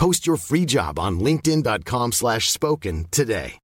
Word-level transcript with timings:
Post 0.00 0.26
your 0.26 0.38
free 0.38 0.64
job 0.64 0.98
on 0.98 1.20
linkedin.com 1.20 2.12
slash 2.12 2.48
spoken 2.48 3.04
today. 3.10 3.58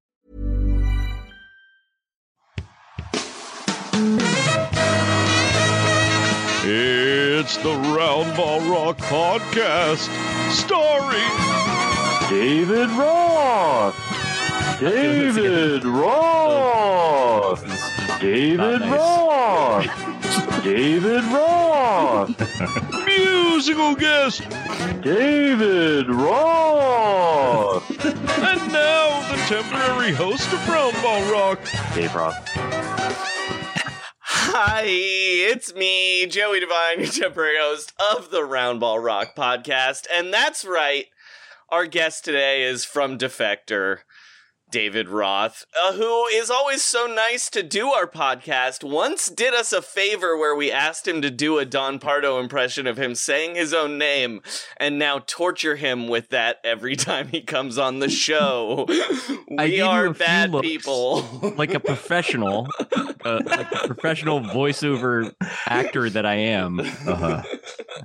It's 6.63 7.57
the 7.57 7.73
Round 7.73 8.37
Ball 8.37 8.59
Rock 8.69 8.99
Podcast, 8.99 10.09
starring 10.51 12.29
David 12.29 12.91
Roth. 12.91 14.06
David 14.79 15.83
Roth. 15.85 17.63
David 18.21 18.81
Roth. 18.81 20.63
David 20.63 21.23
Roth. 21.25 23.05
Musical 23.05 23.95
guest, 23.95 24.47
David 25.01 26.09
Roth. 26.09 27.89
And 28.05 28.71
now 28.71 29.31
the 29.31 29.37
temporary 29.47 30.11
host 30.11 30.53
of 30.53 30.69
Round 30.69 30.93
Ball 31.01 31.31
Rock, 31.31 31.59
Dave 31.95 32.13
Roth. 32.13 32.35
Hi, 34.19 34.83
it's 34.85 35.73
me, 35.73 36.27
Joey 36.27 36.59
Devine, 36.59 36.99
your 36.99 37.07
temporary 37.07 37.57
host 37.59 37.93
of 38.13 38.29
the 38.29 38.41
Roundball 38.41 39.03
Rock 39.03 39.35
podcast. 39.35 40.05
And 40.13 40.31
that's 40.33 40.63
right, 40.63 41.05
our 41.69 41.85
guest 41.85 42.25
today 42.25 42.63
is 42.63 42.85
from 42.85 43.17
Defector, 43.17 43.99
David 44.69 45.07
Roth, 45.07 45.65
uh, 45.81 45.93
who 45.93 46.25
is 46.27 46.49
always 46.49 46.83
so 46.83 47.05
nice 47.05 47.49
to 47.51 47.63
do 47.63 47.87
our 47.87 48.05
podcast. 48.05 48.83
Once 48.83 49.27
did 49.27 49.53
us 49.53 49.71
a 49.71 49.81
favor 49.81 50.37
where 50.37 50.55
we 50.55 50.71
asked 50.71 51.07
him 51.07 51.21
to 51.21 51.31
do 51.31 51.57
a 51.57 51.65
Don 51.65 51.99
Pardo 51.99 52.39
impression 52.39 52.85
of 52.85 52.97
him 52.97 53.15
saying 53.15 53.55
his 53.55 53.73
own 53.73 53.97
name, 53.97 54.41
and 54.77 54.99
now 54.99 55.19
torture 55.19 55.77
him 55.77 56.07
with 56.09 56.29
that 56.29 56.57
every 56.63 56.95
time 56.97 57.29
he 57.29 57.41
comes 57.41 57.77
on 57.77 57.99
the 57.99 58.09
show. 58.09 58.85
I 59.57 59.65
we 59.65 59.81
are 59.81 60.13
bad 60.13 60.53
people. 60.61 61.23
like 61.57 61.73
a 61.73 61.79
professional, 61.79 62.67
uh, 63.23 63.39
like 63.45 63.71
a 63.71 63.87
professional 63.87 64.41
voiceover 64.41 65.33
actor 65.65 66.09
that 66.09 66.25
I 66.25 66.35
am. 66.35 66.79
Uh-huh. 66.79 67.43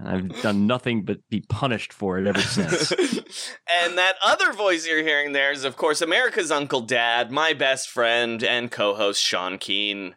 I've 0.05 0.43
done 0.43 0.67
nothing 0.67 1.05
but 1.05 1.29
be 1.29 1.41
punished 1.49 1.93
for 1.93 2.19
it 2.19 2.27
ever 2.27 2.41
since. 2.41 2.93
and 3.83 3.99
that 3.99 4.15
other 4.25 4.53
voice 4.53 4.87
you're 4.87 5.03
hearing 5.03 5.33
there 5.33 5.53
is, 5.53 5.65
of 5.65 5.77
course, 5.77 6.01
America's 6.01 6.52
Uncle 6.53 6.83
Dad, 6.83 7.33
my 7.33 7.53
best 7.53 7.89
friend 7.89 8.45
and 8.45 8.71
co-host 8.71 9.23
Sean 9.23 9.59
Keen. 9.59 10.15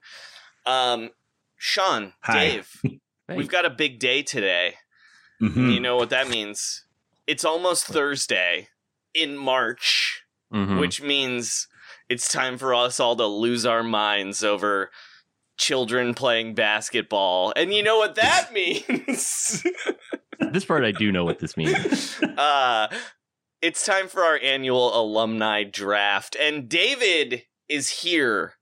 Um, 0.65 1.09
Sean, 1.57 2.13
Hi. 2.21 2.33
Dave, 2.49 2.99
we've 3.35 3.47
got 3.49 3.65
a 3.65 3.69
big 3.69 3.97
day 3.99 4.21
today. 4.21 4.75
Mhm. 5.41 5.73
You 5.73 5.79
know 5.79 5.95
what 5.95 6.09
that 6.11 6.29
means? 6.29 6.85
It's 7.27 7.43
almost 7.45 7.85
Thursday 7.87 8.67
in 9.13 9.35
March, 9.37 10.23
Mhm. 10.53 10.79
which 10.79 11.01
means 11.01 11.67
it's 12.09 12.31
time 12.31 12.57
for 12.57 12.73
us 12.75 12.99
all 12.99 13.15
to 13.15 13.25
lose 13.25 13.65
our 13.65 13.83
minds 13.83 14.43
over 14.43 14.91
children 15.57 16.13
playing 16.13 16.53
basketball. 16.53 17.51
And 17.55 17.73
you 17.73 17.81
know 17.81 17.97
what 17.97 18.15
that 18.15 18.51
means? 18.53 19.65
this 20.51 20.65
part 20.65 20.83
I 20.83 20.91
do 20.91 21.11
know 21.11 21.23
what 21.25 21.39
this 21.39 21.55
means. 21.57 22.21
uh 22.37 22.87
it's 23.65 23.85
time 23.85 24.07
for 24.07 24.21
our 24.21 24.39
annual 24.43 24.99
alumni 24.99 25.63
draft 25.63 26.35
and 26.39 26.69
david 26.69 27.43
is 27.67 27.89
here 28.01 28.53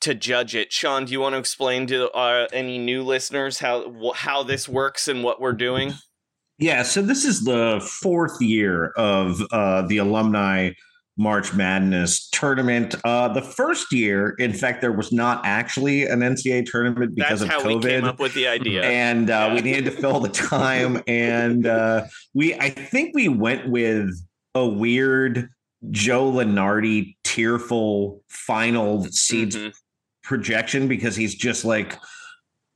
to 0.00 0.14
judge 0.14 0.54
it. 0.54 0.72
Sean 0.72 1.04
do 1.04 1.12
you 1.12 1.20
want 1.20 1.34
to 1.34 1.38
explain 1.38 1.86
to 1.88 2.10
uh, 2.12 2.48
any 2.52 2.78
new 2.78 3.02
listeners 3.02 3.58
how 3.58 3.92
wh- 3.92 4.16
how 4.16 4.42
this 4.42 4.68
works 4.68 5.08
and 5.08 5.22
what 5.22 5.40
we're 5.40 5.52
doing? 5.52 5.94
Yeah, 6.58 6.82
so 6.82 7.00
this 7.02 7.24
is 7.24 7.44
the 7.44 7.80
fourth 8.02 8.40
year 8.40 8.92
of 8.96 9.40
uh, 9.50 9.82
the 9.82 9.98
alumni 9.98 10.72
March 11.20 11.52
Madness 11.52 12.28
tournament. 12.30 12.94
Uh, 13.04 13.28
the 13.28 13.42
first 13.42 13.92
year, 13.92 14.30
in 14.38 14.54
fact, 14.54 14.80
there 14.80 14.90
was 14.90 15.12
not 15.12 15.42
actually 15.44 16.04
an 16.06 16.20
NCAA 16.20 16.64
tournament 16.64 17.14
because 17.14 17.40
that's 17.40 17.42
of 17.42 17.48
how 17.48 17.60
COVID. 17.60 17.84
we 17.84 17.90
came 17.90 18.04
up 18.04 18.18
with 18.18 18.32
the 18.32 18.48
idea 18.48 18.82
and 18.84 19.28
uh, 19.28 19.52
we 19.54 19.60
needed 19.60 19.84
to 19.84 19.90
fill 19.90 20.20
the 20.20 20.30
time 20.30 21.02
and 21.06 21.66
uh, 21.66 22.06
we 22.32 22.54
i 22.54 22.70
think 22.70 23.14
we 23.14 23.28
went 23.28 23.68
with 23.68 24.08
a 24.54 24.66
weird 24.66 25.48
joe 25.90 26.30
lunardi 26.32 27.16
tearful 27.22 28.22
final 28.28 29.04
seeds 29.04 29.56
Mhm. 29.56 29.72
projection 30.22 30.88
because 30.88 31.16
he's 31.16 31.34
just 31.34 31.64
like 31.66 31.96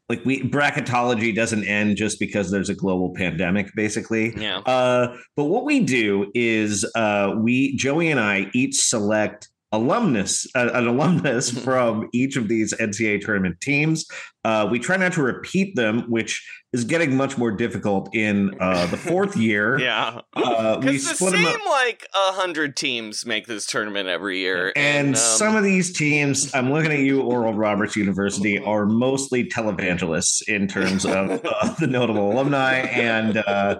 like 0.09 0.25
we 0.25 0.43
bracketology 0.43 1.35
doesn't 1.35 1.65
end 1.65 1.97
just 1.97 2.19
because 2.21 2.51
there's 2.51 2.69
a 2.69 2.75
global 2.75 3.15
pandemic 3.15 3.75
basically 3.75 4.35
yeah 4.37 4.59
uh, 4.59 5.17
but 5.37 5.45
what 5.45 5.65
we 5.65 5.81
do 5.81 6.31
is 6.35 6.85
uh, 6.95 7.35
we 7.37 7.77
Joey 7.77 8.11
and 8.11 8.21
I 8.21 8.51
each 8.53 8.77
select 8.77 9.49
alumnus 9.75 10.47
uh, 10.55 10.71
an 10.73 10.87
alumnus 10.87 11.51
from 11.65 12.09
each 12.13 12.37
of 12.37 12.49
these 12.49 12.73
NCAA 12.75 13.21
tournament 13.21 13.61
teams. 13.61 14.07
Uh, 14.45 14.69
we 14.71 14.79
try 14.79 14.97
not 14.97 15.13
to 15.15 15.23
repeat 15.23 15.75
them, 15.75 16.03
which 16.11 16.47
is 16.75 16.85
getting 16.85 17.17
much 17.17 17.39
more 17.39 17.53
difficult 17.53 18.15
in 18.15 18.53
uh, 18.61 18.85
the 18.87 18.97
fourth 18.97 19.37
year. 19.37 19.79
yeah 19.79 20.21
Uh, 20.35 20.77
we 20.81 20.93
the 20.93 20.99
split 20.99 21.33
them 21.33 21.45
same 21.45 21.61
up. 21.61 21.67
like 21.67 22.07
a 22.15 22.33
hundred 22.33 22.77
teams 22.77 23.25
make 23.25 23.47
this 23.47 23.65
tournament 23.65 24.09
every 24.09 24.41
year 24.41 24.73
And 24.75 25.11
um, 25.11 25.15
some 25.15 25.55
of 25.55 25.63
these 25.63 25.93
teams, 25.97 26.53
I'm 26.53 26.73
looking 26.73 26.91
at 26.93 26.99
you, 26.99 27.23
Oral 27.23 27.55
Roberts 27.55 27.95
University, 27.97 28.59
are 28.65 28.87
mostly 28.87 29.49
televangelists 29.49 30.43
in 30.49 30.67
terms 30.67 31.07
of 31.07 31.41
uh, 31.45 31.69
the 31.79 31.87
notable 31.87 32.33
alumni. 32.33 32.75
And 32.81 33.37
uh, 33.39 33.79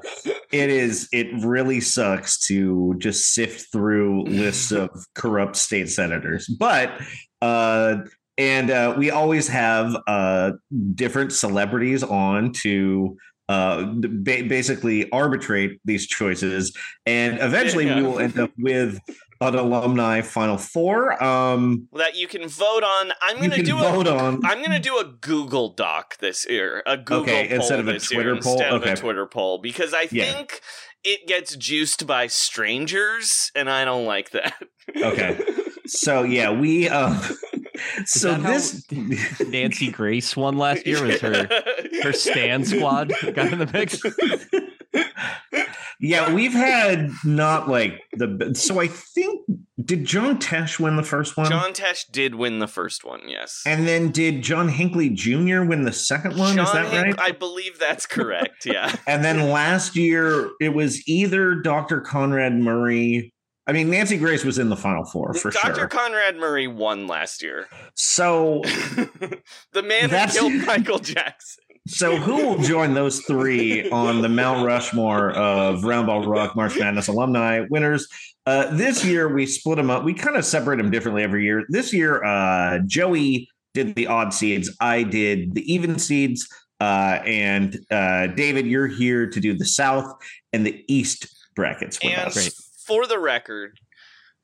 it 0.53 0.71
is, 0.71 1.09
it 1.13 1.27
really 1.45 1.81
sucks 1.81 2.39
to 2.47 2.95
just 2.99 3.35
sift 3.35 3.73
through 3.73 4.25
lists 4.27 4.71
of 4.71 4.89
corrupt 5.15 5.57
state 5.57 5.91
senators. 5.91 6.47
But, 6.47 6.93
uh, 7.43 7.97
and 8.39 8.71
uh, 8.71 8.95
we 8.99 9.11
always 9.11 9.49
have 9.49 9.97
uh, 10.07 10.53
different 10.95 11.33
celebrities 11.33 12.03
on 12.03 12.53
to 12.63 13.17
uh, 13.49 13.85
ba- 13.93 14.45
basically 14.49 15.11
arbitrate 15.11 15.79
these 15.85 16.07
choices. 16.07 16.75
And 17.07 17.39
eventually 17.41 17.87
Yeah. 17.87 17.97
we 17.97 18.03
will 18.03 18.19
end 18.19 18.39
up 18.39 18.51
with 18.59 18.99
an 19.41 19.55
alumni 19.55 20.23
Final 20.23 20.57
Four. 20.57 21.23
Um, 21.23 21.87
that 21.93 22.17
you 22.17 22.27
can 22.27 22.49
vote 22.49 22.83
on. 22.83 23.13
I'm 23.21 23.37
going 23.39 23.51
to 23.51 23.63
do 23.63 23.77
vote 23.77 24.07
a. 24.07 24.15
on. 24.17 24.45
I'm 24.47 24.59
going 24.59 24.71
to 24.73 24.79
do 24.79 24.97
a 24.99 25.05
Google 25.05 25.75
Doc 25.75 26.17
this 26.21 26.47
year, 26.49 26.83
a 26.87 26.97
Google 26.97 27.25
Okay, 27.25 27.49
poll 27.49 27.57
instead 27.57 27.81
of 27.81 27.89
a 27.89 27.99
Twitter 27.99 28.37
poll? 28.41 28.53
instead 28.55 28.73
of 28.73 28.83
a 28.83 28.97
Twitter 28.97 29.27
poll, 29.27 29.59
because 29.59 29.93
I 29.93 30.09
Yeah. 30.11 30.25
think 30.33 30.61
it 31.05 31.27
gets 31.29 31.55
juiced 31.57 32.07
by 32.07 32.29
strangers, 32.29 33.51
and 33.55 33.69
I 33.69 33.85
don't 33.85 34.07
like 34.07 34.31
that. 34.31 34.55
Okay. 34.97 35.39
So 35.87 36.23
yeah, 36.23 36.51
we. 36.51 36.89
So 38.05 38.35
this. 38.35 38.85
Nancy 39.49 39.91
Grace 39.91 40.37
won 40.37 40.57
last 40.57 40.87
year 40.87 41.03
was 41.03 41.21
her 41.21 41.49
her 42.03 42.13
stand 42.13 42.67
squad 42.69 43.13
got 43.35 43.53
in 43.53 43.59
the 43.59 43.71
mix. 43.73 44.01
Yeah, 46.01 46.33
we've 46.35 46.53
had 46.53 47.11
not 47.25 47.69
like 47.69 48.01
the. 48.13 48.53
So 48.55 48.81
I 48.81 48.89
think 48.89 49.41
did 49.83 50.05
John 50.05 50.39
Tesh 50.39 50.79
win 50.79 50.97
the 50.97 51.03
first 51.03 51.37
one? 51.37 51.49
John 51.51 51.73
Tesh 51.73 52.05
did 52.11 52.35
win 52.35 52.59
the 52.59 52.67
first 52.67 53.05
one, 53.05 53.23
yes. 53.27 53.63
and 53.67 53.87
then 53.87 54.11
did 54.11 54.43
John 54.43 54.69
Hinckley 54.69 55.11
Jr. 55.11 55.63
win 55.63 55.83
the 55.83 55.93
second 55.93 56.37
one? 56.39 56.59
Is 56.59 56.73
that 56.73 56.87
Hank- 56.87 57.17
right? 57.19 57.29
I 57.29 57.33
believe 57.33 57.79
that's 57.79 58.07
correct. 58.07 58.67
Yeah. 58.67 58.95
And 59.07 59.25
then 59.25 59.51
last 59.51 59.97
year 59.97 60.51
it 60.61 60.75
was 60.75 61.07
either 61.07 61.57
Dr. 61.57 62.01
Conrad 62.01 62.55
Murray. 62.55 63.33
I 63.67 63.73
mean, 63.73 63.89
Nancy 63.91 64.19
Grace 64.19 64.45
was 64.45 64.59
in 64.59 64.69
the 64.69 64.77
final 64.77 65.05
four 65.05 65.33
for 65.35 65.51
Dr. 65.51 65.67
sure. 65.67 65.75
Dr. 65.75 65.89
Conrad 65.89 66.37
Murray 66.37 66.67
won 66.67 67.07
last 67.07 67.43
year. 67.43 67.67
so, 67.95 68.61
the 69.73 69.83
man 69.83 70.11
That's- 70.11 70.37
who 70.37 70.51
killed 70.51 70.67
Michael 70.67 70.99
Jackson. 70.99 71.65
so 71.87 72.17
who 72.17 72.37
will 72.47 72.59
join 72.63 72.95
those 72.95 73.21
three 73.21 73.89
on 73.91 74.21
the 74.23 74.29
Mount 74.29 74.67
Rushmore 74.67 75.33
of 75.33 75.81
Roundball 75.83 76.27
Rock 76.27 76.55
March 76.57 76.79
Madness 76.79 77.09
alumni 77.09 77.65
winners? 77.71 78.07
Uh, 78.47 78.75
this 78.77 79.03
year 79.05 79.33
we 79.33 79.47
split 79.47 79.77
them 79.77 79.89
up. 79.89 80.05
We 80.05 80.13
kind 80.13 80.37
of 80.37 80.45
separate 80.45 80.77
them 80.77 80.91
differently 80.91 81.23
every 81.23 81.45
year. 81.45 81.65
This 81.71 81.93
year, 81.95 82.23
uh, 82.23 82.81
Joey 82.87 83.49
did 83.73 83.95
the 83.95 84.07
odd 84.07 84.35
seeds. 84.35 84.75
I 84.81 85.03
did 85.03 85.55
the 85.55 85.73
even 85.73 85.99
seeds. 85.99 86.47
Uh, 86.81 87.21
and 87.25 87.79
uh, 87.91 88.27
David, 88.29 88.67
you're 88.67 88.87
here 88.89 89.27
to 89.31 89.41
do 89.41 89.57
the 89.57 89.65
South 89.65 90.13
and 90.53 90.67
the 90.67 90.85
East 90.89 91.27
brackets 91.57 91.99
with 92.03 92.13
And 92.13 92.27
us. 92.29 92.64
For 92.87 93.07
the 93.07 93.19
record, 93.19 93.79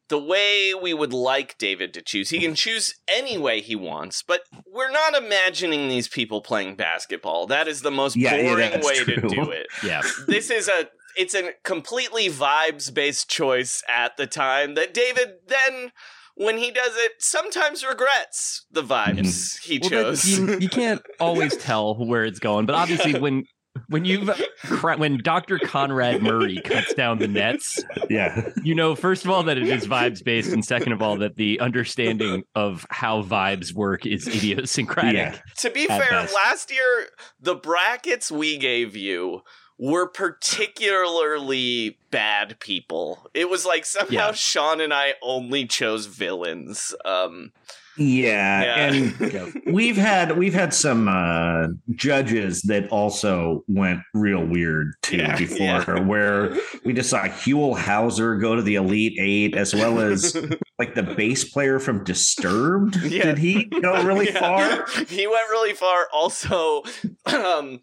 the 0.09 0.19
way 0.19 0.75
we 0.75 0.93
would 0.93 1.13
like 1.13 1.57
David 1.57 1.95
to 1.95 2.03
choose, 2.03 2.31
he 2.31 2.41
can 2.41 2.55
choose 2.55 2.95
any 3.09 3.39
way 3.39 3.61
he 3.61 3.77
wants, 3.77 4.23
but 4.27 4.43
we're 4.67 4.91
not 4.91 5.15
imagining 5.15 5.89
these 5.89 6.09
people 6.09 6.43
playing 6.43 6.75
basketball. 6.75 7.47
That 7.47 7.69
is 7.69 7.83
the 7.83 7.93
most 7.93 8.17
Yeah, 8.17 8.35
yeah, 8.35 8.43
boring 8.43 8.71
that's 8.73 8.87
way 8.87 9.05
to 9.05 9.29
do 9.29 9.51
it. 9.51 9.67
Yeah. 9.85 10.03
This 10.27 10.51
is 10.51 10.69
a 10.69 10.89
it's 11.17 11.35
a 11.35 11.53
completely 11.65 12.29
vibes 12.29 12.93
based 12.93 13.29
choice 13.31 13.83
at 13.89 14.17
the 14.17 14.27
time 14.27 14.75
that 14.75 14.95
David 14.95 15.35
then 15.47 15.93
when 16.35 16.59
he 16.59 16.71
does 16.71 16.93
it 16.97 17.13
sometimes 17.19 17.85
regrets 17.85 18.67
the 18.71 18.83
mm-hmm. 18.83 19.21
vibes 19.21 19.61
he 19.61 19.79
Well, 19.81 19.91
chose. 19.91 20.39
you, 20.39 20.59
you 20.59 20.69
can't 20.69 21.03
always 21.21 21.57
tell 21.57 21.95
where 21.95 22.25
it's 22.25 22.39
going, 22.39 22.67
but 22.67 22.75
obviously 22.75 23.19
when 23.19 23.45
when 23.89 24.05
you've 24.05 24.29
cra- 24.63 24.97
when 24.97 25.19
Dr. 25.19 25.59
Conrad 25.59 26.23
Murray 26.23 26.61
cuts 26.65 26.93
down 26.95 27.19
the 27.19 27.29
nets, 27.29 27.83
Yeah. 28.09 28.51
you 28.65 28.75
know 28.75 28.95
first 28.95 29.25
of 29.25 29.31
all 29.31 29.43
that 29.45 29.59
it 29.59 29.69
is 29.69 29.87
vibes 29.87 30.23
based, 30.25 30.53
and 30.53 30.65
second 30.65 30.93
of 30.93 31.03
all 31.03 31.17
that 31.19 31.37
the 31.37 31.61
understanding 31.61 32.45
of 32.55 32.87
how 32.91 33.23
vibes 33.23 33.73
work 33.73 34.07
is 34.07 34.27
idiosyncratic. 34.29 35.15
Yeah. 35.15 35.39
To 35.59 35.71
be 35.71 35.87
fair, 35.87 35.99
best. 36.11 36.35
last 36.35 36.71
year 36.73 37.09
the 37.41 37.55
brackets 37.55 38.31
we 38.33 38.59
gave 38.59 38.97
you 38.97 39.43
were 39.79 40.07
particularly 40.09 41.99
bad 42.11 42.59
people. 42.61 43.27
It 43.35 43.49
was 43.49 43.65
like 43.65 43.85
somehow 43.87 44.11
Yeah. 44.29 44.33
Sean 44.33 44.81
and 44.81 44.93
I 44.93 45.15
only 45.23 45.67
chose 45.67 46.07
villains. 46.07 46.95
Um 47.05 47.53
Yeah, 48.01 48.63
Yeah. 48.63 48.93
and 48.95 49.63
we've 49.75 49.97
had 49.99 50.39
we've 50.39 50.55
had 50.55 50.73
some 50.73 51.07
uh, 51.07 51.67
judges 51.95 52.63
that 52.63 52.89
also 52.89 53.63
went 53.69 54.01
real 54.15 54.43
weird 54.45 54.95
too 55.03 55.19
Yeah, 55.19 55.37
before, 55.37 55.59
yeah. 55.59 56.01
where 56.01 56.57
we 56.85 56.95
just 56.95 57.11
saw 57.11 57.25
Huell 57.25 57.77
Howser 57.77 58.41
go 58.41 58.57
to 58.57 58.63
the 58.63 58.77
Elite 58.77 59.19
Eight, 59.21 59.55
as 59.55 59.75
well 59.75 60.01
as 60.01 60.35
like 60.79 60.95
the 60.95 61.03
bass 61.03 61.45
player 61.45 61.79
from 61.79 62.03
Disturbed. 62.03 62.95
Did 63.03 63.37
he 63.37 63.65
go 63.67 64.03
really 64.03 64.27
far? 64.33 64.87
He 65.07 65.27
went 65.27 65.51
really 65.51 65.75
far. 65.75 66.09
Also, 66.13 66.83
um, 67.27 67.81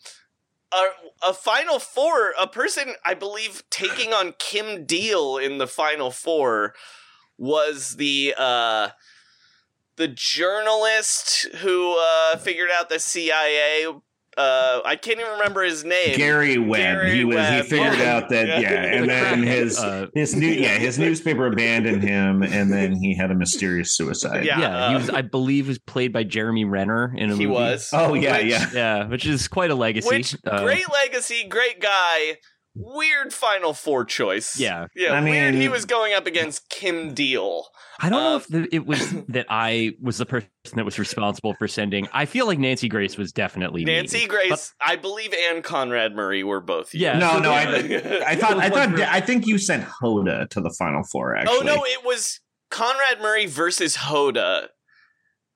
a, 0.74 0.84
a 1.30 1.34
final 1.34 1.78
four, 1.78 2.34
a 2.42 2.48
person 2.48 2.96
I 3.06 3.14
believe 3.14 3.62
taking 3.70 4.14
on 4.14 4.34
Kim 4.40 4.86
Deal 4.86 5.38
in 5.38 5.60
the 5.60 5.68
final 5.68 6.10
four 6.10 6.74
was 7.38 7.98
the 7.98 8.34
uh, 8.36 8.90
the 9.98 10.08
journalist 10.08 11.48
who 11.58 11.98
uh, 12.00 12.38
figured 12.38 12.70
out 12.78 12.90
the 12.90 13.00
CIA. 13.00 13.88
Uh, 14.38 14.82
I 14.86 14.96
can't 14.98 15.20
even 15.20 15.32
remember 15.32 15.64
his 15.64 15.84
name. 15.84 16.16
Gary 16.16 16.60
Webb. 16.60 16.80
Gary 16.80 17.12
he 17.16 17.26
was. 17.26 17.36
Webb. 17.38 17.64
He 17.64 17.70
figured 17.72 18.02
out 18.02 18.30
that 18.30 18.48
yeah. 18.48 18.60
yeah, 18.60 18.70
and 18.70 19.04
The 19.04 19.08
then 19.08 19.42
his 19.58 19.80
uh, 19.80 20.06
his 20.14 20.36
new 20.36 20.48
yeah 20.48 20.78
his 20.78 21.00
newspaper 21.06 21.48
abandoned 21.48 22.04
him, 22.04 22.44
and 22.44 22.72
then 22.72 22.94
he 22.94 23.16
had 23.16 23.32
a 23.32 23.36
mysterious 23.36 23.94
suicide. 23.94 24.46
Yeah. 24.46 24.60
Yeah, 24.60 24.90
he 24.90 24.96
uh, 24.96 25.00
was. 25.00 25.10
I 25.10 25.24
believe 25.24 25.68
was 25.68 25.80
played 25.80 26.14
by 26.14 26.24
Jeremy 26.24 26.66
Renner 26.66 27.12
in 27.18 27.32
a 27.32 27.36
He 27.36 27.48
movie. 27.48 27.48
was. 27.48 27.90
Oh 27.94 28.14
yeah, 28.14 28.38
Which- 28.38 28.46
yeah. 28.46 28.70
Yeah, 28.74 29.08
which 29.08 29.26
is 29.26 29.48
quite 29.48 29.72
a 29.72 29.76
legacy. 29.76 30.08
Which 30.08 30.36
Uh, 30.46 30.64
great 30.64 30.86
legacy, 30.94 31.48
great 31.50 31.82
guy. 31.82 32.36
Weird 32.80 33.34
final 33.34 33.74
four 33.74 34.06
choice. 34.06 34.60
Yeah. 34.60 34.88
yeah. 34.96 35.14
I 35.14 35.22
weird. 35.24 35.56
He 35.56 35.68
was 35.70 35.86
going 35.86 36.14
up 36.14 36.26
against 36.28 36.70
Kim 36.70 37.14
Deal. 37.14 37.66
I 38.00 38.10
don't 38.10 38.22
know 38.24 38.34
Uh, 38.34 38.38
if 38.38 38.48
the, 38.48 38.76
it 38.76 38.86
was 38.86 39.12
that 39.30 39.48
I 39.50 39.94
was 40.02 40.18
the 40.20 40.26
person 40.26 40.50
that 40.76 40.86
was 40.86 41.00
responsible 41.00 41.54
for 41.56 41.68
sending. 41.68 42.08
I 42.14 42.26
feel 42.26 42.46
like 42.46 42.60
Nancy 42.60 42.88
Grace 42.90 43.18
was 43.18 43.32
definitely 43.32 43.84
me. 43.86 43.94
Nancy 43.96 44.28
Grace, 44.28 44.74
I 44.80 44.96
believe, 44.98 45.34
and 45.50 45.64
Conrad 45.64 46.14
Murray 46.16 46.44
were 46.44 46.62
both. 46.62 46.94
you. 46.94 47.02
Yeah. 47.02 47.18
No, 47.18 47.40
no, 47.40 47.52
I, 47.52 47.64
I 48.28 48.36
thought, 48.36 48.58
I 48.58 48.68
It 48.68 48.72
was 48.72 48.80
one 48.80 48.98
thought, 48.98 49.10
I 49.10 49.22
think 49.22 49.48
you 49.48 49.58
sent 49.58 49.84
Hoda 49.86 50.48
to 50.50 50.62
the 50.62 50.74
final 50.78 51.04
four. 51.12 51.36
Actually, 51.36 51.58
oh 51.58 51.62
no, 51.62 51.84
it 51.86 52.06
was 52.06 52.40
Conrad 52.70 53.20
Murray 53.22 53.46
versus 53.48 53.98
Hoda. 53.98 54.68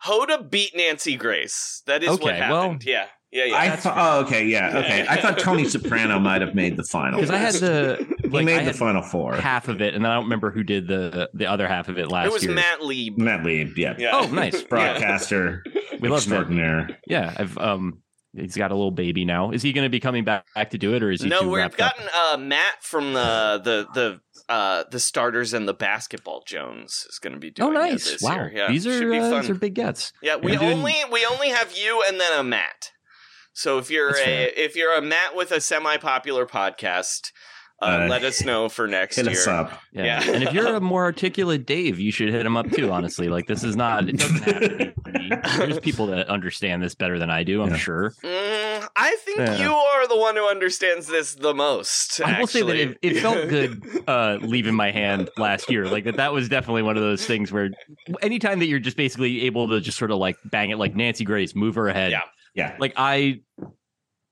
Hoda 0.06 0.50
beat 0.50 0.72
Nancy 0.76 1.16
Grace. 1.16 1.84
That 1.86 2.02
is 2.04 2.10
what 2.10 2.22
Okay, 2.24 2.40
well- 2.40 2.62
happened. 2.64 2.84
yeah, 2.86 3.06
yeah, 3.32 3.46
yeah. 3.46 3.56
I 3.56 3.68
that's 3.70 3.84
thought. 3.84 3.98
Oh, 3.98 4.26
okay, 4.26 4.46
yeah, 4.46 4.78
okay. 4.80 5.06
I 5.08 5.18
thought 5.22 5.40
Tony 5.40 5.66
Soprano 5.66 6.20
might 6.20 6.42
have 6.42 6.54
made 6.56 6.78
the 6.78 6.84
final. 6.84 7.20
because 7.20 7.30
I 7.34 7.38
had 7.38 7.54
the 7.56 8.06
he 8.22 8.28
like, 8.30 8.46
made 8.46 8.60
I 8.60 8.66
the 8.66 8.74
final 8.74 9.02
four. 9.02 9.36
half 9.36 9.68
of 9.68 9.82
it, 9.82 9.94
and 9.96 10.04
then 10.04 10.12
I 10.12 10.16
don't 10.16 10.24
remember 10.26 10.52
who 10.52 10.64
did 10.64 10.88
the 10.88 11.30
the 11.34 11.46
other 11.48 11.68
half 11.68 11.88
of 11.90 11.98
it 11.98 12.10
last 12.10 12.24
year. 12.26 12.30
it 12.30 12.34
was 12.34 12.44
year. 12.46 12.54
Matt 12.54 12.84
Lieb. 12.84 13.18
Matt 13.18 13.44
Lieb, 13.46 13.78
yeah, 13.78 13.96
Yeah. 13.98 14.12
Oh, 14.14 14.28
nice. 14.28 14.62
broadcaster 14.70 15.64
We 16.00 16.10
love 16.10 16.28
Matt. 16.28 16.42
extraordinaire. 16.42 17.00
Yeah, 17.08 17.34
I've 17.38 17.58
um, 17.58 18.02
he's 18.34 18.56
got 18.58 18.72
a 18.72 18.76
little 18.76 18.92
baby 18.92 19.26
now. 19.26 19.52
Is 19.52 19.62
he 19.62 19.72
going 19.74 19.86
to 19.86 19.90
be 19.90 20.00
coming 20.00 20.24
back, 20.24 20.46
back 20.56 20.70
to 20.72 20.78
do 20.78 20.94
it, 20.96 21.04
or 21.04 21.12
is 21.12 21.22
he? 21.22 21.30
No, 21.30 21.42
too 21.42 21.48
we've 21.50 21.58
wrapped 21.58 21.80
up? 21.82 21.96
gotten 21.96 22.10
uh, 22.14 22.38
Matt 22.38 22.82
from 22.84 23.14
the 23.14 23.62
the 23.64 23.88
the 23.94 24.20
uh, 24.54 24.84
the 24.92 25.00
starters 25.00 25.54
and 25.54 25.68
the 25.68 25.74
basketball. 25.74 26.44
Jones 26.46 27.06
is 27.10 27.20
going 27.20 27.34
to 27.34 27.40
be 27.40 27.50
Oh, 27.60 27.72
doing 27.72 27.74
it 27.74 27.78
Oh 27.78 27.82
nice! 27.92 28.12
this 28.12 28.22
Wow, 28.22 28.36
year. 28.36 28.52
Yeah, 28.54 28.68
these 28.72 28.86
are 28.88 29.14
uh, 29.14 29.40
these 29.42 29.50
are 29.50 29.54
big 29.56 29.76
gets. 29.76 30.12
Yeah, 30.22 30.36
we 30.38 30.52
You're 30.52 30.60
doing- 30.60 30.78
only 30.80 30.96
we 31.12 31.26
only 31.26 31.50
have 31.50 31.72
you 31.78 32.04
and 32.08 32.20
then 32.20 32.38
a 32.40 32.44
Matt. 32.44 32.92
So 33.54 33.78
if 33.78 33.90
you're 33.90 34.10
That's 34.12 34.22
a 34.22 34.26
fair. 34.26 34.50
if 34.56 34.76
you're 34.76 34.96
a 34.96 35.02
Matt 35.02 35.36
with 35.36 35.52
a 35.52 35.60
semi 35.62 35.98
popular 35.98 36.46
podcast, 36.46 37.32
uh, 37.82 37.86
Uh, 38.04 38.08
let 38.10 38.24
us 38.24 38.44
know 38.44 38.70
for 38.70 38.88
next 38.88 39.16
Hit 39.16 39.26
year. 39.26 39.34
us 39.34 39.48
up. 39.48 39.72
Yeah. 39.92 40.04
Yeah. 40.24 40.32
and 40.34 40.44
if 40.44 40.54
you're 40.54 40.76
a 40.76 40.80
more 40.94 41.04
articulate 41.04 41.66
Dave, 41.66 42.00
you 42.00 42.12
should 42.12 42.30
hit 42.30 42.46
him 42.46 42.56
up 42.56 42.70
too. 42.72 42.92
Honestly, 42.92 43.28
like 43.28 43.48
this 43.48 43.64
is 43.64 43.76
not. 43.76 44.08
It 44.08 44.18
doesn't 44.18 44.44
have 44.44 44.62
to 44.62 44.70
be 44.70 45.12
me. 45.12 45.30
There's 45.58 45.80
people 45.80 46.06
that 46.08 46.28
understand 46.30 46.82
this 46.84 46.94
better 46.96 47.18
than 47.20 47.30
I 47.32 47.44
do. 47.44 47.62
I'm 47.64 47.72
Yeah. 47.72 47.76
sure. 47.78 48.14
Mm, 48.24 48.88
I 48.96 49.16
think 49.26 49.40
Yeah. 49.40 49.58
you 49.64 49.74
are 49.74 50.08
the 50.08 50.16
one 50.18 50.36
who 50.36 50.48
understands 50.48 51.08
this 51.08 51.34
the 51.36 51.54
most. 51.54 52.22
I 52.22 52.40
will 52.40 52.48
say 52.48 52.62
that 52.62 52.76
it, 52.76 52.98
it 53.02 53.20
felt 53.20 53.50
good 53.50 53.82
uh, 54.08 54.38
leaving 54.42 54.76
my 54.76 54.92
hand 54.92 55.30
last 55.38 55.70
year. 55.72 55.88
Like 55.88 56.04
that, 56.06 56.18
that 56.18 56.34
was 56.34 56.48
definitely 56.50 56.84
one 56.84 56.98
of 56.98 57.04
those 57.04 57.26
things 57.26 57.52
where 57.52 57.70
anytime 58.22 58.60
that 58.60 58.68
you're 58.68 58.80
just 58.80 58.98
basically 58.98 59.42
able 59.46 59.68
to 59.70 59.82
just 59.82 59.98
sort 59.98 60.12
of 60.12 60.18
like 60.20 60.38
bang 60.46 60.70
it, 60.70 60.78
like 60.78 60.96
Nancy 60.96 61.26
Grace, 61.26 61.54
move 61.56 61.76
her 61.76 61.88
ahead. 61.90 62.12
Yeah. 62.12 62.22
Yeah, 62.54 62.76
Like 62.80 62.94
I, 62.98 63.42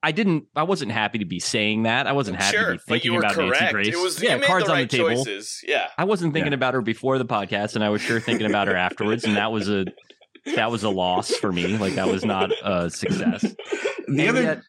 I 0.02 0.12
didn't. 0.12 0.44
I 0.56 0.62
wasn't 0.62 0.92
happy 0.92 1.18
to 1.18 1.24
be 1.26 1.40
saying 1.40 1.82
that. 1.82 2.06
I 2.06 2.12
wasn't 2.12 2.38
happy 2.38 2.56
to 2.56 2.62
sure, 2.62 2.72
be 2.72 2.80
but 2.88 3.04
you 3.04 3.12
thinking 3.12 3.18
about 3.18 3.36
Nancy. 3.36 3.72
Grace. 3.72 3.88
It 3.88 3.96
was 4.02 4.22
yeah, 4.22 4.38
cards 4.38 4.66
the 4.66 4.72
on 4.72 4.78
the 4.78 4.86
table. 4.86 5.08
choices. 5.10 5.60
Yeah. 5.66 5.88
I 5.98 6.04
wasn't 6.04 6.32
thinking 6.32 6.52
Yeah. 6.52 6.56
about 6.56 6.74
her 6.74 6.80
before 6.82 7.18
the 7.18 7.26
podcast, 7.26 7.74
and 7.74 7.84
I 7.84 7.90
was 7.90 8.00
sure 8.00 8.18
thinking 8.20 8.46
about 8.46 8.68
her 8.68 8.76
afterwards, 8.76 9.24
and 9.24 9.36
that 9.36 9.52
was 9.52 9.68
a 9.68 9.84
that 10.56 10.70
was 10.70 10.84
a 10.84 10.88
loss 10.88 11.32
for 11.32 11.52
me. 11.52 11.76
Like 11.76 11.94
that 11.96 12.08
was 12.08 12.24
not 12.24 12.50
a 12.64 12.88
success. 12.88 13.42
the 14.08 14.26
And 14.26 14.38
other. 14.38 14.62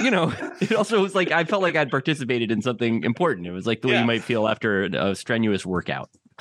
You 0.00 0.10
know, 0.12 0.32
it 0.60 0.72
also 0.72 1.02
was 1.02 1.14
like 1.14 1.32
I 1.32 1.42
felt 1.44 1.62
like 1.62 1.74
I'd 1.74 1.90
participated 1.90 2.52
in 2.52 2.62
something 2.62 3.02
important. 3.02 3.48
It 3.48 3.52
was 3.52 3.66
like 3.66 3.82
the 3.82 3.88
way 3.88 3.94
Yeah. 3.94 4.00
you 4.02 4.06
might 4.06 4.22
feel 4.22 4.46
after 4.46 4.84
a 4.84 5.14
strenuous 5.16 5.66
workout. 5.66 6.08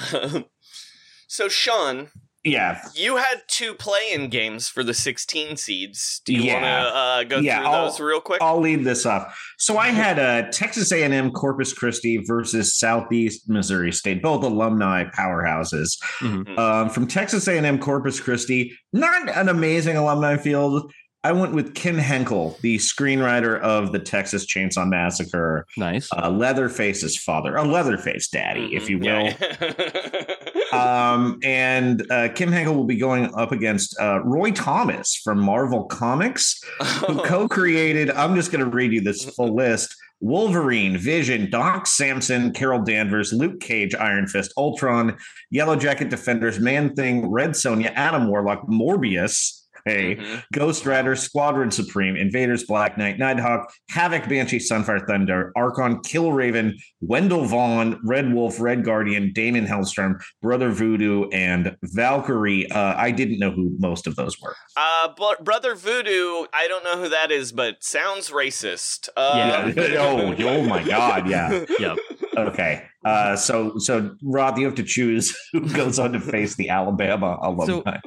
so 1.28 1.48
Sean, 1.50 2.10
yeah, 2.44 2.82
You 2.96 3.18
had 3.18 3.42
two 3.48 3.74
play-in 3.76 4.30
games 4.30 4.68
for 4.68 4.84
the 4.84 4.94
16 4.94 5.58
seeds. 5.58 6.22
Do 6.26 6.34
you 6.34 6.44
Yeah. 6.44 6.54
want 6.54 6.64
to 6.66 6.70
uh, 6.98 7.24
go 7.26 7.38
Yeah, 7.40 7.58
through 7.60 7.68
I'll- 7.68 7.86
those 7.90 8.00
real 8.00 8.22
quick? 8.22 8.42
I'll 8.42 8.60
lead 8.60 8.84
this 8.84 9.06
off. 9.06 9.40
So 9.58 9.78
I 9.78 9.88
had 10.04 10.18
uh, 10.20 10.50
Texas 10.52 10.92
A&M 10.92 11.32
Corpus 11.32 11.74
Christi 11.74 12.18
versus 12.26 12.78
Southeast 12.80 13.48
Missouri 13.50 13.92
State, 13.92 14.22
both 14.22 14.44
alumni 14.44 15.04
powerhouses. 15.16 15.98
Mhm. 16.20 16.58
Um, 16.58 16.90
from 16.90 17.08
Texas 17.08 17.48
A&M 17.48 17.78
Corpus 17.80 18.20
Christi, 18.20 18.72
not 18.94 19.30
an 19.30 19.50
amazing 19.50 19.98
alumni 19.98 20.38
field. 20.38 20.92
I 21.24 21.34
went 21.34 21.54
with 21.54 21.76
Kim 21.76 22.00
Henkel, 22.00 22.58
the 22.62 22.78
screenwriter 22.78 23.60
of 23.60 23.92
the 23.92 24.00
Texas 24.00 24.48
Chainsaw 24.52 24.90
Massacre, 24.90 25.68
Nice. 25.78 26.10
uh, 26.18 26.32
Leatherface's 26.32 27.16
father, 27.16 27.56
a 27.58 27.64
Leatherface 27.64 28.28
daddy, 28.30 28.76
if 28.76 28.90
you 28.90 28.98
will. 28.98 29.28
Mm-hmm. 29.28 30.24
Yeah. 30.24 30.36
Um, 30.72 31.40
and 31.44 32.10
uh, 32.12 32.30
Kim 32.30 32.52
Henkel 32.52 32.76
will 32.76 32.86
be 32.86 32.98
going 32.98 33.34
up 33.36 33.52
against 33.52 34.00
uh, 34.00 34.22
Roy 34.24 34.52
Thomas 34.52 35.16
from 35.16 35.40
Marvel 35.40 35.86
Comics, 35.86 36.62
who 37.08 37.22
co-created. 37.24 38.10
I'm 38.12 38.36
just 38.36 38.52
going 38.52 38.64
to 38.64 38.70
read 38.70 38.92
you 38.92 39.02
this 39.02 39.26
full 39.26 39.56
list: 39.56 39.96
Wolverine, 40.20 40.98
Vision, 40.98 41.50
Doc 41.50 41.88
Samson, 41.88 42.54
Carol 42.54 42.84
Danvers, 42.84 43.34
Luke 43.34 43.60
Cage, 43.60 43.96
Iron 43.96 44.28
Fist, 44.28 44.54
Ultron, 44.58 45.18
Yellow 45.50 45.76
Jacket 45.76 46.10
Defenders, 46.10 46.60
Man 46.60 46.96
Thing, 46.96 47.30
Red 47.30 47.52
Sonja, 47.52 47.92
Adam 47.96 48.28
Warlock, 48.28 48.68
Morbius. 48.68 49.61
Hey, 49.86 50.16
Mhm. 50.16 50.44
Ghost 50.54 50.86
Rider, 50.86 51.16
Squadron 51.16 51.72
Supreme, 51.72 52.16
Invaders, 52.16 52.64
Black 52.66 52.98
Knight, 52.98 53.18
Nighthawk, 53.18 53.72
Havoc, 53.90 54.28
Banshee, 54.30 54.60
Sunfire 54.60 55.06
Thunder, 55.08 55.52
Arkon, 55.58 56.04
Killraven, 56.04 56.74
Wendell 57.02 57.46
Vaughn, 57.46 58.00
Red 58.04 58.34
Wolf, 58.34 58.60
Red 58.60 58.84
Guardian, 58.84 59.32
Daimon 59.34 59.66
Hellstrom, 59.68 60.22
Brother 60.42 60.70
Voodoo, 60.70 61.30
and 61.30 61.76
Valkyrie. 61.84 62.70
Uh, 62.72 62.94
I 62.98 63.12
didn't 63.12 63.40
know 63.40 63.52
who 63.52 63.72
most 63.80 64.08
of 64.08 64.16
those 64.16 64.40
were. 64.42 64.56
Uh, 64.78 65.10
but 65.18 65.44
Brother 65.44 65.76
Voodoo, 65.76 66.46
I 66.54 66.68
don't 66.68 66.84
know 66.84 66.98
who 66.98 67.10
that 67.10 67.32
is, 67.32 67.52
but 67.52 67.84
sounds 67.84 68.30
racist. 68.30 69.10
Uh, 69.18 69.34
Yeah. 69.76 69.84
oh, 70.00 70.36
oh 70.40 70.64
my 70.64 70.84
God, 70.84 71.28
yeah. 71.30 71.66
Yep. 71.80 71.98
Okay. 72.38 72.84
Uh, 73.04 73.36
so, 73.36 73.78
so 73.78 74.16
Roth, 74.24 74.58
you 74.58 74.66
have 74.66 74.76
to 74.76 74.84
choose 74.84 75.36
who 75.52 75.68
goes 75.74 76.00
on 76.00 76.14
to 76.14 76.20
face 76.20 76.56
the 76.56 76.70
Alabama 76.70 77.38
alumni. 77.42 77.98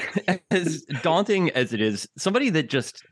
as 0.50 0.82
daunting 1.02 1.50
as 1.50 1.72
it 1.72 1.80
is, 1.80 2.08
somebody 2.16 2.50
that 2.50 2.68
just 2.68 3.02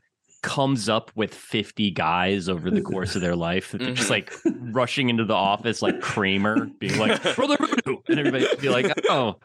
comes 0.41 0.89
up 0.89 1.09
with 1.15 1.33
50 1.33 1.91
guys 1.91 2.49
over 2.49 2.69
the 2.69 2.81
course 2.81 3.15
of 3.15 3.21
their 3.21 3.35
life, 3.35 3.71
that 3.71 3.79
they're 3.79 3.93
just 3.93 4.09
like 4.09 4.33
rushing 4.45 5.09
into 5.09 5.23
the 5.25 5.33
office 5.33 5.81
like 5.81 6.01
Kramer, 6.01 6.69
being 6.79 6.97
like, 6.97 7.21
Brother 7.35 7.57
Voodoo. 7.57 7.97
And 8.09 8.19
everybody 8.19 8.47
be 8.57 8.69
like, 8.69 8.91
oh, 9.09 9.35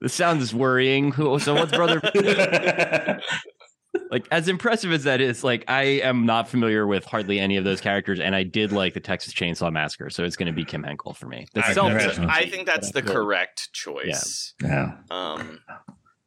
this 0.00 0.14
sounds 0.14 0.54
worrying. 0.54 1.10
Who 1.12 1.38
so 1.40 1.54
what's 1.54 1.72
Brother 1.72 2.00
Voodoo? 2.00 3.20
Like 4.10 4.26
as 4.30 4.48
impressive 4.48 4.92
as 4.92 5.04
that 5.04 5.20
is, 5.20 5.42
like 5.44 5.64
I 5.68 5.82
am 6.02 6.26
not 6.26 6.48
familiar 6.48 6.86
with 6.86 7.04
hardly 7.04 7.38
any 7.40 7.56
of 7.56 7.64
those 7.64 7.80
characters, 7.80 8.20
and 8.20 8.34
I 8.34 8.42
did 8.42 8.72
like 8.72 8.94
the 8.94 9.00
Texas 9.00 9.32
Chainsaw 9.34 9.72
Massacre, 9.72 10.10
so 10.10 10.24
it's 10.24 10.36
going 10.36 10.46
to 10.46 10.52
be 10.52 10.64
Kim 10.64 10.82
Henkel 10.82 11.14
for 11.14 11.26
me. 11.26 11.46
The 11.54 11.64
I 11.66 11.72
self- 11.72 11.92
I 12.20 12.46
think 12.46 12.66
that's 12.66 12.88
the 12.92 13.00
But 13.02 13.10
I 13.10 13.12
feel- 13.12 13.22
correct 13.22 13.72
choice. 13.72 14.54
yeah. 14.62 14.92
Um, 15.10 15.60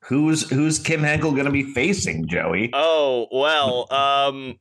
Who's 0.06 0.50
who's 0.50 0.80
Kim 0.80 1.02
Henkel 1.04 1.32
going 1.32 1.46
to 1.46 1.52
be 1.52 1.74
facing, 1.74 2.28
Joey? 2.28 2.72
oh 2.74 3.28
well. 3.32 3.92
Um, 3.94 4.58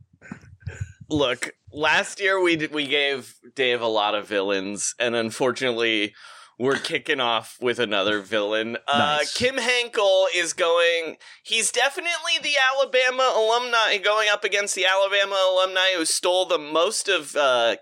look, 1.09 1.55
last 1.73 2.21
year 2.21 2.41
we 2.41 2.57
did, 2.57 2.73
we 2.73 2.87
gave 2.87 3.35
Dave 3.55 3.81
a 3.81 3.87
lot 3.87 4.15
of 4.15 4.29
villains, 4.29 4.95
and 4.99 5.15
unfortunately, 5.15 6.15
we're 6.61 6.77
kicking 6.77 7.21
off 7.21 7.57
with 7.59 7.79
another 7.79 8.21
villain. 8.21 8.77
Uh, 8.87 9.17
Nice. 9.19 9.33
Kim 9.35 9.57
Henkel 9.57 10.27
is 10.37 10.53
going. 10.53 11.17
He's 11.43 11.73
definitely 11.73 12.35
the 12.43 12.53
Alabama 12.75 13.33
alumni 13.35 13.97
going 13.97 14.29
up 14.31 14.45
against 14.45 14.75
the 14.75 14.85
Alabama 14.85 15.37
alumni 15.51 15.97
who 15.97 16.05
stole 16.05 16.45
the 16.45 16.59
most 16.59 17.09
of 17.09 17.35
uh, 17.35 17.77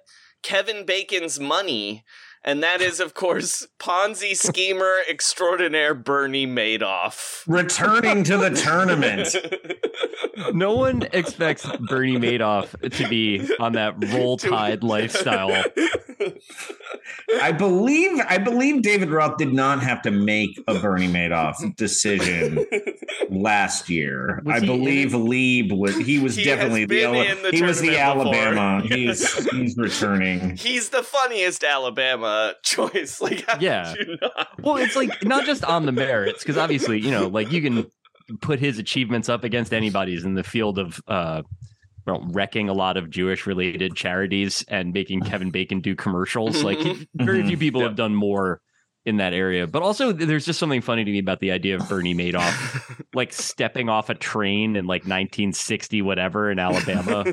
Kevin 0.44 0.86
Bacon's 0.86 1.40
money. 1.40 2.04
And 2.44 2.62
that 2.62 2.80
is, 2.80 3.00
of 3.00 3.14
course, 3.14 3.66
Ponzi 3.80 4.36
schemer 4.36 4.98
extraordinaire 5.10 5.92
Bernie 5.92 6.46
Madoff. 6.46 7.42
Returning 7.48 8.22
to 8.22 8.36
the 8.36 8.50
tournament. 8.64 9.34
No 10.52 10.74
one 10.76 11.02
expects 11.12 11.66
Bernie 11.88 12.16
Madoff 12.18 12.70
to 12.96 13.08
be 13.08 13.48
on 13.60 13.72
that 13.72 13.94
roll 14.12 14.36
tide 14.36 14.82
lifestyle. 14.82 15.64
I 17.42 17.52
believe 17.52 18.20
I 18.28 18.38
believe 18.38 18.82
David 18.82 19.10
Roth 19.10 19.36
did 19.38 19.52
not 19.52 19.82
have 19.82 20.02
to 20.02 20.10
make 20.10 20.58
a 20.66 20.78
Bernie 20.78 21.08
Madoff 21.08 21.76
decision 21.76 22.66
last 23.30 23.88
year. 23.88 24.42
Was 24.44 24.56
I 24.56 24.60
he 24.60 24.66
believe 24.66 25.14
Lieb 25.14 25.72
was 25.72 25.96
he 25.96 26.18
was 26.18 26.36
He 26.36 26.44
definitely 26.44 26.84
the, 26.86 26.96
been 27.02 27.14
in 27.14 27.42
the 27.42 27.50
he 27.50 27.62
was 27.62 27.80
the 27.80 27.88
tournament 27.92 28.30
before. 28.30 28.34
Alabama. 28.34 28.82
He's 28.86 29.50
he's 29.50 29.76
returning. 29.76 30.56
He's 30.56 30.88
the 30.90 31.02
funniest 31.02 31.62
Alabama 31.64 32.54
choice. 32.62 33.20
Like, 33.28 33.44
Yeah. 33.60 33.94
you 33.98 34.16
not? 34.22 34.48
Well, 34.60 34.76
it's 34.76 34.96
like 34.96 35.24
not 35.24 35.44
just 35.44 35.64
on 35.64 35.86
the 35.86 35.92
merits, 35.92 36.42
because 36.42 36.56
obviously, 36.56 37.00
you 37.00 37.10
know, 37.10 37.26
like 37.28 37.50
you 37.52 37.60
can 37.60 37.90
put 38.40 38.60
his 38.60 38.78
achievements 38.78 39.28
up 39.28 39.44
against 39.44 39.72
anybody's 39.72 40.24
in 40.24 40.34
the 40.34 40.42
field 40.42 40.78
of 40.78 41.00
uh 41.08 41.42
well, 42.06 42.26
wrecking 42.30 42.70
a 42.70 42.72
lot 42.72 42.96
of 42.96 43.10
Jewish 43.10 43.46
related 43.46 43.94
charities 43.94 44.64
and 44.68 44.94
making 44.94 45.20
Kevin 45.20 45.50
Bacon 45.50 45.80
do 45.80 45.94
commercials. 45.94 46.62
Like 46.68 46.78
very 47.14 47.46
few 47.46 47.56
people 47.56 47.82
have 47.82 47.96
done 47.96 48.14
more 48.14 48.60
in 49.06 49.16
that 49.16 49.32
area. 49.32 49.66
But 49.66 49.82
also 49.82 50.12
there's 50.12 50.44
just 50.44 50.58
something 50.58 50.82
funny 50.82 51.02
to 51.02 51.10
me 51.10 51.18
about 51.18 51.40
the 51.40 51.50
idea 51.50 51.76
of 51.76 51.88
Bernie 51.88 52.14
Madoff 52.14 53.04
like 53.14 53.32
stepping 53.32 53.88
off 53.88 54.10
a 54.10 54.14
train 54.14 54.76
in 54.76 54.86
like 54.86 55.02
1960 55.02 56.02
whatever 56.02 56.50
in 56.50 56.58
Alabama 56.58 57.24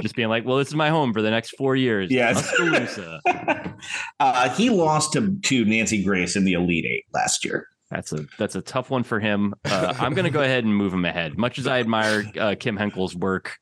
just 0.00 0.16
being 0.16 0.28
like, 0.28 0.44
"Well, 0.44 0.56
this 0.58 0.68
is 0.68 0.74
my 0.74 0.88
home 0.88 1.12
for 1.12 1.22
the 1.22 1.30
next 1.30 1.50
4 1.56 1.76
years." 1.76 2.10
Yes. 2.10 2.52
Uh, 4.20 4.48
he 4.50 4.70
lost 4.70 5.12
to 5.12 5.36
to 5.42 5.64
Nancy 5.64 6.04
Grace 6.04 6.36
in 6.36 6.44
the 6.44 6.52
Elite 6.52 6.84
Eight 6.84 7.04
last 7.12 7.44
year. 7.44 7.66
That's 7.92 8.12
a 8.12 8.24
that's 8.38 8.54
a 8.54 8.62
tough 8.62 8.88
one 8.88 9.02
for 9.02 9.20
him. 9.20 9.52
Uh, 9.64 9.92
I'm 9.98 10.14
going 10.14 10.24
to 10.24 10.30
go 10.30 10.40
ahead 10.42 10.64
and 10.64 10.74
move 10.74 10.94
him 10.94 11.04
ahead. 11.04 11.36
Much 11.36 11.58
as 11.58 11.66
I 11.66 11.80
admire 11.80 12.24
uh, 12.40 12.54
Kim 12.58 12.76
Henkel's 12.76 13.14
work, 13.14 13.58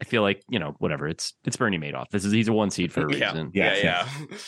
I 0.00 0.04
feel 0.04 0.22
like 0.22 0.42
you 0.48 0.58
know 0.60 0.76
whatever. 0.78 1.08
It's 1.08 1.34
it's 1.44 1.56
Bernie 1.56 1.78
Madoff. 1.78 2.10
This 2.10 2.24
is 2.24 2.32
he's 2.32 2.46
a 2.48 2.52
one 2.52 2.70
seed 2.70 2.92
for 2.92 3.06
a 3.06 3.14
Yeah. 3.16 3.30
reason. 3.32 3.50
Yeah, 3.54 3.74
Yeah, 3.76 4.08
yeah. 4.30 4.36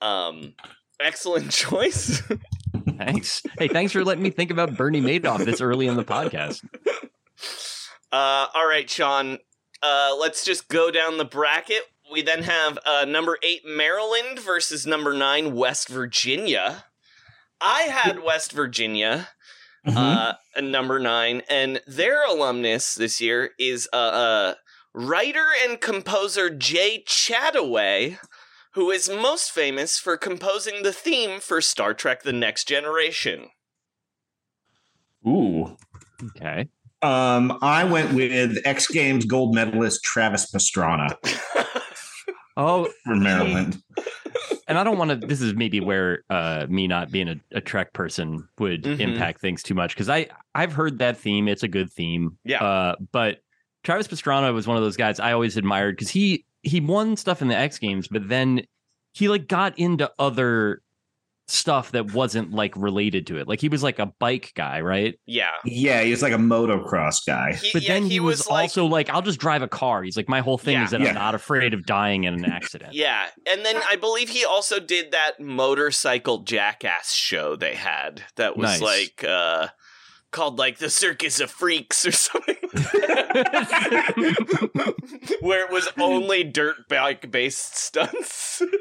Um, 0.00 0.54
excellent 0.98 1.50
choice. 1.52 2.20
Thanks. 2.98 3.40
Hey, 3.58 3.68
thanks 3.68 3.92
for 3.92 4.02
letting 4.04 4.22
me 4.24 4.30
think 4.30 4.50
about 4.50 4.76
Bernie 4.76 5.00
Madoff 5.00 5.44
this 5.44 5.60
early 5.60 5.86
in 5.86 5.94
the 5.96 6.02
podcast. 6.04 6.64
Uh, 8.10 8.46
all 8.54 8.66
right, 8.66 8.88
Sean. 8.90 9.38
Uh, 9.82 10.16
let's 10.18 10.44
just 10.44 10.68
go 10.68 10.90
down 10.90 11.18
the 11.18 11.24
bracket. 11.24 11.82
We 12.12 12.22
then 12.22 12.42
have 12.42 12.78
uh, 12.84 13.04
number 13.06 13.38
eight 13.42 13.62
Maryland 13.64 14.38
versus 14.40 14.86
number 14.86 15.12
nine 15.14 15.54
West 15.54 15.88
Virginia. 15.88 16.84
I 17.62 17.82
had 17.82 18.22
West 18.22 18.52
Virginia 18.52 19.28
uh, 19.86 20.34
number 20.60 20.98
nine, 20.98 21.42
and 21.48 21.80
their 21.86 22.24
alumnus 22.24 22.94
this 22.94 23.20
year 23.20 23.50
is 23.58 23.88
uh, 23.92 23.96
uh, 23.96 24.54
writer 24.94 25.46
and 25.64 25.80
composer 25.80 26.50
Jay 26.50 27.04
Chattaway, 27.06 28.18
who 28.74 28.90
is 28.90 29.08
most 29.08 29.50
famous 29.50 29.98
for 29.98 30.16
composing 30.16 30.82
the 30.82 30.92
theme 30.92 31.40
for 31.40 31.60
Star 31.60 31.94
Trek: 31.94 32.22
The 32.22 32.32
Next 32.32 32.68
Generation. 32.68 33.48
Ooh. 35.26 35.76
Okay. 36.36 36.68
Um, 37.00 37.58
I 37.62 37.84
went 37.84 38.12
with 38.12 38.58
X 38.64 38.86
Games 38.86 39.24
gold 39.24 39.54
medalist 39.54 40.04
Travis 40.04 40.50
Pastrana 40.50 41.16
Oh, 42.56 42.88
from 43.04 43.22
Maryland. 43.22 43.82
And 44.68 44.78
I 44.78 44.84
don't 44.84 44.98
want 44.98 45.10
to. 45.20 45.26
This 45.26 45.40
is 45.40 45.54
maybe 45.54 45.80
where 45.80 46.22
uh, 46.30 46.66
me 46.68 46.86
not 46.86 47.10
being 47.10 47.28
a, 47.28 47.36
a 47.52 47.60
Trek 47.60 47.92
person 47.92 48.48
would 48.58 48.82
Mhm. 48.84 49.00
impact 49.00 49.40
things 49.40 49.62
too 49.62 49.74
much 49.74 49.94
because 49.94 50.08
I 50.08 50.28
I've 50.54 50.72
heard 50.72 50.98
that 50.98 51.16
theme. 51.16 51.48
It's 51.48 51.62
a 51.62 51.68
good 51.68 51.90
theme. 51.90 52.38
Yeah. 52.44 52.62
Uh, 52.62 52.96
but 53.12 53.38
Travis 53.84 54.08
Pastrana 54.08 54.52
was 54.54 54.66
one 54.66 54.76
of 54.76 54.82
those 54.82 54.96
guys 54.96 55.18
I 55.20 55.32
always 55.32 55.56
admired 55.56 55.96
because 55.96 56.10
he 56.10 56.44
he 56.62 56.80
won 56.80 57.16
stuff 57.16 57.42
in 57.42 57.48
the 57.48 57.56
X 57.56 57.78
Games, 57.78 58.08
but 58.08 58.28
then 58.28 58.62
he 59.14 59.28
like 59.28 59.48
got 59.48 59.78
into 59.78 60.10
other 60.18 60.80
stuff 61.52 61.92
that 61.92 62.12
wasn't 62.14 62.50
like 62.50 62.74
related 62.76 63.26
to 63.26 63.36
it. 63.38 63.46
Like 63.46 63.60
he 63.60 63.68
was 63.68 63.82
like 63.82 63.98
a 63.98 64.06
bike 64.06 64.52
guy, 64.54 64.80
right? 64.80 65.14
Yeah, 65.26 65.50
Yeah, 65.66 66.02
he 66.02 66.10
was 66.10 66.22
like 66.22 66.32
a 66.32 66.36
motocross 66.38 67.16
guy. 67.26 67.52
he, 67.54 67.70
But 67.74 67.82
yeah, 67.82 67.92
then 67.94 68.04
he, 68.06 68.20
was, 68.20 68.48
like, 68.48 68.62
also 68.62 68.86
like, 68.86 69.10
I'll 69.10 69.20
just 69.22 69.38
drive 69.38 69.60
a 69.62 69.68
car. 69.68 70.02
He's 70.02 70.16
like, 70.16 70.28
my 70.30 70.40
whole 70.40 70.56
thing 70.56 70.74
Yeah. 70.74 70.84
is 70.84 70.90
that 70.92 71.00
Yeah. 71.02 71.08
I'm 71.10 71.14
not 71.14 71.34
afraid 71.34 71.74
of 71.74 71.84
dying 71.84 72.24
in 72.24 72.32
an 72.34 72.46
accident. 72.46 72.94
Yeah, 72.94 73.26
and 73.50 73.64
then 73.66 73.76
I 73.88 73.96
believe 73.96 74.30
he 74.30 74.44
also 74.46 74.80
did 74.80 75.12
that 75.12 75.40
motorcycle 75.40 76.38
jackass 76.38 77.12
show 77.12 77.54
they 77.54 77.74
had 77.74 78.22
that 78.36 78.56
was 78.56 78.80
Nice. 78.80 78.80
like 78.80 79.24
uh 79.28 79.68
called 80.30 80.58
like 80.58 80.78
the 80.78 80.88
Circus 80.88 81.38
of 81.40 81.50
Freaks 81.50 82.06
or 82.06 82.12
something. 82.12 82.56
Where 85.42 85.66
it 85.66 85.70
was 85.70 85.88
only 86.00 86.44
dirt 86.44 86.88
bike 86.88 87.30
based 87.30 87.76
stunts. 87.76 88.62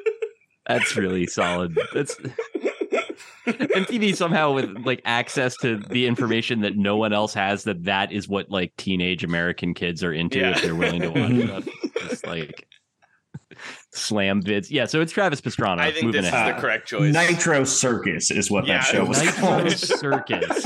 That's 0.78 0.96
really 0.96 1.28
solid. 1.28 1.78
That's 1.94 2.16
MTV 3.48 4.16
somehow 4.16 4.54
with 4.54 4.70
like 4.86 5.02
access 5.06 5.56
to 5.58 5.78
the 5.78 6.08
information 6.08 6.62
that 6.62 6.78
no 6.78 6.98
one 6.98 7.14
else 7.14 7.34
has 7.34 7.64
that 7.64 7.84
that 7.86 8.12
is 8.12 8.28
what 8.28 8.50
like 8.50 8.76
teenage 8.78 9.24
American 9.24 9.74
kids 9.74 10.04
are 10.04 10.14
into 10.14 10.40
Yeah. 10.40 10.52
if 10.52 10.62
they're 10.62 10.76
willing 10.76 11.02
to 11.02 11.10
watch 11.10 11.32
mhm. 11.32 11.48
stuff. 11.48 11.68
Just 12.10 12.28
like 12.28 12.68
slam 13.94 14.42
vids. 14.42 14.68
Yeah, 14.70 14.86
so 14.86 15.02
it's 15.02 15.12
Travis 15.12 15.42
Pastrana. 15.42 15.80
I 15.80 15.92
think 15.92 16.06
moving 16.06 16.22
this 16.22 16.34
is 16.34 16.56
the 16.56 16.60
correct 16.60 16.88
choice. 16.88 17.14
Nitro 17.14 17.64
Circus 17.64 18.32
is 18.32 18.50
what 18.50 18.66
Yeah, 18.66 18.78
that 18.78 18.86
show 18.86 19.06
was 19.06 19.22
Nitro 19.22 19.42
called. 19.42 19.72
Circus. 19.72 20.66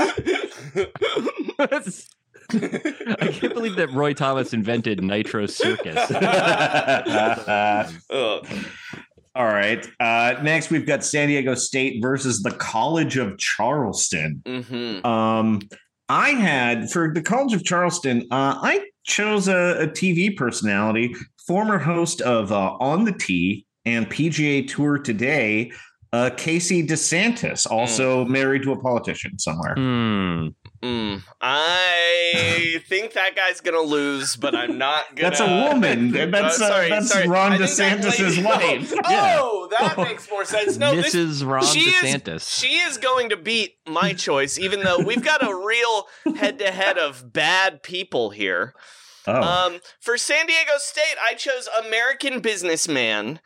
I 2.52 3.28
can't 3.32 3.54
believe 3.54 3.76
that 3.76 3.90
Roy 3.92 4.14
Thomas 4.14 4.52
invented 4.52 5.02
Nitro 5.02 5.46
Circus. 5.46 6.10
All 9.36 9.44
right. 9.46 9.86
Uh, 10.00 10.36
next, 10.42 10.70
we've 10.70 10.86
got 10.86 11.04
San 11.04 11.28
Diego 11.28 11.54
State 11.54 12.00
versus 12.00 12.42
the 12.42 12.52
College 12.52 13.18
of 13.18 13.36
Charleston. 13.36 14.42
Mhm. 14.46 15.04
Um, 15.04 15.60
I 16.08 16.30
had 16.30 16.90
for 16.90 17.12
the 17.12 17.20
College 17.20 17.52
of 17.52 17.62
Charleston, 17.62 18.22
uh, 18.30 18.58
I 18.62 18.80
chose 19.04 19.46
a, 19.46 19.82
a 19.82 19.88
TV 19.88 20.34
personality, 20.34 21.14
former 21.46 21.78
host 21.78 22.22
of 22.22 22.50
uh, 22.50 22.76
On 22.80 23.04
the 23.04 23.12
Tee 23.12 23.66
and 23.84 24.08
PGA 24.08 24.66
Tour 24.66 24.98
Today, 24.98 25.70
uh, 26.14 26.30
Casey 26.36 26.86
DeSantis, 26.86 27.70
also 27.70 28.24
married 28.24 28.62
to 28.62 28.72
a 28.72 28.80
politician 28.80 29.38
somewhere. 29.38 29.74
Hmm. 29.74 30.48
Mm. 30.82 31.22
I 31.40 32.82
think 32.88 33.12
that 33.14 33.34
guy's 33.34 33.60
gonna 33.60 33.80
lose, 33.80 34.36
but 34.36 34.54
I'm 34.54 34.78
not 34.78 35.14
gonna. 35.16 35.30
That's 35.30 35.40
a 35.40 35.68
woman. 35.68 36.10
That's, 36.30 36.60
uh, 36.60 36.68
sorry, 36.68 36.88
that's 36.90 37.10
sorry. 37.10 37.28
Ron 37.28 37.52
I 37.52 37.58
think 37.66 37.70
that 37.76 37.98
DeSantis's 38.00 38.36
lady- 38.38 38.42
wife. 38.42 38.92
Yeah. 39.10 39.38
Oh, 39.40 39.68
that 39.70 39.96
makes 39.98 40.28
more 40.30 40.44
sense. 40.44 40.76
No, 40.76 40.94
this, 40.94 41.14
Mrs. 41.14 41.46
Ron 41.46 41.64
she 41.64 41.90
DeSantis. 41.90 42.36
Is, 42.36 42.50
she 42.50 42.76
is 42.78 42.98
going 42.98 43.28
to 43.30 43.36
beat 43.36 43.74
my 43.86 44.12
choice, 44.12 44.58
even 44.58 44.80
though 44.80 44.98
we've 44.98 45.24
got 45.24 45.46
a 45.46 45.54
real 45.54 46.06
head 46.36 46.58
to 46.58 46.70
head 46.70 46.98
of 46.98 47.32
bad 47.32 47.82
people 47.82 48.30
here. 48.30 48.74
Oh, 49.26 49.40
Um, 49.42 49.80
for 50.00 50.16
San 50.18 50.46
Diego 50.46 50.72
State, 50.78 51.16
I 51.22 51.34
chose 51.34 51.68
American 51.84 52.40
businessman, 52.40 53.40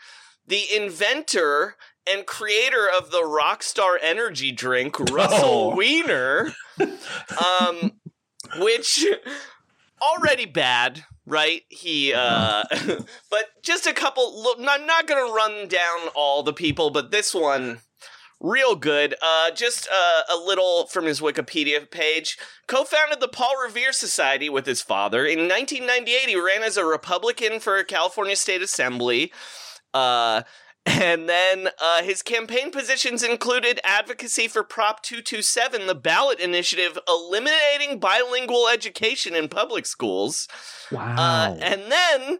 the 0.47 0.63
inventor 0.75 1.77
and 2.09 2.27
creator 2.27 2.89
of 2.97 3.11
the 3.11 3.23
Rockstar 3.23 3.97
energy 4.01 4.53
drink, 4.53 4.99
Russell 5.11 5.73
Oh. 5.73 5.77
Weiner, 5.77 6.53
um, 7.61 7.93
which 8.59 9.05
already 10.03 10.47
bad, 10.47 11.05
right? 11.27 11.63
He, 11.69 12.13
uh, 12.15 12.65
but 13.31 13.47
just 13.63 13.87
a 13.87 13.93
couple. 13.93 14.43
Look, 14.43 14.59
I'm 14.61 14.87
not 14.87 15.07
going 15.07 15.27
to 15.27 15.33
run 15.33 15.69
down 15.69 16.09
all 16.15 16.43
the 16.43 16.53
people, 16.53 16.91
but 16.91 17.11
this 17.11 17.35
one. 17.35 17.81
Real 18.43 18.75
good. 18.75 19.15
Uh, 19.21 19.51
just 19.51 19.87
uh, 19.93 20.23
a 20.33 20.37
little 20.37 20.87
from 20.87 21.05
his 21.05 21.21
Wikipedia 21.21 21.91
page. 21.91 22.39
Co-founded 22.69 23.21
the 23.21 23.29
Paul 23.29 23.53
Revere 23.63 23.93
Society 23.93 24.49
with 24.49 24.65
his 24.65 24.81
father. 24.81 25.27
In 25.27 25.41
1998, 25.41 26.27
he 26.27 26.41
ran 26.41 26.63
as 26.63 26.79
a 26.79 26.85
Republican 26.87 27.61
for 27.61 27.85
California 27.85 28.35
State 28.35 28.63
Assembly. 28.63 29.31
Uh, 29.93 30.41
and 30.87 31.29
then 31.29 31.69
uh, 31.81 32.03
his 32.03 32.23
campaign 32.23 32.71
positions 32.71 33.23
included 33.23 33.81
advocacy 33.85 34.49
for 34.49 34.63
Prop 34.63 35.03
227, 35.03 35.87
the 35.87 35.95
ballot 35.95 36.41
initiative 36.41 36.99
eliminating 37.07 38.01
bilingual 38.01 38.67
education 38.69 39.35
in 39.35 39.49
public 39.49 39.85
schools. 39.87 40.49
Wow. 40.91 41.17
Uh, 41.17 41.59
and 41.61 41.93
then 41.93 42.39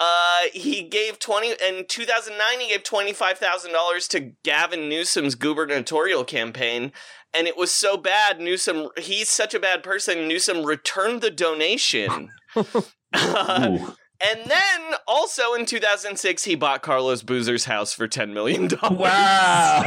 uh, 0.00 0.42
he 0.52 0.82
gave 0.82 1.18
20 1.18 1.54
in 1.66 1.84
2009 1.88 2.60
he 2.60 2.68
gave 2.68 2.82
$25,000 2.82 4.08
to 4.08 4.32
Gavin 4.44 4.88
Newsom's 4.88 5.34
gubernatorial 5.34 6.24
campaign 6.24 6.92
and 7.34 7.46
it 7.46 7.56
was 7.56 7.72
so 7.72 7.96
bad 7.96 8.40
Newsom 8.40 8.88
he's 8.96 9.28
such 9.28 9.54
a 9.54 9.60
bad 9.60 9.82
person 9.82 10.28
Newsom 10.28 10.64
returned 10.64 11.20
the 11.20 11.30
donation. 11.30 12.30
Uh. 13.14 13.92
And 14.20 14.40
then 14.50 14.94
also 15.06 15.54
in 15.54 15.66
2006 15.66 16.44
he 16.44 16.54
bought 16.54 16.82
Carlos 16.82 17.22
Boozer's 17.22 17.64
house 17.64 17.92
for 17.92 18.08
10 18.08 18.34
million 18.34 18.68
dollars. 18.68 18.98
wow. 18.98 19.80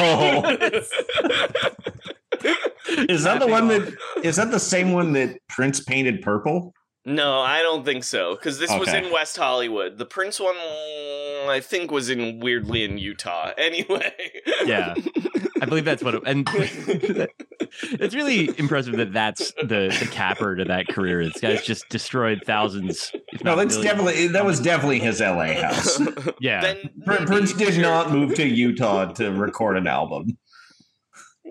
is 3.10 3.24
that 3.24 3.40
the 3.40 3.48
one 3.48 3.68
that 3.68 3.94
is 4.24 4.36
that 4.38 4.52
the 4.52 4.60
same 4.60 4.94
one 4.94 5.14
that 5.14 5.38
Prince 5.50 5.82
painted 5.82 6.22
purple? 6.22 6.74
No, 7.04 7.40
I 7.40 7.64
don't 7.64 7.84
think 7.84 8.04
so 8.04 8.36
because 8.36 8.60
this 8.60 8.72
was 8.72 8.94
in 8.94 9.12
West 9.12 9.36
Hollywood. 9.36 9.98
The 9.98 10.06
Prince 10.06 10.40
one 10.40 10.56
I 10.56 11.60
think 11.64 11.90
was 11.90 12.10
in 12.10 12.40
weirdly 12.40 12.84
in 12.84 12.98
Utah. 12.98 13.52
Anyway. 13.58 14.14
yeah, 14.66 14.94
I 15.62 15.66
believe 15.66 15.86
that's 15.86 16.04
what. 16.04 16.16
It, 16.16 16.24
and 16.26 16.48
it's 17.84 18.16
really 18.16 18.50
impressive 18.58 18.98
that 18.98 19.14
that's 19.14 19.52
the 19.54 19.96
the 20.00 20.08
capper 20.12 20.56
to 20.56 20.66
that 20.66 20.88
career. 20.88 21.24
This 21.24 21.40
guy's 21.40 21.64
just 21.64 21.88
destroyed 21.90 22.42
thousands. 22.46 23.12
If 23.34 23.44
No, 23.44 23.56
that's 23.56 23.76
millions. 23.76 23.84
definitely 23.98 24.28
that 24.28 24.46
was 24.46 24.60
definitely 24.60 25.00
his 25.00 25.20
LA 25.20 25.54
house. 25.54 26.00
yeah. 26.40 26.62
then 26.62 26.90
Pr- 27.06 27.12
maybe 27.14 27.26
Prince 27.26 27.54
did 27.54 27.80
not 27.82 28.12
move 28.12 28.36
to 28.36 28.48
Utah 28.48 29.12
to 29.14 29.32
record 29.32 29.78
an 29.78 29.88
album. 29.88 30.38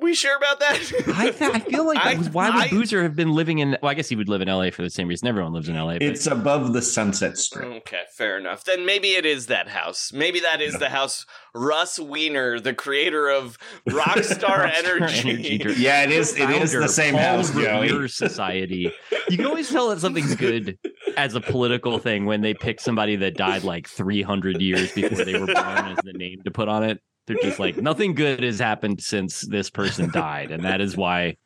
We 0.01 0.15
sure 0.15 0.37
about 0.37 0.61
that? 0.61 0.75
I, 1.17 1.31
th- 1.31 1.51
I 1.55 1.59
feel 1.61 1.87
like 1.87 1.99
I- 2.05 2.15
why 2.17 2.51
would 2.51 2.65
I- 2.65 2.69
Boozer 2.69 3.03
have 3.03 3.15
been 3.15 3.33
living 3.33 3.59
in? 3.59 3.77
Well, 3.83 3.91
I 3.91 3.95
guess 3.95 4.09
he 4.09 4.17
would 4.17 4.29
live 4.29 4.41
in 4.41 4.49
L.A. 4.49 4.71
for 4.71 4.83
the 4.83 4.91
same 4.91 5.09
reason. 5.09 5.29
Everyone 5.29 5.53
lives 5.53 5.69
in 5.69 5.77
L.A. 5.77 5.95
But 5.95 6.03
It's 6.03 6.27
above 6.27 6.73
the 6.73 6.83
Sunset 6.83 7.37
Strip. 7.39 7.67
Okay, 7.79 8.03
fair 8.17 8.39
enough. 8.39 8.65
Then 8.65 8.87
maybe 8.87 9.09
it 9.11 9.27
is 9.27 9.47
that 9.47 9.69
house. 9.69 10.13
Maybe 10.13 10.41
that 10.41 10.61
is 10.61 10.75
the 10.79 10.89
house 10.89 11.27
Russ 11.55 11.99
Weiner, 11.99 12.61
the 12.61 12.75
creator 12.75 13.29
of 13.29 13.59
Rockstar 13.89 14.71
Rockstar 14.71 14.79
Energy. 14.79 15.59
drink. 15.59 15.79
Yeah, 15.79 16.05
it 16.05 16.11
is. 16.13 16.35
It 16.39 16.49
is 16.51 16.73
founder 16.73 16.81
the 16.81 16.89
same 16.89 17.15
Paul 17.15 17.23
house, 17.23 17.51
Joey. 17.53 17.83
Revere 17.93 18.09
Society. 18.09 18.93
You 19.29 19.37
can 19.37 19.47
always 19.47 19.69
tell 19.69 19.89
that 19.91 20.01
something's 20.01 20.35
good 20.35 20.79
as 21.17 21.35
a 21.35 21.41
political 21.41 21.99
thing 21.99 22.25
when 22.27 22.41
they 22.41 22.55
pick 22.55 22.81
somebody 22.81 23.17
that 23.17 23.37
died 23.37 23.65
like 23.65 23.89
300 23.89 24.61
years 24.61 24.93
before 24.93 25.25
they 25.25 25.39
were 25.39 25.47
born 25.47 25.57
as 25.59 25.99
the 26.05 26.13
name 26.15 26.39
to 26.45 26.51
put 26.51 26.69
on 26.69 26.85
it. 26.85 27.01
They're 27.31 27.39
just 27.43 27.61
like 27.61 27.77
nothing 27.77 28.15
good 28.15 28.43
has 28.43 28.59
happened 28.59 29.01
since 29.01 29.43
this 29.43 29.71
person 29.71 30.11
died, 30.11 30.51
and 30.51 30.65
that 30.65 30.81
is 30.81 30.97
why 30.97 31.37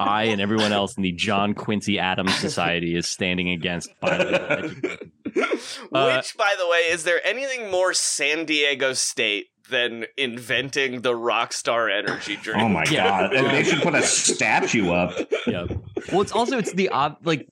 I 0.00 0.24
and 0.24 0.40
everyone 0.40 0.72
else 0.72 0.96
in 0.96 1.02
the 1.02 1.12
John 1.12 1.52
Quincy 1.52 1.98
Adams 1.98 2.34
Society 2.36 2.96
is 2.96 3.06
standing 3.06 3.50
against 3.50 3.90
bilingual 4.00 4.34
education. 4.50 4.98
Uh, 5.92 6.16
Which, 6.16 6.36
by 6.36 6.54
the 6.56 6.68
way, 6.68 6.78
is 6.90 7.02
there 7.02 7.20
anything 7.26 7.68
more 7.68 7.92
San 7.92 8.44
Diego 8.44 8.92
State 8.92 9.46
than 9.68 10.04
inventing 10.16 11.00
the 11.00 11.12
Rockstar 11.12 11.90
Energy 11.92 12.36
drink? 12.36 12.62
Oh 12.62 12.68
my 12.68 12.84
god! 12.84 13.34
And 13.34 13.48
they 13.48 13.64
should 13.64 13.82
put 13.82 13.96
a 13.96 14.02
statue 14.02 14.92
up. 14.92 15.12
Yeah. 15.46 15.66
Well, 16.12 16.22
it's 16.22 16.30
also 16.30 16.58
it's 16.58 16.72
the 16.72 16.88
ob 16.90 17.16
like 17.24 17.48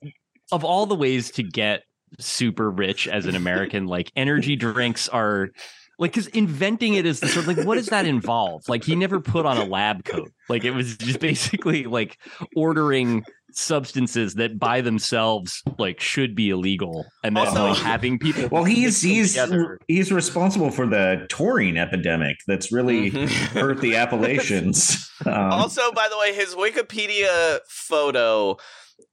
of 0.51 0.63
all 0.63 0.85
the 0.85 0.95
ways 0.95 1.31
to 1.31 1.43
get 1.43 1.83
super 2.19 2.71
rich 2.71 3.07
as 3.07 3.25
an 3.25 3.35
American, 3.35 3.85
like 3.85 4.09
energy 4.15 4.55
drinks 4.55 5.09
are 5.09 5.49
like 5.99 6.11
because 6.13 6.27
inventing 6.27 6.95
it 6.95 7.05
is 7.05 7.19
the 7.19 7.27
sort 7.27 7.47
of 7.47 7.57
like 7.57 7.65
what 7.67 7.75
does 7.75 7.87
that 7.87 8.05
involve? 8.05 8.67
Like 8.67 8.83
he 8.83 8.95
never 8.95 9.19
put 9.19 9.45
on 9.45 9.57
a 9.57 9.65
lab 9.65 10.03
coat. 10.05 10.31
Like 10.49 10.63
it 10.63 10.71
was 10.71 10.97
just 10.97 11.19
basically 11.19 11.85
like 11.85 12.17
ordering 12.55 13.23
substances 13.55 14.33
that 14.33 14.57
by 14.57 14.81
themselves 14.81 15.61
like 15.77 15.99
should 15.99 16.33
be 16.35 16.49
illegal 16.49 17.05
and 17.23 17.37
then 17.37 17.45
Also- 17.47 17.67
like 17.69 17.77
having 17.77 18.17
people 18.17 18.49
Well, 18.51 18.63
he's 18.63 19.01
he's 19.01 19.33
together. 19.33 19.79
he's 19.87 20.11
responsible 20.11 20.71
for 20.71 20.87
the 20.87 21.25
taurine 21.29 21.77
epidemic 21.77 22.37
that's 22.47 22.71
really 22.71 23.11
Mhm. 23.11 23.27
hurt 23.53 23.79
the 23.79 23.95
Appalachians. 23.95 25.07
Um, 25.25 25.33
Also, 25.51 25.91
by 25.91 26.07
the 26.09 26.17
way, 26.17 26.33
his 26.33 26.55
Wikipedia 26.55 27.59
photo 27.67 28.57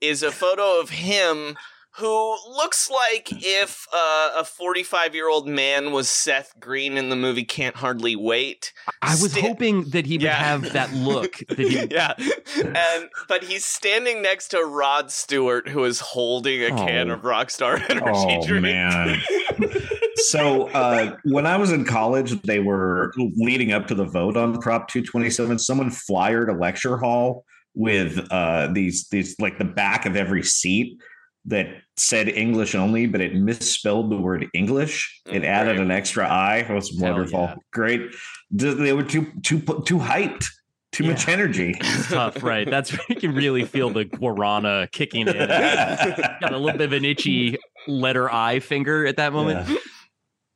is 0.01 0.23
a 0.23 0.33
photo 0.33 0.81
of 0.81 0.89
him 0.91 1.57
who 2.01 2.37
looks 2.57 2.91
like 2.91 3.29
if 3.31 3.87
uh, 3.93 4.31
a 4.39 4.45
45 4.45 5.15
year 5.15 5.29
old 5.29 5.47
man 5.47 5.93
was 5.93 6.09
Seth 6.09 6.55
Green 6.59 6.97
in 6.97 7.09
the 7.11 7.17
movie 7.17 7.45
Can't 7.45 7.77
Hardly 7.77 8.17
Wait. 8.17 8.73
I 9.03 9.11
was 9.13 9.33
sta- 9.33 9.41
hoping 9.43 9.85
that 9.91 10.07
he 10.07 10.15
would 10.15 10.23
Yeah. 10.23 10.35
have 10.35 10.73
that 10.73 10.93
look 10.95 11.37
that 11.49 11.59
he 11.59 11.87
yeah, 11.91 12.15
and 12.57 13.09
but 13.29 13.45
he's 13.45 13.65
standing 13.65 14.23
next 14.23 14.49
to 14.49 14.65
Rod 14.65 15.11
Stewart, 15.11 15.69
who 15.69 15.85
is 15.85 16.01
holding 16.01 16.63
a 16.65 16.71
can 16.71 17.11
Oh. 17.11 17.15
of 17.15 17.21
Rockstar 17.23 17.79
Energy 17.91 18.07
oh 18.41 18.47
drink. 18.47 18.63
man. 18.63 19.21
So 20.17 20.69
uh, 20.69 21.17
when 21.25 21.47
I 21.47 21.57
was 21.57 21.73
in 21.73 21.85
college, 21.87 22.43
they 22.43 22.61
were 22.61 23.11
leading 23.37 23.73
up 23.73 23.87
to 23.87 23.95
the 23.95 24.05
vote 24.05 24.37
on 24.37 24.61
Prop 24.61 24.87
227. 24.89 25.59
Someone 25.59 25.91
flyered 25.91 26.51
a 26.51 26.53
lecture 26.53 26.99
hall 26.99 27.45
with 27.75 28.21
uh, 28.31 28.69
these 28.73 29.09
these 29.09 29.35
like 29.41 29.57
the 29.59 29.65
back 29.65 30.05
of 30.05 30.17
every 30.17 30.43
seat 30.43 30.99
that 31.47 31.69
said 31.97 32.29
English 32.29 32.75
only, 32.75 33.07
but 33.07 33.21
it 33.21 33.35
misspelled 33.35 34.11
the 34.11 34.17
word 34.17 34.47
English. 34.55 35.21
Oh, 35.29 35.33
it 35.33 35.43
Oh, 35.43 35.47
added 35.47 35.77
great. 35.77 35.85
an 35.85 35.91
extra 35.91 36.29
I. 36.29 36.59
It 36.59 36.71
was 36.73 36.93
wonderful, 36.93 37.41
yeah. 37.41 37.55
great. 37.73 38.03
They 38.51 38.93
were 38.93 39.03
too 39.03 39.27
too 39.43 39.61
too 39.61 39.99
hyped, 39.99 40.45
too 40.93 41.05
much 41.05 41.29
energy. 41.29 41.75
It's 41.81 42.09
tough, 42.09 42.43
right? 42.43 42.69
That's 42.69 42.93
where 42.93 43.01
you 43.09 43.17
can 43.17 43.35
really 43.35 43.65
feel 43.65 43.91
the 43.91 44.05
guarana 44.05 44.89
kicking 44.93 45.27
in. 45.29 45.37
Got 45.49 46.53
a 46.53 46.59
little 46.59 46.73
bit 46.73 46.83
of 46.83 46.93
an 46.93 47.05
itchy 47.05 47.57
letter 47.87 48.31
I 48.31 48.61
finger 48.61 49.07
at 49.07 49.17
that 49.17 49.33
moment. 49.33 49.69
Yeah. 49.69 49.77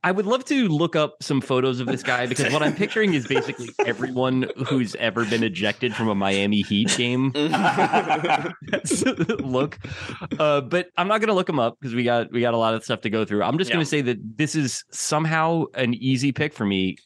I 0.05 0.12
would 0.12 0.27
love 0.27 0.45
to 0.47 0.69
look 0.69 0.95
up 0.95 1.17
some 1.23 1.40
photos 1.40 1.81
of 1.81 1.87
this 1.87 2.03
guy 2.03 2.27
because 2.33 2.53
what 2.53 2.62
I'm 2.62 2.75
picturing 2.75 3.14
is 3.14 3.27
basically 3.27 3.71
everyone 3.87 4.51
who's 4.67 4.95
ever 4.97 5.25
been 5.25 5.43
ejected 5.43 5.95
from 5.95 6.09
a 6.09 6.14
Miami 6.14 6.61
Heat 6.61 6.95
game. 6.97 7.31
look, 9.40 9.79
uh, 10.38 10.61
but 10.61 10.88
I'm 10.97 11.09
not 11.09 11.21
going 11.21 11.29
to 11.29 11.35
look 11.35 11.49
him 11.49 11.59
up 11.59 11.77
because 11.81 11.95
we 11.95 12.05
got 12.05 12.31
we 12.33 12.40
got 12.40 12.55
a 12.55 12.59
lot 12.59 12.75
of 12.75 12.85
stuff 12.85 13.01
to 13.03 13.11
go 13.11 13.25
through. 13.25 13.43
I'm 13.43 13.59
just 13.59 13.71
Yeah. 13.71 13.77
going 13.77 13.85
to 13.85 13.90
say 13.90 14.03
that 14.03 14.19
this 14.38 14.55
is 14.55 14.85
somehow 14.90 15.64
an 15.75 15.95
easy 15.95 16.33
pick 16.33 16.53
for 16.53 16.64
me. 16.67 16.97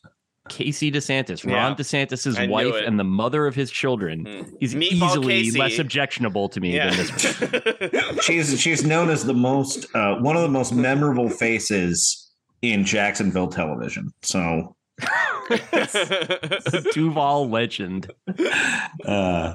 Casey 0.49 0.91
DeSantis, 0.91 1.45
Yeah. 1.45 1.57
Ron 1.57 1.77
DeSantis's 1.77 2.39
I 2.39 2.47
wife 2.47 2.75
and 2.87 2.99
the 2.99 3.05
mother 3.05 3.47
of 3.47 3.55
his 3.55 3.71
children, 3.71 4.25
Mm. 4.25 4.57
is 4.63 4.75
Meatball 4.75 4.93
easily 5.11 5.27
Casey. 5.45 5.59
less 5.59 5.79
objectionable 5.79 6.49
to 6.49 6.59
me 6.61 6.75
Yeah. 6.75 6.89
than 6.89 6.97
this. 7.07 8.25
she's 8.25 8.59
she's 8.59 8.83
known 8.83 9.11
as 9.11 9.25
the 9.25 9.35
most 9.35 9.87
uh, 9.95 10.17
one 10.17 10.37
of 10.37 10.43
the 10.43 10.49
most 10.49 10.73
memorable 10.73 11.29
faces 11.29 12.28
in 12.63 12.85
Jacksonville 12.85 13.49
television. 13.49 14.13
So 14.23 14.77
Duval 16.93 17.49
legend. 17.49 18.11
uh 19.07 19.55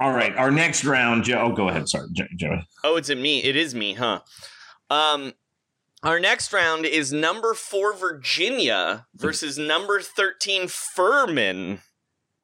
all 0.00 0.12
right, 0.12 0.32
our 0.36 0.52
next 0.52 0.84
round, 0.84 1.24
Joe. 1.24 1.40
Oh, 1.50 1.52
go 1.52 1.68
ahead. 1.68 1.88
Sorry, 1.88 2.06
Jo- 2.12 2.26
Joey. 2.36 2.64
oh, 2.84 2.94
it's 2.96 3.08
a 3.08 3.16
me. 3.16 3.42
It 3.42 3.56
is 3.56 3.74
me, 3.74 3.94
huh? 3.94 4.20
Um, 4.90 5.32
our 6.04 6.20
next 6.20 6.52
round 6.52 6.86
is 6.86 7.12
number 7.12 7.52
four 7.52 7.92
Virginia 7.94 9.06
versus 9.16 9.58
number 9.58 10.00
thirteen 10.00 10.68
Furman. 10.68 11.80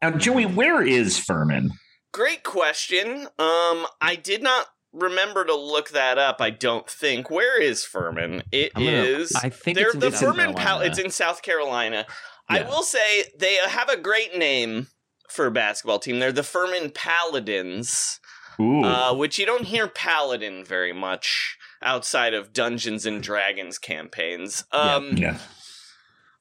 Now, 0.02 0.10
Joey, 0.10 0.46
where 0.46 0.82
is 0.82 1.16
Furman? 1.16 1.70
Great 2.12 2.42
question. 2.42 3.28
Um, 3.38 3.86
I 4.00 4.18
did 4.20 4.42
not 4.42 4.66
remember 4.94 5.44
to 5.44 5.54
look 5.54 5.90
that 5.90 6.16
up. 6.18 6.40
I 6.40 6.50
don't 6.50 6.88
think. 6.88 7.28
Where 7.30 7.60
is 7.60 7.84
Furman? 7.84 8.42
It 8.52 8.72
gonna- 8.74 8.86
is. 8.90 9.32
I 9.34 9.48
think 9.50 9.76
they're 9.76 9.86
it's 9.88 9.94
in 9.94 10.00
the 10.00 10.10
South 10.12 10.20
Furman. 10.36 10.54
Pal- 10.54 10.64
Carolina. 10.78 10.90
it's 10.90 10.98
in 10.98 11.10
South 11.10 11.42
Carolina. 11.42 12.06
I 12.48 12.62
will 12.62 12.82
say 12.82 13.24
they 13.38 13.54
have 13.66 13.88
a 13.88 13.96
great 13.96 14.36
name 14.36 14.88
for 15.30 15.46
a 15.46 15.50
basketball 15.50 15.98
team. 15.98 16.18
They're 16.18 16.30
the 16.32 16.42
Furman 16.42 16.90
Paladins, 16.90 18.20
uh, 18.58 19.14
which 19.14 19.38
you 19.38 19.46
don't 19.46 19.64
hear 19.64 19.88
Paladin 19.88 20.64
very 20.64 20.92
much 20.92 21.56
outside 21.82 22.34
of 22.34 22.52
Dungeons 22.52 23.06
and 23.06 23.22
Dragons 23.22 23.78
campaigns. 23.78 24.64
Yeah. 24.72 24.78
Um, 24.94 25.16
yeah, 25.16 25.38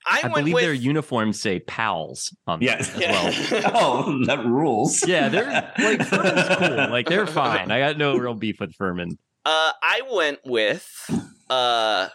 I, 0.06 0.22
I 0.24 0.28
believe 0.28 0.54
with 0.54 0.64
their 0.64 0.74
uniforms 0.74 1.40
say 1.40 1.60
pals 1.60 2.36
on 2.48 2.60
them 2.60 2.80
yeah. 2.98 3.32
well. 3.52 3.72
oh, 3.76 4.26
that 4.26 4.46
rules. 4.46 5.06
Yeah, 5.08 5.30
they're 5.30 5.72
like 5.78 6.06
Furman's 6.06 6.58
cool. 6.58 6.78
Like 6.94 7.08
they're 7.08 7.28
fine. 7.28 7.72
I 7.72 7.80
got 7.80 7.98
no 7.98 8.18
real 8.18 8.34
beef 8.34 8.60
with 8.60 8.74
Furman. 8.76 9.18
Uh, 9.46 9.72
I 9.82 10.02
went 10.12 10.40
with 10.46 10.88
uh, 11.50 12.08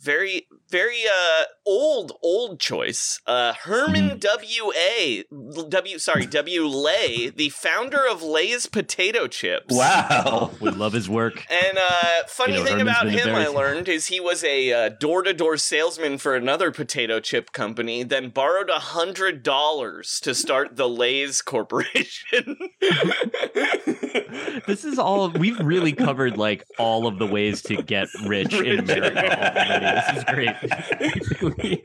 very 0.00 0.46
very 0.70 1.02
uh 1.06 1.44
old 1.66 2.12
old 2.22 2.58
choice. 2.60 3.20
Uh, 3.26 3.52
Herman 3.54 4.18
W 4.18 4.72
A 4.76 5.24
W 5.68 5.98
sorry 5.98 6.26
W 6.26 6.66
Lay, 6.66 7.30
the 7.30 7.48
founder 7.50 8.00
of 8.10 8.22
Lay's 8.22 8.66
potato 8.66 9.26
chips. 9.26 9.74
Wow. 9.74 10.50
We 10.60 10.70
love 10.70 10.92
his 10.94 11.08
work. 11.08 11.44
And 11.50 11.78
uh, 11.78 12.24
funny 12.26 12.54
You 12.54 12.58
know, 12.60 12.64
thing 12.64 12.78
Herman's 12.78 12.96
about 12.96 13.04
been 13.06 13.14
a 13.14 13.18
him, 13.18 13.24
very- 13.34 13.44
I 13.44 13.48
learned, 13.48 13.88
is 13.88 14.06
he 14.06 14.20
was 14.20 14.42
a 14.44 14.72
uh, 14.72 14.88
door-to-door 14.88 15.56
salesman 15.58 16.16
for 16.18 16.34
another 16.34 16.70
potato 16.70 17.20
chip 17.20 17.52
company. 17.52 18.02
Then 18.02 18.30
borrowed 18.30 18.70
a 18.70 18.78
hundred 18.78 19.42
dollars 19.42 20.20
to 20.20 20.34
start 20.34 20.76
the 20.76 20.88
Lay's 20.88 21.42
Corporation. 21.42 22.56
This 24.66 24.84
is 24.84 24.98
all 24.98 25.30
we've 25.30 25.58
really 25.60 25.92
covered 25.92 26.36
like 26.38 26.64
all 26.78 27.06
of 27.06 27.18
the 27.18 27.26
ways 27.26 27.60
to 27.62 27.82
get 27.82 28.08
rich 28.26 28.52
in 28.54 28.78
America 28.80 29.18
already. 29.18 29.84
This 29.84 30.18
is 30.18 30.24
great. 30.24 30.53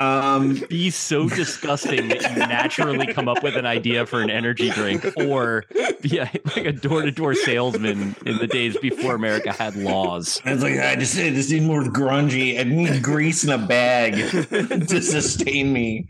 Um, 0.00 0.62
Be 0.70 0.88
so 0.88 1.28
disgusting 1.28 2.08
that 2.08 2.22
you 2.22 2.38
naturally 2.38 3.06
come 3.12 3.28
up 3.28 3.42
with 3.42 3.54
an 3.54 3.66
idea 3.66 4.06
for 4.06 4.22
an 4.22 4.30
energy 4.30 4.70
drink 4.70 5.04
or 5.18 5.66
be 6.00 6.16
a, 6.16 6.30
like 6.56 6.64
a 6.64 6.72
door-to-door 6.72 7.34
salesman 7.34 8.16
in 8.24 8.38
the 8.38 8.46
days 8.46 8.78
before 8.78 9.14
America 9.14 9.52
had 9.52 9.76
laws. 9.76 10.40
I 10.46 10.54
was 10.54 10.62
like, 10.62 10.78
I 10.78 10.96
just, 10.96 11.18
I 11.18 11.28
just 11.28 11.50
need 11.50 11.64
more 11.64 11.82
grungy. 11.82 12.58
I 12.58 12.62
need 12.62 13.02
grease 13.02 13.44
in 13.44 13.50
a 13.50 13.58
bag 13.58 14.14
to 14.14 15.02
sustain 15.02 15.70
me. 15.70 16.08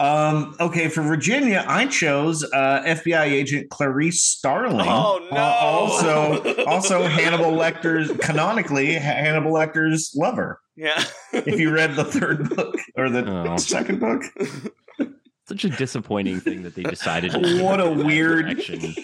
Um, 0.00 0.56
okay, 0.58 0.88
for 0.88 1.02
Virginia, 1.02 1.62
I 1.68 1.86
chose 1.86 2.42
uh, 2.42 2.82
FBI 2.86 3.24
agent 3.26 3.68
Clarice 3.70 4.22
Starling. 4.22 4.88
Oh, 4.88 5.20
no. 5.30 5.36
Uh, 5.36 5.56
also, 5.60 6.64
also 6.64 7.02
Hannibal 7.06 7.52
Lecter's 7.52 8.10
canonically 8.18 8.94
Hannibal 8.94 9.52
Lecter's 9.52 10.12
lover. 10.16 10.58
yeah. 10.74 11.04
If 11.32 11.60
you 11.60 11.70
read 11.70 11.96
the 11.96 12.04
third 12.04 12.48
book 12.56 12.76
or 12.96 13.10
the 13.10 13.24
Oh. 13.30 13.56
second 13.58 14.00
book, 14.00 14.22
Such 15.46 15.64
a 15.64 15.68
disappointing 15.70 16.40
thing 16.40 16.62
that 16.62 16.74
they 16.76 16.82
decided. 16.84 17.32
To 17.32 17.62
What 17.62 17.80
a 17.80 17.90
weird- 17.90 18.46
direction. 18.46 18.94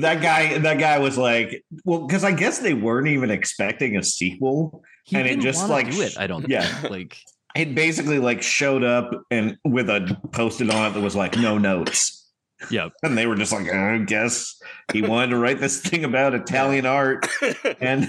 that 0.00 0.22
guy, 0.22 0.56
that 0.58 0.78
guy 0.78 0.98
was 0.98 1.18
like, 1.18 1.64
well, 1.84 2.06
because 2.06 2.24
I 2.24 2.32
guess 2.32 2.60
they 2.60 2.74
weren't 2.74 3.08
even 3.08 3.30
expecting 3.30 3.96
a 3.96 4.02
sequel. 4.02 4.82
He 5.04 5.16
And 5.16 5.26
it 5.26 5.30
didn't 5.30 5.42
just, 5.42 5.68
like, 5.68 5.90
do 5.90 6.00
it. 6.02 6.16
I 6.18 6.26
don't. 6.26 6.48
yeah. 6.48 6.62
think. 6.64 6.90
like 6.90 7.18
It 7.56 7.74
basically 7.74 8.18
like 8.18 8.42
showed 8.42 8.84
up 8.84 9.10
and 9.30 9.56
with 9.64 9.88
a 9.90 10.16
posted 10.32 10.70
on 10.70 10.90
it 10.90 10.94
that 10.94 11.00
was 11.02 11.16
like 11.16 11.36
no 11.36 11.58
notes. 11.58 12.30
yeah. 12.70 12.88
And 13.02 13.16
they 13.18 13.26
were 13.26 13.34
just 13.36 13.52
like, 13.52 13.70
I 13.72 13.98
guess 13.98 14.54
he 14.92 15.02
wanted 15.02 15.30
to 15.30 15.38
write 15.38 15.60
this 15.60 15.80
thing 15.80 16.04
about 16.04 16.34
Italian 16.34 16.86
art 16.86 17.26
and 17.80 18.08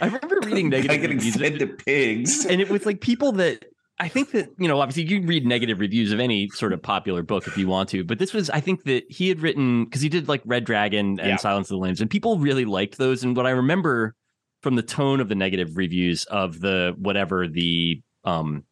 I 0.00 0.06
remember 0.06 0.40
reading 0.44 0.68
negative 0.70 1.00
getting 1.00 1.16
reviews, 1.18 1.36
fed 1.36 1.58
to 1.58 1.66
pigs. 1.66 2.44
and 2.46 2.60
it 2.60 2.68
was 2.70 2.86
like 2.86 3.00
people 3.00 3.32
that 3.32 3.64
I 3.98 4.08
think 4.08 4.30
that 4.32 4.48
you 4.58 4.66
know 4.68 4.80
obviously 4.80 5.04
you 5.04 5.18
can 5.20 5.28
read 5.28 5.46
negative 5.46 5.78
reviews 5.80 6.12
of 6.12 6.18
any 6.20 6.48
sort 6.50 6.72
of 6.72 6.82
popular 6.82 7.22
book 7.22 7.46
if 7.46 7.56
you 7.58 7.68
want 7.68 7.88
to, 7.90 8.02
but 8.04 8.18
this 8.18 8.32
was 8.32 8.48
I 8.50 8.60
think 8.60 8.84
that 8.84 9.04
he 9.08 9.28
had 9.28 9.40
written 9.40 9.84
because 9.84 10.00
he 10.00 10.08
did 10.08 10.28
like 10.28 10.42
Red 10.44 10.64
Dragon 10.64 11.18
and 11.20 11.28
Yeah. 11.28 11.36
Silence 11.36 11.66
of 11.68 11.74
the 11.74 11.78
Lambs, 11.78 12.00
and 12.00 12.08
people 12.10 12.38
really 12.38 12.64
liked 12.64 12.96
those. 12.98 13.22
And 13.22 13.36
what 13.36 13.46
I 13.46 13.50
remember 13.50 14.14
from 14.62 14.76
the 14.76 14.82
tone 14.82 15.20
of 15.20 15.28
the 15.28 15.34
negative 15.34 15.76
reviews 15.76 16.24
of 16.24 16.60
the 16.60 16.94
whatever 16.98 17.46
the 17.46 18.00
um 18.24 18.64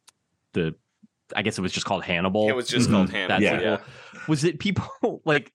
the 0.54 0.74
I 1.34 1.42
guess 1.42 1.58
it 1.58 1.62
was 1.62 1.72
just 1.72 1.86
called 1.86 2.02
Hannibal. 2.04 2.48
It 2.48 2.56
was 2.56 2.66
just 2.68 2.88
Mhm. 2.88 2.92
called 2.92 3.10
Hannibal. 3.10 3.42
Yeah. 3.42 3.60
Yeah. 3.60 3.76
was 4.28 4.44
it 4.44 4.58
people 4.58 5.22
like 5.24 5.52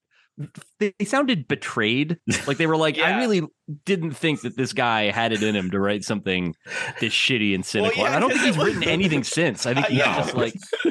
they, 0.79 0.93
they 0.99 1.05
sounded 1.05 1.47
betrayed 1.47 2.17
like 2.45 2.57
they 2.57 2.67
were 2.67 2.75
like 2.75 2.97
i 2.99 3.19
really 3.19 3.41
didn't 3.85 4.11
think 4.11 4.41
that 4.41 4.57
this 4.57 4.73
guy 4.73 5.03
had 5.09 5.31
it 5.31 5.41
in 5.41 5.55
him 5.55 5.71
to 5.71 5.79
write 5.79 6.03
something 6.03 6.53
this 6.99 7.13
shitty 7.13 7.55
and 7.55 7.65
cynical 7.65 8.03
yeah, 8.03 8.17
i 8.17 8.19
don't 8.19 8.31
think 8.31 8.41
he's 8.41 8.57
was- 8.57 8.67
written 8.67 8.83
anything 8.89 9.23
since 9.23 9.65
i 9.65 9.73
think 9.73 9.85
he's 9.85 9.99
No. 9.99 10.03
just 10.03 10.33
like 10.33 10.53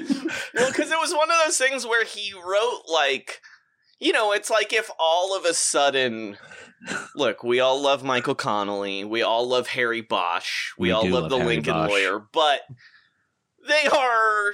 well, 0.55 0.69
because 0.71 0.91
it 0.91 0.99
was 0.99 1.13
one 1.13 1.31
of 1.31 1.37
those 1.45 1.59
things 1.59 1.87
where 1.87 2.07
he 2.07 2.33
wrote 2.33 2.83
like, 2.91 3.41
you 4.01 4.13
know, 4.13 4.33
it's 4.33 4.49
like 4.49 4.73
if 4.73 4.91
all 4.99 5.37
of 5.37 5.45
a 5.45 5.53
sudden, 5.55 6.37
look, 7.15 7.43
we 7.45 7.61
all 7.61 7.81
love 7.81 8.03
Michael 8.03 8.35
Connelly, 8.35 9.05
we 9.05 9.23
all 9.23 9.47
love 9.47 9.67
Harry 9.69 10.01
Bosch, 10.01 10.73
we, 10.79 10.89
We 10.89 10.93
all 10.93 11.05
love 11.09 11.23
love 11.25 11.31
the 11.31 11.37
Harry 11.39 11.49
Lincoln 11.57 11.75
Bosch. 11.75 11.91
Lawyer, 11.91 12.23
but 12.33 12.61
they 13.67 13.87
are 13.89 14.53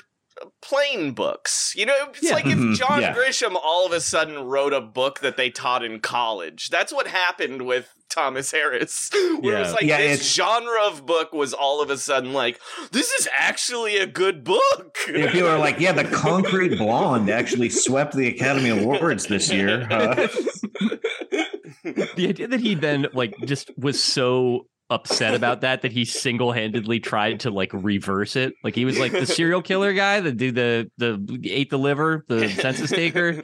plain 0.63 1.13
books. 1.13 1.75
You 1.77 1.87
know, 1.87 1.95
it's 2.11 2.23
Yeah. 2.23 2.35
like 2.35 2.47
if 2.47 2.57
Mhm, 2.59 2.75
John 2.77 3.01
yeah. 3.03 3.15
Grisham 3.15 3.55
all 3.63 3.85
of 3.85 3.93
a 3.93 4.01
sudden 4.01 4.39
wrote 4.45 4.73
a 4.73 4.81
book 4.81 5.21
that 5.21 5.37
they 5.37 5.51
taught 5.51 5.85
in 5.85 6.01
college. 6.01 6.69
That's 6.71 6.93
what 6.93 7.09
happened 7.09 7.63
with 7.67 7.89
Thomas 8.09 8.51
Harris. 8.51 9.11
Where 9.41 9.57
it 9.57 9.61
was 9.61 9.73
like 9.73 9.83
Yeah, 9.83 9.99
this 9.99 10.21
it's- 10.21 10.35
genre 10.35 10.83
of 10.87 11.05
book 11.05 11.33
was 11.35 11.53
all 11.53 11.83
of 11.83 11.91
a 11.91 11.99
sudden 11.99 12.33
like, 12.33 12.59
this 12.91 13.11
is 13.13 13.29
actually 13.37 13.99
a 13.99 14.07
good 14.07 14.43
book. 14.45 14.97
Yeah, 15.15 15.31
people 15.31 15.49
are 15.49 15.59
like, 15.59 15.79
yeah, 15.81 15.93
the 15.93 16.05
Concrete 16.05 16.79
Blonde 16.79 17.29
actually 17.29 17.69
swept 17.69 18.15
the 18.17 18.29
Academy 18.29 18.71
Awards 18.71 19.27
this 19.27 19.51
year. 19.53 19.87
huh? 19.91 20.15
the 21.85 22.27
idea 22.29 22.49
that 22.49 22.61
he 22.61 22.75
then 22.75 23.07
like 23.13 23.35
just 23.45 23.71
was 23.77 24.03
so 24.03 24.67
upset 24.91 25.35
about 25.35 25.61
that 25.63 25.83
that 25.83 25.93
he 25.93 26.05
single-handedly 26.05 27.01
tried 27.01 27.41
to 27.41 27.51
like 27.51 27.71
reverse 27.73 28.37
it. 28.37 28.55
Like 28.65 28.75
he 28.75 28.85
was 28.85 28.99
like 28.99 29.13
the 29.13 29.27
serial 29.27 29.63
killer 29.63 29.93
guy 29.95 30.21
that 30.21 30.37
do 30.37 30.53
the 30.53 30.91
the 30.99 31.41
ate 31.45 31.71
the 31.71 31.79
liver 31.79 32.25
the 32.29 32.49
census 32.49 32.91
taker. 32.91 33.43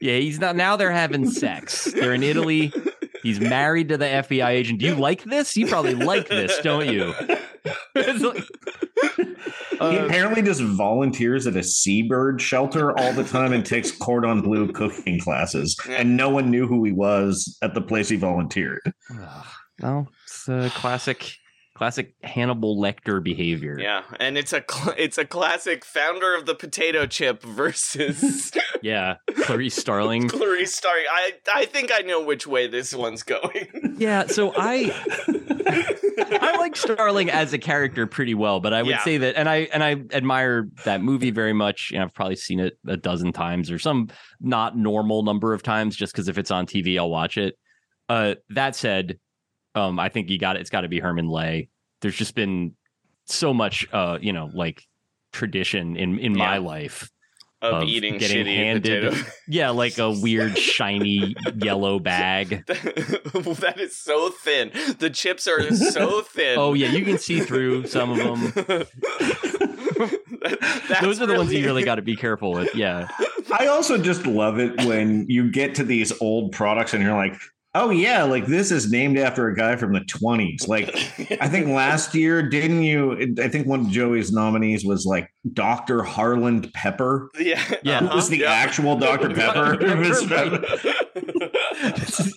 Yeah 0.00 0.16
he's 0.18 0.38
not 0.38 0.56
now 0.56 0.76
they're 0.76 0.90
having 0.92 1.28
sex. 1.30 1.84
They're 1.92 2.14
in 2.14 2.22
italy. 2.22 2.72
He's 3.22 3.40
married 3.40 3.88
to 3.88 3.96
the 3.96 4.04
fbi 4.04 4.48
agent. 4.48 4.80
Do 4.80 4.86
you 4.86 4.94
like 4.94 5.24
this? 5.24 5.56
You 5.56 5.66
probably 5.66 5.94
like 5.94 6.28
this 6.28 6.58
don't 6.60 6.86
you? 6.92 7.12
It's 7.94 8.22
like- 8.22 8.44
he 9.78 9.78
Uh, 9.80 10.06
apparently 10.06 10.40
just 10.42 10.62
volunteers 10.62 11.46
at 11.46 11.54
a 11.56 11.62
seabird 11.62 12.40
shelter 12.40 12.96
all 12.98 13.12
the 13.12 13.24
time 13.24 13.52
and 13.52 13.64
takes 13.66 13.90
cordon 13.90 14.40
bleu 14.40 14.72
cooking 14.72 15.20
classes. 15.20 15.76
Yeah. 15.88 15.96
And 15.96 16.16
no 16.16 16.30
one 16.30 16.50
knew 16.50 16.66
who 16.66 16.82
he 16.84 16.92
was 16.92 17.58
at 17.62 17.74
the 17.74 17.82
place 17.82 18.08
he 18.08 18.16
volunteered. 18.16 18.80
well 19.82 20.08
a 20.48 20.70
classic 20.74 21.34
classic 21.74 22.14
hannibal 22.22 22.80
lecter 22.80 23.22
behavior 23.22 23.76
Yeah, 23.78 24.02
and 24.18 24.38
it's 24.38 24.54
a 24.54 24.64
cl- 24.70 24.94
it's 24.96 25.18
a 25.18 25.26
classic 25.26 25.84
founder 25.84 26.34
of 26.34 26.46
the 26.46 26.54
potato 26.54 27.04
chip 27.06 27.42
versus 27.42 28.50
yeah 28.82 29.16
clarice 29.42 29.74
starling 29.76 30.26
Clarice 30.28 30.74
Starling. 30.74 31.04
I 31.12 31.32
I 31.54 31.64
think 31.66 31.90
I 31.92 31.98
know 32.00 32.22
which 32.24 32.46
way 32.46 32.66
this 32.66 32.94
one's 32.94 33.22
going. 33.22 33.96
Yeah, 33.98 34.26
so 34.26 34.52
I 34.56 34.90
I 36.18 36.56
like 36.58 36.76
Starling 36.76 37.30
as 37.30 37.52
a 37.52 37.58
character 37.58 38.06
pretty 38.06 38.34
well, 38.34 38.60
but 38.60 38.72
I 38.72 38.82
would 38.82 38.90
Yeah. 38.90 39.04
say 39.04 39.18
that 39.18 39.36
and 39.36 39.48
I 39.48 39.68
and 39.72 39.82
I 39.84 39.96
admire 40.12 40.68
that 40.84 41.02
movie 41.02 41.30
very 41.30 41.52
much. 41.52 41.90
And 41.92 42.02
I've 42.02 42.14
probably 42.14 42.36
seen 42.36 42.60
it 42.60 42.78
a 42.86 42.96
dozen 42.96 43.32
times 43.32 43.70
or 43.70 43.78
some 43.78 44.08
not 44.40 44.76
normal 44.76 45.22
number 45.22 45.52
of 45.52 45.62
times 45.62 45.96
just 45.96 46.12
because 46.12 46.28
if 46.28 46.38
it's 46.38 46.50
on 46.50 46.66
TV, 46.66 46.98
I'll 46.98 47.10
watch 47.10 47.36
it. 47.36 47.56
Uh 48.08 48.36
that 48.50 48.76
said, 48.76 49.18
um, 49.76 49.98
I 49.98 50.08
think 50.08 50.30
you 50.30 50.38
got 50.38 50.56
it, 50.56 50.60
it's 50.60 50.70
gotta 50.70 50.88
be 50.88 50.98
Herman 50.98 51.28
Lay. 51.28 51.68
There's 52.00 52.16
just 52.16 52.34
been 52.34 52.74
so 53.26 53.52
much 53.52 53.86
uh, 53.92 54.18
you 54.20 54.32
know, 54.32 54.50
like 54.52 54.82
tradition 55.32 55.96
in 55.96 56.18
in 56.18 56.36
my 56.36 56.58
life 56.58 57.10
of, 57.62 57.82
of 57.82 57.88
eating 57.88 58.18
getting 58.18 58.44
shitty 58.44 58.56
handed- 58.56 59.12
potato. 59.12 59.30
yeah, 59.48 59.70
like 59.70 59.98
a 59.98 60.10
weird 60.10 60.58
shiny 60.58 61.34
yellow 61.56 61.98
bag. 61.98 62.64
that 62.66 63.74
is 63.78 63.96
so 63.96 64.30
thin. 64.30 64.70
The 64.98 65.10
chips 65.10 65.46
are 65.46 65.74
so 65.74 66.22
thin. 66.22 66.58
Oh 66.58 66.74
yeah, 66.74 66.90
you 66.90 67.04
can 67.04 67.18
see 67.18 67.40
through 67.40 67.86
some 67.86 68.10
of 68.10 68.18
them. 68.18 68.86
That's 70.88 71.00
Those 71.00 71.20
are 71.20 71.26
the 71.26 71.34
ones 71.36 71.52
you 71.52 71.64
really 71.64 71.84
got 71.84 71.96
to 71.96 72.02
be 72.02 72.16
careful 72.16 72.52
with. 72.52 72.74
Yeah. 72.74 73.08
I 73.58 73.66
also 73.66 73.98
just 73.98 74.26
love 74.26 74.58
it 74.58 74.84
when 74.84 75.26
you 75.28 75.50
get 75.50 75.74
to 75.76 75.84
these 75.84 76.12
old 76.20 76.52
products 76.52 76.94
and 76.94 77.02
you're 77.02 77.16
like, 77.16 77.38
oh 77.76 77.90
yeah, 77.90 78.24
like 78.24 78.46
this 78.46 78.70
is 78.70 78.90
named 78.90 79.18
after 79.18 79.48
a 79.48 79.54
guy 79.54 79.76
from 79.76 79.92
the 79.92 80.00
20s. 80.00 80.66
Like 80.66 80.88
I 81.40 81.48
think 81.48 81.68
last 81.68 82.14
year, 82.14 82.42
didn't 82.42 82.82
you? 82.82 83.34
I 83.40 83.48
think 83.48 83.66
one 83.66 83.80
of 83.80 83.90
Joey's 83.90 84.32
nominees 84.32 84.84
was 84.84 85.04
like 85.06 85.30
Dr. 85.52 86.02
Harland 86.02 86.72
Pepper. 86.72 87.30
Yeah, 87.38 87.62
Yeah. 87.82 88.00
Who 88.00 88.14
was 88.16 88.28
the 88.28 88.44
Uh-huh. 88.46 88.54
actual 88.54 88.96
Dr. 88.98 89.30
Pepper? 89.34 89.76
Pepper, 89.76 89.86
It 89.86 89.98
was- 89.98 90.30
right. 90.30 90.64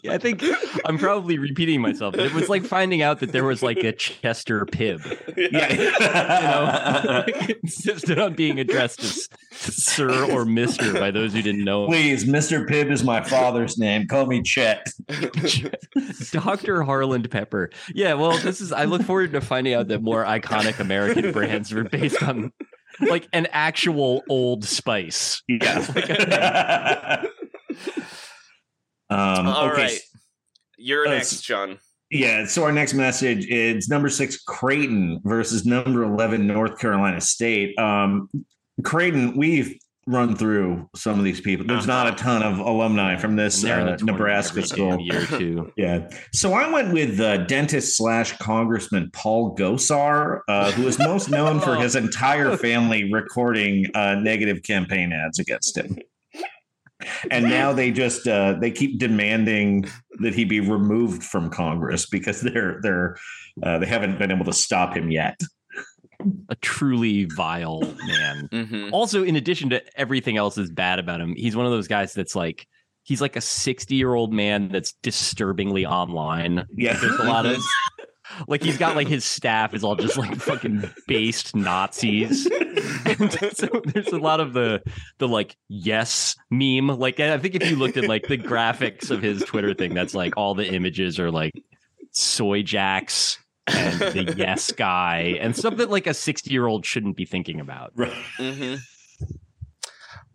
I 0.10 0.17
think 0.17 0.43
I'm 0.86 0.98
probably 0.98 1.38
repeating 1.38 1.82
myself. 1.82 2.15
but 2.15 2.26
It 2.26 2.34
was 2.34 2.50
like 2.50 2.63
finding 2.65 3.02
out 3.02 3.19
that 3.19 3.32
there 3.32 3.43
was 3.45 3.62
like 3.63 3.78
a 3.78 3.91
Chester 3.93 4.65
Pibb. 4.65 5.00
yeah. 5.38 5.69
You 7.39 7.45
know, 7.50 7.56
insisted 7.63 8.19
on 8.19 8.34
being 8.34 8.60
addressed 8.60 9.02
as 9.04 9.30
Sir 9.52 10.32
or 10.32 10.45
Mister 10.45 10.93
by 10.93 11.12
those 11.12 11.34
who 11.34 11.41
didn't 11.41 11.63
know. 11.63 11.84
him. 11.86 11.91
Please, 11.91 12.26
Mr. 12.26 12.67
Pibb 12.67 12.91
is 12.91 13.04
my 13.04 13.22
father's 13.22 13.78
name. 13.78 14.08
Call 14.08 14.26
me 14.26 14.41
Chet. 14.41 14.88
Dr. 16.32 16.84
Harland 16.84 17.30
Pepper. 17.30 17.69
Yeah, 17.93 18.13
well, 18.15 18.38
this 18.38 18.62
is 18.62 18.72
I 18.72 18.86
look 18.86 19.02
forward 19.04 19.32
to 19.34 19.41
finding 19.41 19.74
out 19.74 19.88
that 19.89 20.02
more 20.02 20.24
iconic 20.26 20.80
American 20.80 21.32
brands 21.32 21.72
are 21.74 21.84
based 21.84 22.22
on 22.24 22.52
like 23.02 23.28
an 23.34 23.48
actual 23.52 24.24
old 24.30 24.66
spice. 24.66 25.42
Yeah. 25.48 25.80
um, 29.10 29.48
All 29.48 29.72
okay. 29.72 29.84
right. 29.84 30.00
You're 30.78 31.08
Uh, 31.08 31.12
next, 31.16 31.42
John. 31.42 31.80
Yeah, 32.12 32.46
so 32.46 32.64
our 32.64 32.72
next 32.72 32.96
message 32.96 33.46
is 33.48 33.88
number 33.88 34.10
six 34.10 34.42
Creighton 34.42 35.22
versus 35.24 35.66
number 35.66 36.04
11 36.04 36.48
North 36.48 36.80
Carolina 36.80 37.22
State. 37.22 37.78
Um, 37.78 38.30
Creighton, 38.84 39.38
we've 39.38 39.78
run 40.10 40.36
through 40.36 40.89
some 40.95 41.19
of 41.19 41.24
these 41.24 41.39
people. 41.39 41.65
There's 41.67 41.86
not 41.86 42.08
a 42.08 42.12
ton 42.13 42.41
of 42.41 42.58
alumni 42.58 43.15
from 43.15 43.36
this 43.36 43.62
They're 43.62 43.80
in 43.80 43.86
the 43.86 43.93
uh, 43.93 43.98
Nebraska 44.02 44.65
school. 44.65 45.00
year 45.00 45.26
too. 45.26 45.72
Yeah. 45.78 46.10
So 46.34 46.54
I 46.54 46.69
went 46.69 46.93
with 46.93 47.19
uh, 47.19 47.38
dentist 47.45 47.95
slash 47.95 48.36
Congressman 48.38 49.12
Paul 49.13 49.56
Gosar, 49.56 50.41
uh, 50.48 50.72
who 50.72 50.88
is 50.88 50.98
most 50.98 51.30
known 51.30 51.60
for 51.60 51.76
his 51.76 51.95
entire 51.95 52.58
family 52.67 53.12
recording 53.13 53.86
uh, 53.93 54.15
negative 54.15 54.63
campaign 54.63 55.13
ads 55.13 55.38
against 55.39 55.78
him. 55.78 55.98
And 57.32 57.45
now 57.45 57.72
they 57.72 57.91
just 57.91 58.28
uh, 58.28 58.54
they 58.60 58.72
keep 58.72 59.00
demanding 59.00 59.86
that 60.19 60.34
he 60.34 60.43
be 60.43 60.60
removed 60.60 61.24
from 61.24 61.50
Congress 61.50 62.06
because 62.08 62.41
they're 62.41 62.80
they're 62.82 63.15
uh, 63.63 63.78
they 63.78 63.86
haven't 63.86 64.17
been 64.17 64.32
able 64.32 64.45
to 64.45 64.54
stop 64.54 64.98
him 64.98 65.12
yet. 65.12 65.39
A 66.49 66.55
truly 66.55 67.25
vile 67.25 67.82
man. 67.82 68.49
Mm-hmm. 68.51 68.93
Also, 68.93 69.23
in 69.23 69.36
addition 69.36 69.69
to 69.69 69.82
everything 69.99 70.38
else 70.38 70.55
that's 70.55 70.69
bad 70.69 70.99
about 70.99 71.21
him, 71.21 71.34
he's 71.36 71.55
one 71.55 71.65
of 71.65 71.71
those 71.71 71.88
guys 71.88 72.13
that's 72.13 72.36
like 72.36 72.67
he's 73.03 73.21
like 73.21 73.36
a 73.36 73.41
60 73.41 73.95
year 73.95 74.13
old 74.13 74.34
man 74.34 74.69
that's 74.69 74.93
disturbingly 75.01 75.86
online. 75.86 76.65
Yeah. 76.75 76.93
There's 76.93 77.19
a 77.19 77.23
lot 77.23 77.45
of 77.45 77.58
like 78.47 78.63
he's 78.63 78.77
got 78.77 78.95
like 78.95 79.08
his 79.08 79.25
staff 79.25 79.73
is 79.73 79.84
all 79.84 79.95
just 79.95 80.17
like 80.17 80.36
fucking 80.36 80.89
based 81.08 81.55
Nazis. 81.55 82.47
And 83.05 83.32
so 83.55 83.82
there's 83.86 84.10
a 84.10 84.19
lot 84.19 84.39
of 84.39 84.53
the 84.53 84.82
the 85.17 85.27
like 85.27 85.55
yes 85.67 86.36
meme. 86.51 86.88
Like 86.88 87.19
I 87.19 87.38
think 87.39 87.55
if 87.55 87.69
you 87.69 87.75
looked 87.75 87.97
at 87.97 88.08
like 88.08 88.27
the 88.27 88.38
graphics 88.38 89.10
of 89.10 89.21
his 89.21 89.41
Twitter 89.43 89.73
thing, 89.73 89.93
that's 89.93 90.13
like 90.13 90.38
all 90.38 90.53
the 90.53 90.67
images 90.67 91.19
are 91.19 91.32
like 91.32 91.53
soy 92.12 92.62
jacks 92.62 93.38
and 93.69 93.99
the 93.99 94.34
yes 94.38 94.71
guy 94.71 95.38
and 95.39 95.55
stuff 95.55 95.77
that 95.77 95.89
like 95.89 96.08
a 96.08 96.13
60 96.13 96.51
year 96.51 96.67
old 96.67 96.86
shouldn't 96.86 97.15
be 97.15 97.25
thinking 97.25 97.60
about. 97.60 97.95
Mm-hmm. 97.95 98.75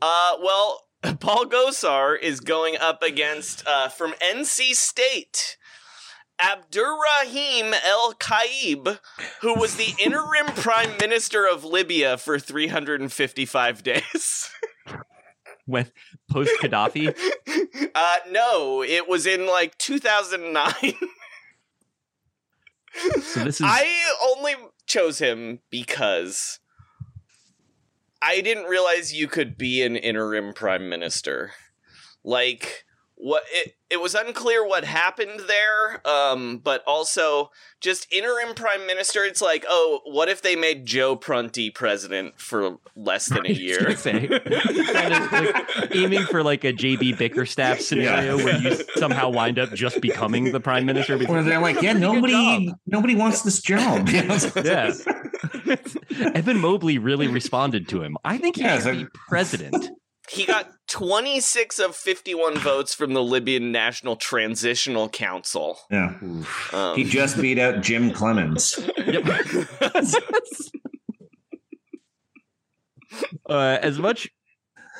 Uh, 0.00 0.32
well, 0.42 0.82
Paul 1.20 1.46
Gosar 1.46 2.18
is 2.20 2.40
going 2.40 2.76
up 2.76 3.02
against 3.02 3.66
uh, 3.66 3.88
from 3.88 4.12
NC 4.14 4.74
State. 4.74 5.56
Abdurrahim 6.42 7.72
El-Keib, 7.86 8.98
who 9.40 9.54
was 9.54 9.76
the 9.76 9.94
interim 10.04 10.46
prime 10.46 10.96
minister 11.00 11.46
of 11.46 11.64
Libya 11.64 12.18
for 12.18 12.40
355 12.40 13.82
days. 13.84 14.50
When 15.66 15.90
post 16.30 16.50
Gaddafi, 16.60 17.16
Uh, 17.94 18.16
no, 18.30 18.82
it 18.82 19.08
was 19.08 19.26
in 19.26 19.46
like 19.46 19.78
2009. 19.78 20.94
So 23.22 23.44
this 23.44 23.60
is 23.60 23.66
I 23.68 23.86
only 24.30 24.54
chose 24.86 25.18
him 25.18 25.60
because 25.70 26.60
I 28.22 28.40
didn't 28.40 28.64
realize 28.64 29.14
you 29.14 29.28
could 29.28 29.58
be 29.58 29.82
an 29.82 29.96
interim 29.96 30.52
prime 30.54 30.88
minister. 30.88 31.52
Like 32.22 32.84
what 33.16 33.44
it 33.52 33.76
it 33.94 34.00
was 34.00 34.14
unclear 34.14 34.66
what 34.66 34.84
happened 34.84 35.40
there 35.46 36.06
um 36.06 36.58
but 36.58 36.82
also 36.86 37.50
just 37.80 38.12
interim 38.12 38.54
prime 38.54 38.84
minister 38.86 39.22
it's 39.22 39.40
like 39.40 39.64
oh 39.68 40.00
what 40.04 40.28
if 40.28 40.42
they 40.42 40.56
made 40.56 40.84
Joe 40.84 41.14
Prunty 41.16 41.70
president 41.70 42.40
for 42.40 42.78
less 42.96 43.26
than 43.26 43.46
a 43.46 43.52
year 43.64 43.78
gonna 43.82 43.96
say, 43.96 44.26
kind 44.26 45.14
of 45.14 45.32
like 45.32 45.94
aiming 45.94 46.24
for 46.26 46.42
like 46.42 46.64
a 46.64 46.72
JB 46.72 47.16
Bickerstaff 47.18 47.80
scenario 47.80 48.36
where 48.36 48.58
you 48.58 48.74
somehow 48.96 49.30
wind 49.30 49.58
up 49.60 49.72
just 49.74 50.00
becoming 50.00 50.50
the 50.52 50.60
prime 50.60 50.84
minister. 50.86 51.16
because- 51.16 51.32
Where 51.32 51.42
they're 51.44 51.60
like, 51.60 51.80
yeah, 51.80 51.92
nobody 51.92 52.72
nobody 52.86 53.14
wants 53.14 53.42
this 53.42 53.60
job. 53.60 54.08
Yeah. 54.64 54.92
Evan 56.34 56.58
Mobley 56.60 56.98
really 56.98 57.28
responded 57.28 57.88
to 57.88 58.02
him. 58.02 58.16
I 58.24 58.38
think 58.38 58.56
he 58.56 58.62
Yeah, 58.62 58.80
should 58.80 58.94
it's 58.94 59.02
be 59.04 59.08
president. 59.28 59.88
He 60.30 60.44
got 60.44 60.70
26 60.88 61.78
of 61.78 61.94
51 61.94 62.58
votes 62.58 62.94
from 62.94 63.12
the 63.14 63.22
Libyan 63.22 63.72
National 63.72 64.16
Transitional 64.16 65.08
Council 65.08 65.78
yeah. 65.90 66.14
um, 66.72 66.96
He 66.96 67.04
just 67.04 67.40
beat 67.40 67.58
out 67.58 67.82
Jim 67.82 68.10
Clemens. 68.10 68.78
Yep. 69.06 69.26
uh, 73.48 73.78
as 73.82 73.98
much 73.98 74.28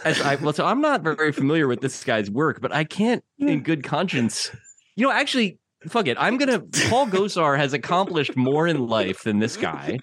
as 0.05 0.21
I 0.21 0.35
well, 0.37 0.53
so 0.53 0.67
I'm 0.67 0.81
not 0.81 1.03
very 1.03 1.33
familiar 1.33 1.67
with 1.67 1.81
this 1.81 2.05
guy's 2.05 2.31
work, 2.31 2.61
but 2.61 2.73
I 2.73 2.85
can't, 2.85 3.25
in 3.39 3.63
good 3.63 3.83
conscience, 3.83 4.51
you 4.97 5.07
know, 5.07 5.13
actually, 5.13 5.59
fuck 5.89 6.07
it. 6.07 6.17
I'm 6.21 6.37
gonna. 6.37 6.61
Paul 6.89 7.07
Gosar 7.07 7.57
has 7.57 7.73
accomplished 7.73 8.37
more 8.37 8.69
in 8.69 8.87
life 8.87 9.23
than 9.23 9.39
this 9.39 9.57
guy. 9.57 9.99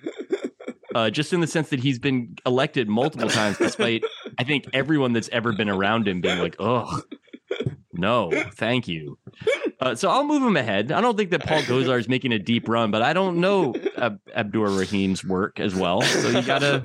Uh, 0.93 1.09
just 1.09 1.31
in 1.31 1.39
the 1.39 1.47
sense 1.47 1.69
that 1.69 1.79
he's 1.79 1.99
been 1.99 2.35
elected 2.45 2.89
multiple 2.89 3.29
times, 3.29 3.57
despite 3.57 4.03
I 4.41 4.43
think 4.43 4.65
everyone 4.73 5.13
that's 5.13 5.29
ever 5.31 5.53
been 5.53 5.69
around 5.69 6.07
him 6.07 6.19
being 6.19 6.39
like, 6.39 6.55
"Oh, 6.57 7.01
no, 7.93 8.31
thank 8.55 8.87
you." 8.87 9.19
Uh, 9.79 9.93
so 9.93 10.09
I'll 10.09 10.23
move 10.23 10.41
him 10.41 10.57
ahead. 10.57 10.91
I 10.91 10.99
don't 10.99 11.15
think 11.15 11.29
that 11.29 11.45
Paul 11.45 11.61
Gosar 11.61 11.99
is 11.99 12.09
making 12.09 12.31
a 12.31 12.39
deep 12.39 12.67
run, 12.67 12.89
but 12.89 13.03
I 13.03 13.13
don't 13.13 13.37
know 13.37 13.75
Ab- 13.97 14.19
Abdur 14.35 14.65
Rahim's 14.69 15.23
work 15.23 15.59
as 15.59 15.75
well. 15.75 16.01
So 16.01 16.29
you 16.29 16.41
gotta 16.41 16.83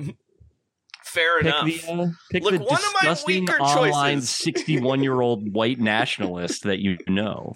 fair 1.03 1.37
pick 1.37 1.47
enough 1.47 1.65
the 1.65 1.91
uh, 1.91 2.07
pick 2.31 2.43
Look, 2.43 2.51
the 2.53 2.59
one 2.59 2.77
of 2.77 2.93
my 3.03 3.17
weaker 3.25 3.59
online 3.59 4.17
choices. 4.17 4.29
sixty-one-year-old 4.29 5.51
white 5.51 5.79
nationalist 5.79 6.61
that 6.63 6.77
you 6.77 6.99
know. 7.07 7.55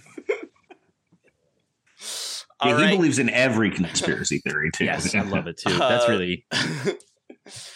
All 2.60 2.70
Yeah, 2.72 2.78
he 2.78 2.84
right. 2.86 2.96
believes 2.96 3.20
in 3.20 3.30
every 3.30 3.70
conspiracy 3.70 4.40
theory 4.40 4.72
too. 4.72 4.86
Yes, 4.86 5.14
I 5.14 5.22
love 5.22 5.46
it 5.46 5.58
too. 5.58 5.78
That's 5.78 6.06
Uh, 6.06 6.10
really 6.10 6.46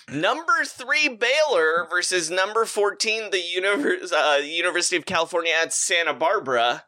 number 0.10 0.64
three 0.66 1.08
Baylor 1.10 1.88
versus 1.90 2.30
number 2.30 2.66
14 2.66 3.32
the 3.32 3.42
univers- 3.42 4.12
uh, 4.12 4.42
University 4.44 4.96
of 4.96 5.06
California 5.06 5.54
at 5.62 5.74
Santa 5.74 6.14
Barbara. 6.14 6.84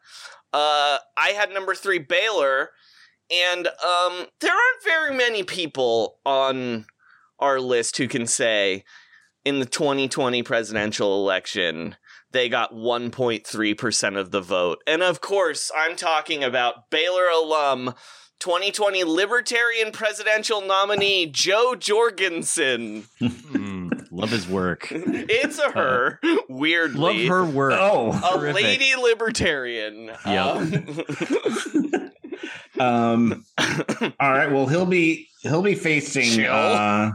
Uh, 0.52 0.98
I 1.16 1.30
had 1.30 1.50
number 1.50 1.74
three 1.74 1.98
Baylor, 1.98 2.70
and 3.30 3.66
um, 3.66 4.26
there 4.40 4.52
aren't 4.52 4.84
very 4.84 5.14
many 5.14 5.42
people 5.42 6.18
on 6.24 6.86
our 7.38 7.60
list 7.60 7.98
who 7.98 8.08
can 8.08 8.26
say 8.26 8.84
in 9.44 9.60
the 9.60 9.66
2020 9.66 10.42
presidential 10.42 11.14
election 11.14 11.96
They 12.32 12.48
got 12.48 12.74
1.3% 12.74 14.18
of 14.18 14.30
the 14.30 14.40
vote. 14.40 14.82
And 14.86 15.02
of 15.02 15.20
course, 15.20 15.70
I'm 15.76 15.96
talking 15.96 16.44
about 16.44 16.90
Baylor 16.90 17.28
alum 17.28 17.94
2020 18.40 19.04
Libertarian 19.04 19.90
presidential 19.92 20.60
nominee 20.60 21.26
Jo 21.26 21.74
Jorgensen. 21.74 23.04
Mm, 23.20 24.06
love 24.10 24.30
his 24.30 24.46
work. 24.48 24.88
It's 24.90 25.58
a 25.58 25.70
her, 25.72 26.20
weirdly. 26.48 27.26
Love 27.26 27.28
her 27.28 27.44
work. 27.44 27.74
Oh, 27.76 28.12
A 28.12 28.38
Terrific. 28.38 28.62
lady 28.62 28.94
libertarian. 28.96 30.10
Yep. 30.26 30.56
Um, 30.56 32.10
Um, 32.80 33.44
all 34.20 34.30
right. 34.30 34.52
Well, 34.52 34.66
he'll 34.68 34.86
be 34.86 35.28
he'll 35.42 35.62
be 35.62 35.74
facing 35.74 36.22
Chill. 36.44 36.52
uh, 36.52 37.10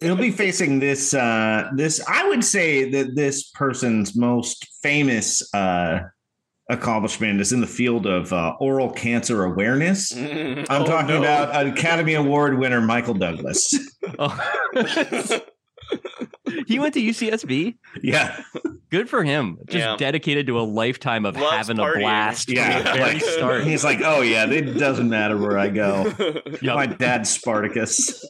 he'll 0.00 0.14
be 0.14 0.30
facing 0.30 0.78
this 0.78 1.12
uh, 1.12 1.68
this. 1.74 2.00
I 2.06 2.28
would 2.28 2.44
say 2.44 2.88
that 2.90 3.16
this 3.16 3.50
person's 3.50 4.14
most 4.14 4.64
famous 4.80 5.42
uh, 5.52 6.00
accomplishment 6.68 7.40
is 7.40 7.52
in 7.52 7.60
the 7.60 7.66
field 7.66 8.06
of 8.06 8.32
uh, 8.32 8.54
oral 8.60 8.90
cancer 8.90 9.44
awareness. 9.44 10.14
I'm 10.16 10.66
oh, 10.70 10.84
talking 10.86 11.14
no. 11.14 11.18
about 11.18 11.66
Academy 11.66 12.14
Award 12.14 12.58
winner 12.58 12.80
Michael 12.80 13.14
Douglas. 13.14 13.74
Oh. 14.18 14.34
he 16.66 16.78
went 16.78 16.94
to 16.94 17.00
UCSB. 17.00 17.76
yeah, 18.02 18.40
Good 18.90 19.08
for 19.10 19.22
him. 19.22 19.58
Just 19.66 19.78
Yeah. 19.78 19.96
dedicated 19.96 20.46
to 20.46 20.58
a 20.58 20.62
lifetime 20.62 21.26
of 21.26 21.36
Loves 21.36 21.68
having 21.68 21.76
partying. 21.76 21.96
a 21.96 22.00
blast. 22.00 22.48
yeah. 22.50 22.72
from 22.76 22.84
the 22.84 22.90
very 22.92 23.00
Like, 23.14 23.22
start. 23.36 23.64
he's 23.64 23.84
like, 23.84 24.00
oh 24.02 24.22
yeah, 24.22 24.46
it 24.46 24.78
doesn't 24.78 25.08
matter 25.10 25.36
where 25.36 25.58
I 25.58 25.68
go. 25.68 26.12
Yup. 26.62 26.76
My 26.76 26.86
dad's 26.86 27.28
Spartacus. 27.30 28.24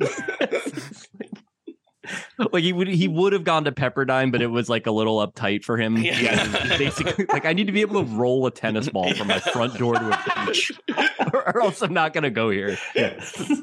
like 2.53 2.62
he 2.64 2.72
would 2.72 2.88
he 2.88 3.09
would 3.09 3.33
have 3.33 3.44
gone 3.44 3.64
to 3.64 3.72
Pepperdine, 3.72 4.31
but 4.33 4.40
it 4.42 4.46
was 4.46 4.68
like 4.68 4.87
a 4.87 4.90
little 4.90 5.27
uptight 5.27 5.64
for 5.64 5.77
him. 5.77 5.96
Yeah. 5.96 6.77
Basically, 6.79 7.27
like 7.27 7.44
I 7.44 7.53
need 7.53 7.66
to 7.66 7.72
be 7.72 7.81
able 7.81 8.05
to 8.05 8.11
roll 8.16 8.46
a 8.46 8.51
tennis 8.51 8.88
ball 8.88 9.12
from 9.14 9.29
my 9.29 9.38
front 9.40 9.74
door 9.79 9.94
to 9.94 10.07
a 10.11 10.46
beach, 10.46 10.72
or, 11.33 11.48
or 11.57 11.62
else 11.62 11.83
I'm 11.83 11.92
not 11.92 12.12
gonna 12.12 12.31
go 12.31 12.51
here. 12.51 12.79
Yeah. 12.94 13.22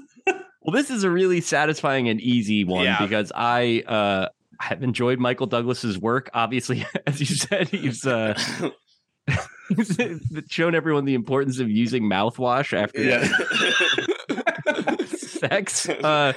Well, 0.68 0.74
this 0.74 0.90
is 0.90 1.04
a 1.04 1.12
really 1.12 1.42
satisfying 1.42 2.10
and 2.10 2.20
easy 2.20 2.64
one 2.64 2.86
Yeah. 2.86 3.00
because 3.00 3.32
I 3.36 3.84
uh 3.86 4.30
have 4.60 4.82
enjoyed 4.82 5.20
Michael 5.20 5.46
Douglas's 5.46 6.00
work. 6.00 6.32
Obviously, 6.34 6.84
as 7.06 7.20
you 7.20 7.28
said, 7.28 7.70
he's 7.70 8.04
uh 8.08 8.34
shown 10.50 10.74
everyone 10.74 11.06
the 11.06 11.14
importance 11.14 11.60
of 11.60 11.70
using 11.70 12.04
mouthwash 12.04 12.74
after 12.76 13.00
Yeah. 13.00 13.28
Sex. 15.40 15.88
Uh, 16.06 16.34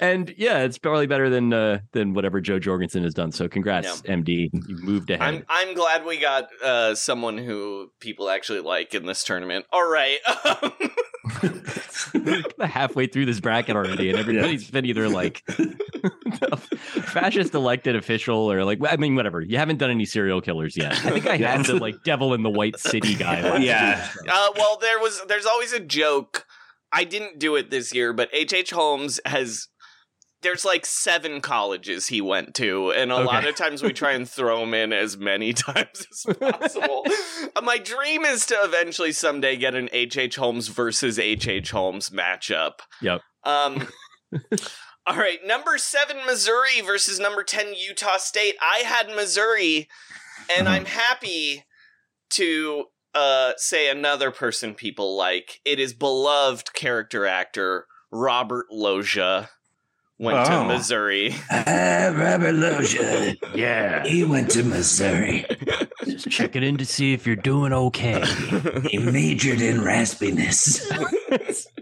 and 0.00 0.32
yeah, 0.36 0.58
it's 0.60 0.78
probably 0.78 1.06
better 1.06 1.28
than 1.28 1.52
uh, 1.52 1.80
than 1.92 2.14
whatever 2.14 2.40
Jo 2.40 2.58
Jorgensen 2.58 3.02
has 3.02 3.14
done. 3.14 3.32
So 3.32 3.48
congrats, 3.48 4.02
MD. 4.02 4.48
You 4.52 4.76
moved 4.82 5.10
ahead. 5.10 5.22
I'm 5.22 5.44
I'm 5.48 5.74
glad 5.74 6.04
we 6.04 6.18
got 6.18 6.48
uh, 6.62 6.94
someone 6.94 7.36
who 7.38 7.90
people 7.98 8.30
actually 8.30 8.60
like 8.60 8.94
in 8.94 9.06
this 9.06 9.24
tournament. 9.24 9.66
All 9.72 9.88
right. 9.88 10.18
halfway 12.60 13.06
through 13.06 13.26
this 13.26 13.40
bracket 13.40 13.76
already, 13.76 14.10
and 14.10 14.18
everybody's 14.18 14.70
been 14.70 14.84
either 14.84 15.08
like 15.08 15.42
fascist 17.06 17.54
elected 17.54 17.96
official 17.96 18.50
or 18.50 18.64
like 18.64 18.78
I 18.88 18.96
mean 18.96 19.14
whatever. 19.14 19.40
You 19.40 19.58
haven't 19.58 19.78
done 19.78 19.90
any 19.90 20.04
serial 20.04 20.40
killers 20.40 20.76
yet. 20.76 20.92
I 20.92 21.10
think 21.10 21.26
I 21.26 21.36
had 21.36 21.66
the 21.66 21.74
like 21.76 22.02
devil 22.04 22.34
in 22.34 22.42
the 22.42 22.50
white 22.50 22.78
city 22.78 23.14
guy. 23.14 23.42
last 23.42 23.62
Yeah. 23.62 23.96
year. 23.96 24.32
Uh, 24.32 24.48
well, 24.56 24.78
there 24.80 24.98
was 24.98 25.20
there's 25.28 25.46
always 25.46 25.72
a 25.72 25.80
joke. 25.80 26.46
I 26.92 27.04
didn't 27.04 27.38
do 27.38 27.56
it 27.56 27.70
this 27.70 27.94
year, 27.94 28.12
but 28.12 28.28
H. 28.32 28.52
H. 28.52 28.70
Holmes 28.70 29.20
has. 29.24 29.68
There's 30.40 30.64
like 30.64 30.86
seven 30.86 31.40
colleges 31.40 32.06
he 32.06 32.20
went 32.20 32.54
to, 32.54 32.92
and 32.92 33.10
a 33.10 33.18
lot 33.18 33.44
of 33.44 33.56
times 33.56 33.82
we 33.82 33.92
try 33.92 34.12
and 34.12 34.28
throw 34.30 34.62
him 34.62 34.72
in 34.72 34.92
as 34.92 35.16
many 35.18 35.52
times 35.52 36.06
as 36.28 36.36
possible. 36.36 37.04
My 37.62 37.76
dream 37.78 38.24
is 38.24 38.46
to 38.46 38.54
eventually 38.62 39.10
someday 39.10 39.56
get 39.56 39.74
an 39.74 39.88
H. 39.92 40.16
H. 40.16 40.36
Holmes 40.36 40.68
versus 40.68 41.18
H. 41.18 41.48
H. 41.48 41.72
Holmes 41.72 42.10
matchup. 42.10 42.74
Yep. 43.02 43.20
Um. 43.42 43.88
all 45.06 45.16
right, 45.16 45.40
number 45.44 45.76
seven 45.76 46.18
Missouri 46.24 46.82
versus 46.86 47.18
number 47.18 47.42
ten 47.42 47.74
Utah 47.74 48.18
State. 48.18 48.54
I 48.62 48.84
had 48.84 49.08
Missouri, 49.08 49.88
and 50.56 50.68
Uh-huh. 50.68 50.76
I'm 50.76 50.84
happy 50.84 51.64
to 52.30 52.84
uh, 53.14 53.52
say 53.56 53.90
another 53.90 54.30
person 54.30 54.74
people 54.74 55.16
like. 55.16 55.60
It 55.64 55.78
is 55.80 55.92
beloved 55.94 56.72
character 56.74 57.26
actor 57.26 57.86
Robert 58.10 58.66
Loggia 58.70 59.50
went 60.18 60.46
to 60.46 60.54
Oh. 60.58 60.64
Missouri. 60.64 61.34
Ah, 61.50 62.12
Robert 62.14 62.52
Loggia. 62.54 63.36
Yeah. 63.54 64.04
He 64.04 64.24
went 64.24 64.50
to 64.52 64.62
Missouri. 64.64 65.44
Just 66.04 66.30
checking 66.30 66.62
in 66.62 66.76
to 66.78 66.84
see 66.86 67.12
if 67.12 67.26
you're 67.26 67.36
doing 67.36 67.72
okay. 67.72 68.24
He 68.90 68.98
majored 68.98 69.60
in 69.60 69.78
raspiness. 69.78 70.82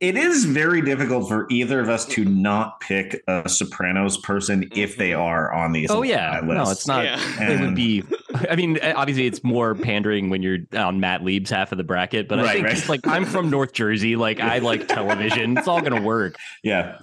it 0.00 0.16
is 0.16 0.44
very 0.44 0.82
difficult 0.82 1.28
for 1.28 1.46
either 1.48 1.78
of 1.78 1.88
us 1.88 2.04
to 2.06 2.24
not 2.24 2.80
pick 2.80 3.22
a 3.28 3.48
Sopranos 3.48 4.16
person 4.18 4.68
if 4.74 4.96
they 4.96 5.12
are 5.12 5.52
on 5.52 5.72
these. 5.72 5.90
Oh 5.90 6.02
yeah, 6.02 6.40
alumni 6.40 6.64
no, 6.64 6.70
it's 6.70 6.86
not. 6.88 7.04
Yeah. 7.04 7.50
It 7.50 7.60
would 7.60 7.76
be. 7.76 8.02
I 8.50 8.56
mean, 8.56 8.80
obviously, 8.82 9.26
it's 9.26 9.44
more 9.44 9.74
pandering 9.74 10.28
when 10.28 10.42
you're 10.42 10.58
on 10.74 10.98
Matt 10.98 11.22
Lieb's 11.22 11.50
half 11.50 11.70
of 11.70 11.78
the 11.78 11.84
bracket. 11.84 12.28
But 12.28 12.40
I 12.40 12.52
think 12.52 12.64
right. 12.64 12.74
just 12.74 12.88
like 12.88 13.06
I'm 13.06 13.24
from 13.24 13.48
North 13.48 13.72
Jersey, 13.72 14.16
like 14.16 14.40
I 14.40 14.58
like 14.58 14.88
television. 14.88 15.56
It's 15.56 15.68
all 15.68 15.80
gonna 15.80 16.02
work. 16.02 16.36
Yeah. 16.64 16.98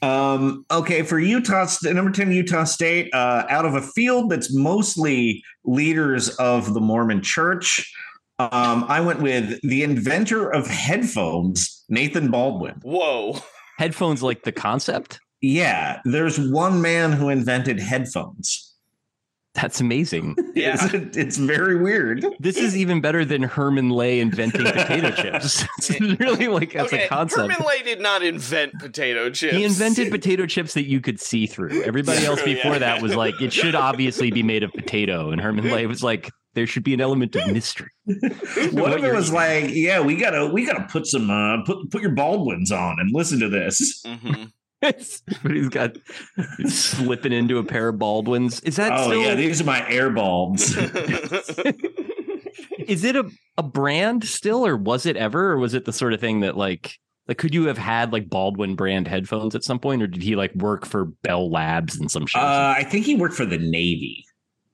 Um, 0.00 0.64
okay, 0.70 1.02
for 1.02 1.18
Utah, 1.18 1.66
St- 1.66 1.94
number 1.94 2.10
10, 2.10 2.32
Utah 2.32 2.64
State, 2.64 3.12
uh, 3.12 3.44
out 3.48 3.66
of 3.66 3.74
a 3.74 3.82
field 3.82 4.30
that's 4.30 4.54
mostly 4.54 5.42
leaders 5.64 6.30
of 6.36 6.72
the 6.72 6.80
Mormon 6.80 7.20
church, 7.22 7.92
um, 8.38 8.84
I 8.88 9.00
went 9.00 9.20
with 9.20 9.60
the 9.62 9.82
inventor 9.82 10.48
of 10.48 10.66
headphones, 10.66 11.84
Nathan 11.88 12.30
Baldwin. 12.30 12.80
Whoa. 12.82 13.38
Headphones, 13.78 14.22
like 14.22 14.44
the 14.44 14.52
concept. 14.52 15.20
Yeah, 15.40 16.00
there's 16.04 16.38
one 16.38 16.82
man 16.82 17.12
who 17.12 17.28
invented 17.28 17.78
headphones. 17.78 18.68
That's 19.54 19.80
amazing. 19.80 20.36
Yeah. 20.58 20.76
It's, 20.92 21.16
it's 21.16 21.36
very 21.36 21.76
weird. 21.76 22.26
This 22.40 22.56
is 22.56 22.76
even 22.76 23.00
better 23.00 23.24
than 23.24 23.44
Herman 23.44 23.90
Lay 23.90 24.18
inventing 24.18 24.64
potato 24.64 25.10
chips. 25.22 25.64
It's 25.78 26.00
really 26.18 26.48
like 26.48 26.74
as 26.74 26.86
okay, 26.86 27.04
a 27.04 27.08
concept. 27.08 27.52
Herman 27.52 27.64
Lay 27.64 27.84
did 27.84 28.00
not 28.00 28.24
invent 28.24 28.76
potato 28.80 29.30
chips. 29.30 29.54
He 29.54 29.62
invented 29.62 30.10
potato 30.10 30.46
chips 30.46 30.74
that 30.74 30.88
you 30.88 31.00
could 31.00 31.20
see 31.20 31.46
through. 31.46 31.84
Everybody 31.84 32.26
else 32.26 32.42
before 32.42 32.72
yeah. 32.72 32.78
that 32.78 33.02
was 33.02 33.14
like, 33.14 33.40
it 33.40 33.52
should 33.52 33.76
obviously 33.76 34.32
be 34.32 34.42
made 34.42 34.64
of 34.64 34.72
potato. 34.72 35.30
And 35.30 35.40
Herman 35.40 35.70
Lay 35.70 35.86
was 35.86 36.02
like, 36.02 36.28
there 36.58 36.66
should 36.66 36.82
be 36.82 36.92
an 36.92 37.00
element 37.00 37.36
of 37.36 37.46
mystery. 37.52 37.90
What 38.72 38.92
if 38.94 39.04
it 39.04 39.14
was 39.14 39.32
like, 39.32 39.66
yeah, 39.68 40.00
we 40.00 40.16
gotta 40.16 40.48
we 40.48 40.66
gotta 40.66 40.86
put 40.90 41.06
some 41.06 41.30
uh 41.30 41.62
put 41.64 41.90
put 41.90 42.02
your 42.02 42.10
Baldwins 42.10 42.72
on 42.72 42.96
and 42.98 43.10
listen 43.14 43.38
to 43.40 43.48
this. 43.48 44.02
Mhm. 44.06 44.50
but 44.80 45.52
he's 45.52 45.68
got 45.68 45.96
he's 46.56 46.84
slipping 46.84 47.32
into 47.32 47.58
a 47.58 47.64
pair 47.64 47.88
of 47.88 47.98
Baldwins. 47.98 48.60
Is 48.60 48.76
that 48.76 48.92
Oh 48.92 49.06
still, 49.08 49.22
yeah, 49.22 49.34
these 49.34 49.60
are 49.60 49.64
my 49.64 49.88
air 49.90 50.08
bulbs. 50.10 50.76
is 52.86 53.04
it 53.04 53.16
a, 53.16 53.28
a 53.56 53.62
brand 53.62 54.24
still, 54.24 54.66
or 54.66 54.76
was 54.76 55.06
it 55.06 55.16
ever, 55.16 55.52
or 55.52 55.58
was 55.58 55.74
it 55.74 55.84
the 55.84 55.92
sort 55.92 56.12
of 56.12 56.20
thing 56.20 56.40
that 56.40 56.56
like 56.56 56.98
like 57.26 57.38
could 57.38 57.54
you 57.54 57.66
have 57.66 57.78
had 57.78 58.12
like 58.12 58.28
Baldwin 58.30 58.74
brand 58.74 59.08
headphones 59.08 59.54
at 59.54 59.64
some 59.64 59.78
point, 59.78 60.02
or 60.02 60.06
did 60.06 60.22
he 60.22 60.36
like 60.36 60.54
work 60.54 60.86
for 60.86 61.06
Bell 61.22 61.50
Labs 61.50 61.98
and 61.98 62.10
some 62.10 62.26
shit? 62.26 62.40
uh, 62.40 62.74
I 62.76 62.84
think 62.84 63.04
he 63.04 63.14
worked 63.14 63.34
for 63.34 63.46
the 63.46 63.58
Navy. 63.58 64.24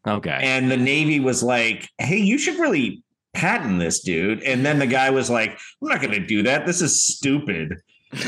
Okay. 0.06 0.38
And 0.42 0.70
the 0.70 0.76
Navy 0.76 1.20
was 1.20 1.42
like, 1.42 1.88
hey, 1.98 2.18
you 2.18 2.38
should 2.38 2.58
really 2.58 3.02
patent 3.32 3.80
this, 3.80 4.00
dude. 4.00 4.42
And 4.42 4.64
then 4.64 4.78
the 4.78 4.86
guy 4.86 5.10
was 5.10 5.28
like, 5.28 5.50
I'm 5.50 5.88
not 5.88 6.00
gonna 6.00 6.24
do 6.24 6.42
that. 6.44 6.66
This 6.66 6.80
is 6.80 7.04
stupid. 7.04 7.76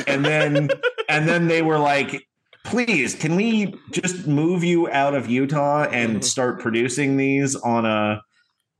And 0.06 0.24
then 0.24 0.70
and 1.08 1.28
then 1.28 1.48
they 1.48 1.62
were 1.62 1.78
like, 1.78 2.28
please, 2.64 3.14
can 3.14 3.36
we 3.36 3.74
just 3.92 4.26
move 4.26 4.64
you 4.64 4.88
out 4.90 5.14
of 5.14 5.30
Utah 5.30 5.84
and 5.84 6.10
mm-hmm. 6.10 6.20
start 6.22 6.60
producing 6.60 7.16
these 7.16 7.54
on 7.56 7.86
a 7.86 8.20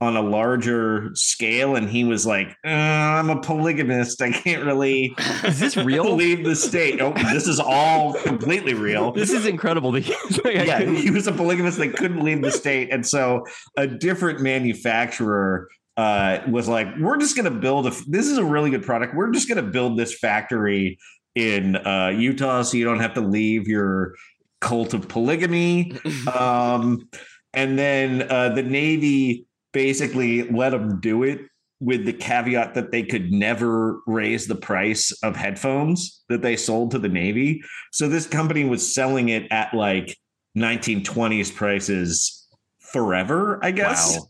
on 0.01 0.17
a 0.17 0.23
larger 0.23 1.11
scale? 1.15 1.77
And 1.77 1.89
he 1.89 2.05
was 2.05 2.27
like, 2.27 2.49
uh, 2.65 2.69
I'm 2.69 3.31
a 3.31 3.41
polygamist. 3.41 4.21
I 4.21 4.31
can't 4.31 4.65
really 4.65 5.15
Is 5.45 5.59
this 5.59 5.77
real? 5.77 6.15
leave 6.15 6.45
the 6.45 6.57
state. 6.57 7.01
Oh, 7.01 7.13
this 7.33 7.47
is 7.47 7.61
all 7.61 8.15
completely 8.15 8.75
real. 8.75 9.13
This 9.17 9.31
is 9.33 9.47
incredible. 9.47 9.93
that 9.93 10.05
he's 10.05 10.45
like, 10.45 10.55
yeah, 10.55 10.81
he 10.83 11.11
was 11.11 11.27
a 11.27 11.33
polygamist 11.33 11.79
that 11.79 11.97
couldn't 11.97 12.23
leave 12.23 12.43
the 12.43 12.51
state, 12.51 12.93
and 12.93 13.05
so 13.07 13.45
a 13.77 13.87
different 13.87 14.41
manufacturer 14.41 15.69
uh, 15.97 16.41
was 16.49 16.69
like, 16.69 16.87
"We're 16.99 17.17
just 17.17 17.37
going 17.37 17.51
to 17.53 17.59
build 17.59 17.87
a. 17.87 17.93
This 18.07 18.27
is 18.27 18.39
a 18.39 18.45
really 18.45 18.71
good 18.71 18.85
product. 18.85 19.15
We're 19.15 19.31
just 19.31 19.49
going 19.49 19.65
to 19.65 19.71
build 19.71 19.99
this 19.99 20.17
factory 20.19 20.99
in 21.35 21.77
uh, 21.77 22.09
Utah, 22.09 22.63
so 22.63 22.77
you 22.77 22.85
don't 22.85 23.01
have 23.01 23.15
to 23.15 23.21
leave 23.23 23.67
your 23.67 24.15
cult 24.61 24.93
of 24.95 25.09
polygamy." 25.09 25.99
um, 26.39 27.09
and 27.55 27.79
then 27.79 28.31
uh, 28.31 28.51
the 28.51 28.63
Navy 28.63 29.46
basically 29.77 30.43
let 30.45 30.71
them 30.71 30.99
do 31.01 31.23
it 31.23 31.39
with 31.81 32.07
the 32.07 32.13
caveat 32.15 32.73
that 32.73 32.93
they 32.93 33.03
could 33.03 33.31
never 33.31 34.01
raise 34.07 34.47
the 34.47 34.55
price 34.55 35.13
of 35.23 35.37
headphones 35.37 36.25
that 36.31 36.41
they 36.41 36.57
sold 36.57 36.93
to 36.93 36.99
the 36.99 37.11
Navy. 37.11 37.63
So 37.93 38.09
this 38.09 38.27
company 38.27 38.65
was 38.65 38.95
selling 38.95 39.29
it 39.29 39.47
at 39.53 39.75
like 39.75 40.17
1920s 40.57 41.55
prices 41.55 42.49
forever. 42.81 43.63
I 43.63 43.71
guess. 43.73 44.17
Wow. 44.17 44.29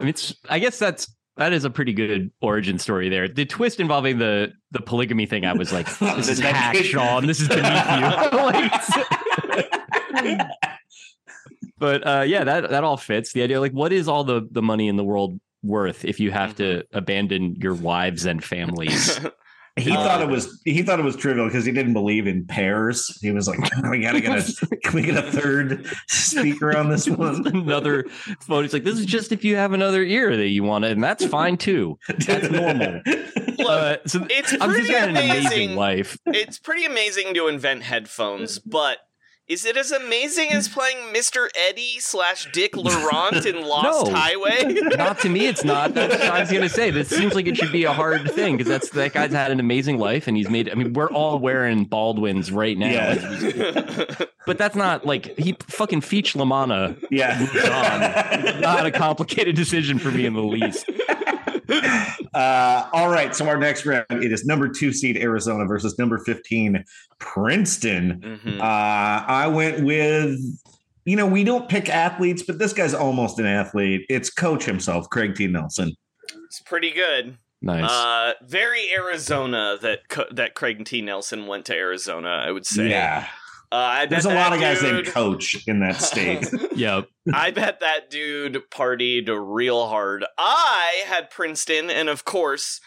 I 0.00 0.02
mean, 0.02 0.08
it's. 0.10 0.34
I 0.48 0.58
guess 0.58 0.80
that's 0.80 1.14
that 1.36 1.52
is 1.52 1.64
a 1.64 1.70
pretty 1.70 1.92
good 1.92 2.32
origin 2.40 2.80
story 2.80 3.08
there. 3.08 3.28
The 3.28 3.46
twist 3.46 3.78
involving 3.78 4.18
the 4.18 4.50
the 4.72 4.80
polygamy 4.80 5.26
thing, 5.26 5.44
I 5.44 5.52
was 5.52 5.72
like, 5.72 5.86
this 5.98 6.28
is 6.28 6.40
hack, 6.40 6.74
Sean. 6.78 7.28
This 7.28 7.40
is 7.40 7.46
beneath 7.46 7.62
you. 7.62 8.00
Like, 10.12 10.50
but 11.80 12.06
uh, 12.06 12.20
yeah, 12.26 12.44
that 12.44 12.70
that 12.70 12.84
all 12.84 12.96
fits. 12.96 13.32
The 13.32 13.42
idea, 13.42 13.58
like, 13.60 13.72
what 13.72 13.92
is 13.92 14.06
all 14.06 14.22
the 14.22 14.46
the 14.52 14.62
money 14.62 14.86
in 14.86 14.94
the 14.96 15.04
world 15.04 15.40
worth 15.64 16.04
if 16.04 16.20
you 16.20 16.30
have 16.30 16.54
to 16.56 16.84
abandon 16.92 17.56
your 17.56 17.74
wives 17.74 18.24
and 18.26 18.42
families? 18.44 19.18
He 19.76 19.92
Uh, 19.92 20.02
thought 20.02 20.20
it 20.20 20.28
was 20.28 20.60
he 20.64 20.82
thought 20.82 20.98
it 20.98 21.04
was 21.04 21.14
trivial 21.14 21.46
because 21.46 21.64
he 21.64 21.70
didn't 21.70 21.92
believe 21.92 22.26
in 22.26 22.44
pairs. 22.44 23.16
He 23.22 23.30
was 23.30 23.46
like, 23.46 23.60
"We 23.90 24.00
gotta 24.02 24.20
get 24.20 24.36
a 24.36 24.66
can 24.82 24.94
we 24.94 25.02
get 25.02 25.16
a 25.16 25.30
third 25.30 25.86
speaker 26.08 26.76
on 26.76 26.90
this 26.90 27.08
one?" 27.08 27.46
another 27.46 28.04
phone. 28.40 28.64
It's 28.64 28.74
like 28.74 28.82
this 28.82 28.98
is 28.98 29.06
just 29.06 29.30
if 29.30 29.44
you 29.44 29.54
have 29.56 29.72
another 29.72 30.02
ear 30.02 30.36
that 30.36 30.48
you 30.48 30.64
want, 30.64 30.84
and 30.86 31.02
that's 31.02 31.24
fine 31.24 31.56
too. 31.56 31.98
That's 32.08 32.50
normal. 32.50 33.00
Uh, 33.60 33.96
so 34.06 34.26
It's 34.28 34.52
I'm 34.60 34.70
pretty 34.70 34.88
just 34.88 34.90
got 34.90 35.08
an 35.08 35.16
amazing 35.16 35.46
amazing. 35.46 35.76
life. 35.76 36.18
it's 36.26 36.58
pretty 36.58 36.84
amazing 36.84 37.32
to 37.34 37.46
invent 37.46 37.82
headphones, 37.84 38.58
but 38.58 38.98
is 39.50 39.64
it 39.64 39.76
as 39.76 39.90
amazing 39.90 40.52
as 40.52 40.68
playing 40.68 41.12
Mr. 41.12 41.48
Eddie 41.68 41.96
slash 41.98 42.50
Dick 42.52 42.76
Laurent 42.76 43.44
in 43.44 43.66
Lost 43.66 44.06
No. 44.06 44.14
Highway? 44.14 44.72
Not 44.96 45.18
to 45.20 45.28
me, 45.28 45.46
it's 45.48 45.64
not. 45.64 45.92
That's 45.92 46.14
what 46.14 46.30
I 46.30 46.40
was 46.40 46.52
gonna 46.52 46.68
say. 46.68 46.90
This 46.90 47.08
seems 47.08 47.34
like 47.34 47.46
it 47.48 47.56
should 47.56 47.72
be 47.72 47.82
a 47.84 47.92
hard 47.92 48.30
thing 48.30 48.56
because 48.56 48.68
that's 48.70 48.90
that 48.90 49.12
guy's 49.12 49.32
had 49.32 49.50
an 49.50 49.58
amazing 49.58 49.98
life 49.98 50.28
and 50.28 50.36
he's 50.36 50.48
made. 50.48 50.70
I 50.70 50.74
mean, 50.74 50.92
we're 50.92 51.10
all 51.10 51.38
wearing 51.40 51.84
Baldwins 51.84 52.52
right 52.52 52.78
now, 52.78 52.86
Yeah. 52.90 54.14
but 54.46 54.56
that's 54.56 54.76
not 54.76 55.04
like 55.04 55.36
he 55.36 55.56
fucking 55.66 56.00
Feach 56.02 56.36
Lamana. 56.36 56.96
Yeah. 57.10 58.58
Not 58.60 58.86
a 58.86 58.90
complicated 58.92 59.56
decision 59.56 59.98
for 59.98 60.10
me 60.12 60.26
in 60.26 60.34
the 60.34 60.42
least. 60.42 60.88
Uh, 62.34 62.88
all 62.92 63.08
right. 63.08 63.34
So 63.34 63.46
our 63.48 63.56
next 63.56 63.84
round 63.86 64.06
it 64.10 64.32
is 64.32 64.44
number 64.44 64.68
two 64.68 64.92
seed 64.92 65.16
Arizona 65.16 65.64
versus 65.64 65.98
number 65.98 66.18
15 66.18 66.84
Princeton. 67.18 68.20
Mhm. 68.44 68.60
Uh, 68.60 69.24
I 69.26 69.46
went 69.48 69.84
with, 69.84 70.38
you 71.04 71.16
know, 71.16 71.26
we 71.26 71.44
don't 71.44 71.68
pick 71.68 71.88
athletes, 71.88 72.42
but 72.42 72.58
this 72.58 72.72
guy's 72.72 72.94
almost 72.94 73.38
an 73.38 73.46
athlete. 73.46 74.06
It's 74.08 74.30
coach 74.30 74.64
himself, 74.64 75.08
Craig 75.10 75.34
T. 75.34 75.46
Nelson. 75.46 75.94
It's 76.46 76.60
pretty 76.60 76.90
good. 76.90 77.36
Nice. 77.62 77.90
Uh, 77.90 78.32
very 78.46 78.90
Arizona 78.92 79.76
that 79.82 80.00
that 80.32 80.54
Craig 80.54 80.84
T. 80.84 81.02
Nelson 81.02 81.46
went 81.46 81.66
to 81.66 81.74
Arizona. 81.74 82.28
I 82.28 82.50
would 82.52 82.64
say. 82.66 82.88
Yeah. 82.88 83.26
Uh, 83.72 83.76
I 83.76 84.00
bet 84.06 84.10
There's 84.10 84.24
a 84.24 84.34
lot 84.34 84.52
of 84.52 84.60
guys 84.60 84.82
named 84.82 85.06
Coach 85.06 85.66
in 85.68 85.80
that 85.80 85.96
state. 86.02 86.48
yep. 86.74 87.08
I 87.32 87.52
bet 87.52 87.80
that 87.80 88.10
dude 88.10 88.58
partied 88.70 89.28
real 89.28 89.86
hard. 89.86 90.24
I 90.36 91.02
had 91.06 91.30
Princeton, 91.30 91.88
and 91.88 92.08
of 92.08 92.24
course, 92.24 92.80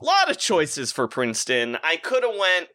a 0.00 0.04
lot 0.04 0.30
of 0.30 0.38
choices 0.38 0.92
for 0.92 1.06
Princeton. 1.08 1.76
I 1.82 1.96
could 1.96 2.22
have 2.22 2.34
went 2.38 2.68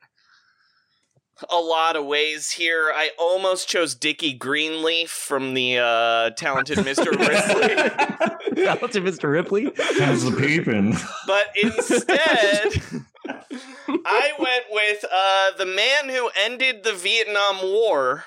a 1.51 1.57
lot 1.57 1.95
of 1.95 2.05
ways 2.05 2.51
here. 2.51 2.91
I 2.93 3.09
almost 3.17 3.67
chose 3.67 3.95
Dickie 3.95 4.33
Greenleaf 4.33 5.09
from 5.09 5.53
the 5.55 5.77
uh, 5.79 6.29
talented 6.31 6.79
Mr. 6.79 7.05
Ripley, 7.11 8.63
Shout 8.63 8.83
out 8.83 8.91
to 8.91 9.01
Mr. 9.01 9.29
Ripley. 9.31 9.71
How's 9.99 10.23
the 10.23 10.31
peeping? 10.37 10.95
but 11.25 11.45
instead. 11.61 13.03
I 13.29 14.31
went 14.39 14.65
with 14.69 15.05
uh, 15.11 15.51
the 15.57 15.65
man 15.65 16.09
who 16.09 16.29
ended 16.35 16.83
the 16.83 16.93
Vietnam 16.93 17.61
War, 17.61 18.25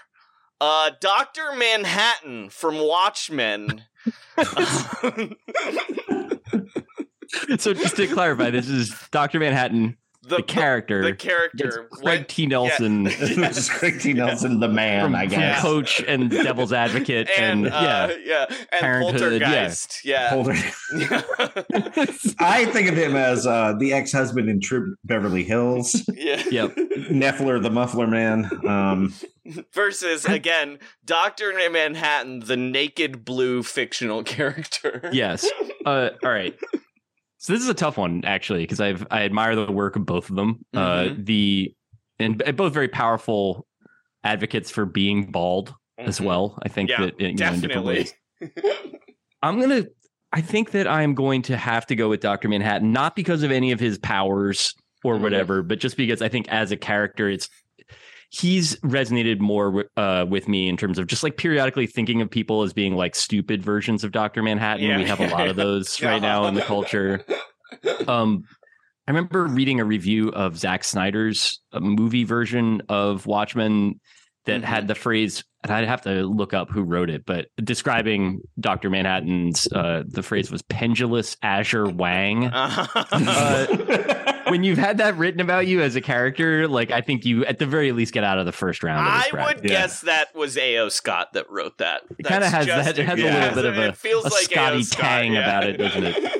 uh, 0.60 0.90
Dr. 1.00 1.52
Manhattan 1.56 2.50
from 2.50 2.78
Watchmen. 2.78 3.84
So 7.58 7.74
just 7.74 7.96
to 7.96 8.06
clarify, 8.08 8.50
this 8.50 8.68
is 8.68 8.92
Dr. 9.12 9.38
Manhattan, 9.38 9.96
the, 10.22 10.42
character. 10.42 11.02
The 11.02 11.08
It's 11.08 11.24
character. 11.24 11.88
Craig 11.90 12.04
Went- 12.04 12.28
T. 12.28 12.46
Nelson. 12.46 13.04
this 13.04 13.20
is 13.56 13.68
Craig 13.70 14.00
T. 14.00 14.12
Nelson, 14.12 14.60
the 14.60 14.68
man, 14.68 15.04
From, 15.04 15.14
I 15.14 15.26
from 15.28 15.38
guess. 15.38 15.60
Coach 15.62 16.02
and 16.06 16.30
Devil's 16.30 16.72
Advocate, 16.72 17.28
and, 17.38 17.66
and, 17.66 17.74
uh, 17.74 17.80
yeah, 17.80 18.16
yeah, 18.24 18.46
and 18.72 18.80
Parenthood, 18.80 19.40
yeah. 19.40 19.48
Poltergeist. 19.48 20.04
Yeah. 20.04 20.30
Holder. 20.30 20.54
I 22.38 22.66
think 22.66 22.88
of 22.88 22.96
him 22.96 23.16
as 23.16 23.46
uh, 23.46 23.74
the 23.78 23.92
ex-husband 23.92 24.48
in 24.48 24.60
True 24.60 24.96
Beverly 25.04 25.44
Hills, 25.44 26.02
yeah. 26.14 26.42
yep. 26.50 26.76
Neffler, 27.10 27.58
the 27.58 27.70
Muffler 27.70 28.06
Man. 28.06 28.50
Um, 28.66 29.14
Versus 29.72 30.26
again, 30.26 30.78
Doctor 31.04 31.52
Manhattan, 31.70 32.40
the 32.40 32.56
naked 32.56 33.24
blue 33.24 33.62
fictional 33.62 34.22
character. 34.22 35.08
Yes. 35.12 35.50
Uh, 35.84 36.10
all 36.22 36.30
right. 36.30 36.56
So 37.40 37.54
this 37.54 37.62
is 37.62 37.68
a 37.70 37.74
tough 37.74 37.96
one 37.96 38.22
actually 38.26 38.64
because 38.64 38.80
I've 38.80 39.06
I 39.10 39.22
admire 39.22 39.56
the 39.56 39.72
work 39.72 39.96
of 39.96 40.04
both 40.04 40.28
of 40.28 40.36
them. 40.36 40.62
Uh, 40.74 41.04
Mhm. 41.04 41.24
the 41.24 41.74
and 42.18 42.42
and 42.42 42.54
both 42.54 42.74
very 42.74 42.88
powerful 42.88 43.66
advocates 44.22 44.70
for 44.70 44.84
being 44.84 45.30
bald 45.32 45.74
as 45.96 46.20
Mhm. 46.20 46.26
well. 46.26 46.58
I 46.62 46.68
think 46.68 46.90
Yeah, 46.90 47.06
that 47.06 47.18
you 47.18 47.28
know, 47.28 47.30
in 47.30 47.36
different 47.36 47.62
definitely. 47.62 47.94
ways. 47.94 48.14
I'm 49.42 49.58
gonna. 49.58 49.86
I 50.32 50.42
think 50.42 50.72
that 50.72 50.86
I'm 50.86 51.14
going 51.14 51.40
to 51.42 51.56
have 51.56 51.86
to 51.86 51.96
go 51.96 52.10
with 52.10 52.20
Doctor 52.20 52.46
Manhattan, 52.48 52.92
not 52.92 53.16
because 53.16 53.42
of 53.42 53.50
any 53.50 53.72
of 53.72 53.80
his 53.80 53.96
powers 53.98 54.74
or 55.02 55.16
Mhm. 55.16 55.22
whatever, 55.22 55.62
but 55.62 55.78
just 55.80 55.96
because 55.96 56.20
I 56.20 56.28
think 56.28 56.46
as 56.48 56.70
a 56.72 56.76
character, 56.76 57.28
it's 57.30 57.48
he's 58.30 58.76
resonated 58.76 59.40
more 59.40 59.84
uh, 59.96 60.24
with 60.28 60.48
me 60.48 60.68
in 60.68 60.76
terms 60.76 60.98
of 60.98 61.06
just 61.08 61.22
like 61.22 61.36
periodically 61.36 61.86
thinking 61.86 62.22
of 62.22 62.30
people 62.30 62.62
as 62.62 62.72
being 62.72 62.94
like 62.94 63.14
stupid 63.14 63.62
versions 63.62 64.04
of 64.04 64.12
Doctor 64.12 64.42
Manhattan. 64.42 64.86
Yeah. 64.86 64.96
We 64.98 65.04
have 65.04 65.20
a 65.20 65.26
lot 65.28 65.48
of 65.48 65.56
those 65.64 66.00
right 66.00 66.22
now 66.22 66.46
in 66.46 66.54
the 66.54 66.62
culture. 66.62 67.24
Um, 68.08 68.42
I 69.06 69.12
remember 69.12 69.44
reading 69.46 69.78
a 69.78 69.84
review 69.84 70.30
of 70.30 70.58
Zack 70.58 70.82
Snyder's 70.82 71.60
uh, 71.72 71.78
movie 71.78 72.24
version 72.24 72.82
of 72.88 73.26
Watchmen 73.26 74.00
that 74.46 74.62
Mhm. 74.62 74.64
had 74.64 74.88
the 74.88 74.96
phrase, 74.96 75.44
and 75.62 75.72
I'd 75.72 75.86
have 75.86 76.02
to 76.02 76.24
look 76.26 76.52
up 76.52 76.70
who 76.70 76.82
wrote 76.82 77.10
it, 77.10 77.24
but 77.24 77.46
describing 77.62 78.40
Dr. 78.58 78.90
Manhattan's, 78.90 79.68
uh, 79.72 80.02
the 80.06 80.22
phrase 80.24 80.50
was 80.50 80.62
pendulous 80.62 81.36
Azure 81.42 81.88
Wang. 81.88 82.50
Uh, 82.52 83.66
when 84.50 84.64
you've 84.64 84.78
had 84.78 84.98
that 84.98 85.16
written 85.16 85.40
about 85.40 85.66
you 85.66 85.80
as 85.82 85.96
a 85.96 86.00
character, 86.00 86.68
like 86.68 86.90
I 86.90 87.00
think 87.00 87.24
you 87.24 87.44
at 87.44 87.58
the 87.58 87.66
very 87.66 87.92
least 87.92 88.12
get 88.12 88.24
out 88.24 88.38
of 88.38 88.46
the 88.46 88.52
first 88.52 88.82
round. 88.82 89.00
I 89.00 89.28
would 89.32 89.62
guess 89.62 90.02
that 90.02 90.34
was 90.34 90.56
A.O. 90.56 90.88
Scott 90.88 91.32
that 91.34 91.50
wrote 91.50 91.78
that. 91.78 92.02
It 92.18 92.24
kind 92.24 92.44
of 92.44 92.50
has 92.50 92.66
that. 92.66 92.98
It 92.98 93.06
has 93.06 93.18
a 93.18 93.22
yeah. 93.22 93.38
little 93.38 93.54
bit 93.54 93.64
of 93.64 93.78
a, 93.78 93.88
it 93.88 93.96
feels 93.96 94.24
a 94.24 94.28
like 94.28 94.44
Scotty 94.44 94.82
Scott, 94.82 95.00
tang 95.00 95.32
yeah. 95.34 95.40
about 95.40 95.66
it, 95.66 95.76
doesn't 95.76 96.04
it? 96.04 96.36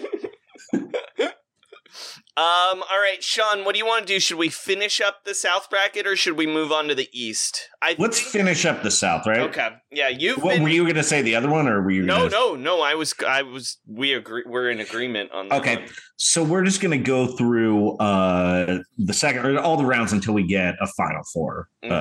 Um, 2.41 2.82
all 2.91 2.99
right, 2.99 3.22
Sean, 3.22 3.66
what 3.66 3.74
do 3.74 3.78
you 3.78 3.84
want 3.84 4.07
to 4.07 4.14
do? 4.14 4.18
Should 4.18 4.38
we 4.38 4.49
finish 4.49 4.99
up 4.99 5.24
the 5.24 5.34
South 5.34 5.68
bracket 5.68 6.07
or 6.07 6.16
should 6.16 6.38
we 6.38 6.47
move 6.47 6.72
on 6.72 6.88
to 6.88 6.95
the 6.95 7.07
East? 7.12 7.68
I 7.82 7.97
let's 7.99 8.18
think- 8.18 8.32
finish 8.32 8.64
up 8.64 8.82
the 8.82 8.91
South, 8.91 9.26
right? 9.26 9.41
Okay. 9.41 9.68
Yeah, 9.93 10.09
you've 10.09 10.43
What, 10.43 10.55
been 10.55 10.62
were 10.62 10.70
you 10.70 10.84
going 10.84 10.95
to 10.95 11.03
say 11.03 11.20
the 11.20 11.34
other 11.34 11.51
one, 11.51 11.68
or 11.68 11.82
were 11.82 11.91
you? 11.91 12.03
No, 12.03 12.30
gonna... 12.30 12.30
no, 12.30 12.55
no. 12.55 12.80
I 12.80 12.95
was 12.95 13.12
I 13.28 13.43
was 13.43 13.76
we 13.86 14.14
agree 14.14 14.45
we're 14.47 14.70
in 14.70 14.80
agreement 14.80 15.32
on 15.32 15.49
that. 15.49 15.61
Okay, 15.61 15.76
one. 15.76 15.88
so 16.16 16.43
we're 16.43 16.64
just 16.64 16.80
going 16.80 16.99
to 16.99 17.05
go 17.05 17.26
through 17.26 17.99
uh, 17.99 18.78
the 18.97 19.12
second 19.12 19.45
or 19.45 19.59
all 19.59 19.76
the 19.76 19.84
rounds 19.84 20.14
until 20.14 20.32
we 20.32 20.47
get 20.47 20.76
a 20.80 20.86
final 20.86 21.22
4 21.34 21.68
Mm-hmm. 21.84 21.93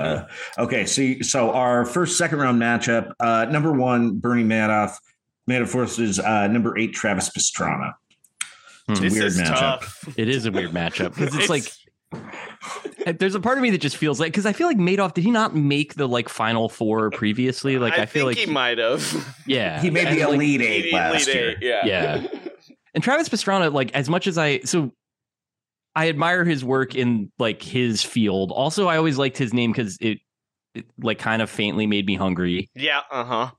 Uh, 0.59 0.63
okay, 0.63 0.85
so 0.85 1.15
so 1.21 1.51
our 1.51 1.83
first 1.85 2.17
second 2.17 2.39
round 2.39 2.61
matchup: 2.61 3.11
uh, 3.19 3.45
number 3.49 3.73
one 3.73 4.19
Bernie 4.19 4.45
Madoff, 4.45 4.93
Madoff 5.49 5.73
versus 5.73 6.17
uh, 6.17 6.47
number 6.47 6.77
eight 6.77 6.93
Travis 6.93 7.29
Pastrana. 7.29 7.91
Hmm. 8.97 9.01
This 9.03 9.13
Weird 9.13 9.25
is 9.25 9.39
matchup. 9.39 9.55
tough. 9.79 10.09
It 10.17 10.29
is 10.29 10.45
a 10.45 10.51
weird 10.51 10.71
matchup 10.71 11.09
because 11.15 11.35
it's, 11.35 11.49
It's- 11.49 11.49
like 11.49 13.19
there's 13.19 13.35
a 13.35 13.39
part 13.39 13.57
of 13.57 13.61
me 13.61 13.69
that 13.69 13.77
just 13.81 13.97
feels 13.97 14.19
like 14.19 14.31
because 14.31 14.45
I 14.47 14.53
feel 14.53 14.65
like 14.67 14.77
Madoff 14.77 15.13
did 15.13 15.23
he 15.23 15.29
not 15.31 15.55
make 15.55 15.93
the 15.93 16.07
like 16.07 16.27
final 16.27 16.67
four 16.69 17.11
previously? 17.11 17.77
Like 17.77 17.93
I, 17.99 18.03
I, 18.03 18.05
feel 18.07 18.25
think 18.27 18.37
like 18.39 18.47
he 18.47 18.51
might 18.51 18.77
have. 18.79 19.35
yeah 19.45 19.79
He 19.81 19.89
made 19.91 20.07
And, 20.07 20.17
the 20.17 20.25
like, 20.25 20.33
elite 20.35 20.61
eight 20.61 20.79
Elite 20.85 20.93
last 20.93 21.27
year. 21.27 21.49
Eight, 21.51 21.57
yeah. 21.61 21.85
Yeah. 21.85 22.27
and 22.95 23.03
Travis 23.03 23.29
Pastrana 23.29 23.71
like 23.71 23.93
as 23.93 24.09
much 24.09 24.25
as 24.25 24.37
I 24.39 24.61
so 24.61 24.91
I 25.95 26.09
admire 26.09 26.45
his 26.45 26.63
work 26.65 26.95
in 26.95 27.31
like 27.37 27.61
his 27.61 28.01
field. 28.03 28.51
Also, 28.51 28.87
I 28.87 28.97
always 28.97 29.17
liked 29.17 29.37
his 29.37 29.53
name 29.53 29.71
because 29.71 29.97
it, 30.01 30.19
it 30.73 30.85
like 30.99 31.19
kind 31.19 31.41
of 31.41 31.49
faintly 31.49 31.85
made 31.87 32.05
me 32.05 32.15
hungry. 32.15 32.69
Yeah, 32.75 33.01
uh-huh. 33.11 33.51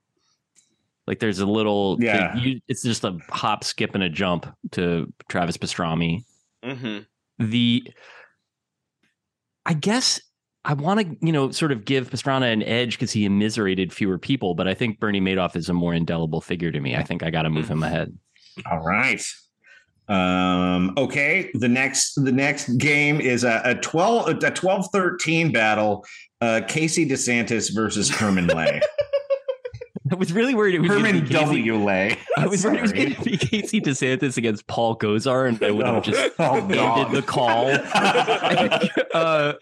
Like 1.10 1.18
there's 1.18 1.40
a 1.40 1.46
little 1.46 1.96
Yeah. 1.98 2.36
you, 2.36 2.60
it's 2.68 2.84
just 2.84 3.02
a 3.02 3.18
hop, 3.30 3.64
skip, 3.64 3.96
and 3.96 4.04
a 4.04 4.08
jump 4.08 4.46
to 4.70 5.12
Travis 5.28 5.56
Pastrami. 5.56 6.22
Mm-hmm. 6.64 7.00
the 7.44 7.82
I 9.66 9.72
guess 9.72 10.20
I 10.64 10.74
want 10.74 11.00
to, 11.00 11.16
you 11.20 11.32
know, 11.32 11.50
sort 11.50 11.72
of 11.72 11.84
give 11.84 12.10
Pastrana 12.10 12.52
an 12.52 12.62
edge 12.62 12.92
because 12.92 13.10
he 13.10 13.24
immiserated 13.24 13.92
fewer 13.92 14.18
people, 14.18 14.54
but 14.54 14.68
I 14.68 14.74
think 14.74 15.00
Bernie 15.00 15.20
Madoff 15.20 15.56
is 15.56 15.68
a 15.68 15.74
more 15.74 15.94
indelible 15.94 16.40
figure 16.40 16.70
to 16.70 16.80
me. 16.80 16.94
I 16.94 17.02
think 17.02 17.24
I 17.24 17.30
got 17.30 17.42
to 17.42 17.50
move 17.50 17.68
him 17.68 17.82
ahead. 17.82 18.16
All 18.70 18.78
right. 18.78 19.20
Um, 20.08 20.94
okay. 20.96 21.50
The 21.54 21.68
next 21.68 22.14
the 22.22 22.30
next 22.30 22.68
game 22.76 23.20
is 23.20 23.42
a, 23.42 23.62
a 23.64 23.74
12 23.74 24.44
a 24.44 24.50
12 24.52 24.86
13 24.92 25.50
battle 25.50 26.04
uh, 26.40 26.60
Casey 26.68 27.04
DeSantis 27.04 27.74
versus 27.74 28.08
Herman 28.08 28.46
Lay. 28.46 28.80
I 30.10 30.14
was 30.16 30.32
really 30.32 30.54
worried 30.54 30.74
it 30.74 30.80
was 30.80 30.88
gonna 30.90 31.00
Herman 31.06 31.20
be 31.22 31.28
Casey- 31.28 31.44
W. 31.44 31.76
Lay. 31.76 32.18
I 32.36 32.46
was 32.46 32.64
worried 32.64 32.78
it 32.78 32.82
was 32.82 32.92
going 32.92 33.14
to 33.14 33.22
be 33.22 33.36
Casey 33.36 33.80
DeSantis 33.80 34.36
against 34.36 34.66
Paul 34.66 34.96
Gosar, 34.98 35.48
and 35.48 35.62
I 35.62 35.70
would 35.70 35.86
have 35.86 35.96
Oh, 35.96 36.00
just 36.00 36.34
oh, 36.38 36.56
ended 36.56 37.12
the 37.16 37.22
call. 37.26 37.70
uh, 39.14 39.52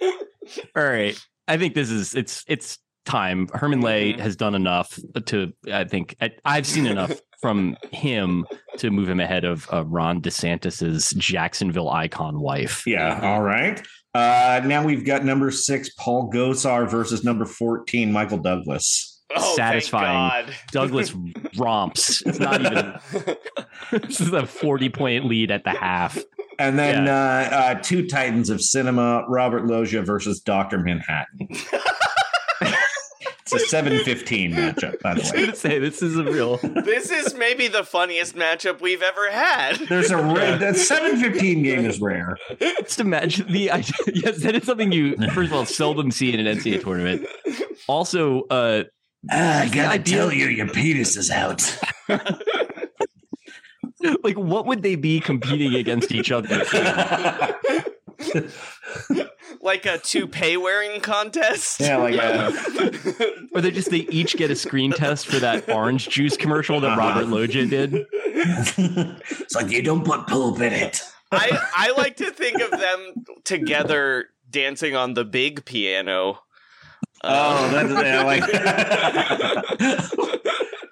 all 0.76 0.84
right, 0.84 1.18
I 1.46 1.56
think 1.56 1.74
this 1.74 1.90
is 1.90 2.14
it's 2.14 2.44
it's 2.48 2.78
time. 3.04 3.48
Herman 3.52 3.80
Lay 3.80 4.12
has 4.18 4.36
done 4.36 4.54
enough 4.54 4.98
to. 5.26 5.52
I 5.72 5.84
think 5.84 6.16
I, 6.20 6.30
I've 6.44 6.66
seen 6.66 6.86
enough 6.86 7.20
from 7.40 7.76
him 7.92 8.44
to 8.78 8.90
move 8.90 9.08
him 9.08 9.20
ahead 9.20 9.44
of 9.44 9.68
uh, 9.72 9.84
Ron 9.84 10.20
DeSantis's 10.20 11.10
Jacksonville 11.10 11.88
icon 11.88 12.40
wife. 12.40 12.82
Yeah. 12.86 13.20
All 13.22 13.42
right. 13.42 13.80
Uh, 14.14 14.60
now 14.64 14.84
we've 14.84 15.04
got 15.04 15.24
number 15.24 15.50
six, 15.52 15.90
Paul 15.90 16.32
Gosar 16.32 16.90
versus 16.90 17.22
number 17.22 17.44
14, 17.44 18.10
Michael 18.10 18.38
Douglas. 18.38 19.17
Oh, 19.36 19.56
Satisfying. 19.56 20.44
Thank 20.46 20.48
God. 20.48 20.56
Douglas 20.72 21.14
romps. 21.58 22.22
It's 22.24 22.38
not 22.38 22.60
even. 22.60 22.94
this 24.08 24.20
is 24.20 24.32
a 24.32 24.46
forty-point 24.46 25.26
lead 25.26 25.50
at 25.50 25.64
the 25.64 25.70
half. 25.70 26.18
And 26.58 26.78
then 26.78 27.08
uh, 27.08 27.48
uh, 27.52 27.74
two 27.82 28.06
titans 28.08 28.50
of 28.50 28.60
cinema, 28.60 29.24
Robert 29.28 29.66
Loggia 29.66 30.02
versus 30.02 30.40
Dr. 30.40 30.78
Manhattan. 30.78 31.46
it's 31.50 33.52
a 33.52 33.58
7-15 33.82 34.54
matchup, 34.54 35.00
by 35.00 35.10
I 35.10 35.14
the 35.14 35.20
was 35.20 35.30
way. 35.30 35.36
going 35.38 35.50
to 35.50 35.56
say 35.56 35.78
this 35.78 36.02
is 36.02 36.16
a 36.18 36.24
real. 36.24 36.56
this 36.56 37.10
is 37.10 37.34
maybe 37.34 37.68
the 37.68 37.84
funniest 37.84 38.34
matchup 38.34 38.80
we've 38.80 39.02
ever 39.02 39.30
had. 39.30 39.76
There's 39.88 40.10
a 40.10 40.16
rare, 40.16 40.58
that 40.58 40.74
7-15 40.74 41.62
game 41.62 41.84
is 41.84 42.00
rare. 42.00 42.36
Just 42.58 42.98
imagine 42.98 43.52
the 43.52 43.70
idea. 43.70 43.92
Yes, 44.12 44.42
that 44.42 44.56
is 44.56 44.64
something 44.64 44.90
you 44.90 45.16
first 45.32 45.50
of 45.50 45.52
all 45.52 45.64
seldom 45.64 46.10
see 46.10 46.34
in 46.34 46.44
an 46.44 46.58
NCAA 46.58 46.82
tournament. 46.82 47.24
Also, 47.86 48.42
uh, 48.50 48.82
Ah, 49.30 49.60
I 49.62 49.68
gotta 49.68 49.88
idea- 49.94 50.16
tell 50.16 50.32
you, 50.32 50.46
your 50.46 50.68
penis 50.68 51.16
is 51.16 51.30
out. 51.30 51.78
like 54.22 54.36
what 54.36 54.66
would 54.66 54.82
they 54.82 54.94
be 54.94 55.20
competing 55.20 55.74
against 55.74 56.12
each 56.12 56.30
other? 56.30 56.64
like 59.60 59.86
a 59.86 59.98
toupee 59.98 60.56
wearing 60.56 61.00
contest. 61.00 61.80
Yeah, 61.80 61.96
like 61.98 62.18
uh, 62.18 62.52
Or 63.54 63.60
they 63.60 63.70
just 63.70 63.90
they 63.90 63.98
each 64.10 64.36
get 64.36 64.50
a 64.50 64.56
screen 64.56 64.92
test 64.92 65.26
for 65.26 65.38
that 65.40 65.68
orange 65.68 66.08
juice 66.08 66.36
commercial 66.36 66.80
that 66.80 66.96
Robert 66.96 67.26
Loggia 67.28 67.66
did. 67.66 68.06
it's 68.14 69.54
like 69.54 69.70
you 69.70 69.82
don't 69.82 70.04
put 70.04 70.26
poop 70.26 70.60
in 70.60 70.72
it. 70.72 71.02
I 71.32 71.50
I 71.76 71.92
like 71.96 72.16
to 72.16 72.30
think 72.30 72.60
of 72.60 72.70
them 72.70 73.14
together 73.44 74.26
dancing 74.48 74.94
on 74.96 75.14
the 75.14 75.24
big 75.24 75.64
piano. 75.64 76.40
Oh, 77.24 77.68
that's 77.70 77.90
yeah, 77.90 78.22
like. 78.22 78.44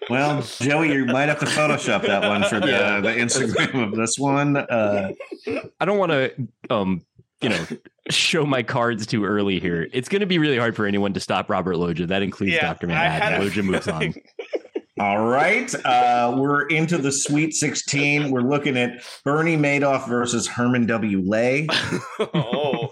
well, 0.11 0.43
Joey, 0.43 0.93
you 0.93 1.05
might 1.07 1.29
have 1.29 1.39
to 1.41 1.47
Photoshop 1.47 2.03
that 2.07 2.27
one 2.29 2.43
for 2.45 2.61
the, 2.61 2.69
Yeah. 2.69 3.01
the 3.01 3.11
Instagram 3.11 3.83
of 3.89 3.95
this 3.97 4.19
one. 4.19 4.57
Uh, 4.57 5.13
I 5.81 5.85
don't 5.85 5.99
want 5.99 6.13
to, 6.13 6.33
um, 6.71 7.05
you 7.41 7.49
know, 7.51 7.65
show 8.11 8.47
my 8.47 8.63
cards 8.63 9.07
too 9.07 9.25
early 9.25 9.59
here. 9.61 9.89
It's 9.93 10.09
going 10.09 10.21
to 10.21 10.27
be 10.27 10.39
really 10.39 10.59
hard 10.59 10.75
for 10.77 10.87
anyone 10.87 11.13
to 11.15 11.21
stop 11.21 11.51
Robert 11.51 11.77
Loggia. 11.77 12.07
That 12.07 12.23
includes 12.23 12.55
Yeah, 12.55 12.63
Dr. 12.63 12.87
I 12.87 12.91
Manhattan. 12.91 13.41
a 13.41 13.45
Loggia 13.45 13.63
moves 13.63 13.89
on. 13.89 14.15
all 15.01 15.27
right, 15.27 15.73
uh, 15.85 16.35
we're 16.39 16.67
into 16.69 16.99
the 16.99 17.13
Sweet 17.13 17.53
16. 17.55 18.31
We're 18.31 18.41
looking 18.41 18.77
at 18.77 19.03
Bernie 19.25 19.57
Madoff 19.57 20.09
versus 20.09 20.47
Herman 20.47 20.87
W. 20.87 21.21
Lay. 21.25 21.67
oh. 22.35 22.89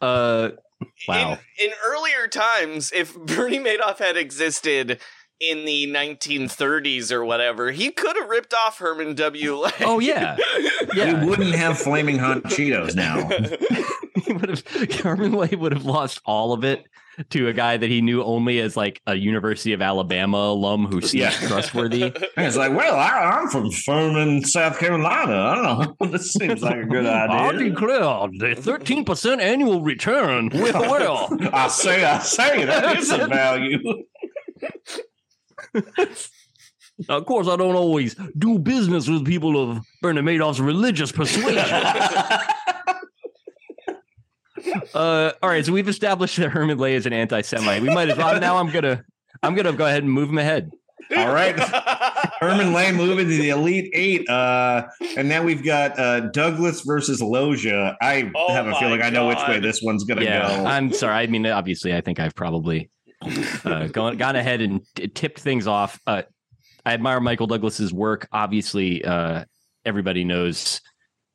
Uh, 0.00 0.50
wow. 1.08 1.38
In, 1.58 1.66
in 1.66 1.72
earlier 1.84 2.28
times, 2.28 2.92
if 2.94 3.16
Bernie 3.26 3.58
Madoff 3.58 3.98
had 3.98 4.16
existed 4.16 5.00
in 5.40 5.64
the 5.64 5.86
1930s 5.88 7.10
or 7.10 7.24
whatever, 7.24 7.72
he 7.72 7.90
could 7.90 8.16
have 8.16 8.28
ripped 8.28 8.54
off 8.54 8.78
Herman 8.78 9.14
W. 9.16 9.56
Lay. 9.56 9.70
Oh 9.80 9.98
yeah, 9.98 10.36
yeah. 10.94 11.20
We 11.20 11.28
wouldn't 11.28 11.54
have 11.54 11.78
flaming 11.78 12.18
hot 12.18 12.44
Cheetos 12.44 12.94
now. 12.94 13.28
he 14.22 14.32
would 14.32 14.48
have 14.48 15.00
Herman 15.00 15.32
Lay 15.32 15.54
would 15.56 15.72
have 15.72 15.84
lost 15.84 16.20
all 16.24 16.52
of 16.52 16.64
it 16.64 16.84
to 17.30 17.48
a 17.48 17.52
guy 17.52 17.76
that 17.76 17.88
he 17.88 18.00
knew 18.00 18.22
only 18.22 18.60
as 18.60 18.76
like 18.76 19.00
a 19.06 19.14
University 19.14 19.72
of 19.72 19.82
Alabama 19.82 20.38
alum 20.38 20.86
who 20.86 21.00
seemed 21.00 21.22
Yeah. 21.22 21.30
trustworthy. 21.30 22.02
And 22.36 22.46
it's 22.46 22.56
like, 22.56 22.72
well, 22.74 22.96
I, 22.96 23.08
I'm 23.40 23.48
from 23.48 23.70
Furman, 23.70 24.44
South 24.44 24.78
Carolina. 24.78 25.32
I 25.36 25.54
don't 25.54 25.64
know. 26.00 26.06
This 26.12 26.32
seems 26.32 26.62
like 26.62 26.76
a 26.76 26.84
good 26.84 27.06
idea. 27.06 27.36
I 27.36 27.52
declare 27.52 28.28
the 28.38 28.54
thirteen 28.58 29.04
percent 29.04 29.40
annual 29.40 29.82
return. 29.82 30.48
with 30.52 30.74
well. 30.74 31.28
I 31.52 31.68
say, 31.68 32.04
I 32.04 32.18
say, 32.18 32.64
that 32.64 32.98
is 32.98 33.10
a 33.10 33.26
value. 33.26 33.78
Now, 37.08 37.16
of 37.16 37.26
course, 37.26 37.48
I 37.48 37.56
don't 37.56 37.74
always 37.74 38.14
do 38.38 38.58
business 38.58 39.08
with 39.08 39.24
people 39.26 39.56
of 39.60 39.78
Bernie 40.02 40.20
Madoff's 40.20 40.60
religious 40.60 41.10
persuasion. 41.10 41.64
uh, 44.94 45.32
all 45.42 45.48
right, 45.48 45.64
so 45.64 45.72
we've 45.72 45.88
established 45.88 46.36
that 46.38 46.50
Herman 46.50 46.78
Lay 46.78 46.94
is 46.94 47.06
an 47.06 47.12
anti-Semite. 47.12 47.82
We 47.82 47.88
might 47.90 48.08
as 48.10 48.16
well. 48.18 48.38
Now 48.40 48.56
I'm 48.58 48.70
gonna, 48.70 49.04
I'm 49.42 49.54
gonna 49.54 49.72
go 49.72 49.86
ahead 49.86 50.02
and 50.02 50.12
move 50.12 50.28
him 50.28 50.38
ahead. 50.38 50.70
All 51.16 51.32
right. 51.34 51.58
Herman 52.40 52.72
Lay 52.72 52.90
moving 52.92 53.28
to 53.28 53.36
the 53.36 53.50
Elite 53.50 53.90
Eight. 53.92 54.28
Uh, 54.30 54.86
and 55.16 55.28
now 55.28 55.42
we've 55.42 55.62
got 55.64 55.98
uh, 55.98 56.20
Douglas 56.30 56.82
versus 56.82 57.20
Loggia. 57.20 57.96
I 58.00 58.30
Oh 58.34 58.52
have 58.52 58.66
a 58.66 58.70
my 58.70 58.80
feeling 58.80 59.02
I 59.02 59.10
know 59.10 59.28
which 59.28 59.38
way 59.48 59.60
this 59.60 59.82
one's 59.82 60.04
going 60.04 60.18
to 60.20 60.24
Yeah, 60.24 60.48
go. 60.56 60.64
I'm 60.64 60.92
sorry. 60.92 61.14
I 61.16 61.26
mean, 61.26 61.44
obviously, 61.46 61.94
I 61.94 62.00
think 62.00 62.18
I've 62.18 62.34
probably 62.34 62.90
uh, 63.64 63.88
gone 63.88 64.16
gone 64.16 64.36
ahead 64.36 64.60
and 64.62 64.80
t- 64.94 65.08
tipped 65.08 65.40
things 65.40 65.66
off. 65.66 66.00
Uh, 66.06 66.22
I 66.86 66.94
admire 66.94 67.20
Michael 67.20 67.46
Douglas's 67.46 67.92
work. 67.92 68.26
Obviously, 68.32 69.04
uh, 69.04 69.44
everybody 69.84 70.24
knows 70.24 70.80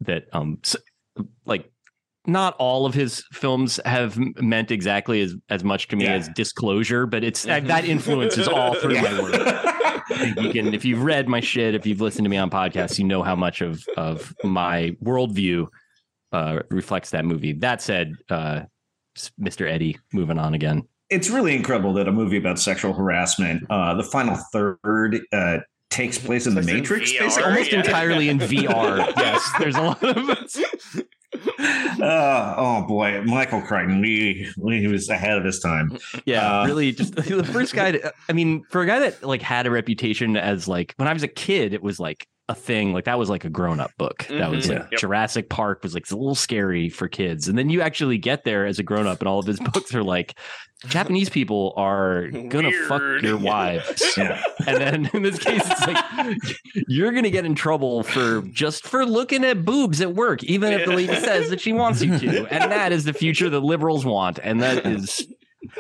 that. 0.02 0.26
Um, 0.34 0.60
s- 0.64 0.76
like, 1.46 1.72
not 2.28 2.56
all 2.60 2.86
of 2.86 2.94
his 2.94 3.24
films 3.32 3.80
have 3.86 4.18
meant 4.42 4.70
exactly 4.72 5.22
as 5.22 5.36
as 5.50 5.64
much 5.64 5.88
to 5.90 5.96
me 5.96 6.04
Yeah. 6.06 6.14
as 6.16 6.30
Disclosure, 6.30 7.06
but 7.08 7.24
it's 7.24 7.44
that 7.44 7.86
influences 7.96 8.48
all 8.48 8.74
through 8.76 9.02
my 9.02 9.22
work. 9.22 9.64
You 10.38 10.52
can, 10.54 10.74
if 10.74 10.86
you've 10.86 11.04
read 11.04 11.28
my 11.28 11.42
shit, 11.42 11.76
if 11.76 11.86
you've 11.86 12.00
listened 12.00 12.24
to 12.24 12.30
me 12.30 12.38
on 12.38 12.50
podcasts, 12.50 12.98
you 12.98 13.04
know 13.04 13.24
how 13.24 13.36
much 13.36 13.60
of 13.62 13.84
of 13.98 14.34
my 14.42 14.96
worldview 15.04 15.68
uh, 16.32 16.60
reflects 16.70 17.10
that 17.10 17.26
movie. 17.26 17.52
That 17.52 17.82
said, 17.82 18.14
uh, 18.30 18.62
Mr. 19.40 19.70
Eddie, 19.70 19.98
moving 20.14 20.40
on 20.40 20.54
again. 20.54 20.84
it's 21.10 21.30
really 21.30 21.56
incredible 21.56 21.92
that 21.96 22.08
a 22.08 22.12
movie 22.14 22.38
about 22.38 22.58
sexual 22.58 22.94
harassment, 22.94 23.64
uh, 23.70 23.96
the 23.96 24.04
final 24.04 24.38
third, 24.54 25.20
uh, 25.34 25.58
takes 25.90 26.18
place 26.18 26.48
in 26.48 26.54
the 26.56 26.62
It's 26.62 26.70
in 26.70 26.76
Matrix. 26.78 27.12
VR. 27.12 27.20
basically. 27.20 27.44
Almost 27.52 27.72
yeah. 27.74 27.80
entirely 27.80 28.30
in 28.30 28.40
VR. 28.40 29.14
Yes, 29.18 29.50
there's 29.60 29.76
a 29.76 29.82
lot 29.82 30.02
of 30.04 30.30
Uh, 31.60 32.54
oh 32.58 32.86
boy, 32.88 33.22
Michael 33.24 33.62
Crichton, 33.62 34.04
he, 34.04 34.48
he 34.70 34.88
was 34.88 35.10
ahead 35.10 35.38
of 35.38 35.44
his 35.44 35.60
time. 35.60 35.98
yeah, 36.26 36.62
Uh, 36.62 36.66
really 36.68 36.92
just 36.92 37.16
the 37.16 37.44
first 37.44 37.74
guy. 37.74 37.94
To, 37.94 38.14
I 38.30 38.34
mean, 38.34 38.64
for 38.70 38.82
a 38.82 38.86
guy 38.86 39.00
that 39.00 39.24
like 39.24 39.42
had 39.42 39.66
a 39.66 39.72
reputation 39.72 40.38
as 40.38 40.68
like 40.68 40.94
when 40.98 41.08
I 41.08 41.14
was 41.14 41.24
a 41.24 41.28
kid, 41.28 41.74
it 41.74 41.82
was 41.82 42.00
like 42.00 42.28
a 42.50 42.56
thing. 42.56 42.94
Like 42.94 43.06
that 43.06 43.20
was 43.20 43.30
like 43.30 43.46
a 43.46 43.50
grown 43.50 43.80
up 43.80 43.92
book. 43.98 44.20
That 44.30 44.30
mm-hmm. 44.30 44.56
was 44.56 44.70
like 44.70 44.88
Yep. 44.92 45.00
Jurassic 45.00 45.50
Park 45.50 45.84
was 45.84 45.94
like 45.94 46.10
a 46.10 46.16
little 46.16 46.36
scary 46.36 46.90
for 46.90 47.08
kids, 47.08 47.48
and 47.48 47.58
then 47.58 47.70
you 47.70 47.82
actually 47.82 48.18
get 48.18 48.44
there 48.44 48.66
as 48.66 48.80
a 48.80 48.84
grown 48.84 49.08
up, 49.08 49.20
and 49.20 49.28
all 49.28 49.40
of 49.40 49.46
his 49.46 49.60
books 49.74 49.94
are 49.94 50.04
like 50.04 50.36
Japanese 50.86 51.30
people 51.30 51.74
are 51.76 52.28
gonna 52.28 52.72
fuck 52.88 53.02
your 53.22 53.38
wives. 53.38 54.04
Yeah. 54.18 54.42
And 54.66 54.78
then 54.78 55.10
in 55.14 55.22
this 55.22 55.38
case, 55.38 55.62
it's 55.64 55.88
like 55.88 56.58
you're 56.88 57.12
gonna 57.12 57.30
get 57.30 57.46
in 57.46 57.56
trouble 57.56 58.04
for 58.04 58.42
just 58.44 58.88
for 58.88 59.06
looking 59.06 59.44
at 59.44 59.64
boobs 59.64 60.02
at 60.02 60.16
work, 60.16 60.44
even 60.44 60.74
if 60.74 60.86
the 60.86 60.96
lady 60.96 61.16
says 61.16 61.50
that 61.50 61.62
she 61.62 61.72
wants 61.72 62.02
you 62.02 62.18
to. 62.18 62.46
And 62.48 62.72
that 62.72 62.92
is 62.92 63.04
the 63.04 63.14
future 63.14 63.50
that 63.50 63.60
liberals 63.60 64.06
want. 64.06 64.40
And 64.42 64.62
that 64.62 64.86
is 64.86 65.28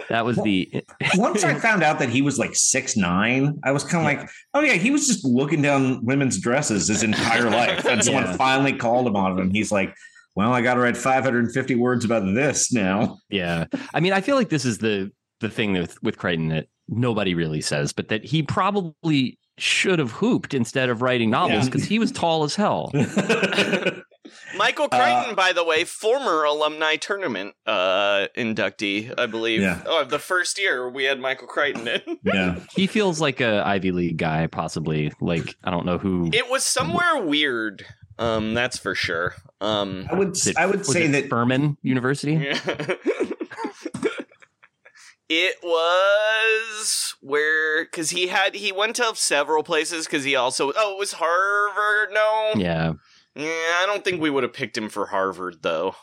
that 0.09 0.25
was 0.25 0.38
the 0.38 0.83
Once 1.15 1.43
I 1.43 1.53
found 1.55 1.83
out 1.83 1.99
that 1.99 2.09
he 2.09 2.21
was 2.21 2.38
like 2.39 2.55
six 2.55 2.95
nine, 2.97 3.59
I 3.63 3.71
was 3.71 3.83
kind 3.83 3.97
of 3.97 4.03
like, 4.03 4.29
oh 4.53 4.61
yeah, 4.61 4.73
he 4.73 4.91
was 4.91 5.07
just 5.07 5.23
looking 5.25 5.61
down 5.61 6.05
women's 6.05 6.39
dresses 6.39 6.88
his 6.88 7.03
entire 7.03 7.49
life, 7.49 7.85
and 7.85 8.03
someone 8.03 8.23
Yeah. 8.25 8.38
finally 8.38 8.73
called 8.73 9.07
him 9.07 9.15
on 9.15 9.38
it, 9.38 9.41
and 9.41 9.51
he's 9.51 9.71
like, 9.71 9.93
well, 10.35 10.53
I 10.53 10.61
got 10.61 10.75
to 10.75 10.79
write 10.81 10.95
550 10.97 11.75
words 11.75 12.05
about 12.05 12.23
this 12.35 12.71
now. 12.71 13.17
yeah. 13.29 13.65
I 13.93 13.99
mean, 13.99 14.13
I 14.13 14.21
feel 14.21 14.35
like 14.35 14.49
this 14.49 14.65
is 14.65 14.77
the 14.79 15.11
the 15.39 15.49
thing 15.49 15.73
with 15.73 16.01
with 16.03 16.17
Crichton 16.17 16.49
that 16.49 16.67
nobody 16.88 17.33
really 17.35 17.61
says, 17.61 17.93
but 17.93 18.07
that 18.09 18.23
he 18.23 18.43
probably 18.43 19.38
should 19.59 19.97
have 19.99 20.11
hooped 20.11 20.53
instead 20.53 20.89
of 20.89 21.01
writing 21.01 21.31
novels 21.31 21.63
Yeah. 21.65 21.65
because 21.65 21.85
he 21.85 21.97
was 21.99 22.11
tall 22.11 22.43
as 22.43 22.55
hell. 22.55 22.91
Michael 24.55 24.88
Crichton, 24.89 25.36
by 25.36 25.53
the 25.53 25.63
way, 25.63 25.84
former 25.84 26.43
alumni 26.43 26.95
tournament 26.95 27.53
uh, 27.65 28.28
inductee, 28.38 29.13
I 29.17 29.25
believe. 29.25 29.61
Yeah. 29.61 29.82
Oh, 29.86 30.03
the 30.03 30.19
first 30.19 30.59
year 30.59 30.89
we 30.89 31.03
had 31.05 31.19
Michael 31.19 31.47
Crichton 31.47 31.88
in. 31.88 32.01
yeah, 32.23 32.59
He 32.75 32.88
feels 32.88 33.19
like 33.21 33.41
a 33.41 33.63
Ivy 33.65 33.91
League 33.91 34.17
guy, 34.17 34.47
possibly. 34.47 35.11
Like 35.21 35.55
I 35.63 35.71
don't 35.71 35.86
know 35.86 35.97
who. 35.97 36.30
It 36.34 36.49
was 36.49 36.63
somewhere 36.63 37.21
weird. 37.23 37.86
Um, 38.19 38.53
that's 38.55 38.78
for 38.78 38.95
sure. 38.95 39.36
Um, 39.61 40.07
I 40.11 40.15
would 40.15 40.36
it- 40.36 40.57
I 40.57 40.65
would 40.65 40.80
was 40.80 40.91
say 40.91 41.05
it 41.05 41.11
that 41.11 41.30
Furman 41.30 41.78
University. 41.82 42.51
It 45.30 45.57
was 45.61 47.15
where 47.19 47.84
because 47.84 48.11
he 48.11 48.28
had 48.28 48.55
he 48.55 48.71
went 48.71 48.95
to 48.95 49.11
several 49.15 49.61
places 49.61 50.05
because 50.05 50.23
he 50.23 50.38
also 50.38 50.71
oh 50.73 50.93
it 50.93 50.97
was 50.99 51.13
Harvard 51.13 52.13
no 52.13 52.53
Yeah. 52.55 52.93
Yeah 53.38 53.81
I 53.81 53.83
don't 53.85 54.03
think 54.03 54.21
we 54.21 54.29
would 54.29 54.43
have 54.43 54.53
picked 54.53 54.77
him 54.77 54.89
for 54.89 55.05
Harvard 55.05 55.57
though. 55.61 55.95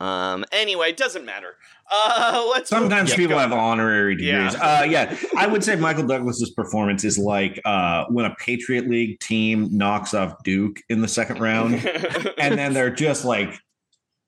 Um. 0.00 0.44
Anyway, 0.50 0.88
it 0.88 0.96
doesn't 0.96 1.24
matter. 1.24 1.54
Uh. 1.90 2.48
Let's 2.52 2.68
Sometimes 2.68 3.10
yeah, 3.10 3.16
people 3.16 3.38
have 3.38 3.52
honorary 3.52 4.16
degrees. 4.16 4.54
Yeah. 4.54 4.80
Uh, 4.80 4.82
yeah, 4.82 5.16
I 5.36 5.46
would 5.46 5.62
say 5.62 5.76
Michael 5.76 6.06
Douglas's 6.06 6.50
performance 6.50 7.04
is 7.04 7.18
like 7.18 7.60
uh, 7.64 8.06
when 8.08 8.24
a 8.24 8.34
Patriot 8.34 8.88
League 8.88 9.20
team 9.20 9.68
knocks 9.70 10.12
off 10.12 10.42
Duke 10.42 10.80
in 10.88 11.02
the 11.02 11.08
second 11.08 11.40
round, 11.40 11.74
and 12.38 12.58
then 12.58 12.72
they're 12.72 12.90
just 12.90 13.24
like 13.24 13.56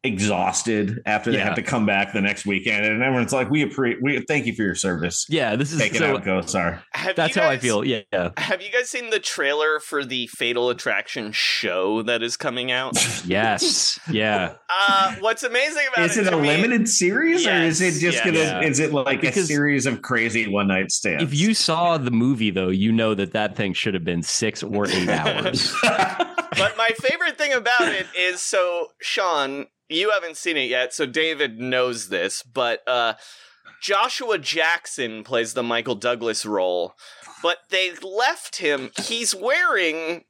exhausted 0.05 1.01
after 1.07 1.31
they 1.33 1.39
Yeah. 1.39 1.45
have 1.45 1.55
to 1.57 1.63
come 1.63 1.87
back 1.87 2.13
the 2.13 2.21
next 2.21 2.47
weekend, 2.47 2.85
and 2.85 3.03
everyone's 3.03 3.33
like, 3.33 3.51
"We 3.51 3.63
appreciate, 3.63 4.03
we 4.03 4.21
thank 4.29 4.47
you 4.47 4.55
for 4.55 4.63
your 4.63 4.75
service. 4.75 5.27
Yeah. 5.29 5.57
This 5.57 5.73
is 5.73 5.79
Take 5.81 5.95
it 5.95 5.99
so. 5.99 6.15
out, 6.17 6.25
Gosar." 6.25 6.83
Have 6.93 7.17
That's 7.17 7.35
you 7.37 7.43
how 7.43 7.49
I 7.49 7.59
feel. 7.59 7.85
Yeah. 7.85 8.01
yeah. 8.13 8.31
Have 8.37 8.63
you 8.63 8.71
guys 8.71 8.89
seen 8.91 9.11
the 9.11 9.19
trailer 9.19 9.81
for 9.81 10.05
the 10.05 10.27
Fatal 10.29 10.71
Attraction 10.71 11.33
show 11.33 12.03
that 12.03 12.23
is 12.23 12.37
coming 12.37 12.71
out? 12.71 12.95
Yes. 13.27 13.99
Yeah. 14.11 14.55
uh, 14.69 15.15
what's 15.21 15.43
amazing 15.43 15.85
about 15.93 16.05
Is 16.11 16.17
it 16.19 16.27
it 16.27 16.29
a 16.29 16.31
to 16.33 16.37
me- 16.37 16.49
limited 16.49 16.89
series, 16.89 17.47
or 17.47 17.53
is 17.55 17.81
it 17.81 17.93
just 17.93 18.03
yes. 18.19 18.25
gonna? 18.25 18.39
Yeah. 18.39 18.61
Is 18.63 18.81
it 18.81 18.93
like 18.93 19.25
a 19.25 19.33
series 19.33 19.87
of 19.87 20.03
crazy 20.03 20.47
one 20.47 20.69
night 20.69 20.91
stands? 20.91 21.23
If 21.23 21.35
you 21.35 21.55
saw 21.55 21.97
the 21.97 22.11
movie, 22.11 22.51
though, 22.51 22.69
you 22.69 22.93
know 22.93 23.15
that 23.15 23.33
that 23.33 23.57
thing 23.57 23.73
should 23.73 23.95
have 23.95 24.05
been 24.05 24.23
six 24.23 24.63
or 24.63 24.87
eight 24.89 25.09
hours. 25.21 25.75
But 25.83 26.77
my 26.77 26.91
favorite 27.01 27.37
thing 27.39 27.53
about 27.53 27.89
it 27.89 28.07
is 28.19 28.41
so 28.43 28.89
Sean, 29.01 29.67
you 29.89 30.11
haven't 30.11 30.37
seen 30.37 30.57
it 30.57 30.69
yet, 30.69 30.93
so 30.95 31.07
David 31.07 31.59
knows 31.59 32.09
this, 32.09 32.43
but 32.43 32.87
uh 32.89 33.15
Joshua 33.83 34.39
Jackson 34.39 35.25
plays 35.25 35.53
the 35.55 35.63
Michael 35.63 35.95
Douglas 35.95 36.47
role, 36.47 36.95
but 37.43 37.59
they 37.71 37.93
left 38.03 38.57
him 38.57 38.91
he's 38.99 39.35
wearing 39.35 40.25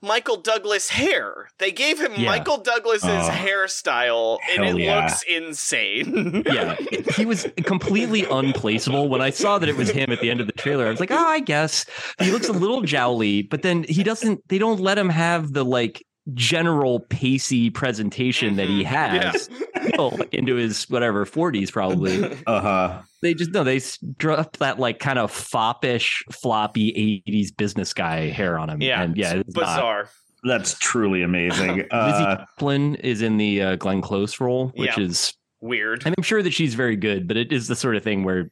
Michael 0.00 0.36
Douglas 0.36 0.90
hair. 0.90 1.48
They 1.58 1.72
gave 1.72 2.00
him 2.00 2.12
Yeah. 2.16 2.26
Michael 2.26 2.58
Douglas's 2.58 3.08
Oh, 3.08 3.30
hairstyle 3.30 4.38
and 4.52 4.64
it 4.64 4.78
yeah. 4.78 5.00
looks 5.00 5.22
insane. 5.22 6.44
yeah, 6.46 6.76
he 7.16 7.24
was 7.26 7.48
completely 7.64 8.24
unplaceable. 8.24 9.08
When 9.08 9.20
I 9.20 9.30
saw 9.30 9.58
that 9.58 9.68
it 9.68 9.76
was 9.76 9.90
him 9.90 10.12
at 10.12 10.20
the 10.20 10.30
end 10.30 10.40
of 10.40 10.46
the 10.46 10.52
trailer, 10.52 10.86
I 10.86 10.90
was 10.90 11.00
like, 11.00 11.10
oh, 11.10 11.16
I 11.26 11.40
guess 11.40 11.84
he 12.20 12.30
looks 12.30 12.48
a 12.48 12.52
little 12.52 12.82
jowly, 12.82 13.42
but 13.42 13.62
then 13.62 13.84
he 13.88 14.04
doesn't. 14.04 14.40
They 14.48 14.58
don't 14.58 14.78
let 14.80 14.98
him 14.98 15.08
have 15.08 15.52
the 15.52 15.64
like 15.64 16.04
general 16.34 17.00
pacey 17.00 17.70
presentation 17.70 18.56
that 18.56 18.68
he 18.68 18.84
has 18.84 19.48
still, 19.88 20.10
like, 20.10 20.34
into 20.34 20.54
his 20.56 20.84
whatever 20.90 21.24
40s 21.24 21.72
probably 21.72 22.22
uh 22.46 22.60
huh. 22.60 23.02
they 23.22 23.32
just 23.34 23.52
no 23.52 23.64
they 23.64 23.80
dropped 24.18 24.58
that 24.58 24.78
like 24.78 24.98
kind 24.98 25.18
of 25.18 25.32
foppish 25.32 26.22
floppy 26.30 27.22
80s 27.26 27.56
business 27.56 27.94
guy 27.94 28.28
hair 28.28 28.58
on 28.58 28.68
him 28.68 28.82
yeah. 28.82 29.02
and 29.02 29.16
yeah 29.16 29.34
it's 29.34 29.54
not. 29.54 29.62
bizarre. 29.76 30.08
That's 30.44 30.78
truly 30.78 31.22
amazing. 31.22 31.76
Lizzie 31.78 31.88
Uh, 31.90 32.44
Caplan 32.58 32.94
is 33.00 33.22
in 33.22 33.38
the 33.38 33.60
uh, 33.60 33.76
Glenn 33.76 34.00
Close 34.00 34.38
role, 34.38 34.68
which 34.76 34.96
Yeah. 34.96 35.04
is 35.04 35.34
Weird. 35.60 36.04
and 36.06 36.14
I'm 36.16 36.22
sure 36.22 36.42
that 36.44 36.52
she's 36.52 36.74
very 36.74 36.94
good, 36.94 37.26
but 37.26 37.36
it 37.36 37.50
is 37.50 37.66
the 37.66 37.74
sort 37.74 37.96
of 37.96 38.04
thing 38.04 38.22
where 38.22 38.48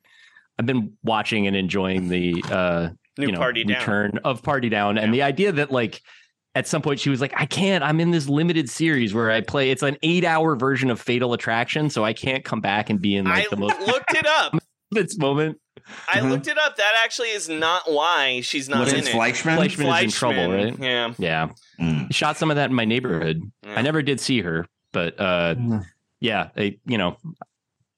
I've 0.58 0.66
been 0.66 0.94
watching 1.04 1.46
and 1.46 1.54
enjoying 1.54 2.08
the 2.08 2.42
uh 2.50 2.88
New 3.18 3.26
you 3.26 3.32
know, 3.32 3.38
party 3.38 3.64
down. 3.64 3.78
return 3.78 4.18
of 4.24 4.42
Party 4.42 4.68
Down 4.68 4.98
and 4.98 5.14
the 5.14 5.22
idea 5.22 5.52
that 5.52 5.70
like 5.70 6.02
at 6.56 6.66
some 6.66 6.80
point 6.80 6.98
she 6.98 7.10
was 7.10 7.20
like, 7.20 7.34
I 7.36 7.44
can't, 7.44 7.84
I'm 7.84 8.00
in 8.00 8.10
this 8.12 8.28
limited 8.28 8.70
series 8.70 9.12
where 9.12 9.30
I 9.30 9.42
play 9.42 9.70
it's 9.70 9.82
an 9.82 9.98
eight 10.02 10.24
hour 10.24 10.56
version 10.56 10.90
of 10.90 10.98
Fatal 11.00 11.34
Attraction, 11.34 11.90
so 11.90 12.02
I 12.02 12.14
can't 12.14 12.44
come 12.44 12.60
back 12.62 12.88
and 12.90 13.00
be 13.00 13.14
in 13.14 13.26
like 13.26 13.44
I 13.44 13.48
the 13.50 13.56
most 13.58 13.78
looked 13.86 14.14
it 14.14 14.26
up. 14.26 14.54
this 14.90 15.18
moment. 15.18 15.60
I 16.12 16.20
Mhm. 16.20 16.30
looked 16.30 16.48
it 16.48 16.56
up. 16.58 16.76
That 16.76 16.94
actually 17.04 17.28
is 17.28 17.48
not 17.50 17.82
why 17.92 18.40
she's 18.40 18.68
not 18.68 18.80
was 18.80 18.92
in 18.94 19.00
it 19.00 19.08
it. 19.08 19.12
Fleishman? 19.12 19.56
Fleishman 19.56 19.86
is 19.88 20.02
in 20.04 20.10
trouble, 20.10 20.50
right? 20.50 20.78
Yeah. 20.78 21.12
Yeah. 21.18 21.48
Mm. 21.78 22.12
Shot 22.12 22.36
some 22.38 22.50
of 22.50 22.56
that 22.56 22.70
in 22.70 22.74
my 22.74 22.86
neighborhood. 22.86 23.42
Yeah. 23.62 23.74
I 23.78 23.82
never 23.82 24.00
did 24.02 24.18
see 24.18 24.40
her, 24.40 24.66
but 24.92 25.20
uh 25.20 25.54
Mm. 25.56 25.84
yeah, 26.20 26.48
I, 26.56 26.78
you 26.86 26.96
know, 26.98 27.18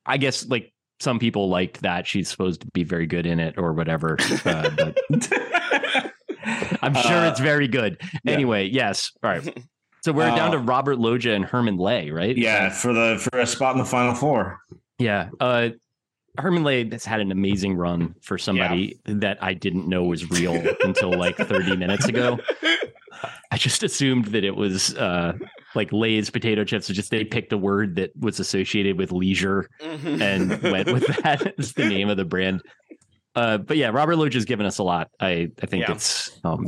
I 0.05 0.17
guess 0.17 0.47
like 0.49 0.73
some 1.01 1.21
people 1.21 1.49
liked 1.49 1.83
that 1.83 2.09
she's 2.09 2.29
supposed 2.29 2.63
to 2.63 2.67
be 2.75 2.83
very 2.83 3.07
good 3.07 3.25
in 3.25 3.39
it 3.39 3.55
or 3.57 3.73
whatever. 3.73 4.17
Uh, 4.45 4.69
but 4.77 4.99
I'm 6.83 6.95
sure 6.95 7.17
Uh, 7.17 7.29
it's 7.31 7.41
very 7.41 7.69
good. 7.69 8.01
yeah. 8.25 8.33
Anyway, 8.33 8.69
yes. 8.69 9.13
All 9.23 9.31
right. 9.31 9.59
So 10.05 10.13
we're 10.13 10.27
down 10.31 10.51
Uh, 10.51 10.53
to 10.53 10.59
Robert 10.59 10.97
Loggia 11.01 11.35
and 11.35 11.45
Herman 11.45 11.77
Lay, 11.77 12.11
right? 12.11 12.35
yeah, 12.39 12.71
for 12.71 12.93
the 12.95 13.19
for 13.19 13.41
a 13.41 13.47
spot 13.47 13.73
in 13.75 13.79
the 13.79 13.85
final 13.85 14.15
four. 14.15 14.61
Yeah. 15.01 15.29
Uh, 15.41 15.71
Herman 16.39 16.63
Lay 16.63 16.89
has 16.91 17.05
had 17.05 17.19
an 17.21 17.33
amazing 17.33 17.75
run 17.75 18.15
for 18.23 18.39
somebody 18.39 19.01
that 19.07 19.43
I 19.43 19.55
didn't 19.55 19.89
know 19.89 20.05
was 20.05 20.31
real 20.31 20.55
until 20.85 21.13
like 21.19 21.37
30 21.37 21.77
minutes 21.77 22.07
ago. 22.07 22.39
I 23.51 23.57
just 23.57 23.83
assumed 23.83 24.27
that 24.27 24.45
it 24.45 24.55
was 24.55 24.95
uh, 24.95 25.33
like 25.75 25.93
Lay's 25.93 26.31
potato 26.31 26.63
chips. 26.63 26.87
Just 26.87 27.11
they 27.11 27.25
picked 27.25 27.53
a 27.53 27.59
word 27.59 27.97
that 27.97 28.11
was 28.19 28.39
associated 28.39 28.97
with 28.99 29.11
leisure 29.11 29.69
Mhm. 29.83 30.21
and 30.23 30.63
went 30.63 30.93
with 30.93 31.07
that 31.25 31.55
as 31.59 31.73
the 31.73 31.87
name 31.89 32.09
of 32.09 32.17
the 32.17 32.25
brand. 32.25 32.63
Uh, 33.39 33.59
but 33.59 33.77
yeah, 33.77 33.89
Robert 33.89 34.17
Loggia 34.17 34.37
has 34.37 34.45
given 34.45 34.67
us 34.67 34.79
a 34.79 34.83
lot. 34.83 35.11
I 35.21 35.51
I 35.63 35.67
think 35.67 35.83
Yeah. 35.87 35.93
it's 35.95 36.39
um, 36.45 36.67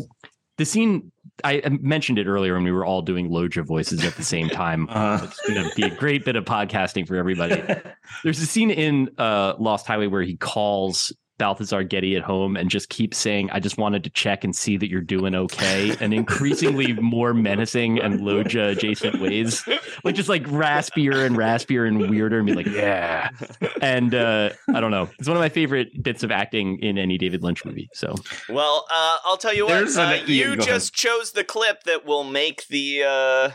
the 0.58 0.64
scene. 0.64 1.10
I 1.42 1.62
I 1.64 1.68
mentioned 1.80 2.18
it 2.18 2.26
earlier 2.26 2.54
when 2.54 2.64
we 2.64 2.72
were 2.72 2.84
all 2.84 3.02
doing 3.02 3.30
Loggia 3.30 3.62
voices 3.62 4.04
at 4.04 4.14
the 4.16 4.22
same 4.24 4.48
time. 4.62 4.88
Uh, 4.90 5.20
It's 5.24 5.40
going 5.48 5.62
to 5.68 5.74
be 5.74 5.82
a 5.84 5.90
great 5.94 6.24
bit 6.24 6.36
of 6.36 6.44
podcasting 6.44 7.06
for 7.08 7.16
everybody. 7.16 7.62
There's 8.24 8.40
a 8.40 8.46
scene 8.46 8.70
in 8.70 9.10
uh, 9.18 9.54
Lost 9.58 9.86
Highway 9.86 10.06
where 10.06 10.22
he 10.22 10.36
calls 10.36 11.12
Balthazar 11.40 11.82
Getty 11.82 12.16
at 12.16 12.22
home 12.22 12.54
and 12.54 12.68
just 12.68 12.90
keep 12.90 13.14
saying, 13.14 13.50
I 13.50 13.60
just 13.60 13.78
wanted 13.78 14.04
to 14.04 14.10
check 14.10 14.44
and 14.44 14.54
see 14.54 14.76
that 14.76 14.90
you're 14.90 15.00
doing 15.00 15.34
okay. 15.34 15.96
And 15.98 16.12
increasingly 16.12 16.92
more 17.00 17.32
menacing 17.32 17.98
and 17.98 18.20
Loggia 18.20 18.68
adjacent 18.68 19.20
ways. 19.20 19.66
Like 20.04 20.14
just 20.14 20.28
like 20.28 20.44
raspier 20.44 21.24
and 21.24 21.36
raspier 21.36 21.88
and 21.88 22.10
weirder 22.10 22.38
and 22.38 22.46
be 22.46 22.52
like, 22.52 22.66
yeah. 22.66 23.30
And 23.80 24.14
uh, 24.14 24.50
I 24.72 24.80
don't 24.80 24.90
know. 24.90 25.08
It's 25.18 25.26
one 25.26 25.36
of 25.36 25.40
my 25.40 25.48
favorite 25.48 26.02
bits 26.02 26.22
of 26.22 26.30
acting 26.30 26.78
in 26.80 26.98
any 26.98 27.16
David 27.16 27.42
Lynch 27.42 27.64
movie. 27.64 27.88
So 27.94 28.14
Well, 28.48 28.86
uh, 28.90 29.16
I'll 29.24 29.38
tell 29.38 29.54
you 29.54 29.66
what. 29.66 29.96
Uh, 29.96 30.18
you 30.26 30.56
just 30.56 30.92
chose 30.94 31.32
the 31.32 31.44
clip 31.44 31.84
that 31.84 32.04
will 32.04 32.24
make 32.24 32.66
the 32.68 33.02
uh, 33.02 33.50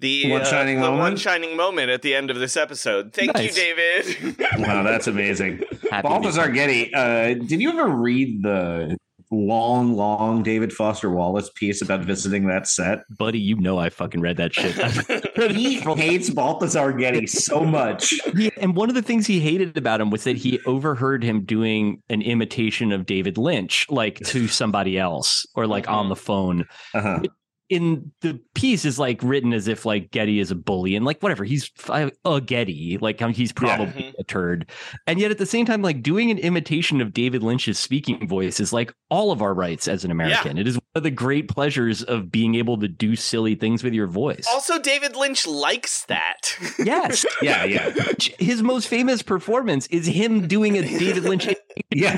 the 0.00 0.30
One 0.30 0.42
uh, 0.42 0.44
shining 0.44 0.76
the 0.80 0.90
one 0.90 0.98
moment? 0.98 1.18
shining 1.20 1.56
moment 1.56 1.90
at 1.90 2.02
the 2.02 2.14
end 2.14 2.30
of 2.30 2.38
this 2.38 2.56
episode. 2.56 3.12
Thank 3.12 3.34
Nice. 3.34 3.56
you, 3.56 3.74
David. 3.74 4.38
wow, 4.58 4.82
that's 4.82 5.06
amazing. 5.06 5.62
happy 5.90 6.08
Balthazar 6.08 6.50
Getty, 6.50 6.92
uh, 6.94 7.34
did 7.34 7.60
you 7.60 7.70
ever 7.70 7.86
read 7.88 8.42
the 8.42 8.96
long, 9.32 9.94
long 9.96 10.42
David 10.44 10.72
Foster 10.72 11.10
Wallace 11.10 11.50
piece 11.54 11.82
about 11.82 12.00
visiting 12.04 12.46
that 12.46 12.68
set? 12.68 13.00
buddy, 13.18 13.40
you 13.40 13.56
know 13.56 13.78
I 13.78 13.90
fucking 13.90 14.20
read 14.20 14.36
that 14.36 14.54
shit. 14.54 15.22
He 15.36 15.74
hates 15.80 16.30
Balthazar 16.30 16.92
Getty 16.92 17.26
so 17.26 17.62
much. 17.62 18.14
He, 18.34 18.50
and 18.56 18.74
one 18.74 18.88
of 18.88 18.94
the 18.94 19.02
things 19.02 19.26
he 19.26 19.38
hated 19.38 19.76
about 19.76 20.00
him 20.00 20.08
was 20.08 20.24
that 20.24 20.36
he 20.36 20.60
overheard 20.64 21.22
him 21.22 21.44
doing 21.44 22.02
an 22.08 22.22
imitation 22.22 22.90
of 22.90 23.04
David 23.04 23.36
Lynch, 23.36 23.86
like 23.90 24.18
to 24.20 24.48
somebody 24.48 24.98
else 24.98 25.44
or 25.54 25.66
like 25.66 25.90
on 25.90 26.08
the 26.08 26.16
phone. 26.16 26.64
Uh-huh. 26.94 27.20
In 27.68 28.12
the 28.20 28.40
piece 28.54 28.84
is 28.84 28.96
like 28.98 29.20
written 29.22 29.52
as 29.52 29.66
if 29.66 29.84
like 29.84 30.12
Getty 30.12 30.38
is 30.38 30.52
a 30.52 30.54
bully 30.54 30.94
and 30.94 31.04
like 31.04 31.20
whatever 31.20 31.42
he's 31.44 31.68
a 31.88 32.40
Getty 32.40 32.98
like 33.00 33.20
he's 33.34 33.52
probably 33.52 34.04
Mhm. 34.04 34.14
a 34.20 34.24
turd, 34.24 34.70
and 35.06 35.18
yet 35.18 35.30
at 35.32 35.38
the 35.38 35.46
same 35.46 35.66
time 35.66 35.82
like 35.82 36.00
doing 36.02 36.30
an 36.30 36.38
imitation 36.38 37.00
of 37.00 37.12
David 37.12 37.42
Lynch's 37.42 37.78
speaking 37.78 38.28
voice 38.28 38.60
is 38.60 38.72
like 38.72 38.92
all 39.10 39.32
of 39.32 39.42
our 39.42 39.52
rights 39.52 39.88
as 39.88 40.04
an 40.04 40.10
American. 40.12 40.58
It 40.58 40.68
is 40.68 40.76
one 40.76 40.82
of 40.94 41.02
the 41.02 41.10
great 41.10 41.48
pleasures 41.48 42.02
of 42.04 42.30
being 42.30 42.54
able 42.54 42.78
to 42.78 42.86
do 42.88 43.16
silly 43.16 43.56
things 43.56 43.82
with 43.82 43.94
your 43.94 44.06
voice. 44.06 44.46
also, 44.52 44.78
David 44.80 45.16
Lynch 45.16 45.46
likes 45.46 46.04
that. 46.06 46.56
yes, 46.78 47.26
Yeah, 47.42 47.64
yeah. 47.64 47.92
his 48.38 48.62
most 48.62 48.86
famous 48.88 49.22
performance 49.22 49.86
is 49.88 50.06
him 50.06 50.46
doing 50.46 50.76
a 50.78 50.82
David 50.82 51.24
Lynch. 51.24 51.48
Yeah. 51.94 52.16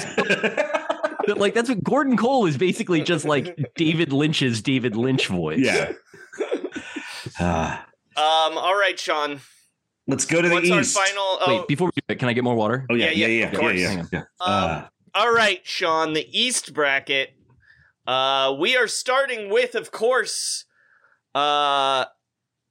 But, 1.28 1.38
like 1.44 1.54
that's 1.54 1.68
what 1.68 1.84
Gordon 1.84 2.16
Cole 2.16 2.46
is 2.46 2.56
basically 2.56 3.02
just 3.02 3.24
like 3.24 3.72
David 3.76 4.12
Lynch's 4.12 4.62
David 4.62 4.96
Lynch 4.96 5.26
voice. 5.28 5.60
yeah. 5.60 5.92
Ah. 7.38 7.86
um. 8.16 8.58
All 8.58 8.76
right, 8.76 8.98
Sean. 8.98 9.40
let's 10.06 10.24
go 10.24 10.40
to 10.42 10.48
the 10.48 10.54
What's 10.54 10.66
east. 10.68 10.96
our 10.96 11.04
final? 11.06 11.22
Oh, 11.40 11.44
Wait, 11.48 11.68
before 11.68 11.88
we 11.88 11.92
do 12.08 12.12
it, 12.14 12.18
can 12.18 12.28
I 12.28 12.32
get 12.32 12.42
more 12.44 12.54
water? 12.56 12.86
oh, 12.90 12.94
yeah, 12.94 13.10
Yeah, 13.10 13.26
yeah, 13.26 13.26
yeah, 13.26 13.50
yeah, 13.52 13.58
of 13.58 13.62
yeah, 13.62 13.70
yeah. 13.80 13.88
Hang 13.88 13.98
on. 14.00 14.08
yeah. 14.12 14.18
Um, 14.20 14.24
Uh, 14.40 14.82
All 15.14 15.32
right, 15.32 15.60
Sean, 15.64 16.14
the 16.14 16.26
East 16.38 16.72
bracket. 16.74 17.30
Uh, 18.06 18.56
we 18.58 18.74
are 18.76 18.88
starting 18.88 19.50
with, 19.50 19.74
of 19.74 19.90
course, 19.90 20.64
uh, 21.34 22.06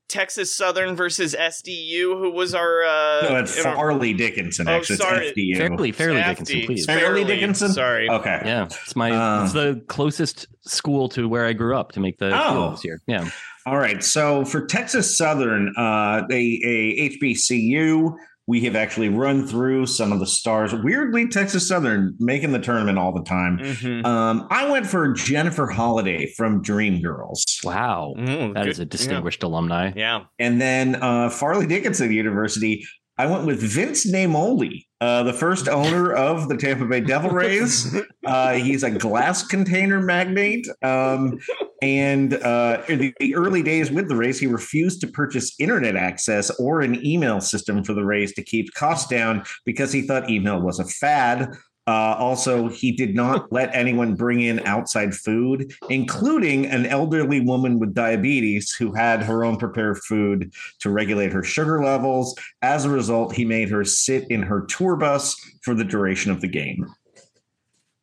Texas 0.09 0.55
Southern 0.55 0.95
versus 0.95 1.35
SDU, 1.37 2.17
who 2.19 2.31
was 2.31 2.55
our. 2.55 2.83
Uh, 2.83 3.21
no, 3.29 3.35
it's 3.39 3.57
in 3.59 3.65
our- 3.65 3.75
Fairleigh 3.75 4.13
Dickinson, 4.13 4.67
Oh, 4.67 4.71
actually. 4.77 4.95
sorry. 4.97 5.27
It's 5.27 5.37
FDU. 5.37 5.57
Fairly, 5.57 5.91
fairly 5.91 6.21
FD. 6.21 6.27
Dickinson, 6.29 6.61
please. 6.65 6.85
Fairleigh 6.85 7.25
Dickinson? 7.25 7.71
Sorry. 7.73 8.09
Okay. 8.09 8.41
Yeah, 8.45 8.65
it's 8.65 8.95
my 8.95 9.11
Uh, 9.11 9.43
it's 9.43 9.53
the 9.53 9.83
closest 9.87 10.47
school 10.65 11.09
to 11.09 11.27
where 11.27 11.45
I 11.45 11.53
grew 11.53 11.75
up 11.77 11.91
to 11.93 11.99
make 11.99 12.17
the 12.19 12.31
Oh. 12.33 12.51
field 12.53 12.73
this 12.75 12.85
year. 12.85 13.01
Yeah, 13.07 13.29
All 13.65 13.77
right. 13.77 14.01
So 14.01 14.45
for 14.45 14.65
Texas 14.65 15.17
Southern, 15.17 15.73
uh, 15.77 16.21
they 16.29 16.59
a 16.63 17.09
HBCU. 17.09 18.15
We 18.47 18.61
have 18.61 18.75
actually 18.77 19.09
run 19.09 19.45
through 19.45 19.87
some 19.87 20.13
of 20.13 20.19
the 20.19 20.25
stars. 20.25 20.73
Weirdly, 20.73 21.27
Texas 21.27 21.67
Southern 21.67 22.15
making 22.19 22.53
the 22.53 22.59
tournament 22.59 22.97
all 22.97 23.11
the 23.13 23.23
time. 23.23 23.57
Mhm. 23.59 24.05
Um, 24.05 24.47
I 24.49 24.71
went 24.71 24.85
for 24.87 25.11
Jennifer 25.13 25.67
Holliday 25.67 26.31
from 26.37 26.63
Dreamgirls. 26.63 27.43
Wow. 27.65 28.13
Mm, 28.17 28.53
That 28.53 28.63
good- 28.63 28.71
is 28.71 28.79
a 28.79 28.85
distinguished 28.85 29.43
alumni. 29.43 29.91
Yeah. 29.95 30.21
And 30.39 30.61
then 30.61 30.95
uh, 31.01 31.29
Fairleigh 31.29 31.67
Dickinson 31.67 32.11
University, 32.13 32.85
I 33.17 33.25
went 33.25 33.45
with 33.45 33.59
Vince 33.61 34.09
Naimoli, 34.09 34.85
uh, 35.01 35.23
the 35.23 35.33
first 35.33 35.67
owner 35.79 36.13
of 36.13 36.47
the 36.47 36.55
Tampa 36.55 36.85
Bay 36.85 37.01
Devil 37.01 37.31
Rays. 37.31 37.93
Uh, 38.27 38.55
he's 38.55 38.83
a 38.83 38.91
glass 38.91 39.47
container 39.47 40.01
magnate. 40.01 40.67
Um, 40.83 41.37
and 41.81 42.33
uh, 42.35 42.81
in 42.87 42.99
the, 42.99 43.13
the 43.19 43.35
early 43.35 43.61
days 43.61 43.91
with 43.91 44.07
the 44.07 44.15
Rays, 44.15 44.39
he 44.39 44.47
refused 44.47 45.01
to 45.01 45.07
purchase 45.07 45.55
internet 45.59 45.95
access 45.95 46.49
or 46.59 46.81
an 46.81 47.05
email 47.05 47.39
system 47.39 47.83
for 47.83 47.93
the 47.93 48.03
Rays 48.03 48.33
to 48.33 48.43
keep 48.43 48.73
costs 48.73 49.07
down 49.09 49.43
because 49.65 49.91
he 49.91 50.01
thought 50.01 50.29
email 50.29 50.59
was 50.61 50.79
a 50.79 50.85
fad. 50.85 51.55
Uh, 51.87 52.15
also, 52.19 52.67
he 52.67 52.91
did 52.91 53.15
not 53.15 53.51
let 53.51 53.73
anyone 53.73 54.13
bring 54.13 54.41
in 54.41 54.59
outside 54.61 55.13
food, 55.13 55.73
including 55.89 56.65
an 56.65 56.85
elderly 56.85 57.39
woman 57.39 57.79
with 57.79 57.93
diabetes 57.93 58.73
who 58.73 58.91
had 58.91 59.23
her 59.23 59.45
own 59.45 59.57
prepared 59.57 59.97
food 59.99 60.53
to 60.79 60.89
regulate 60.89 61.31
her 61.31 61.43
sugar 61.43 61.83
levels. 61.83 62.35
As 62.61 62.83
a 62.83 62.89
result, 62.89 63.33
he 63.33 63.45
made 63.45 63.69
her 63.69 63.85
sit 63.85 64.29
in 64.29 64.41
her 64.41 64.65
tour 64.65 64.97
bus 64.97 65.35
for 65.61 65.73
the 65.73 65.85
duration 65.85 66.31
of 66.31 66.41
the 66.41 66.47
game. 66.47 66.85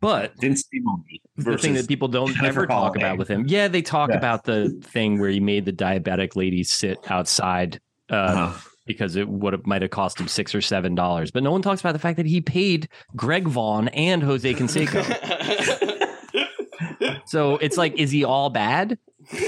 But 0.05 0.32
Vince 0.40 0.64
Naimoli 0.74 1.20
the 1.36 1.59
thing 1.59 1.74
that 1.74 1.88
people 1.88 2.09
don't 2.09 2.28
Jennifer 2.34 2.46
ever 2.46 2.66
talk 2.66 2.78
Holliday. 2.94 3.05
about 3.07 3.18
with 3.18 3.28
him, 3.28 3.44
yeah, 3.48 3.68
they 3.68 3.82
talk 3.82 4.11
Yeah. 4.11 4.16
about 4.16 4.44
the 4.44 4.70
thing 4.84 5.18
where 5.20 5.30
he 5.30 5.40
made 5.40 5.64
the 5.64 5.72
diabetic 5.72 6.36
lady 6.36 6.62
sit 6.62 6.98
outside 7.11 7.80
uh, 8.11 8.14
Uh-huh. 8.14 8.59
because 8.86 9.16
it 9.16 9.28
would 9.28 9.52
have 9.52 9.66
might 9.66 9.82
have 9.82 9.90
cost 9.90 10.20
him 10.20 10.28
six 10.28 10.55
or 10.55 10.61
seven 10.61 10.94
dollars. 10.94 11.30
But 11.30 11.42
no 11.42 11.50
one 11.50 11.62
talks 11.62 11.80
about 11.80 11.92
the 11.92 11.98
fact 11.98 12.16
that 12.18 12.26
he 12.26 12.40
paid 12.40 12.88
Greg 13.16 13.48
Vaughn 13.48 13.88
and 13.88 14.22
Jose 14.22 14.52
Canseco. 14.55 15.02
so 17.26 17.57
it's 17.57 17.76
like, 17.76 17.98
is 17.98 18.11
he 18.11 18.24
all 18.24 18.50
bad? 18.50 18.98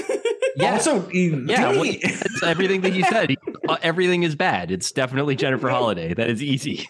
Yeah. 0.59 0.71
Also, 0.73 1.07
yeah, 1.11 1.67
didn't 1.69 1.77
what- 1.77 1.87
he- 1.87 1.99
it's 2.01 2.41
everything 2.41 2.81
that 2.81 2.93
you 2.93 3.03
said. 3.03 3.35
Uh, 3.69 3.77
everything 3.83 4.23
is 4.23 4.35
bad. 4.35 4.71
It's 4.71 4.91
definitely 4.91 5.35
Jennifer 5.35 5.69
Holliday. 5.77 6.15
That 6.15 6.31
is 6.31 6.41
easy. 6.41 6.87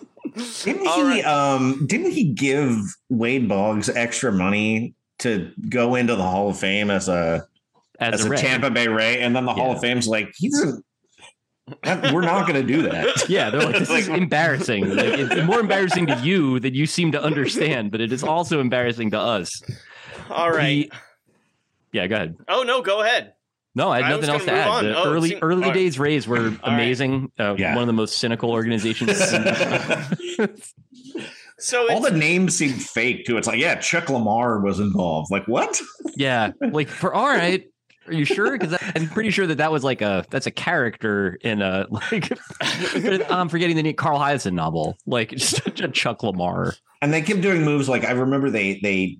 Didn't 0.63 0.87
All 0.87 1.07
he? 1.09 1.21
Um, 1.23 1.85
didn't 1.87 2.11
he 2.11 2.25
give 2.25 2.75
Wade 3.09 3.47
Boggs 3.47 3.89
extra 3.89 4.31
money 4.31 4.93
to 5.19 5.51
go 5.69 5.95
into 5.95 6.15
the 6.15 6.23
Hall 6.23 6.49
of 6.49 6.57
Fame 6.59 6.89
as 6.91 7.07
a 7.09 7.45
As, 7.99 8.21
as, 8.21 8.25
a, 8.25 8.31
a, 8.33 8.37
Tampa 8.37 8.69
Bay 8.69 8.87
Ray? 8.87 9.21
And 9.21 9.35
then 9.35 9.45
the 9.45 9.53
Hall 9.53 9.71
of 9.73 9.81
Fame's 9.81 10.07
like, 10.07 10.29
he's 10.35 10.61
a. 10.63 10.73
that- 11.83 12.13
we're 12.13 12.21
not 12.21 12.47
going 12.47 12.61
to 12.65 12.67
do 12.73 12.83
that. 12.83 13.07
Yeah, 13.29 13.49
they're 13.49 13.61
like, 13.61 13.79
this 13.79 13.89
is 14.01 14.07
embarrassing. 14.07 14.95
Like, 14.95 15.05
it's 15.19 15.45
more 15.47 15.59
embarrassing 15.59 16.07
to 16.07 16.19
you 16.21 16.59
that 16.61 16.73
you 16.73 16.85
seem 16.85 17.11
to 17.11 17.21
understand, 17.21 17.91
but 17.91 17.99
it 17.99 18.13
is 18.13 18.23
also 18.23 18.59
embarrassing 18.61 19.11
to 19.11 19.19
us. 19.19 19.61
All 20.29 20.49
right. 20.51 20.67
He- 20.85 20.91
yeah, 21.93 22.05
go 22.07 22.15
ahead. 22.15 22.35
oh 22.49 22.63
no, 22.63 22.81
go 22.81 23.01
ahead. 23.01 23.33
No, 23.77 23.89
I 23.91 23.97
had 24.01 24.05
I 24.05 24.09
nothing 24.15 24.29
else 24.29 24.43
to 24.45 24.51
add. 24.51 24.67
on. 24.67 24.83
The 24.85 24.97
Oh, 24.97 25.13
early 25.13 25.29
seemed- 25.29 25.43
early 25.43 25.63
all 25.63 25.69
right. 25.69 25.73
days 25.73 25.97
Rays 25.99 26.27
were 26.27 26.49
right. 26.49 26.59
amazing. 26.63 27.31
Uh, 27.39 27.55
Yeah. 27.57 27.73
One 27.75 27.83
of 27.83 27.87
the 27.87 27.93
most 27.93 28.17
cynical 28.17 28.51
organizations. 28.51 29.21
So 31.59 31.91
All 31.91 32.01
the 32.01 32.11
names 32.11 32.55
seem 32.55 32.73
fake 32.73 33.25
too. 33.25 33.35
It's 33.37 33.47
like, 33.47 33.57
yeah, 33.59 33.75
Chuck 33.75 34.11
Lamar 34.11 34.59
was 34.59 34.79
involved. 34.79 35.31
Like, 35.31 35.47
what? 35.47 35.81
yeah, 36.15 36.51
like 36.61 36.87
for 36.87 37.11
all 37.15 37.27
right. 37.27 37.65
Are 38.05 38.13
you 38.13 38.25
sure? 38.25 38.55
Because 38.57 38.77
I'm 38.95 39.09
pretty 39.09 39.31
sure 39.31 39.47
that 39.47 39.57
that 39.57 39.71
was 39.71 39.83
like 39.83 40.03
a 40.03 40.23
that's 40.29 40.45
a 40.45 40.51
character 40.51 41.35
in 41.41 41.63
a 41.63 41.87
like 42.11 42.31
I'm 43.31 43.49
forgetting 43.49 43.75
the 43.75 43.81
name 43.83 43.95
Carl 43.95 44.19
Hiaasen 44.19 44.53
novel, 44.53 44.97
like 45.07 45.31
just 45.31 45.65
a 45.79 45.87
Chuck 45.87 46.21
Lamar. 46.21 46.75
And 47.01 47.11
they 47.11 47.23
kept 47.23 47.41
doing 47.41 47.63
moves. 47.63 47.89
Like, 47.89 48.05
I 48.05 48.11
remember 48.11 48.51
they 48.51 48.79
they 48.83 49.17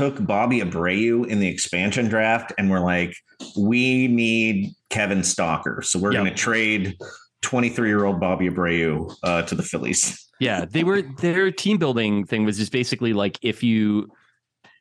took 0.00 0.26
Bobby 0.26 0.60
Abreu 0.60 1.26
in 1.26 1.40
the 1.40 1.48
expansion 1.48 2.08
draft 2.08 2.54
and 2.56 2.70
were 2.70 2.80
like, 2.80 3.14
we 3.54 4.08
need 4.08 4.72
Kevin 4.88 5.18
Stocker, 5.18 5.84
so 5.84 5.98
we're 5.98 6.12
Yep. 6.12 6.22
going 6.22 6.34
to 6.34 6.38
trade 6.40 6.96
23 7.42 7.88
year 7.88 8.06
old 8.06 8.18
Bobby 8.18 8.48
Abreu 8.48 9.14
uh, 9.22 9.42
to 9.42 9.54
the 9.54 9.62
Phillies. 9.62 10.26
Yeah, 10.40 10.64
they 10.64 10.84
were 10.84 11.02
their 11.02 11.50
team 11.50 11.76
building 11.76 12.24
thing 12.24 12.46
was 12.46 12.56
just 12.56 12.72
basically 12.72 13.12
like 13.12 13.38
if 13.42 13.62
you 13.62 14.10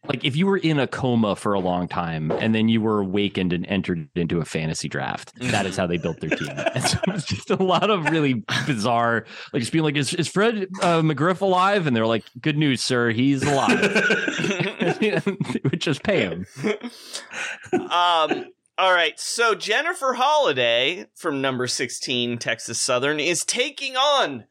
like 0.10 0.26
if 0.26 0.36
you 0.36 0.48
were 0.48 0.58
in 0.58 0.80
a 0.80 0.88
coma 0.88 1.36
for 1.36 1.54
a 1.54 1.60
long 1.60 1.88
time 1.88 2.32
and 2.32 2.54
then 2.56 2.68
you 2.68 2.82
were 2.82 3.00
awakened 3.00 3.54
and 3.54 3.66
entered 3.68 4.10
into 4.16 4.40
a 4.40 4.46
fantasy 4.46 4.90
draft, 4.90 5.32
that 5.40 5.68
is 5.68 5.78
how 5.78 5.86
they 5.86 5.98
built 5.98 6.20
their 6.20 6.32
team. 6.32 6.50
And 6.74 6.84
so 6.84 6.98
it's 7.08 7.26
just 7.26 7.50
a 7.50 7.62
lot 7.62 7.90
of 7.90 8.06
really 8.10 8.44
bizarre, 8.66 9.26
like 9.54 9.62
just 9.62 9.72
being 9.72 9.84
like, 9.84 9.96
is, 9.96 10.14
is 10.14 10.28
Fred 10.28 10.68
uh, 10.82 11.02
McGriff 11.02 11.42
alive? 11.42 11.88
And 11.88 11.96
they're 11.96 12.08
like, 12.08 12.24
good 12.42 12.58
news, 12.58 12.82
sir, 12.82 13.12
he's 13.12 13.44
alive. 13.44 13.80
they 15.00 15.22
would 15.64 15.82
just 15.82 16.04
pay 16.04 16.22
him. 16.22 16.46
um 17.74 18.46
all 18.78 18.94
right, 18.94 19.20
so 19.20 19.56
Jennifer 19.56 20.14
Holliday 20.14 21.08
from 21.14 21.42
number 21.42 21.68
16 21.68 22.38
Texas 22.38 22.80
Southern 22.80 23.20
is 23.20 23.44
taking 23.44 23.98
on 23.98 24.46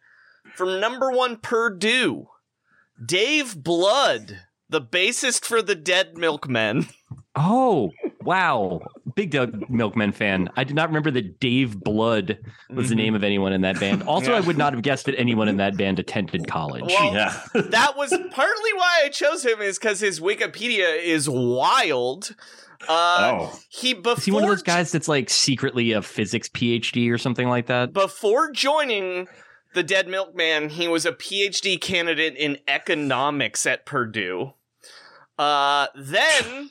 from 0.55 0.81
number 0.81 1.11
1 1.11 1.39
Purdue 1.39 2.29
Dave 3.03 3.63
Blood, 3.63 4.41
the 4.69 4.81
bassist 4.81 5.45
for 5.45 5.63
the 5.63 5.75
Dead 5.75 6.17
Milkmen. 6.17 6.89
Oh, 7.35 7.91
wow. 8.23 8.81
Big 9.15 9.31
Doug 9.31 9.71
Milkman 9.71 10.13
fan. 10.13 10.51
I 10.57 10.65
did 10.65 10.75
not 10.75 10.89
remember 10.89 11.11
that 11.13 11.39
Dave 11.41 11.79
Blood 11.79 12.39
was 12.71 12.89
the 12.89 12.95
name 12.97 13.15
of 13.15 13.23
anyone 13.23 13.53
in 13.53 13.61
that 13.61 13.79
band. 13.79 14.03
Also, 14.09 14.33
I 14.33 14.41
would 14.41 14.59
not 14.59 14.73
have 14.73 14.83
guessed 14.83 15.07
that 15.07 15.19
anyone 15.19 15.49
in 15.49 15.59
that 15.59 15.77
band 15.77 15.99
attended 15.99 16.49
college. 16.49 16.85
Well, 16.87 17.15
Yeah. 17.15 17.41
that 17.55 17.97
was 17.97 18.11
partly 18.11 18.73
why 18.75 19.03
I 19.05 19.09
chose 19.11 19.45
him 19.45 19.61
is 19.61 19.79
because 19.79 20.01
his 20.01 20.19
Wikipedia 20.21 21.01
is 21.03 21.29
wild. 21.29 22.35
Uh, 22.89 23.39
oh, 23.51 23.61
He 23.69 23.95
before 23.95 24.19
Is 24.19 24.25
he 24.25 24.31
one 24.31 24.43
of 24.45 24.49
those 24.49 24.63
guys 24.63 24.93
that's 24.93 25.09
like 25.09 25.31
secretly 25.31 25.93
a 25.93 26.03
physics 26.03 26.49
PhD 26.49 27.11
or 27.13 27.19
something 27.19 27.49
like 27.49 27.67
that? 27.67 27.93
before 27.93 28.51
joining 28.51 29.29
the 29.75 29.83
Dead 29.83 30.09
Milkman, 30.09 30.71
he 30.71 30.89
was 30.89 31.05
a 31.07 31.13
PhD 31.13 31.81
candidate 31.81 32.37
in 32.37 32.59
economics 32.67 33.67
at 33.67 33.85
Purdue. 33.87 34.55
Uh, 35.39 35.87
then, 35.95 36.71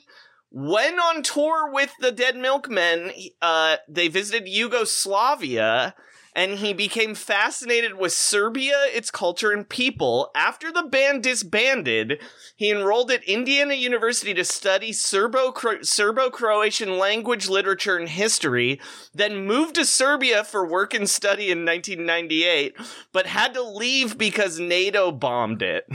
when 0.50 1.00
on 1.00 1.22
tour 1.22 1.72
with 1.72 1.92
the 2.00 2.12
Dead 2.12 2.36
Milkmen, 2.36 3.12
uh, 3.40 3.76
they 3.88 4.08
visited 4.08 4.48
Yugoslavia. 4.48 5.94
And 6.34 6.58
he 6.58 6.72
became 6.72 7.16
fascinated 7.16 7.96
with 7.96 8.12
Serbia, 8.12 8.76
its 8.94 9.10
culture, 9.10 9.50
and 9.50 9.68
people. 9.68 10.30
After 10.36 10.70
the 10.70 10.84
band 10.84 11.24
disbanded, 11.24 12.20
he 12.54 12.70
enrolled 12.70 13.10
at 13.10 13.24
Indiana 13.24 13.74
University 13.74 14.32
to 14.34 14.44
study 14.44 14.92
Serbo-Croatian 14.92 16.96
language, 16.96 17.48
literature, 17.48 17.96
and 17.96 18.08
history, 18.08 18.80
then 19.12 19.46
moved 19.46 19.74
to 19.76 19.84
Serbia 19.84 20.44
for 20.44 20.64
work 20.64 20.94
and 20.94 21.10
study 21.10 21.50
in 21.50 21.64
1998, 21.64 22.76
but 23.10 23.26
had 23.26 23.52
to 23.54 23.62
leave 23.62 24.16
because 24.16 24.60
NATO 24.60 25.10
bombed 25.10 25.62
it. 25.62 25.88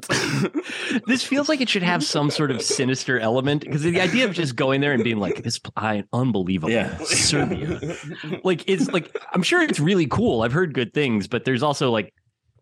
this 1.07 1.23
feels 1.23 1.49
like 1.49 1.61
it 1.61 1.69
should 1.69 1.83
have 1.83 2.03
some 2.03 2.29
sort 2.29 2.51
of 2.51 2.61
sinister 2.61 3.19
element 3.19 3.61
because 3.61 3.81
the 3.83 3.99
idea 3.99 4.25
of 4.25 4.33
just 4.33 4.55
going 4.55 4.81
there 4.81 4.93
and 4.93 5.03
being 5.03 5.17
like 5.17 5.43
this 5.43 5.59
I 5.75 6.03
unbelievable 6.13 6.71
Yeah. 6.71 6.97
Serbia 7.03 7.79
like 8.43 8.63
it's 8.67 8.87
like 8.91 9.15
I'm 9.33 9.43
sure 9.43 9.61
it's 9.61 9.79
really 9.79 10.07
cool 10.07 10.41
I've 10.41 10.53
heard 10.53 10.73
good 10.73 10.93
things 10.93 11.27
but 11.27 11.45
there's 11.45 11.63
also 11.63 11.91
like 11.91 12.13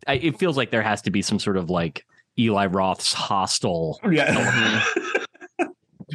I, 0.08 0.14
it 0.16 0.40
feels 0.40 0.58
like 0.58 0.72
there 0.72 0.82
has 0.82 1.02
to 1.04 1.12
be 1.12 1.22
some 1.22 1.40
sort 1.40 1.58
of 1.58 1.70
like 1.70 2.06
Eli 2.38 2.66
Roth's 2.68 3.14
Hostel 3.14 4.00
yeah. 4.10 4.84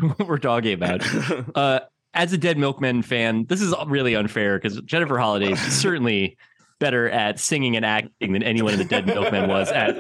what 0.00 0.18
we're 0.28 0.38
talking 0.38 0.72
about 0.72 1.02
uh 1.56 1.80
as 2.14 2.32
a 2.32 2.38
dead 2.38 2.58
milkman 2.58 3.02
fan 3.02 3.46
this 3.46 3.60
is 3.60 3.74
really 3.86 4.14
unfair 4.14 4.58
because 4.58 4.80
Jennifer 4.82 5.18
Holliday 5.18 5.52
is 5.52 5.60
certainly 5.60 6.36
better 6.80 7.08
at 7.08 7.38
singing 7.38 7.76
and 7.76 7.84
acting 7.86 8.32
than 8.32 8.42
anyone 8.42 8.72
in 8.72 8.78
the 8.80 8.84
dead 8.84 9.06
milkman 9.06 9.48
was 9.48 9.70
at 9.70 9.96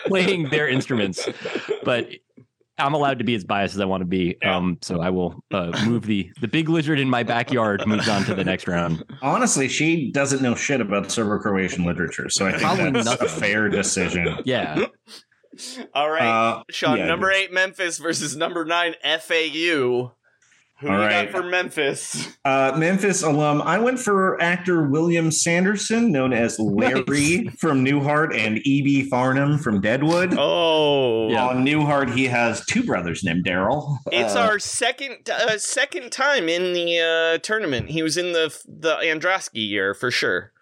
playing 0.06 0.48
their 0.48 0.66
instruments. 0.68 1.28
But 1.84 2.08
I'm 2.78 2.94
allowed 2.94 3.18
to 3.18 3.24
be 3.24 3.34
as 3.34 3.42
biased 3.44 3.74
as 3.74 3.80
I 3.80 3.84
want 3.86 4.02
to 4.02 4.06
be. 4.06 4.40
Um, 4.42 4.78
so 4.82 5.00
I 5.00 5.10
will 5.10 5.42
uh, 5.50 5.72
move 5.86 6.04
the 6.06 6.30
the 6.40 6.48
big 6.48 6.68
lizard 6.68 6.98
in 7.00 7.08
my 7.10 7.22
backyard 7.22 7.82
moves 7.86 8.08
on 8.08 8.24
to 8.24 8.34
the 8.34 8.44
next 8.44 8.66
round. 8.68 9.04
Honestly, 9.22 9.68
she 9.68 10.10
doesn't 10.12 10.42
know 10.42 10.54
shit 10.54 10.80
about 10.80 11.10
Serbo-Croatian 11.10 11.84
literature, 11.84 12.28
so 12.30 12.46
I 12.46 12.50
think 12.52 12.62
Probably 12.62 12.90
that's 12.90 13.06
nothing. 13.06 13.26
a 13.26 13.30
fair 13.30 13.68
decision. 13.68 14.38
Yeah, 14.44 14.86
All 15.94 16.10
right, 16.10 16.22
Uh, 16.58 16.62
Sean, 16.70 16.98
yeah. 16.98 17.06
number 17.06 17.30
eight 17.30 17.50
Memphis 17.52 17.98
versus 17.98 18.36
number 18.36 18.64
nine 18.66 18.94
FAU. 19.02 20.12
Who 20.80 20.88
All 20.88 20.94
you 20.94 21.00
right. 21.00 21.32
got 21.32 21.40
for 21.42 21.48
Memphis? 21.48 22.36
Uh, 22.44 22.74
Memphis 22.76 23.22
alum. 23.22 23.62
I 23.62 23.78
went 23.78 23.98
for 23.98 24.38
actor 24.42 24.82
William 24.86 25.30
Sanderson, 25.32 26.12
known 26.12 26.34
as 26.34 26.58
Larry 26.58 27.48
from 27.58 27.82
Newhart, 27.82 28.36
and 28.36 28.58
E.B. 28.58 29.08
Farnum 29.08 29.58
from 29.58 29.80
Deadwood. 29.80 30.34
Oh, 30.38 31.30
Yeah. 31.30 31.46
On 31.46 31.64
Newhart, 31.64 32.14
he 32.14 32.24
has 32.26 32.62
two 32.66 32.82
brothers 32.84 33.24
named 33.24 33.46
Daryl. 33.46 33.96
It's 34.12 34.34
Uh, 34.36 34.40
our 34.40 34.58
second 34.58 35.30
uh, 35.30 35.56
second 35.56 36.12
time 36.12 36.46
in 36.50 36.74
the 36.74 36.98
uh, 37.00 37.38
tournament. 37.38 37.88
He 37.88 38.02
was 38.02 38.18
in 38.18 38.32
the 38.32 38.54
the 38.68 38.96
Androsky 38.96 39.66
year 39.66 39.94
for 39.94 40.10
sure. 40.10 40.52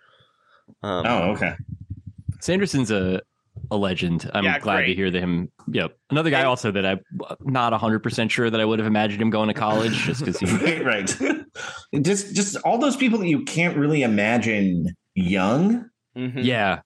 Um, 0.85 1.05
Oh, 1.07 1.23
okay. 1.33 1.55
Sanderson's 2.41 2.93
a 2.93 3.21
a 3.71 3.77
legend. 3.77 4.31
I'm 4.35 4.45
Yeah, 4.45 4.59
glad 4.59 4.83
to 4.87 4.95
hear 4.95 5.11
that 5.11 5.21
him. 5.21 5.51
Yep. 5.73 5.97
Another 6.11 6.31
guy 6.31 6.41
And- 6.41 6.49
also 6.49 6.71
that 6.73 6.85
I'm 6.87 7.01
not 7.41 7.73
100% 7.73 8.31
sure 8.31 8.51
that 8.51 8.61
I 8.61 8.65
would 8.65 8.79
have 8.79 8.87
imagined 8.87 9.21
him 9.23 9.31
going 9.31 9.49
to 9.49 9.55
college 9.55 9.95
just 9.95 10.25
because 10.25 10.39
he. 10.41 10.47
right, 10.83 11.21
right. 11.21 11.45
just 12.03 12.35
just 12.35 12.57
all 12.65 12.79
those 12.79 12.97
people 12.97 13.19
that 13.21 13.29
you 13.29 13.45
can't 13.45 13.77
really 13.77 14.03
imagine 14.03 14.87
young. 15.15 15.89
mhm. 16.17 16.45
Yeah. 16.45 16.81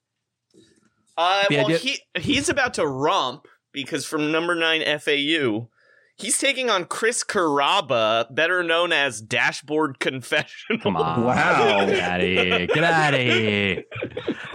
Uh, 1.16 1.44
well, 1.50 1.64
idea- 1.66 1.78
he 1.78 2.00
he's 2.18 2.48
about 2.48 2.74
to 2.74 2.86
romp 2.86 3.46
because 3.72 4.04
from 4.06 4.30
number 4.30 4.54
nine 4.54 4.82
FAU, 5.00 5.68
he's 6.16 6.38
taking 6.38 6.70
on 6.70 6.84
Chris 6.84 7.24
Carrabba, 7.24 8.32
better 8.34 8.62
known 8.62 8.92
as 8.92 9.20
Dashboard 9.20 9.98
Confessional. 9.98 10.80
Come 10.80 10.96
on. 10.96 11.24
Wow. 11.24 11.86
Get 11.86 12.00
out 12.00 12.20
of 12.20 12.26
here. 12.26 12.66
Get 12.68 12.84
out 12.84 13.14
of 13.14 13.20
here. 13.20 13.82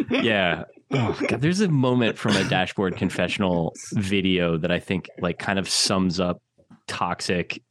Yeah. 0.09 0.63
Oh 0.93 1.17
god, 1.27 1.41
there's 1.41 1.61
a 1.61 1.67
moment 1.67 2.17
from 2.17 2.35
a 2.35 2.47
dashboard 2.47 2.97
confessional 2.97 3.73
video 3.93 4.57
that 4.57 4.71
I 4.71 4.79
think 4.79 5.09
like 5.19 5.39
kind 5.39 5.57
of 5.57 5.67
sums 5.67 6.19
up 6.19 6.41
toxic 6.87 7.61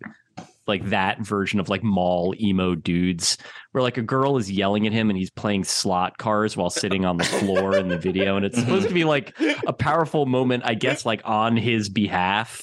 like 0.67 0.85
that 0.91 1.21
version 1.21 1.61
of 1.61 1.69
like 1.69 1.83
mall 1.83 2.35
emo 2.41 2.75
dudes 2.75 3.37
where 3.73 3.83
like 3.83 3.97
a 3.97 4.03
girl 4.03 4.37
is 4.37 4.51
yelling 4.51 4.87
at 4.87 4.93
him 4.93 5.11
and 5.11 5.19
he's 5.19 5.31
playing 5.31 5.65
slot 5.65 6.19
cars 6.19 6.57
while 6.57 6.71
sitting 6.71 7.05
on 7.05 7.17
the 7.17 7.25
floor 7.25 7.77
in 7.77 7.89
the 7.89 7.99
video. 7.99 8.37
And 8.37 8.47
it's 8.47 8.59
supposed 8.59 8.89
to 8.89 8.95
be 8.95 9.05
like 9.05 9.37
a 9.67 9.73
powerful 9.73 10.27
moment 10.27 10.63
I 10.65 10.75
guess 10.75 11.05
like 11.05 11.23
on 11.25 11.57
his 11.57 11.89
behalf 11.89 12.63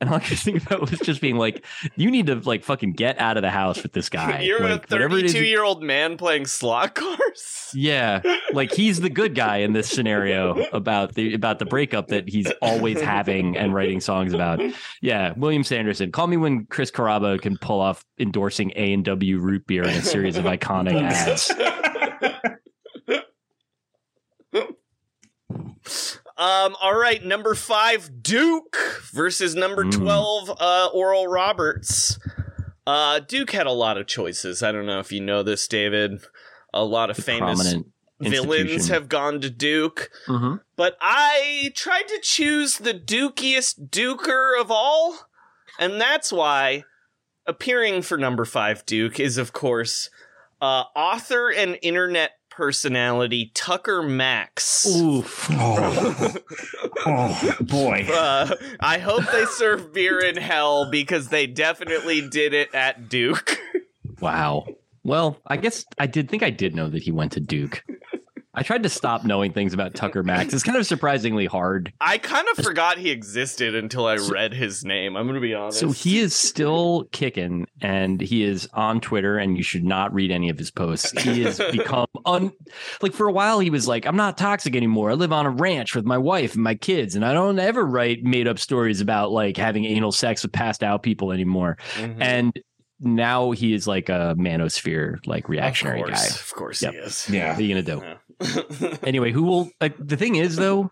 and 0.00 0.10
all 0.10 0.16
I 0.16 0.20
could 0.20 0.38
think 0.38 0.64
about 0.64 0.90
was 0.90 0.98
just 1.00 1.20
being 1.20 1.36
like 1.36 1.64
you 1.96 2.10
need 2.10 2.26
to 2.26 2.36
like 2.36 2.64
fucking 2.64 2.92
get 2.92 3.18
out 3.20 3.36
of 3.36 3.42
the 3.42 3.50
house 3.50 3.82
with 3.82 3.92
this 3.92 4.08
guy 4.08 4.40
You're 4.40 4.60
like 4.60 4.90
a 4.90 4.94
whatever 4.94 5.18
it 5.18 5.26
is 5.26 5.32
32 5.32 5.46
year 5.46 5.62
old 5.62 5.82
man 5.82 6.16
playing 6.16 6.46
slot 6.46 6.94
cars. 6.94 7.70
yeah, 7.74 8.22
like 8.52 8.72
he's 8.72 9.00
the 9.00 9.10
good 9.10 9.34
guy 9.34 9.58
in 9.58 9.72
this 9.72 9.88
scenario 9.88 10.62
about 10.72 11.14
the 11.14 11.34
about 11.34 11.58
the 11.58 11.66
breakup 11.66 12.08
that 12.08 12.28
he's 12.28 12.50
always 12.62 13.00
having 13.00 13.56
and 13.56 13.74
writing 13.74 14.00
songs 14.00 14.32
about. 14.32 14.60
Yeah, 15.00 15.32
William 15.36 15.64
Sanderson. 15.64 16.12
Call 16.12 16.26
me 16.26 16.36
when 16.36 16.66
Chris 16.66 16.90
Carrabba 16.90 17.40
can 17.40 17.56
pull 17.58 17.80
off 17.80 18.04
endorsing 18.18 18.72
A 18.76 18.92
and 18.92 19.04
W 19.04 19.38
root 19.38 19.66
beer 19.66 19.82
in 19.82 19.90
a 19.90 20.02
series 20.02 20.36
of 20.36 20.44
iconic 20.44 21.00
ads. 21.00 21.52
Um, 26.40 26.74
all 26.80 26.94
right, 26.98 27.22
number 27.22 27.54
five, 27.54 28.22
Duke 28.22 28.74
versus 29.12 29.54
number 29.54 29.84
Mm. 29.84 29.92
12, 29.92 30.50
uh, 30.58 30.88
Oral 30.94 31.28
Roberts. 31.28 32.18
Uh, 32.86 33.20
Duke 33.20 33.50
had 33.52 33.66
a 33.66 33.72
lot 33.72 33.98
of 33.98 34.06
choices. 34.06 34.62
I 34.62 34.72
don't 34.72 34.86
know 34.86 34.98
if 35.00 35.12
you 35.12 35.20
know 35.20 35.42
this, 35.42 35.68
David. 35.68 36.22
A 36.72 36.82
lot 36.82 37.10
of 37.10 37.18
famous 37.18 37.74
villains 38.20 38.88
have 38.88 39.08
gone 39.08 39.40
to 39.42 39.50
Duke. 39.50 40.10
Mhm. 40.26 40.60
But 40.76 40.96
I 41.00 41.72
tried 41.76 42.08
to 42.08 42.18
choose 42.22 42.78
the 42.78 42.94
dukiest 42.94 43.90
duker 43.90 44.58
of 44.58 44.70
all, 44.70 45.28
and 45.78 46.00
that's 46.00 46.32
why 46.32 46.84
appearing 47.46 48.00
for 48.00 48.16
number 48.16 48.46
five 48.46 48.86
Duke 48.86 49.20
is, 49.20 49.36
of 49.36 49.52
course, 49.52 50.08
uh, 50.62 50.84
author 50.96 51.50
and 51.50 51.78
internet 51.82 52.39
personality 52.50 53.50
Tucker 53.54 54.02
Max. 54.02 54.86
Oof. 54.86 55.48
Oh, 55.52 56.34
oh 57.06 57.56
boy. 57.60 58.06
Uh, 58.20 58.54
I 58.80 58.98
hope 58.98 59.24
they 59.32 59.44
serve 59.46 59.92
beer 59.92 60.18
in 60.18 60.36
hell 60.36 60.90
because 60.90 61.28
they 61.28 61.46
definitely 61.46 62.28
did 62.28 62.52
it 62.52 62.74
at 62.74 63.08
Duke. 63.08 63.58
Wow. 64.20 64.66
Well, 65.02 65.40
I 65.46 65.56
guess 65.56 65.86
I 65.98 66.06
did 66.06 66.28
think 66.28 66.42
I 66.42 66.50
did 66.50 66.74
know 66.74 66.90
that 66.90 67.02
he 67.02 67.10
went 67.10 67.32
to 67.32 67.40
Duke. 67.40 67.82
I 68.52 68.64
tried 68.64 68.82
to 68.82 68.88
stop 68.88 69.24
knowing 69.24 69.52
things 69.52 69.72
about 69.74 69.94
Tucker 69.94 70.24
Max. 70.24 70.52
It's 70.52 70.64
kind 70.64 70.76
of 70.76 70.84
surprisingly 70.84 71.46
hard. 71.46 71.92
I 72.00 72.18
kind 72.18 72.46
of 72.56 72.64
forgot 72.64 72.98
he 72.98 73.10
existed 73.10 73.76
until 73.76 74.06
I 74.06 74.16
read 74.16 74.52
his 74.52 74.84
name. 74.84 75.16
I'm 75.16 75.24
going 75.26 75.36
to 75.36 75.40
be 75.40 75.54
honest. 75.54 75.78
So 75.78 75.92
he 75.92 76.18
is 76.18 76.34
still 76.34 77.04
kicking 77.12 77.68
and 77.80 78.20
he 78.20 78.42
is 78.42 78.68
on 78.74 79.00
Twitter 79.00 79.38
and 79.38 79.56
you 79.56 79.62
should 79.62 79.84
not 79.84 80.12
read 80.12 80.32
any 80.32 80.48
of 80.48 80.58
his 80.58 80.72
posts. 80.72 81.12
He 81.22 81.44
has 81.44 81.58
become 81.72 82.06
un 82.26 82.50
like 83.00 83.12
for 83.12 83.28
a 83.28 83.32
while 83.32 83.60
he 83.60 83.70
was 83.70 83.86
like, 83.86 84.04
I'm 84.04 84.16
not 84.16 84.36
toxic 84.36 84.74
anymore. 84.74 85.12
I 85.12 85.14
live 85.14 85.32
on 85.32 85.46
a 85.46 85.50
ranch 85.50 85.94
with 85.94 86.04
my 86.04 86.18
wife 86.18 86.54
and 86.54 86.64
my 86.64 86.74
kids, 86.74 87.14
and 87.14 87.24
I 87.24 87.32
don't 87.32 87.58
ever 87.60 87.86
write 87.86 88.24
made 88.24 88.48
up 88.48 88.58
stories 88.58 89.00
about 89.00 89.30
like 89.30 89.56
having 89.56 89.84
anal 89.84 90.10
sex 90.12 90.42
with 90.42 90.52
passed 90.52 90.82
out 90.82 91.04
people 91.04 91.30
anymore. 91.30 91.78
Mhm. 91.94 92.16
And 92.20 92.60
now 92.98 93.52
he 93.52 93.72
is 93.72 93.86
like 93.86 94.08
a 94.08 94.34
manosphere 94.36 95.24
like 95.24 95.48
reactionary 95.48 96.02
of 96.02 96.08
guy. 96.10 96.26
Of 96.26 96.52
course 96.54 96.82
Yep. 96.82 96.92
he 96.92 96.98
is. 96.98 97.30
Yeah. 97.30 97.50
What 97.50 97.58
are 97.60 97.62
you 97.62 97.68
gonna 97.74 97.82
do? 97.82 98.02
Yeah. 98.04 98.14
Anyway, 99.02 99.32
who 99.32 99.42
will 99.42 99.70
like 99.80 99.94
the 99.98 100.16
thing 100.16 100.36
is 100.36 100.56
though, 100.56 100.90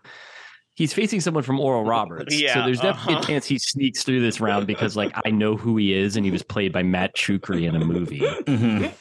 he's 0.75 0.93
facing 0.93 1.21
someone 1.21 1.43
from 1.43 1.59
Oral 1.59 1.83
Roberts. 1.83 2.37
so 2.37 2.61
there's 2.65 2.79
definitely 2.79 3.15
uh-huh. 3.15 3.23
a 3.23 3.27
chance 3.27 3.45
he 3.45 3.59
sneaks 3.59 4.03
through 4.03 4.21
this 4.21 4.39
round 4.39 4.67
because 4.67 4.95
like 4.95 5.11
I 5.25 5.31
know 5.31 5.55
who 5.55 5.77
he 5.77 5.93
is 5.93 6.15
and 6.15 6.25
he 6.25 6.31
was 6.31 6.43
played 6.43 6.71
by 6.71 6.83
Matt 6.83 7.15
Czuchry 7.15 7.67
in 7.67 7.75
a 7.75 7.83
movie. 7.85 8.19
Mhm. 8.19 8.93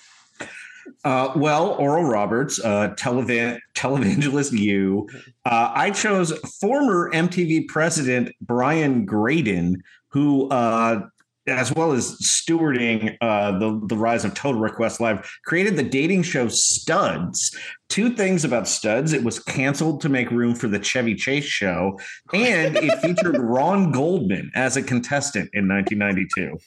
Uh, 1.05 1.33
well, 1.37 1.71
Oral 1.75 2.05
Roberts, 2.05 2.63
uh, 2.65 2.95
televan- 2.97 3.61
televangelist 3.75 4.53
you. 4.53 5.09
Uh, 5.45 5.71
I 5.75 5.91
chose 5.91 6.33
former 6.61 7.11
MTV 7.13 7.69
president 7.69 8.33
Brian 8.41 9.05
Graden, 9.05 9.83
who, 10.09 10.49
uh, 10.49 11.07
as 11.49 11.73
well 11.75 11.93
as 11.93 12.19
stewarding 12.19 13.17
uh, 13.21 13.59
the, 13.59 13.81
the 13.87 13.97
rise 13.97 14.25
of 14.25 14.35
Total 14.35 14.61
Request 14.61 15.01
Live, 15.01 15.31
created 15.45 15.77
the 15.77 15.83
dating 15.83 16.23
show 16.23 16.49
Studs. 16.49 17.57
Two 17.89 18.15
things 18.15 18.45
about 18.45 18.69
Studs 18.69 19.13
it 19.13 19.25
was 19.25 19.39
canceled 19.39 20.01
to 20.03 20.09
make 20.09 20.31
room 20.31 20.55
for 20.55 20.69
the 20.69 20.83
Chevy 20.83 21.15
Chase 21.15 21.45
show, 21.45 21.99
and 22.33 22.77
it 22.77 22.99
featured 23.03 23.39
Ron 23.39 23.93
Goldman 23.93 24.51
as 24.55 24.77
a 24.77 24.83
contestant 24.83 25.51
in 25.53 25.69
1992. 25.69 26.59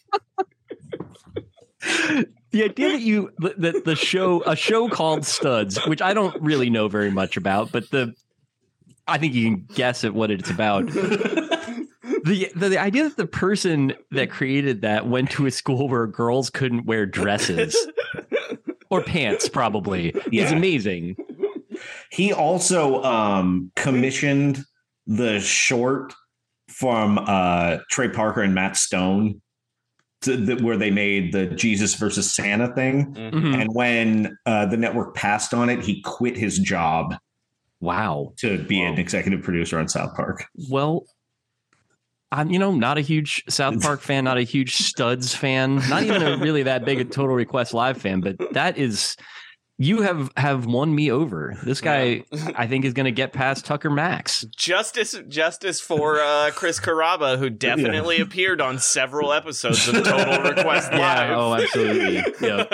The 2.51 2.63
idea 2.65 2.89
that 2.89 3.01
you 3.01 3.31
that 3.39 3.85
the 3.85 3.95
show 3.95 4.43
a 4.43 4.55
show 4.55 4.89
called 4.89 5.25
Studs, 5.25 5.77
which 5.87 6.01
I 6.01 6.13
don't 6.13 6.39
really 6.41 6.69
know 6.69 6.89
very 6.89 7.09
much 7.09 7.37
about, 7.37 7.71
but 7.71 7.89
the 7.91 8.13
I 9.07 9.17
think 9.17 9.33
you 9.33 9.45
can 9.45 9.67
guess 9.73 10.03
at 10.03 10.13
what 10.13 10.31
it's 10.31 10.49
about. 10.49 10.89
the, 12.23 12.51
the 12.55 12.69
the 12.69 12.77
idea 12.79 13.03
that 13.03 13.17
the 13.17 13.27
person 13.27 13.93
that 14.11 14.29
created 14.29 14.81
that 14.81 15.07
went 15.07 15.31
to 15.31 15.45
a 15.45 15.51
school 15.51 15.87
where 15.89 16.07
girls 16.07 16.49
couldn't 16.49 16.85
wear 16.85 17.05
dresses 17.05 17.75
or 18.89 19.03
pants 19.03 19.49
probably 19.49 20.09
is 20.31 20.51
amazing. 20.51 21.15
He 22.11 22.33
also 22.33 23.01
um, 23.03 23.71
commissioned 23.75 24.63
the 25.07 25.39
short 25.39 26.13
from 26.69 27.17
uh, 27.19 27.77
Trey 27.89 28.09
Parker 28.09 28.41
and 28.41 28.53
Matt 28.53 28.77
Stone, 28.77 29.41
to 30.21 30.37
the, 30.37 30.63
where 30.63 30.77
they 30.77 30.91
made 30.91 31.33
the 31.33 31.47
Jesus 31.47 31.95
versus 31.95 32.33
Santa 32.33 32.73
thing. 32.75 33.13
Mhm. 33.15 33.61
And 33.61 33.73
when 33.73 34.37
uh, 34.45 34.67
the 34.67 34.77
network 34.77 35.15
passed 35.15 35.53
on 35.53 35.69
it, 35.69 35.81
he 35.81 36.01
quit 36.01 36.37
his 36.37 36.59
job 36.59 37.15
Wow. 37.79 38.33
to 38.37 38.59
be 38.63 38.79
an 38.81 38.99
executive 38.99 39.41
producer 39.41 39.79
on 39.79 39.87
South 39.87 40.15
Park. 40.15 40.45
Well, 40.69 41.05
I'm 42.31 42.51
you 42.51 42.59
know 42.59 42.73
not 42.73 42.97
a 42.97 43.01
huge 43.01 43.43
South 43.49 43.81
Park 43.81 44.01
fan, 44.01 44.23
not 44.23 44.37
a 44.37 44.43
huge 44.43 44.77
Studs 44.77 45.35
fan, 45.35 45.75
not 45.89 46.03
even 46.03 46.23
a 46.23 46.37
really 46.37 46.63
that 46.63 46.85
big 46.85 46.99
a 46.99 47.05
Total 47.05 47.35
Request 47.35 47.73
Live 47.73 47.97
fan, 47.97 48.21
but 48.21 48.37
that 48.53 48.77
is 48.77 49.17
you 49.81 50.03
have 50.03 50.31
have 50.37 50.67
won 50.67 50.93
me 50.93 51.11
over. 51.11 51.57
This 51.63 51.81
guy, 51.81 52.23
I 52.55 52.67
think, 52.67 52.85
is 52.85 52.93
going 52.93 53.05
to 53.05 53.11
get 53.11 53.33
past 53.33 53.65
Tucker 53.65 53.89
Max. 53.89 54.45
Justice, 54.55 55.19
justice 55.27 55.81
for 55.81 56.19
uh, 56.21 56.51
Chris 56.53 56.79
Carrabba, 56.79 57.39
who 57.39 57.49
definitely 57.49 58.21
appeared 58.21 58.61
on 58.61 58.77
several 58.77 59.33
episodes 59.33 59.87
of 59.87 59.95
Total 60.03 60.43
Request 60.43 60.91
Live. 60.91 60.99
Yeah. 60.99 61.35
Oh, 61.35 61.53
absolutely. 61.55 62.23
Yeah. 62.47 62.65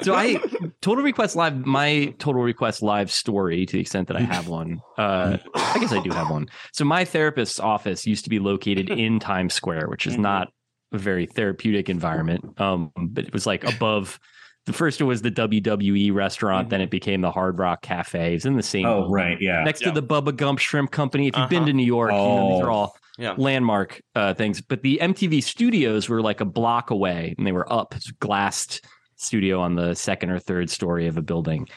So 0.00 0.14
I 0.14 0.40
Total 0.86 1.02
Request 1.02 1.34
Live, 1.34 1.66
my 1.66 2.14
Total 2.18 2.40
Request 2.40 2.80
Live 2.80 3.10
story, 3.10 3.66
to 3.66 3.72
the 3.72 3.80
extent 3.80 4.06
that 4.06 4.16
I 4.16 4.20
have 4.20 4.46
one. 4.46 4.80
Uh, 4.96 5.36
I 5.56 5.78
guess 5.80 5.90
I 5.90 6.00
do 6.00 6.10
have 6.10 6.30
one. 6.30 6.46
So 6.72 6.84
my 6.84 7.04
therapist's 7.04 7.58
office 7.58 8.06
used 8.06 8.22
to 8.22 8.30
be 8.30 8.38
located 8.38 8.88
in 8.90 9.18
Times 9.18 9.52
Square, 9.52 9.88
which 9.88 10.06
is 10.06 10.16
not 10.16 10.52
a 10.92 10.98
very 10.98 11.26
therapeutic 11.26 11.88
environment. 11.90 12.60
Um, 12.60 12.92
but 12.96 13.24
it 13.24 13.32
was 13.32 13.46
like 13.46 13.64
above. 13.64 14.20
The 14.66 14.72
first 14.72 15.00
It 15.00 15.04
was 15.04 15.22
the 15.22 15.30
WWE 15.32 16.12
restaurant, 16.14 16.70
then 16.70 16.80
it 16.80 16.90
became 16.90 17.20
the 17.20 17.32
Hard 17.32 17.58
Rock 17.58 17.82
Cafe. 17.82 18.36
It's 18.36 18.44
in 18.44 18.54
the 18.56 18.62
same. 18.62 18.86
Oh, 18.86 19.08
right. 19.10 19.40
Yeah. 19.40 19.64
Next 19.64 19.80
Yeah. 19.80 19.92
to 19.92 20.00
the 20.00 20.06
Bubba 20.06 20.36
Gump 20.36 20.60
Shrimp 20.60 20.92
Company. 20.92 21.26
If 21.26 21.36
you've 21.36 21.48
been 21.48 21.58
Uh-huh. 21.62 21.66
to 21.66 21.72
New 21.72 21.84
York, 21.86 22.12
you 22.12 22.16
know, 22.16 22.48
these 22.52 22.62
Oh. 22.62 22.64
are 22.66 22.70
all 22.70 22.96
Yeah. 23.18 23.34
landmark 23.36 24.00
uh, 24.14 24.34
things. 24.34 24.60
But 24.60 24.82
the 24.82 25.00
MTV 25.00 25.40
studios 25.40 26.08
were 26.08 26.22
like 26.22 26.40
a 26.40 26.44
block 26.44 26.90
away 26.90 27.34
and 27.38 27.44
they 27.44 27.50
were 27.52 27.70
up. 27.72 27.94
Glassed 28.20 28.84
studio 29.16 29.60
on 29.60 29.74
the 29.74 29.94
second 29.94 30.30
or 30.30 30.38
third 30.38 30.70
story 30.70 31.06
of 31.06 31.16
a 31.16 31.22
building. 31.22 31.68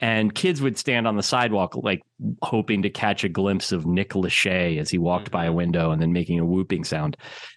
And 0.00 0.34
kids 0.34 0.60
would 0.60 0.78
stand 0.78 1.08
on 1.08 1.16
the 1.16 1.22
sidewalk, 1.22 1.74
like 1.74 2.02
hoping 2.42 2.82
to 2.82 2.90
catch 2.90 3.24
a 3.24 3.28
glimpse 3.28 3.72
of 3.72 3.86
Nick 3.86 4.10
Lachey 4.10 4.78
as 4.78 4.90
he 4.90 4.98
walked 4.98 5.30
by 5.30 5.44
a 5.44 5.48
mm-hmm. 5.48 5.56
window 5.56 5.90
and 5.90 6.00
then 6.00 6.12
making 6.12 6.38
a 6.38 6.44
whooping 6.44 6.84
sound. 6.84 7.16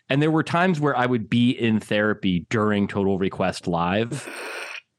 And 0.09 0.21
there 0.21 0.31
were 0.31 0.43
times 0.43 0.79
where 0.79 0.97
I 0.97 1.05
would 1.05 1.29
be 1.29 1.51
in 1.51 1.79
therapy 1.79 2.45
during 2.49 2.87
Total 2.87 3.17
Request 3.17 3.67
Live. 3.67 4.27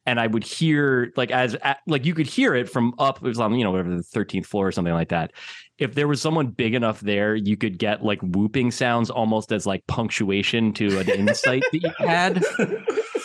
and 0.07 0.19
I 0.19 0.27
would 0.27 0.45
hear 0.45 1.13
like 1.17 1.31
as 1.31 1.57
like 1.87 2.05
you 2.05 2.15
could 2.15 2.27
hear 2.27 2.55
it 2.55 2.69
from 2.69 2.93
up 2.99 3.19
it 3.19 3.23
was 3.23 3.39
on 3.39 3.55
you 3.55 3.63
know 3.63 3.71
whatever 3.71 3.97
the 3.97 4.03
13th 4.03 4.47
floor 4.47 4.69
or 4.69 4.73
something 4.73 4.95
like 4.95 5.11
that. 5.11 5.33
If 5.79 5.95
there 5.95 6.09
was 6.09 6.21
someone 6.21 6.49
big 6.49 6.75
enough 6.75 7.01
there, 7.01 7.35
you 7.35 7.57
could 7.57 7.79
get 7.79 8.05
like 8.05 8.21
whooping 8.21 8.71
sounds 8.71 9.11
almost 9.11 9.53
as 9.53 9.67
like 9.67 9.87
punctuation 9.87 10.73
to 10.75 10.99
an 10.99 11.09
insight 11.09 11.63
that 11.73 11.83
you 11.83 11.91
had. 11.99 12.45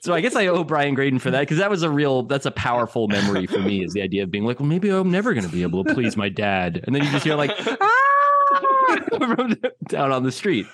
So 0.00 0.14
I 0.14 0.20
guess 0.20 0.36
I 0.36 0.46
owe 0.46 0.62
Brian 0.64 0.94
Graden 0.94 1.18
for 1.18 1.30
that 1.30 1.40
because 1.40 1.58
that 1.58 1.70
was 1.70 1.82
a 1.82 1.90
real 1.90 2.22
that's 2.22 2.46
a 2.46 2.50
powerful 2.50 3.08
memory 3.08 3.46
for 3.46 3.58
me 3.58 3.84
is 3.84 3.92
the 3.92 4.02
idea 4.02 4.22
of 4.22 4.30
being 4.30 4.44
like, 4.44 4.60
well, 4.60 4.68
maybe 4.68 4.90
I'm 4.90 5.10
never 5.10 5.34
going 5.34 5.46
to 5.46 5.52
be 5.52 5.62
able 5.62 5.84
to 5.84 5.94
please 5.94 6.16
my 6.16 6.28
dad, 6.28 6.82
and 6.84 6.94
then 6.94 7.02
you 7.02 7.10
just 7.10 7.24
hear 7.24 7.34
like 7.34 7.50
"Ah!" 7.80 8.98
down 9.88 10.12
on 10.12 10.22
the 10.22 10.32
street. 10.32 10.66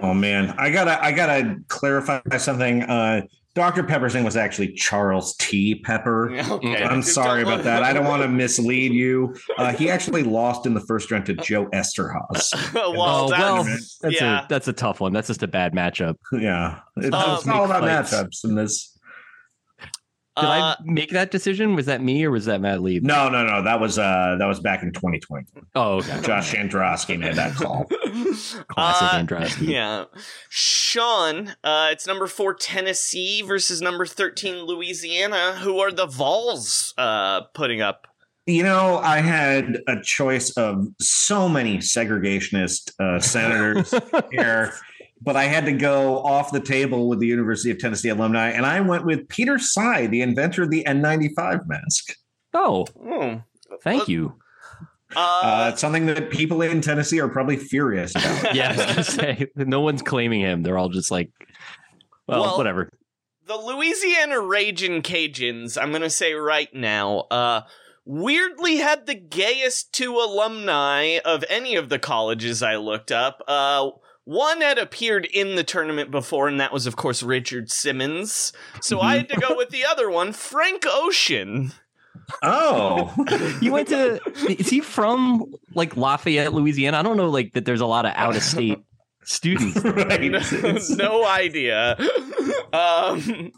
Oh 0.00 0.14
man, 0.14 0.54
I 0.58 0.70
gotta 0.70 1.02
I 1.02 1.12
gotta 1.12 1.56
clarify 1.68 2.20
something. 2.38 2.82
Uh, 2.82 3.22
Dr. 3.58 3.82
Pepper's 3.82 4.14
name 4.14 4.22
was 4.22 4.36
actually 4.36 4.72
Charles 4.74 5.34
T. 5.36 5.74
Pepper. 5.74 6.30
Okay. 6.48 6.82
I'm 6.82 7.02
sorry 7.02 7.42
about 7.42 7.64
that. 7.64 7.82
I 7.82 7.92
don't 7.92 8.06
want 8.06 8.22
to 8.22 8.28
mislead 8.44 8.92
you. 8.92 9.34
Uh, 9.58 9.72
he 9.72 9.90
actually 9.90 10.22
lost 10.22 10.66
in 10.66 10.74
the 10.74 10.80
first 10.80 11.10
round 11.10 11.26
to 11.26 11.34
Joe 11.34 11.66
Eszterhas. 11.66 12.72
well, 12.74 12.94
oh 12.94 13.28
well, 13.28 13.28
that's, 13.64 13.98
that's 13.98 14.14
yeah. 14.14 14.44
a 14.44 14.48
that's 14.48 14.66
a 14.68 14.72
tough 14.72 15.00
one. 15.00 15.12
That's 15.12 15.26
just 15.26 15.42
a 15.42 15.48
bad 15.48 15.74
matchup. 15.74 16.14
Yeah, 16.32 16.80
it's, 16.96 17.14
Um, 17.14 17.36
it's 17.36 17.48
all 17.48 17.64
about 17.64 17.82
fights. 17.82 18.14
matchups 18.14 18.44
in 18.44 18.54
this. 18.54 18.97
Did 20.40 20.44
Uh, 20.48 20.50
I 20.50 20.76
make 20.84 21.10
that 21.10 21.30
decision? 21.30 21.74
Was 21.74 21.86
that 21.86 22.02
me 22.02 22.24
or 22.24 22.30
was 22.30 22.44
that 22.46 22.60
Matt 22.60 22.82
Lieb? 22.82 23.02
No, 23.02 23.28
no, 23.28 23.44
no. 23.46 23.62
That 23.62 23.80
was 23.80 23.98
uh 23.98 24.36
that 24.38 24.46
was 24.46 24.60
back 24.60 24.82
in 24.82 24.92
2020. 24.92 25.46
Oh, 25.74 25.96
okay. 25.98 26.20
Josh 26.22 26.54
Androsky 26.54 27.18
made 27.18 27.34
that 27.34 27.54
call. 27.54 27.84
Classic 28.68 28.68
Uh, 28.76 29.18
Androsky. 29.18 29.68
Yeah. 29.68 30.04
Sean, 30.48 31.48
uh, 31.64 31.88
it's 31.92 32.06
number 32.06 32.26
four 32.26 32.54
Tennessee 32.54 33.42
versus 33.42 33.80
number 33.82 34.06
13 34.06 34.64
Louisiana. 34.64 35.54
Who 35.62 35.78
are 35.80 35.90
the 35.92 36.06
Vols 36.06 36.94
uh, 36.98 37.42
putting 37.54 37.80
up? 37.80 38.06
You 38.46 38.62
know, 38.62 38.96
I 38.98 39.20
had 39.20 39.82
a 39.86 40.00
choice 40.02 40.50
of 40.56 40.86
so 40.98 41.48
many 41.50 41.78
segregationist 41.78 42.92
uh, 42.98 43.20
senators 43.20 43.92
here, 44.30 44.72
but 45.20 45.36
I 45.36 45.44
had 45.44 45.64
to 45.66 45.72
go 45.72 46.18
off 46.24 46.52
the 46.52 46.60
table 46.60 47.08
with 47.08 47.18
the 47.20 47.26
University 47.26 47.70
of 47.70 47.78
Tennessee 47.78 48.08
alumni, 48.08 48.50
and 48.50 48.64
I 48.66 48.80
went 48.80 49.04
with 49.04 49.28
Peter 49.28 49.58
Tsai, 49.58 50.06
the 50.06 50.20
inventor 50.22 50.62
of 50.62 50.70
the 50.70 50.84
N95 50.86 51.66
mask. 51.66 52.14
Oh, 52.54 52.86
Hmm. 53.02 53.36
thank 53.82 54.08
you. 54.08 54.38
Uh, 55.16 55.40
Uh, 55.42 55.70
it's 55.72 55.80
something 55.80 56.06
that 56.06 56.30
people 56.30 56.60
in 56.62 56.80
Tennessee 56.80 57.20
are 57.20 57.28
probably 57.28 57.56
furious 57.56 58.12
about. 58.14 58.54
Yeah, 58.54 58.72
I 58.72 58.76
was 58.76 58.86
gonna 58.86 59.04
say 59.04 59.46
no 59.56 59.80
one's 59.80 60.02
claiming 60.02 60.40
him. 60.40 60.62
They're 60.62 60.76
all 60.78 60.90
just 60.90 61.10
like, 61.10 61.30
well, 62.26 62.42
Well, 62.42 62.58
whatever. 62.58 62.90
the 63.46 63.56
Louisiana 63.56 64.38
Raging 64.40 65.00
Cajuns, 65.02 65.80
I'm 65.80 65.88
going 65.90 66.02
to 66.02 66.10
say 66.10 66.34
right 66.34 66.68
now, 66.74 67.20
uh, 67.30 67.62
weirdly 68.04 68.76
had 68.76 69.06
the 69.06 69.14
gayest 69.14 69.92
two 69.94 70.14
alumni 70.16 71.18
of 71.24 71.42
any 71.48 71.74
of 71.76 71.88
the 71.88 71.98
colleges 71.98 72.62
I 72.62 72.76
looked 72.76 73.10
up. 73.10 73.42
One 74.28 74.60
had 74.60 74.76
appeared 74.76 75.24
in 75.24 75.54
the 75.54 75.64
tournament 75.64 76.10
before, 76.10 76.48
and 76.48 76.60
that 76.60 76.70
was, 76.70 76.86
of 76.86 76.96
course, 76.96 77.22
Richard 77.22 77.70
Simmons. 77.70 78.52
So 78.82 79.00
I 79.00 79.16
had 79.16 79.30
to 79.30 79.40
go 79.40 79.56
with 79.56 79.70
the 79.70 79.86
other 79.86 80.10
one, 80.10 80.34
Frank 80.34 80.84
Ocean. 80.86 81.72
Oh, 82.42 83.14
You 83.62 83.72
went 83.72 83.88
to? 83.88 84.20
Is 84.46 84.68
he 84.68 84.80
from 84.80 85.46
like 85.74 85.96
Lafayette, 85.96 86.52
Louisiana? 86.52 86.98
I 86.98 87.02
don't 87.02 87.16
know, 87.16 87.30
like 87.30 87.54
that. 87.54 87.64
There's 87.64 87.80
a 87.80 87.86
lot 87.86 88.04
of 88.04 88.12
out 88.16 88.36
of 88.36 88.42
state 88.42 88.78
students. 89.24 89.80
there. 89.80 89.92
right. 89.94 90.20
It's- 90.22 90.90
no 90.96 91.24
idea. 91.26 91.96
Um, 92.70 93.52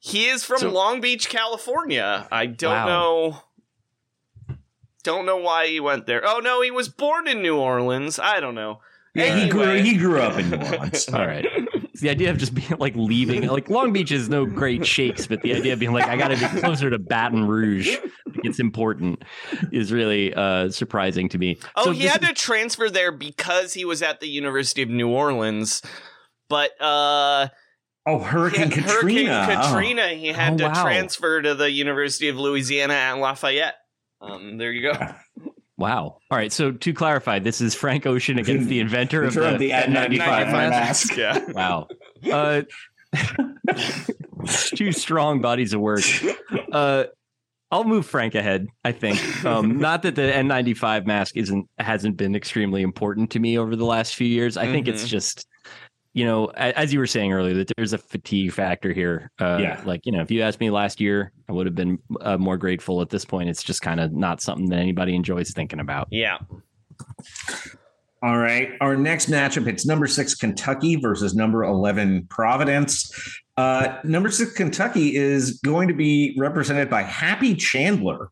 he 0.00 0.26
is 0.26 0.42
from 0.42 0.58
So- 0.58 0.70
Long 0.72 1.00
Beach, 1.00 1.28
California. 1.28 2.26
I 2.32 2.46
don't 2.46 2.72
Wow. 2.72 2.86
know. 4.48 4.56
Don't 5.04 5.26
know 5.26 5.36
why 5.36 5.68
he 5.68 5.78
went 5.78 6.06
there. 6.06 6.22
Oh 6.26 6.40
no, 6.40 6.60
he 6.60 6.72
was 6.72 6.88
born 6.88 7.28
in 7.28 7.40
New 7.40 7.56
Orleans. 7.56 8.18
I 8.18 8.40
don't 8.40 8.56
know. 8.56 8.80
Yeah, 9.14 9.36
he 9.38 9.48
grew 9.48 9.74
he 9.82 9.96
grew 9.96 10.20
up 10.20 10.38
in 10.38 10.50
New 10.50 10.56
Orleans. 10.56 11.08
All 11.08 11.26
right. 11.26 11.46
It's 11.84 12.00
the 12.00 12.08
idea 12.08 12.30
of 12.30 12.38
just 12.38 12.54
being 12.54 12.72
like 12.78 12.96
leaving, 12.96 13.46
like 13.46 13.68
Long 13.68 13.92
Beach 13.92 14.10
is 14.10 14.28
no 14.30 14.46
great 14.46 14.86
shakes, 14.86 15.26
but 15.26 15.42
the 15.42 15.54
idea 15.54 15.74
of 15.74 15.78
being 15.78 15.92
like, 15.92 16.08
I 16.08 16.16
got 16.16 16.28
to 16.28 16.36
be 16.36 16.60
closer 16.60 16.88
to 16.88 16.98
Baton 16.98 17.46
Rouge, 17.46 17.96
it's 18.44 18.58
important, 18.58 19.22
is 19.72 19.92
really 19.92 20.32
uh, 20.32 20.70
surprising 20.70 21.28
to 21.28 21.36
me. 21.38 21.58
Oh, 21.76 21.84
So 21.84 21.90
he 21.90 22.04
had 22.04 22.22
is- 22.22 22.28
to 22.30 22.34
transfer 22.34 22.88
there 22.88 23.12
because 23.12 23.74
he 23.74 23.84
was 23.84 24.00
at 24.00 24.20
the 24.20 24.28
University 24.28 24.80
of 24.82 24.88
New 24.88 25.10
Orleans. 25.10 25.82
But 26.48 26.70
uh 26.80 27.48
Oh, 28.06 28.18
Hurricane 28.20 28.70
yeah, 28.70 28.82
Katrina. 28.82 29.44
Hurricane 29.44 29.58
Oh. 29.58 29.62
Katrina, 29.72 30.08
he 30.08 30.28
had 30.28 30.54
Oh, 30.54 30.56
to 30.56 30.64
wow. 30.64 30.82
transfer 30.82 31.42
to 31.42 31.54
the 31.54 31.70
University 31.70 32.28
of 32.30 32.36
Louisiana 32.38 32.94
at 32.94 33.12
Lafayette. 33.18 33.74
Um, 34.22 34.56
there 34.56 34.72
you 34.72 34.90
go. 34.92 34.98
Wow. 35.78 36.18
All 36.30 36.38
right. 36.38 36.52
So 36.52 36.70
to 36.72 36.92
clarify, 36.92 37.38
this 37.38 37.60
is 37.60 37.74
Frank 37.74 38.06
Ocean 38.06 38.38
against 38.38 38.68
the 38.68 38.78
inventor 38.84 39.24
of 39.24 39.36
Inventor 39.36 39.58
the, 39.58 39.72
of 39.72 39.86
the 39.88 39.94
N95 39.94 40.18
mask. 40.52 41.16
Yeah. 41.16 41.44
Wow. 41.52 41.88
Uh, 42.30 42.62
two 44.74 44.92
strong 44.92 45.40
bodies 45.40 45.72
of 45.72 45.80
work. 45.80 46.02
Uh, 46.70 47.04
I'll 47.70 47.84
move 47.84 48.04
Frank 48.06 48.34
ahead. 48.34 48.68
I 48.84 48.92
think. 48.92 49.44
Um, 49.44 49.78
not 49.80 50.02
that 50.02 50.14
the 50.14 50.22
N95 50.22 51.06
mask 51.06 51.36
isn't 51.36 51.68
hasn't 51.78 52.16
been 52.16 52.34
extremely 52.36 52.82
important 52.82 53.30
to 53.30 53.38
me 53.40 53.58
over 53.58 53.74
the 53.76 53.86
last 53.86 54.14
few 54.14 54.26
years. 54.26 54.56
I 54.56 54.66
think 54.66 54.88
it's 54.88 55.04
Mhm. 55.04 55.08
just, 55.08 55.46
you 56.14 56.24
know, 56.24 56.46
as 56.46 56.92
you 56.92 56.98
were 56.98 57.06
saying 57.06 57.32
earlier, 57.32 57.54
that 57.54 57.72
there's 57.76 57.92
a 57.92 57.98
fatigue 57.98 58.52
factor 58.52 58.92
here. 58.92 59.30
Uh, 59.40 59.58
Yeah. 59.60 59.82
Like 59.84 60.04
you 60.04 60.12
know, 60.12 60.20
if 60.20 60.30
you 60.30 60.42
asked 60.42 60.60
me 60.60 60.70
last 60.70 61.00
year, 61.00 61.32
I 61.48 61.52
would 61.52 61.66
have 61.66 61.74
been 61.74 61.98
uh, 62.20 62.36
more 62.38 62.56
grateful. 62.56 63.00
At 63.00 63.10
this 63.10 63.24
point, 63.24 63.48
it's 63.48 63.62
just 63.62 63.82
kind 63.82 64.00
of 64.00 64.12
not 64.12 64.40
something 64.40 64.68
that 64.70 64.78
anybody 64.78 65.14
enjoys 65.14 65.50
thinking 65.52 65.80
about. 65.80 66.08
Yeah. 66.10 66.38
All 68.22 68.38
right. 68.38 68.70
Our 68.80 68.96
next 68.96 69.28
matchup, 69.28 69.66
it's 69.66 69.84
number 69.84 70.06
six 70.06 70.34
Kentucky 70.34 70.94
versus 70.94 71.34
number 71.34 71.64
11 71.64 72.28
Providence. 72.30 73.10
Uh, 73.56 73.98
number 74.04 74.30
six 74.30 74.52
Kentucky 74.52 75.16
is 75.16 75.58
going 75.64 75.88
to 75.88 75.94
be 75.94 76.36
represented 76.38 76.88
by 76.88 77.02
Happy 77.02 77.56
Chandler, 77.56 78.30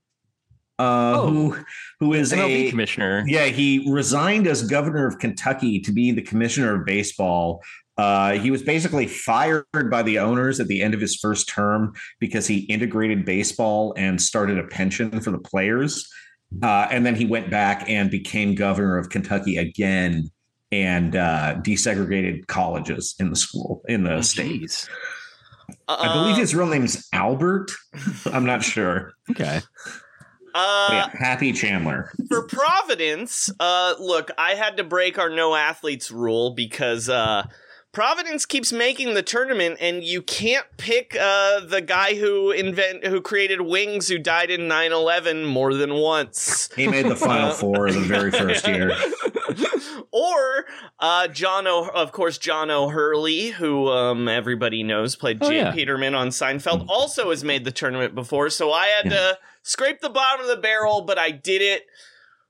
uh, 0.81 1.14
Oh. 1.20 1.28
who 1.31 1.57
who 2.01 2.12
is 2.14 2.33
MLB 2.33 2.66
a 2.66 2.70
commissioner. 2.70 3.24
yeah 3.26 3.47
he 3.47 3.68
resigned 3.91 4.47
as 4.47 4.62
governor 4.62 5.07
of 5.07 5.18
Kentucky 5.18 5.81
to 5.81 5.93
be 5.93 6.11
the 6.12 6.22
commissioner 6.22 6.70
of 6.76 6.87
baseball. 6.87 7.62
Uh, 7.99 8.33
he 8.45 8.51
was 8.51 8.62
basically 8.62 9.07
fired 9.07 9.64
by 9.91 10.03
the 10.03 10.18
owners 10.18 10.59
at 10.59 10.66
the 10.68 10.81
end 10.81 10.95
of 10.95 11.01
his 11.01 11.16
first 11.16 11.49
term 11.49 11.93
because 12.18 12.47
he 12.47 12.61
integrated 12.76 13.26
baseball 13.26 13.93
and 13.99 14.20
started 14.20 14.59
a 14.59 14.66
pension 14.68 15.20
for 15.20 15.31
the 15.31 15.39
players. 15.53 16.09
Uh, 16.62 16.89
and 16.91 17.05
then 17.05 17.14
he 17.14 17.26
went 17.26 17.51
back 17.51 17.78
and 17.91 18.11
became 18.11 18.55
governor 18.55 18.97
of 18.97 19.11
Kentucky 19.11 19.59
again 19.59 20.31
and 20.72 21.14
uh, 21.14 21.57
desegregated 21.61 22.47
colleges 22.47 23.14
in 23.20 23.28
the 23.28 23.37
school 23.37 23.83
in 23.87 24.03
the 24.05 24.22
state. 24.22 24.62
Jeez. 24.62 24.89
I 25.89 26.09
believe 26.14 26.37
Uh, 26.37 26.41
his 26.41 26.55
real 26.55 26.66
name's 26.68 27.07
Albert. 27.12 27.70
I'm 28.33 28.47
not 28.47 28.62
sure. 28.62 29.12
Okay. 29.31 29.61
But 30.53 30.59
Uh, 30.59 30.88
yeah, 30.92 31.11
Happy 31.18 31.53
Chandler. 31.53 32.11
for 32.28 32.42
Providence, 32.42 33.51
uh, 33.61 33.94
look, 33.98 34.30
I 34.38 34.55
had 34.55 34.76
to 34.78 34.84
break 34.84 35.18
our 35.18 35.30
no 35.30 35.55
athletes 35.55 36.11
rule 36.11 36.51
because 36.51 37.09
uh, 37.09 37.46
Providence 37.92 38.46
keeps 38.46 38.72
making 38.72 39.14
the 39.14 39.22
tournament, 39.22 39.78
and 39.80 40.05
you 40.05 40.22
can't 40.22 40.66
pick 40.76 41.16
uh, 41.20 41.61
the 41.61 41.80
guy 41.80 42.14
who 42.14 42.51
invent 42.53 43.05
who 43.07 43.20
created 43.20 43.61
wings 43.62 44.07
who 44.09 44.16
died 44.18 44.51
in 44.51 44.62
9-11 44.62 45.44
more 45.46 45.74
than 45.74 45.94
once. 45.94 46.70
He 46.76 46.86
made 46.86 47.07
the 47.07 47.16
final 47.16 47.51
four 47.53 47.90
the 47.90 47.98
very 48.01 48.30
first 48.30 48.66
year. 48.68 48.92
or 50.12 50.66
uh, 50.98 51.28
John, 51.28 51.66
o- 51.66 51.88
of 51.92 52.12
course, 52.12 52.38
John 52.38 52.70
O'Hurley, 52.70 53.48
who 53.51 53.88
um, 53.88 54.28
everybody 54.28 54.82
knows 54.82 55.16
played 55.16 55.38
Oh, 55.42 55.48
Jay 55.48 55.57
yeah. 55.59 55.72
Peterman 55.72 56.14
on 56.14 56.28
Seinfeld, 56.28 56.86
also 56.88 57.30
has 57.30 57.42
made 57.44 57.64
the 57.64 57.72
tournament 57.72 58.14
before. 58.14 58.51
So 58.51 58.72
I 58.72 58.86
had 58.86 59.11
to 59.11 59.38
scrape 59.71 60.01
the 60.01 60.11
bottom 60.11 60.41
of 60.41 60.49
the 60.49 60.57
barrel, 60.61 61.03
but 61.03 61.16
I 61.18 61.31
did 61.31 61.62
it 61.62 61.87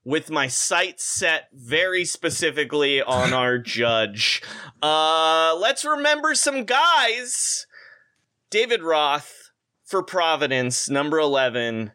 with 0.05 0.31
my 0.31 0.47
sights 0.47 1.05
set 1.05 1.49
very 1.53 2.05
specifically 2.07 3.03
on 3.03 3.35
our 3.35 3.59
judge. 3.79 4.43
Uh, 4.83 5.55
let's 5.61 5.85
remember 5.85 6.35
some 6.35 6.65
guys. 6.65 7.67
David 8.49 8.83
Roth 8.83 9.53
for 9.85 10.03
Providence, 10.03 10.89
number 10.89 11.19
11. 11.19 11.93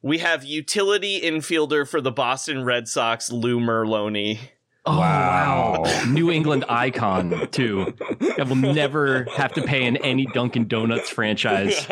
We 0.00 0.18
have 0.18 0.42
utility 0.44 1.20
infielder 1.20 1.86
for 1.86 2.00
the 2.00 2.10
Boston 2.10 2.64
Red 2.64 2.88
Sox, 2.88 3.30
Lou 3.30 3.60
Merloni. 3.60 4.38
Oh, 4.84 4.98
Wow. 4.98 5.82
wow. 5.84 6.04
New 6.08 6.30
England 6.32 6.64
icon, 6.68 7.46
too. 7.52 7.94
That 8.36 8.48
will 8.48 8.56
never 8.56 9.26
have 9.36 9.52
to 9.52 9.62
pay 9.62 9.84
in 9.84 9.96
any 9.98 10.26
Dunkin' 10.26 10.66
Donuts 10.66 11.08
franchise 11.10 11.86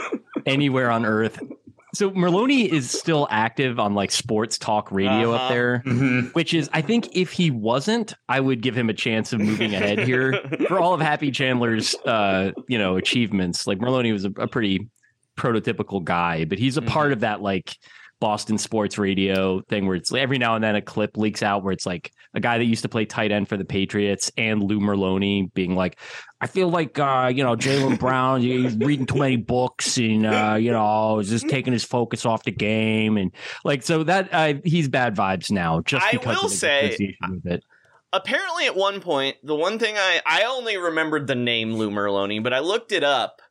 anywhere 0.46 0.90
on 0.90 1.06
earth. 1.06 1.40
So 1.94 2.10
Merloni 2.10 2.66
is 2.68 2.90
still 2.90 3.26
active 3.30 3.78
on 3.78 3.94
like 3.94 4.10
sports 4.10 4.58
talk 4.58 4.90
radio 4.92 5.32
Uh-huh. 5.32 5.44
up 5.44 5.48
there, 5.50 5.82
Mhm. 5.86 6.34
which 6.34 6.52
is 6.52 6.68
I 6.72 6.80
think 6.82 7.16
if 7.16 7.32
he 7.32 7.50
wasn't, 7.50 8.14
I 8.28 8.40
would 8.40 8.60
give 8.60 8.76
him 8.76 8.90
a 8.90 8.94
chance 8.94 9.32
of 9.32 9.40
moving 9.40 9.74
ahead 9.74 10.00
here 10.00 10.40
for 10.68 10.78
all 10.80 10.92
of 10.94 11.00
Happy 11.00 11.30
Chandler's 11.30 11.94
uh, 12.04 12.52
you 12.68 12.78
know, 12.78 12.96
achievements. 12.96 13.66
Like 13.66 13.78
Merloni 13.78 14.12
was 14.12 14.24
a, 14.24 14.32
a 14.36 14.46
pretty 14.48 14.88
prototypical 15.36 16.02
guy, 16.02 16.44
but 16.44 16.58
he's 16.58 16.76
a 16.76 16.82
part 16.82 17.12
of 17.12 17.20
that 17.20 17.40
like 17.42 17.76
Boston 18.20 18.56
sports 18.58 18.96
radio 18.98 19.60
thing 19.68 19.86
where 19.86 19.96
it's 19.96 20.10
like 20.10 20.22
every 20.22 20.38
now 20.38 20.54
and 20.54 20.64
then 20.64 20.76
a 20.76 20.82
clip 20.82 21.16
leaks 21.16 21.42
out 21.42 21.62
where 21.62 21.72
it's 21.72 21.84
like 21.86 22.10
a 22.34 22.40
guy 22.40 22.58
that 22.58 22.64
used 22.64 22.82
to 22.82 22.88
play 22.88 23.04
tight 23.04 23.30
end 23.32 23.48
for 23.48 23.56
the 23.56 23.64
Patriots 23.64 24.30
and 24.36 24.62
Lou 24.62 24.80
Merloni 24.80 25.52
being 25.54 25.74
like, 25.74 25.98
I 26.40 26.46
feel 26.46 26.68
like 26.68 26.98
uh, 26.98 27.30
you 27.34 27.44
know, 27.44 27.56
Jaylen 27.56 27.98
Brown, 27.98 28.40
he's 28.40 28.76
reading 28.76 29.06
too 29.06 29.18
many 29.18 29.36
books 29.36 29.98
and 29.98 30.26
uh, 30.26 30.56
you 30.58 30.72
know, 30.72 31.18
is 31.18 31.28
just 31.28 31.48
taking 31.48 31.72
his 31.72 31.84
focus 31.84 32.24
off 32.26 32.44
the 32.44 32.50
game 32.52 33.16
and 33.16 33.30
like 33.64 33.82
so 33.82 34.02
that 34.04 34.28
uh, 34.32 34.54
he's 34.64 34.88
bad 34.88 35.14
vibes 35.14 35.50
now 35.50 35.80
just 35.82 36.04
I 36.06 36.12
because 36.12 36.36
will 36.38 36.44
of 36.46 36.50
the 36.50 36.56
say- 36.56 36.88
association 36.88 37.40
with 37.42 37.46
it. 37.52 37.64
apparently 38.12 38.66
at 38.66 38.76
one 38.76 39.00
point 39.00 39.36
the 39.42 39.54
one 39.56 39.78
thing 39.78 39.96
i 39.98 40.20
i 40.24 40.44
only 40.44 40.76
remembered 40.76 41.26
the 41.26 41.34
name 41.34 41.74
lou 41.74 41.90
merloni 41.90 42.40
but 42.42 42.52
i 42.52 42.60
looked 42.60 42.92
it 42.92 43.02
up 43.02 43.42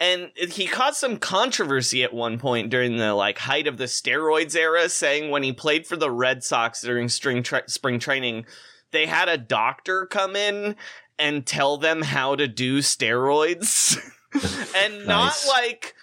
and 0.00 0.30
he 0.34 0.66
caused 0.66 0.98
some 0.98 1.18
controversy 1.18 2.02
at 2.02 2.14
one 2.14 2.38
point 2.38 2.70
during 2.70 2.96
the 2.96 3.12
like 3.14 3.38
height 3.38 3.66
of 3.66 3.76
the 3.76 3.84
steroids 3.84 4.56
era 4.56 4.88
saying 4.88 5.30
when 5.30 5.42
he 5.42 5.52
played 5.52 5.86
for 5.86 5.96
the 5.96 6.10
red 6.10 6.42
sox 6.42 6.80
during 6.80 7.08
spring 7.08 7.42
tra- 7.42 7.68
spring 7.68 7.98
training 7.98 8.46
they 8.90 9.06
had 9.06 9.28
a 9.28 9.38
doctor 9.38 10.06
come 10.06 10.34
in 10.34 10.74
and 11.18 11.46
tell 11.46 11.76
them 11.76 12.02
how 12.02 12.34
to 12.34 12.48
do 12.48 12.78
steroids. 12.78 13.98
And 14.76 15.06
not 15.08 15.44
like 15.48 15.96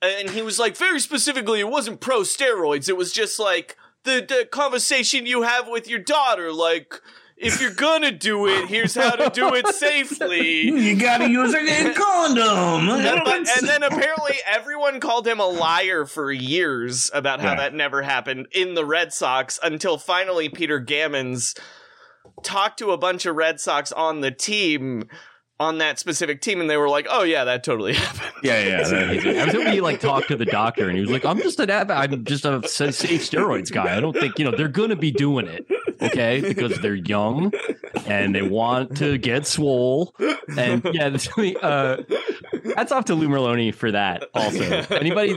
and 0.00 0.30
he 0.30 0.40
was 0.40 0.56
like 0.56 0.76
very 0.76 1.00
specifically 1.00 1.58
it 1.58 1.68
wasn't 1.68 2.00
pro 2.00 2.20
steroids 2.20 2.88
it 2.88 2.96
was 2.96 3.12
just 3.12 3.40
like 3.40 3.76
the, 4.04 4.24
the 4.26 4.46
conversation 4.48 5.26
you 5.26 5.42
have 5.42 5.66
with 5.66 5.88
your 5.88 5.98
daughter 5.98 6.52
like 6.52 7.00
if 7.36 7.60
you're 7.60 7.74
gonna 7.74 8.10
do 8.10 8.46
it 8.46 8.66
here's 8.66 8.94
how 8.94 9.10
to 9.10 9.28
do 9.30 9.54
it 9.54 9.66
safely 9.68 10.62
You 10.62 10.96
gotta 10.98 11.28
use 11.28 11.52
a 11.54 11.92
condom. 11.94 12.88
and, 12.88 13.20
but- 13.24 13.36
and 13.58 13.68
then 13.68 13.82
apparently 13.82 14.36
everyone 14.46 15.00
called 15.00 15.26
him 15.26 15.38
a 15.40 15.46
liar 15.46 16.04
for 16.06 16.32
years 16.32 17.10
about 17.12 17.40
how 17.40 17.50
Yeah. 17.50 17.56
that 17.56 17.74
never 17.74 18.02
happened 18.02 18.48
in 18.52 18.74
the 18.74 18.84
Red 18.84 19.12
Sox 19.12 19.58
until 19.62 19.98
finally 19.98 20.48
Peter 20.48 20.80
Gammons 20.80 21.58
talked 22.42 22.78
to 22.78 22.90
a 22.90 22.98
bunch 22.98 23.26
of 23.26 23.36
Red 23.36 23.60
Sox 23.60 23.92
on 23.92 24.20
the 24.20 24.30
team 24.30 25.08
on 25.58 25.78
that 25.78 25.98
specific 25.98 26.40
team 26.40 26.60
and 26.60 26.68
they 26.68 26.76
were 26.76 26.88
like, 26.88 27.06
"Oh 27.10 27.22
yeah, 27.22 27.44
that 27.44 27.64
totally 27.64 27.94
happened." 27.94 28.32
yeah, 28.42 28.62
yeah. 28.62 28.88
that- 28.88 29.36
I 29.54 29.56
was 29.58 29.68
he 29.72 29.80
like 29.80 30.00
talked 30.00 30.28
to 30.28 30.36
the 30.36 30.44
doctor 30.44 30.88
and 30.88 30.94
he 30.96 31.00
was 31.00 31.10
like, 31.10 31.24
I'm 31.24 31.38
just 31.40 31.58
an 31.60 31.70
I'm 31.70 32.24
just 32.24 32.44
a 32.44 32.62
safe 32.68 33.22
steroids 33.30 33.72
guy. 33.72 33.96
I 33.96 34.00
don't 34.00 34.12
think, 34.14 34.38
you 34.38 34.44
know, 34.44 34.56
they're 34.56 34.68
gonna 34.68 34.96
be 34.96 35.10
doing 35.10 35.46
it. 35.48 35.66
Okay, 36.02 36.42
because 36.42 36.78
they're 36.80 36.94
young 36.94 37.50
and 38.06 38.34
they 38.34 38.42
want 38.42 38.98
to 38.98 39.16
get 39.16 39.46
swole. 39.46 40.14
And 40.58 40.82
yeah, 40.92 41.16
uh 41.62 42.02
hats 42.76 42.92
off 42.92 43.06
to 43.06 43.14
Lou 43.14 43.28
Merloni 43.28 43.74
for 43.74 43.90
that 43.92 44.28
also. 44.34 44.62
Anybody 44.94 45.34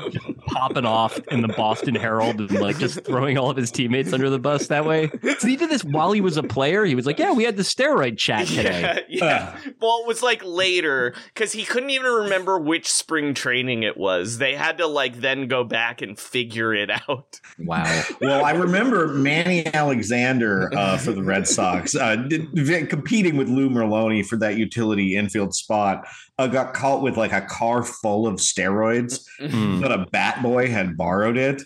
popping 0.50 0.86
off 0.86 1.20
in 1.28 1.42
the 1.42 1.48
Boston 1.48 1.96
Herald 1.96 2.40
and 2.40 2.52
like 2.60 2.78
just 2.78 3.02
throwing 3.06 3.38
all 3.38 3.50
of 3.50 3.58
his 3.58 3.72
teammates 3.72 4.14
under 4.14 4.30
the 4.30 4.40
bus 4.40 4.68
that 4.68 4.86
way. 4.86 5.10
So 5.40 5.48
he 5.48 5.56
did 5.56 5.70
this 5.70 5.84
while 5.84 6.12
he 6.12 6.22
was 6.22 6.38
a 6.38 6.44
player. 6.44 6.86
He 6.86 6.96
was 6.96 7.06
like, 7.06 7.20
Yeah, 7.20 7.34
we 7.34 7.44
had 7.44 7.58
the 7.58 7.64
steroid 7.64 8.18
chat 8.18 8.48
today. 8.48 8.70
Yeah, 9.10 9.56
yeah. 9.64 9.72
well, 9.82 10.02
it 10.02 10.08
was 10.08 10.22
like 10.22 10.42
later 10.44 11.14
because 11.34 11.52
he 11.52 11.64
couldn't 11.64 11.90
even 11.90 12.12
remember 12.12 12.60
which 12.60 12.90
spring 12.90 13.34
training 13.34 13.84
it 13.84 13.98
was. 13.98 14.38
They 14.38 14.56
had 14.56 14.78
to 14.78 14.88
like 14.88 15.20
then 15.20 15.48
go 15.48 15.64
back 15.64 16.02
and 16.02 16.18
figure 16.18 16.74
it 16.74 16.90
out. 16.90 17.40
Wow. 17.58 18.04
Well, 18.22 18.44
I 18.44 18.52
remember 18.52 19.08
Manny 19.08 19.66
Alexander 19.74 20.72
uh, 20.76 20.98
for 20.98 21.14
the 21.14 21.24
Red 21.24 21.48
Sox 21.48 21.96
uh, 21.96 22.16
did, 22.18 22.90
competing 22.90 23.38
with 23.38 23.48
Lou 23.48 23.70
Merloni 23.70 24.26
for 24.26 24.36
that 24.38 24.58
utility 24.58 25.16
infield 25.16 25.56
spot. 25.56 26.06
Uh, 26.40 26.48
got 26.48 26.74
caught 26.74 27.02
with 27.02 27.18
like 27.18 27.34
a 27.34 27.42
car 27.42 27.84
full 27.84 28.26
of 28.26 28.36
steroids, 28.36 29.26
Hmm. 29.40 29.82
but 29.82 29.92
a 29.92 30.06
bat 30.12 30.42
boy 30.42 30.70
had 30.70 30.96
borrowed 30.96 31.36
it, 31.36 31.64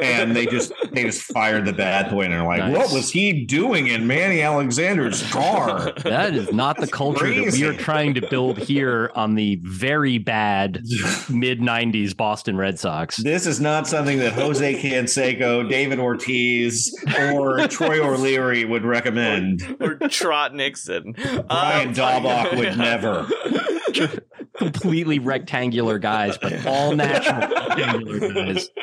and 0.00 0.34
they 0.36 0.46
just 0.46 0.72
they 0.92 1.02
just 1.02 1.22
fired 1.22 1.64
the 1.66 1.72
bat 1.72 2.10
boy, 2.12 2.22
and 2.22 2.32
they're 2.32 2.44
like, 2.44 2.60
Nice. 2.60 2.76
"What 2.76 2.92
was 2.92 3.10
he 3.10 3.44
doing 3.44 3.88
in 3.88 4.06
Manny 4.06 4.42
Alexander's 4.42 5.28
car?" 5.32 5.92
That 6.04 6.34
is 6.36 6.52
not 6.52 6.76
the 6.78 6.86
culture 6.86 7.26
that 7.28 7.52
we 7.52 7.64
are 7.64 7.72
trying 7.74 8.14
to 8.14 8.20
build 8.28 8.58
here 8.58 9.10
on 9.16 9.34
the 9.34 9.56
very 9.64 10.18
bad 10.18 10.84
mid 11.28 11.60
90s 11.60 12.16
Boston 12.16 12.56
Red 12.56 12.78
Sox. 12.78 13.16
This 13.16 13.44
is 13.46 13.60
not 13.60 13.88
something 13.88 14.18
that 14.20 14.34
Jose 14.34 14.80
Canseco, 14.80 15.68
David 15.68 15.98
Ortiz, 15.98 16.94
or 17.32 17.66
Troy 17.66 18.00
O'Leary 18.06 18.64
would 18.64 18.84
recommend. 18.84 19.76
or 19.80 19.96
Trot 20.08 20.54
Nixon. 20.54 21.12
Brian 21.48 21.88
Um, 21.88 21.94
Daubach 21.94 22.56
would 22.56 22.78
never. 22.78 23.26
Completely 24.56 25.18
rectangular 25.18 25.98
guys, 25.98 26.38
but 26.38 26.66
all 26.66 26.94
natural 26.94 27.40
rectangular 27.68 28.32
guys. 28.32 28.70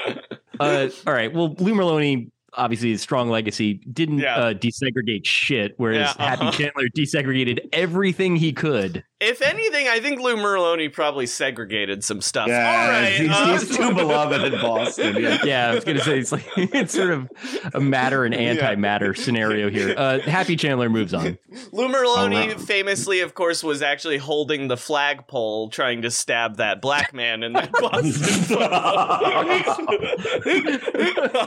Uh, 0.60 0.88
all 1.08 1.14
right. 1.14 1.34
Well, 1.34 1.56
Lou 1.58 1.74
Merloni, 1.74 2.30
obviously, 2.58 2.92
his 2.92 3.02
strong 3.02 3.30
legacy 3.30 3.76
didn't 3.92 4.20
Yeah. 4.20 4.36
uh, 4.36 4.54
desegregate 4.54 5.26
shit, 5.26 5.74
whereas 5.78 6.16
Yeah, 6.18 6.30
Happy 6.30 6.42
uh-huh. 6.44 6.52
Chandler 6.58 6.88
desegregated 6.96 7.60
everything 7.74 8.36
he 8.36 8.54
could. 8.54 9.04
If 9.20 9.42
anything, 9.42 9.88
I 9.88 10.02
think 10.02 10.20
Lou 10.20 10.36
Merloni 10.36 10.92
probably 10.92 11.28
segregated 11.28 12.04
some 12.04 12.20
stuff. 12.20 12.50
Yeah, 12.50 12.82
All 12.84 12.90
right, 12.90 13.14
he's, 13.14 13.30
uh, 13.32 13.46
he's 13.54 13.78
too 13.78 13.94
beloved 13.94 14.54
in 14.54 14.60
Boston. 14.62 15.16
Yeah. 15.18 15.38
Yeah, 15.44 15.72
I 15.72 15.76
was 15.76 15.84
gonna 15.84 16.02
say 16.02 16.20
it's 16.20 16.32
like 16.32 16.46
it's 16.58 16.94
sort 16.94 17.12
of 17.12 17.30
a 17.74 17.80
matter 17.80 18.24
and 18.26 18.34
antimatter 18.36 19.16
scenario 19.18 19.70
here. 19.70 19.94
Uh, 19.98 20.20
Happy 20.20 20.56
Chandler 20.56 20.90
moves 20.90 21.14
on. 21.14 21.38
Lou 21.72 21.88
Merloni 21.88 22.06
All 22.08 22.30
right. 22.30 22.60
famously, 22.60 23.20
of 23.22 23.34
course, 23.34 23.64
was 23.64 23.82
actually 23.82 24.18
holding 24.18 24.68
the 24.68 24.78
flagpole 24.78 25.70
trying 25.70 26.02
to 26.04 26.12
stab 26.12 26.58
that 26.58 26.82
black 26.82 27.14
man 27.14 27.44
in 27.44 27.54
that 27.54 27.72
Boston 27.72 28.14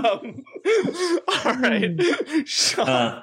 um, 0.05 0.45
all 1.45 1.55
right. 1.55 2.01
Sean. 2.47 2.89
Uh, 2.89 3.23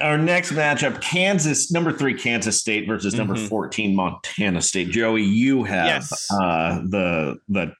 our 0.00 0.18
next 0.18 0.52
matchup: 0.52 1.00
Kansas 1.00 1.70
number 1.72 1.92
three 1.92 2.14
Kansas 2.14 2.60
State 2.60 2.86
versus 2.86 3.14
number 3.14 3.34
Mhm. 3.34 3.48
fourteen 3.48 3.96
Montana 3.96 4.60
State. 4.62 4.90
Joey, 4.90 5.22
you 5.22 5.64
have 5.64 5.86
Yes. 5.86 6.28
uh, 6.30 6.80
the 6.88 7.36
the 7.48 7.72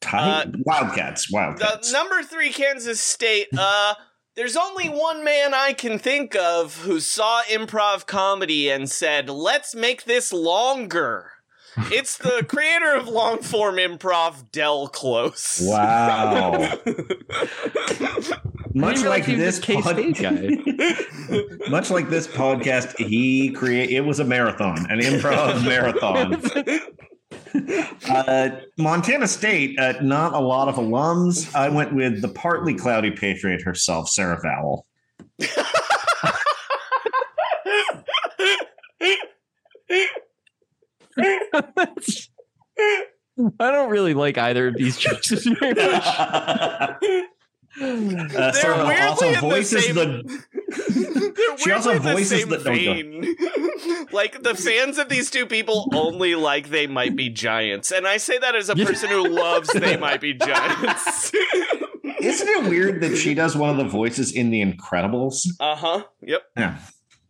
Ti- 0.00 0.08
Uh, 0.16 0.44
Wildcats. 0.64 1.28
the 1.28 1.34
Wildcats. 1.34 1.92
number 1.92 2.22
three 2.22 2.50
Kansas 2.52 3.00
State. 3.00 3.48
Uh, 3.56 3.94
there's 4.34 4.56
only 4.56 4.88
one 4.88 5.22
man 5.24 5.52
I 5.54 5.72
can 5.74 5.98
think 5.98 6.34
of 6.34 6.76
who 6.82 7.00
saw 7.00 7.42
improv 7.42 8.06
comedy 8.06 8.70
and 8.70 8.90
said, 8.90 9.28
"Let's 9.28 9.74
make 9.74 10.04
this 10.04 10.32
longer." 10.32 11.32
It's 11.76 12.18
the 12.18 12.44
creator 12.48 12.94
of 12.94 13.08
long 13.08 13.38
form 13.38 13.76
improv, 13.76 14.50
Del 14.52 14.88
Close. 14.88 15.60
wow. 15.62 16.76
Much 18.74 19.02
like 19.02 19.26
this 19.26 19.58
a 19.58 19.62
K-State 19.62 20.16
pod- 20.16 21.68
much 21.70 21.90
like 21.90 22.08
this 22.08 22.28
podcast, 22.28 22.96
he 23.04 23.50
create 23.50 23.90
it 23.90 24.02
was 24.02 24.20
a 24.20 24.24
marathon, 24.24 24.78
an 24.90 25.00
improv 25.00 25.64
marathon. 25.66 26.40
Uh, 28.08 28.60
Montana 28.78 29.26
State, 29.26 29.76
uh, 29.78 29.94
not 30.02 30.34
a 30.34 30.38
lot 30.38 30.68
of 30.68 30.76
alums. 30.76 31.52
I 31.52 31.68
went 31.68 31.94
with 31.94 32.22
the 32.22 32.28
partly 32.28 32.74
cloudy 32.74 33.10
patriot 33.10 33.62
herself, 33.62 34.08
Sarah 34.08 34.40
Vowell. 34.40 34.84
I 43.58 43.70
don't 43.70 43.90
really 43.90 44.14
like 44.14 44.36
either 44.38 44.68
of 44.68 44.76
these 44.76 44.96
choices 44.98 45.44
very 45.46 45.74
much. 45.74 46.06
Uh, 46.06 46.94
They're 47.80 48.52
Sarah 48.52 48.84
weirdly 48.86 49.06
also 49.06 49.26
in 49.28 49.32
the 49.48 49.62
same- 49.62 49.94
the. 49.94 50.44
They're 51.36 51.58
She 51.58 51.70
also 51.72 51.90
weirdly 51.90 52.06
the 52.08 52.12
voices 52.12 52.40
same 52.40 52.48
the- 52.48 53.36
no, 53.86 54.04
like 54.12 54.42
the 54.42 54.54
fans 54.54 54.98
of 54.98 55.08
these 55.08 55.30
two 55.30 55.46
people 55.46 55.88
only 55.94 56.34
like 56.34 56.68
they 56.70 56.86
might 56.88 57.14
be 57.16 57.28
giants, 57.30 57.92
and 57.92 58.06
I 58.08 58.16
say 58.18 58.38
that 58.38 58.54
as 58.56 58.68
a 58.68 58.74
person 58.76 59.08
who 59.08 59.26
loves 59.28 59.72
they 59.72 59.96
might 59.96 60.20
be 60.20 60.34
giants. 60.34 61.32
Isn't 62.20 62.48
it 62.48 62.68
weird 62.68 63.00
that 63.02 63.16
she 63.16 63.34
does 63.34 63.56
one 63.56 63.70
of 63.70 63.76
the 63.78 63.84
voices 63.88 64.32
in 64.32 64.50
The 64.50 64.60
Incredibles? 64.62 65.46
uh 65.60 65.76
huh. 65.76 66.02
Yep. 66.22 66.42
Yeah. 66.56 66.76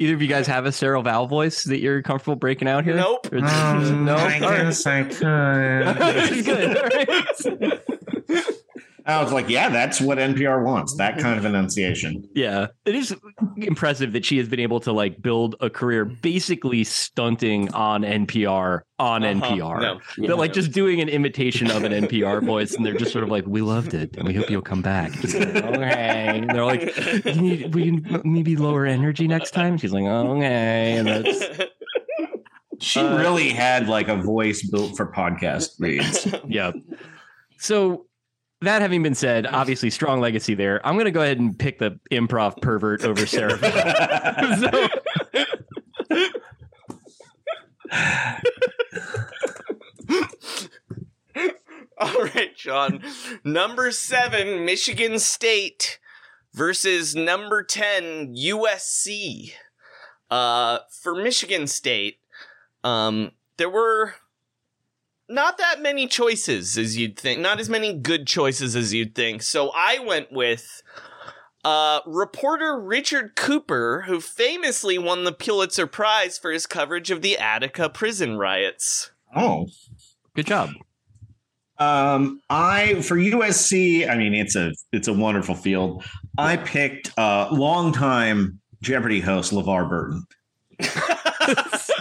Either 0.01 0.14
of 0.14 0.22
you 0.22 0.28
guys 0.28 0.47
have 0.47 0.64
a 0.64 0.72
Sarah 0.72 1.02
Vowell 1.02 1.28
voice 1.28 1.62
that 1.64 1.78
you're 1.81 2.01
comfortable 2.01 2.35
breaking 2.35 2.66
out 2.68 2.85
here? 2.85 2.97
Nope. 2.97 3.28
Or- 3.31 3.44
um, 3.44 4.05
no. 4.06 4.16
I 4.16 4.40
All 4.40 4.48
right. 4.51 4.62
guess 4.62 4.86
I 4.86 5.02
could. 5.05 6.44
Good. 6.44 6.77
All 6.78 6.89
right. 6.89 8.51
I 9.06 9.22
was 9.22 9.32
like, 9.32 9.48
yeah, 9.48 9.68
that's 9.70 10.01
what 10.01 10.18
NPR 10.18 10.64
wants. 10.64 10.97
That 10.97 11.18
kind 11.18 11.39
of 11.39 11.44
enunciation. 11.44 12.28
Yeah, 12.35 12.68
it 12.85 12.94
is. 12.94 13.14
Impressive 13.66 14.12
that 14.12 14.24
she 14.24 14.39
has 14.39 14.49
been 14.49 14.61
able 14.61 14.81
to 14.81 14.93
like 14.93 15.20
build 15.23 15.57
a 15.61 15.70
career 15.70 16.05
basically 16.05 16.85
stunting 16.85 17.73
on 17.74 18.03
NPR 18.03 18.81
on 18.99 19.24
Uh-huh. 19.24 19.47
NPR. 19.57 19.81
No. 19.81 20.01
They're 20.19 20.37
like 20.37 20.53
just 20.53 20.73
doing 20.73 21.01
an 21.01 21.09
imitation 21.09 21.70
of 21.70 21.85
an 21.85 21.93
NPR 21.93 22.45
voice, 22.45 22.74
and 22.74 22.85
they're 22.85 22.97
just 22.99 23.12
sort 23.12 23.24
of 23.24 23.31
like, 23.31 23.47
"We 23.47 23.62
loved 23.62 23.95
it, 23.95 24.16
and 24.16 24.27
we 24.27 24.35
hope 24.35 24.51
you'll 24.51 24.62
come 24.62 24.82
back." 24.82 25.12
Like, 25.23 25.35
okay. 25.35 26.39
And 26.41 26.51
they're 26.51 26.65
like, 26.65 26.97
"You 27.24 27.35
need, 27.41 27.74
we 27.74 27.85
can 27.85 28.23
maybe 28.24 28.57
lower 28.57 28.87
energy 28.87 29.27
next 29.28 29.53
time." 29.53 29.78
She's 29.78 29.93
like, 29.93 30.05
"Okay," 30.05 30.97
and 30.99 31.07
that's 31.09 31.45
She 32.82 33.01
Uh, 33.01 33.19
really 33.19 33.51
had 33.51 33.89
like 33.89 34.09
a 34.09 34.16
voice 34.16 34.62
built 34.69 34.97
for 34.97 35.12
podcast 35.12 35.78
reads. 35.78 36.27
yeah. 36.49 36.73
So 37.59 38.07
that 38.62 38.82
having 38.82 39.03
been 39.03 39.15
said, 39.15 39.47
obviously 39.47 39.91
strong 39.91 40.20
legacy 40.20 40.55
there. 40.55 40.85
I'm 40.87 40.95
going 40.95 41.07
to 41.07 41.11
go 41.11 41.23
ahead 41.23 41.39
and 41.39 41.59
pick 41.59 41.78
the 41.78 41.99
improv 42.11 42.61
pervert 42.61 43.05
over 43.05 43.27
Sarah. 43.27 43.59
so, 44.59 44.89
All 51.99 52.24
right, 52.35 52.57
John. 52.57 53.03
Number 53.45 53.91
seven, 53.91 54.65
Michigan 54.65 55.19
State 55.19 55.99
versus 56.53 57.15
number 57.15 57.62
10, 57.62 58.35
USC. 58.35 59.53
Uh, 60.31 60.78
for 60.91 61.15
Michigan 61.15 61.66
State, 61.66 62.19
um, 62.85 63.32
there 63.57 63.69
were 63.69 64.15
not 65.31 65.59
that 65.59 65.81
many 65.81 66.07
choices 66.07 66.77
as 66.77 66.97
you'd 66.97 67.19
think, 67.19 67.40
not 67.40 67.61
as 67.61 67.69
many 67.69 67.93
good 67.93 68.27
choices 68.27 68.74
as 68.74 68.93
you'd 68.93 69.15
think. 69.15 69.43
So 69.43 69.70
I 69.74 70.01
went 70.01 70.32
with 70.32 70.82
uh, 71.65 72.01
reporter 72.07 72.78
Richard 72.78 73.36
Cooper, 73.36 74.05
who 74.07 74.20
famously 74.20 74.98
won 74.98 75.24
the 75.24 75.32
Pulitzer 75.32 75.86
Prize 75.86 76.39
for 76.39 76.51
his 76.51 76.66
coverage 76.66 77.11
of 77.11 77.23
the 77.23 77.39
Attica 77.39 77.89
prison 77.89 78.36
riots. 78.36 79.11
Oh, 79.35 79.66
good 80.35 80.47
job. 80.47 80.70
Um, 81.78 82.40
I 82.51 83.01
for 83.01 83.16
USC, 83.16 84.09
I 84.09 84.16
mean 84.16 84.35
it's 84.35 84.55
a 84.55 84.73
it's 84.93 85.09
a 85.09 85.15
wonderful 85.15 85.55
field. 85.55 86.05
I 86.36 86.59
picked 86.59 87.16
uh 87.19 87.48
longtime 87.51 88.61
Jeopardy 88.82 89.20
host 89.20 89.52
LeVar 89.52 89.89
Burton. 89.89 90.24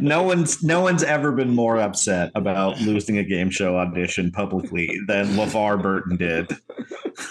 no 0.00 0.22
one's 0.22 0.62
no 0.62 0.80
one's 0.80 1.02
ever 1.02 1.32
been 1.32 1.54
more 1.54 1.78
upset 1.78 2.30
about 2.34 2.80
losing 2.80 3.18
a 3.18 3.24
game 3.24 3.50
show 3.50 3.76
audition 3.76 4.30
publicly 4.30 4.98
than 5.06 5.26
LeVar 5.28 5.80
Burton 5.82 6.16
did 6.16 6.50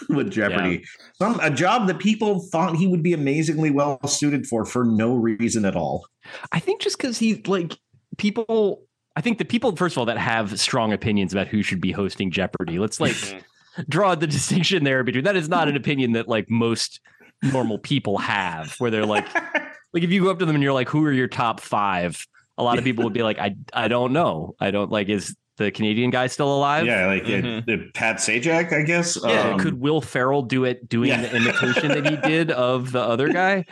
with 0.09 0.31
Jeopardy. 0.31 0.83
Some 1.15 1.39
a 1.39 1.49
job 1.49 1.87
that 1.87 1.99
people 1.99 2.39
thought 2.39 2.75
he 2.75 2.87
would 2.87 3.03
be 3.03 3.13
amazingly 3.13 3.71
well 3.71 3.99
suited 4.07 4.47
for 4.47 4.65
for 4.65 4.83
no 4.83 5.15
reason 5.15 5.65
at 5.65 5.75
all. 5.75 6.05
I 6.51 6.59
think 6.59 6.81
just 6.81 6.97
because 6.97 7.17
he 7.17 7.41
like 7.47 7.77
people. 8.17 8.83
I 9.15 9.21
think 9.21 9.37
the 9.37 9.45
people, 9.45 9.75
first 9.75 9.93
of 9.93 9.99
all, 9.99 10.05
that 10.05 10.17
have 10.17 10.59
strong 10.59 10.91
opinions 10.91 11.33
about 11.33 11.47
who 11.47 11.61
should 11.61 11.79
be 11.79 11.91
hosting 11.91 12.31
Jeopardy. 12.31 12.79
Let's 12.79 12.99
like 12.99 13.11
mm-hmm. 13.11 13.83
draw 13.87 14.15
the 14.15 14.25
distinction 14.25 14.83
there 14.83 15.03
between 15.03 15.25
that 15.25 15.35
is 15.35 15.47
not 15.47 15.67
an 15.67 15.75
opinion 15.75 16.13
that 16.13 16.27
like 16.27 16.49
most 16.49 16.99
normal 17.43 17.77
people 17.77 18.17
have, 18.17 18.73
where 18.79 18.89
they're 18.89 19.05
like, 19.05 19.31
like 19.93 20.01
if 20.01 20.09
you 20.09 20.23
go 20.23 20.31
up 20.31 20.39
to 20.39 20.45
them 20.45 20.55
and 20.55 20.63
you're 20.63 20.73
like, 20.73 20.89
"Who 20.89 21.05
are 21.05 21.11
your 21.11 21.27
top 21.27 21.59
five? 21.59 22.25
A 22.57 22.63
lot 22.63 22.77
of 22.77 22.83
people 22.89 23.03
would 23.03 23.13
be 23.13 23.23
like, 23.23 23.39
"I 23.39 23.55
I 23.73 23.87
don't 23.87 24.13
know. 24.13 24.55
I 24.59 24.71
don't 24.71 24.91
like 24.91 25.09
is." 25.09 25.35
The 25.57 25.69
Canadian 25.69 26.09
guy 26.09 26.25
still 26.25 26.51
alive? 26.51 26.87
Yeah, 26.87 27.05
like 27.05 27.25
uh, 27.25 27.61
the 27.67 27.87
Pat 27.93 28.15
Sajak, 28.15 28.73
I 28.73 28.81
guess. 28.81 29.19
Yeah, 29.23 29.51
Um, 29.51 29.59
could 29.59 29.79
Will 29.79 30.01
Ferrell 30.01 30.41
do 30.41 30.65
it 30.65 30.89
doing 30.89 31.09
Yeah. 31.09 31.21
the 31.21 31.35
imitation 31.35 31.89
that 31.89 32.07
he 32.09 32.15
did 32.27 32.49
of 32.71 32.91
the 32.91 32.99
other 32.99 33.29
guy? 33.31 33.65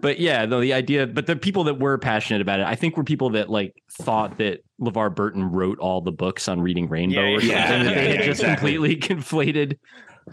But 0.00 0.18
yeah, 0.18 0.44
no, 0.46 0.60
the 0.60 0.72
idea, 0.72 1.06
but 1.06 1.26
the 1.28 1.36
people 1.36 1.62
that 1.64 1.78
were 1.78 1.98
passionate 1.98 2.42
about 2.42 2.58
it, 2.58 2.66
I 2.66 2.74
think 2.74 2.96
were 2.96 3.04
people 3.04 3.30
that 3.30 3.48
like 3.48 3.80
thought 3.92 4.38
that 4.38 4.64
LeVar 4.80 5.14
Burton 5.14 5.44
wrote 5.44 5.78
all 5.78 6.00
the 6.00 6.10
books 6.10 6.48
on 6.48 6.60
reading 6.60 6.88
Rainbow 6.88 7.20
or 7.34 7.40
something. 7.40 7.48
Yeah, 7.56 7.68
that 7.84 7.84
yeah, 7.84 7.94
they 7.94 8.08
had 8.08 8.14
yeah, 8.18 8.26
just 8.26 8.40
exactly. 8.40 8.72
completely 8.74 8.96
conflated 9.14 9.78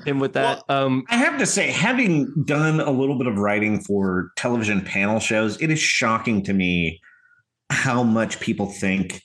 him 0.08 0.18
with 0.20 0.34
that. 0.34 0.64
um 0.68 1.04
I 1.10 1.18
have 1.18 1.38
to 1.38 1.46
say, 1.46 1.70
having 1.70 2.34
done 2.48 2.80
a 2.80 2.90
little 2.90 3.20
bit 3.20 3.28
of 3.28 3.38
writing 3.38 3.82
for 3.82 4.32
television 4.36 4.82
panel 4.82 5.20
shows, 5.20 5.62
it 5.62 5.70
is 5.70 5.80
shocking 5.80 6.44
to 6.46 6.54
me 6.54 7.00
how 7.70 8.04
much 8.04 8.40
people 8.40 8.68
think 8.68 9.22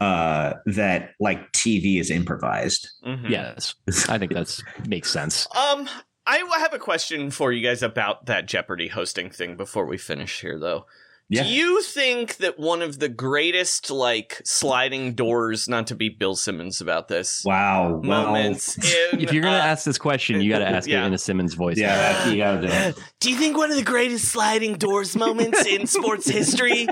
uh, 0.00 0.54
that 0.66 1.10
like 1.20 1.52
TV 1.52 1.98
is 2.00 2.10
improvised. 2.10 2.88
Mhm. 3.06 3.30
yes. 3.30 3.74
I 4.08 4.18
think 4.18 4.32
that's 4.34 4.62
makes 4.88 5.10
sense. 5.10 5.46
Um, 5.56 5.88
I 6.26 6.38
have 6.58 6.72
a 6.74 6.78
question 6.78 7.30
for 7.30 7.52
you 7.52 7.62
guys 7.66 7.82
about 7.82 8.26
that 8.26 8.46
Jeopardy 8.46 8.88
hosting 8.88 9.28
thing 9.30 9.56
before 9.56 9.84
we 9.86 9.98
finish 9.98 10.40
here, 10.40 10.58
though. 10.58 10.86
Yeah. 11.28 11.42
Do 11.44 11.48
you 11.50 11.82
think 11.82 12.36
that 12.38 12.58
one 12.58 12.80
of 12.82 12.98
the 12.98 13.08
greatest, 13.08 13.90
like, 13.90 14.40
sliding 14.44 15.14
doors, 15.14 15.68
not 15.68 15.86
to 15.88 15.94
be 15.94 16.08
Bill 16.10 16.34
Simmons 16.36 16.80
about 16.82 17.08
this, 17.08 17.42
Wow. 17.44 18.00
Well, 18.04 18.26
moments 18.26 18.76
in, 19.12 19.20
If 19.20 19.32
you're 19.32 19.42
gonna 19.42 19.56
uh, 19.56 19.60
ask 19.60 19.84
this 19.84 19.98
question, 19.98 20.40
you 20.40 20.50
gotta 20.50 20.68
ask 20.68 20.88
Yeah. 20.88 21.02
it 21.04 21.06
in 21.08 21.14
a 21.14 21.18
Simmons 21.18 21.54
voice. 21.54 21.78
yeah, 21.78 21.96
that, 21.96 22.30
you 22.30 22.36
gotta 22.38 22.60
do 22.62 22.68
it. 22.68 22.98
Do 23.20 23.30
you 23.30 23.36
think 23.36 23.56
one 23.56 23.70
of 23.70 23.76
the 23.76 23.82
greatest 23.84 24.26
sliding 24.26 24.74
doors 24.76 25.16
moments 25.16 25.64
in 25.66 25.86
sports 25.86 26.28
history 26.28 26.86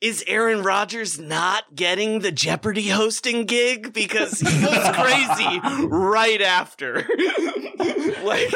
is 0.00 0.22
Aaron 0.26 0.62
Rodgers 0.62 1.18
not 1.18 1.74
getting 1.74 2.20
the 2.20 2.32
Jeopardy 2.32 2.88
hosting 2.88 3.44
gig 3.44 3.92
because 3.92 4.40
he 4.40 4.60
goes 4.60 4.90
crazy 4.94 5.60
right 5.86 6.40
after? 6.42 6.96
like 8.22 8.50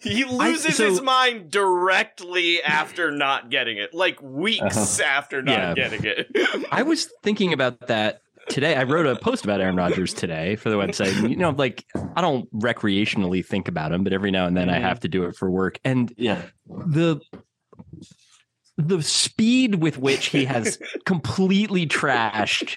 he 0.00 0.24
loses 0.24 0.76
so- 0.76 0.88
his 0.88 1.00
mind 1.00 1.50
directly 1.50 2.62
after 2.62 3.10
not 3.10 3.50
getting 3.50 3.78
it, 3.78 3.94
like 3.94 4.20
weeks 4.20 5.00
uh-huh. 5.00 5.08
after 5.08 5.42
not 5.42 5.76
Yeah. 5.76 5.88
getting 5.88 6.04
it. 6.04 6.66
I 6.70 6.82
was 6.82 7.08
thinking 7.22 7.52
about 7.52 7.86
that 7.88 8.22
today. 8.48 8.74
I 8.74 8.84
wrote 8.84 9.06
a 9.06 9.16
post 9.16 9.44
about 9.44 9.60
Aaron 9.60 9.76
Rodgers 9.76 10.14
today 10.14 10.56
for 10.56 10.70
the 10.70 10.76
website. 10.76 11.16
And, 11.18 11.30
you 11.30 11.36
know, 11.36 11.50
like 11.50 11.84
I 12.16 12.20
don't 12.20 12.52
recreationally 12.52 13.44
think 13.44 13.68
about 13.68 13.92
him, 13.92 14.04
but 14.04 14.12
every 14.12 14.30
now 14.30 14.46
and 14.46 14.56
then 14.56 14.68
I 14.68 14.74
mm-hmm. 14.74 14.84
have 14.84 15.00
to 15.00 15.08
do 15.08 15.24
it 15.24 15.36
for 15.36 15.50
work. 15.50 15.78
And 15.84 16.12
Yeah. 16.16 16.42
the 16.66 17.20
the 18.78 19.02
speed 19.02 19.74
with 19.76 19.98
which 19.98 20.26
he 20.26 20.44
has 20.44 20.78
completely 21.04 21.84
trashed 21.84 22.76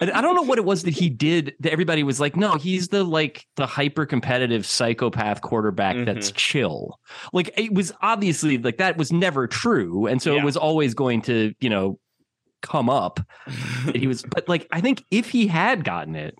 and 0.00 0.10
i 0.12 0.22
don't 0.22 0.34
know 0.34 0.42
what 0.42 0.56
it 0.56 0.64
was 0.64 0.82
that 0.84 0.94
he 0.94 1.10
did 1.10 1.54
that 1.60 1.70
everybody 1.72 2.02
was 2.02 2.18
like 2.18 2.34
no 2.36 2.56
he's 2.56 2.88
the 2.88 3.04
like 3.04 3.44
the 3.56 3.66
hyper 3.66 4.06
competitive 4.06 4.64
psychopath 4.64 5.42
quarterback 5.42 6.06
that's 6.06 6.28
mm-hmm. 6.28 6.36
chill 6.36 6.98
like 7.34 7.52
it 7.58 7.72
was 7.72 7.92
obviously 8.00 8.56
like 8.56 8.78
that 8.78 8.96
was 8.96 9.12
never 9.12 9.46
true 9.46 10.06
and 10.06 10.22
so 10.22 10.34
Yeah. 10.34 10.40
it 10.40 10.44
was 10.44 10.56
always 10.56 10.94
going 10.94 11.20
to 11.22 11.52
you 11.60 11.68
know 11.68 11.98
come 12.62 12.88
up 12.88 13.20
that 13.84 13.96
he 13.96 14.06
was 14.06 14.22
but 14.30 14.48
like 14.48 14.66
i 14.72 14.80
think 14.80 15.04
if 15.10 15.28
he 15.28 15.48
had 15.48 15.84
gotten 15.84 16.16
it 16.16 16.34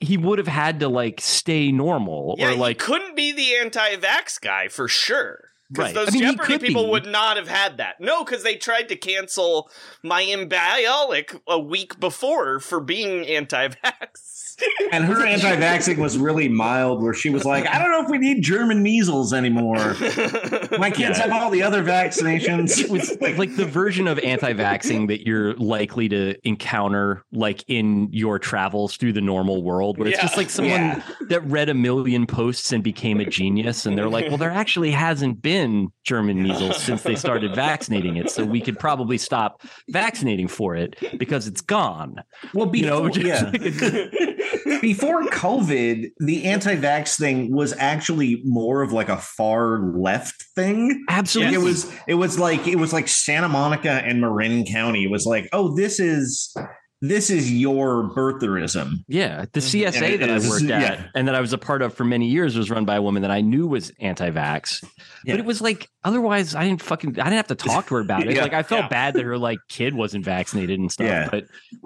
he 0.00 0.16
would 0.16 0.38
have 0.38 0.46
had 0.48 0.80
to 0.80 0.88
like 0.88 1.20
stay 1.20 1.72
normal 1.72 2.36
Yeah, 2.38 2.52
or 2.52 2.54
like 2.54 2.80
he 2.80 2.86
couldn't 2.86 3.16
be 3.16 3.32
the 3.32 3.56
anti-vax 3.56 4.40
guy 4.40 4.68
for 4.68 4.86
sure. 4.86 5.47
Because 5.70 5.86
Right. 5.86 5.94
those 5.94 6.08
I 6.08 6.12
mean, 6.12 6.22
Jeopardy 6.36 6.58
people 6.58 6.84
be. 6.84 6.90
would 6.90 7.06
not 7.06 7.36
have 7.36 7.48
had 7.48 7.76
that. 7.76 8.00
No, 8.00 8.24
because 8.24 8.42
they 8.42 8.56
tried 8.56 8.88
to 8.88 8.96
cancel 8.96 9.70
Mayim 10.04 10.48
Bialik 10.48 11.38
a 11.46 11.58
week 11.58 12.00
before 12.00 12.58
for 12.60 12.80
being 12.80 13.26
anti-vax. 13.26 14.47
And 14.90 15.04
her 15.04 15.24
anti-vaxxing 15.24 15.98
was 15.98 16.18
really 16.18 16.48
mild, 16.48 17.02
where 17.02 17.14
she 17.14 17.30
was 17.30 17.44
like, 17.44 17.66
"I 17.68 17.78
don't 17.78 17.90
know 17.92 18.02
if 18.02 18.08
we 18.10 18.18
need 18.18 18.42
German 18.42 18.82
measles 18.82 19.32
anymore. 19.32 19.76
My 20.78 20.90
kids 20.90 21.18
Yeah. 21.18 21.22
have 21.28 21.32
all 21.32 21.50
the 21.50 21.62
other 21.62 21.82
vaccinations." 21.84 22.78
it 22.84 22.90
was 22.90 23.16
like 23.20 23.54
the 23.56 23.64
version 23.66 24.08
of 24.08 24.18
anti-vaxxing 24.18 25.08
that 25.08 25.26
you're 25.26 25.54
likely 25.54 26.08
to 26.08 26.34
encounter 26.46 27.22
like 27.32 27.64
in 27.68 28.08
your 28.12 28.38
travels 28.38 28.96
through 28.96 29.12
the 29.12 29.20
normal 29.20 29.62
world 29.62 29.98
where 29.98 30.08
it's 30.08 30.16
Yeah. 30.18 30.22
just 30.22 30.36
like 30.36 30.50
someone 30.50 30.72
Yeah. 30.80 31.02
that 31.28 31.44
read 31.46 31.68
a 31.68 31.74
million 31.74 32.26
posts 32.26 32.72
and 32.72 32.82
became 32.82 33.20
a 33.20 33.24
genius 33.24 33.86
and 33.86 33.96
they're 33.96 34.08
like 34.08 34.28
well 34.28 34.36
there 34.38 34.50
actually 34.50 34.90
hasn't 34.90 35.42
been 35.42 35.88
german 36.04 36.42
measles 36.42 36.82
since 36.82 37.02
they 37.02 37.14
started 37.14 37.54
vaccinating 37.54 38.16
it 38.16 38.30
so 38.30 38.44
we 38.44 38.60
could 38.60 38.78
probably 38.78 39.18
stop 39.18 39.62
vaccinating 39.88 40.48
for 40.48 40.74
it 40.76 40.96
because 41.18 41.46
it's 41.46 41.60
gone 41.60 42.16
Well, 42.54 42.66
you 42.66 42.82
before, 42.84 43.02
know 43.04 43.08
just 43.08 43.26
yeah. 43.26 43.50
like 43.50 43.62
a- 43.82 44.47
before 44.80 45.22
COVID, 45.24 46.10
the 46.18 46.44
anti-vax 46.44 47.18
thing 47.18 47.54
was 47.54 47.74
actually 47.78 48.42
more 48.44 48.82
of 48.82 48.92
like 48.92 49.08
a 49.08 49.16
far 49.16 49.80
left 49.94 50.44
thing. 50.54 51.04
Absolutely 51.08 51.54
it 51.54 51.58
was, 51.58 51.92
it 52.06 52.14
was 52.14 52.38
like 52.38 52.66
it 52.66 52.76
was 52.76 52.92
like 52.92 53.08
Santa 53.08 53.48
Monica 53.48 53.90
and 53.90 54.20
Marin 54.20 54.64
County. 54.64 55.04
It 55.04 55.10
was 55.10 55.26
like, 55.26 55.48
oh, 55.52 55.74
this 55.76 56.00
is 56.00 56.54
this 57.00 57.30
is 57.30 57.52
your 57.52 58.04
birtherism. 58.14 59.04
Yeah, 59.08 59.44
the 59.52 59.60
Mm-hmm. 59.60 59.98
CSA 60.02 60.10
it 60.14 60.20
that 60.20 60.30
I 60.30 60.34
is- 60.34 60.48
worked 60.48 60.64
at 60.70 60.80
yeah. 60.98 61.04
and 61.14 61.28
that 61.28 61.34
I 61.34 61.40
was 61.40 61.52
a 61.52 61.58
part 61.58 61.82
of 61.82 61.94
for 61.94 62.04
many 62.04 62.26
years 62.28 62.56
was 62.56 62.70
run 62.70 62.84
by 62.84 62.96
a 62.96 63.02
woman 63.02 63.22
that 63.22 63.30
I 63.30 63.40
knew 63.40 63.66
was 63.66 63.92
anti-vax. 64.00 64.84
Yeah. 65.24 65.34
But 65.34 65.40
it 65.40 65.46
was 65.46 65.60
like 65.60 65.88
otherwise 66.04 66.54
I 66.54 66.64
didn't 66.64 66.82
fucking 66.82 67.10
I 67.20 67.24
didn't 67.24 67.36
have 67.36 67.46
to 67.48 67.54
talk 67.54 67.86
to 67.88 67.94
her 67.96 68.00
about 68.00 68.26
it. 68.26 68.32
Yeah. 68.34 68.42
Like 68.42 68.52
I 68.54 68.62
felt 68.62 68.82
Yeah. 68.82 68.88
bad 68.88 69.14
that 69.14 69.24
her 69.24 69.38
like 69.38 69.58
kid 69.68 69.94
wasn't 69.94 70.24
vaccinated 70.24 70.78
and 70.78 70.90
stuff. 70.90 71.06
Yeah. 71.06 71.28
But 71.30 71.44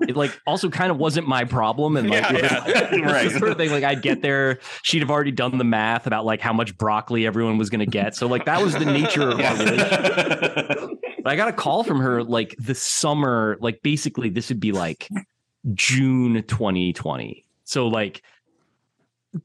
it 0.09 0.17
like 0.17 0.39
also 0.47 0.69
kind 0.71 0.91
of 0.91 0.99
wasn't 0.99 1.27
my 1.29 1.45
problem. 1.45 1.97
And 1.97 2.09
like 2.11 2.23
Yeah, 2.23 2.33
yeah. 2.33 2.65
it 2.69 2.91
was 2.93 3.01
the 3.01 3.03
Right. 3.03 3.31
sort 3.33 3.51
of 3.51 3.57
thing 3.59 3.71
like 3.71 3.85
I'd 3.85 4.03
get 4.03 4.23
there, 4.23 4.59
she'd 4.83 5.01
have 5.01 5.11
already 5.11 5.31
done 5.33 5.57
the 5.59 5.65
math 5.65 6.07
about 6.07 6.25
like 6.25 6.41
how 6.41 6.53
much 6.53 6.77
broccoli 6.79 7.27
everyone 7.27 7.59
was 7.59 7.71
gonna 7.71 7.87
get. 7.87 8.15
So 8.17 8.27
like 8.29 8.45
that 8.47 8.63
was 8.63 8.73
the 8.75 8.85
nature 8.87 9.29
of 9.31 9.41
our 9.41 9.57
relationship. 9.57 10.89
But 11.23 11.33
I 11.33 11.37
got 11.37 11.49
a 11.49 11.53
call 11.53 11.85
from 11.85 12.01
her 12.01 12.23
like 12.25 12.55
the 12.59 12.75
summer, 12.75 13.57
like 13.61 13.83
basically 13.83 14.29
this 14.29 14.49
would 14.49 14.61
be 14.61 14.73
like 14.73 15.09
June 15.75 16.43
2020. 16.47 17.45
So 17.65 17.87
like 17.89 18.23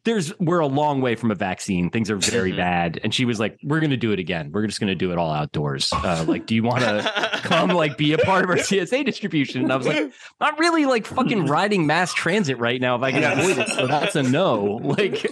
there's 0.04 0.38
we're 0.38 0.60
a 0.60 0.68
long 0.68 0.99
way 0.99 1.16
from 1.16 1.32
a 1.32 1.36
vaccine. 1.36 1.90
Things 1.90 2.10
are 2.12 2.18
very 2.18 2.52
Mhm. 2.52 2.58
bad. 2.58 2.99
And 3.06 3.14
she 3.14 3.24
was 3.24 3.40
like, 3.40 3.58
We're 3.64 3.80
gonna 3.80 3.95
do 3.95 4.12
it 4.12 4.20
again. 4.20 4.52
We're 4.52 4.68
just 4.68 4.82
gonna 4.82 4.95
do 4.95 5.12
it 5.14 5.18
all 5.18 5.32
outdoors. 5.32 5.88
Uh, 5.94 6.26
like, 6.28 6.45
do 6.45 6.56
you 6.56 6.64
wanna 6.64 7.10
come 7.44 7.70
like 7.70 7.98
be 7.98 8.12
a 8.12 8.18
part 8.18 8.44
of 8.44 8.49
our 8.49 8.58
CSA 8.58 9.06
distribution? 9.06 9.62
And 9.64 9.72
I 9.72 9.78
was 9.78 9.88
like, 9.88 10.12
not 10.41 10.60
really 10.60 10.86
like 10.86 11.06
fucking 11.06 11.45
riding 11.48 11.86
mass 11.88 12.14
transit 12.14 12.58
right 12.60 12.82
now 12.82 12.98
if 12.98 13.02
I 13.02 13.12
can 13.14 13.24
avoid 13.24 13.60
it. 13.60 13.70
So 13.70 13.88
that's 13.88 14.16
a 14.18 14.24
no. 14.24 14.82
Like 14.84 15.26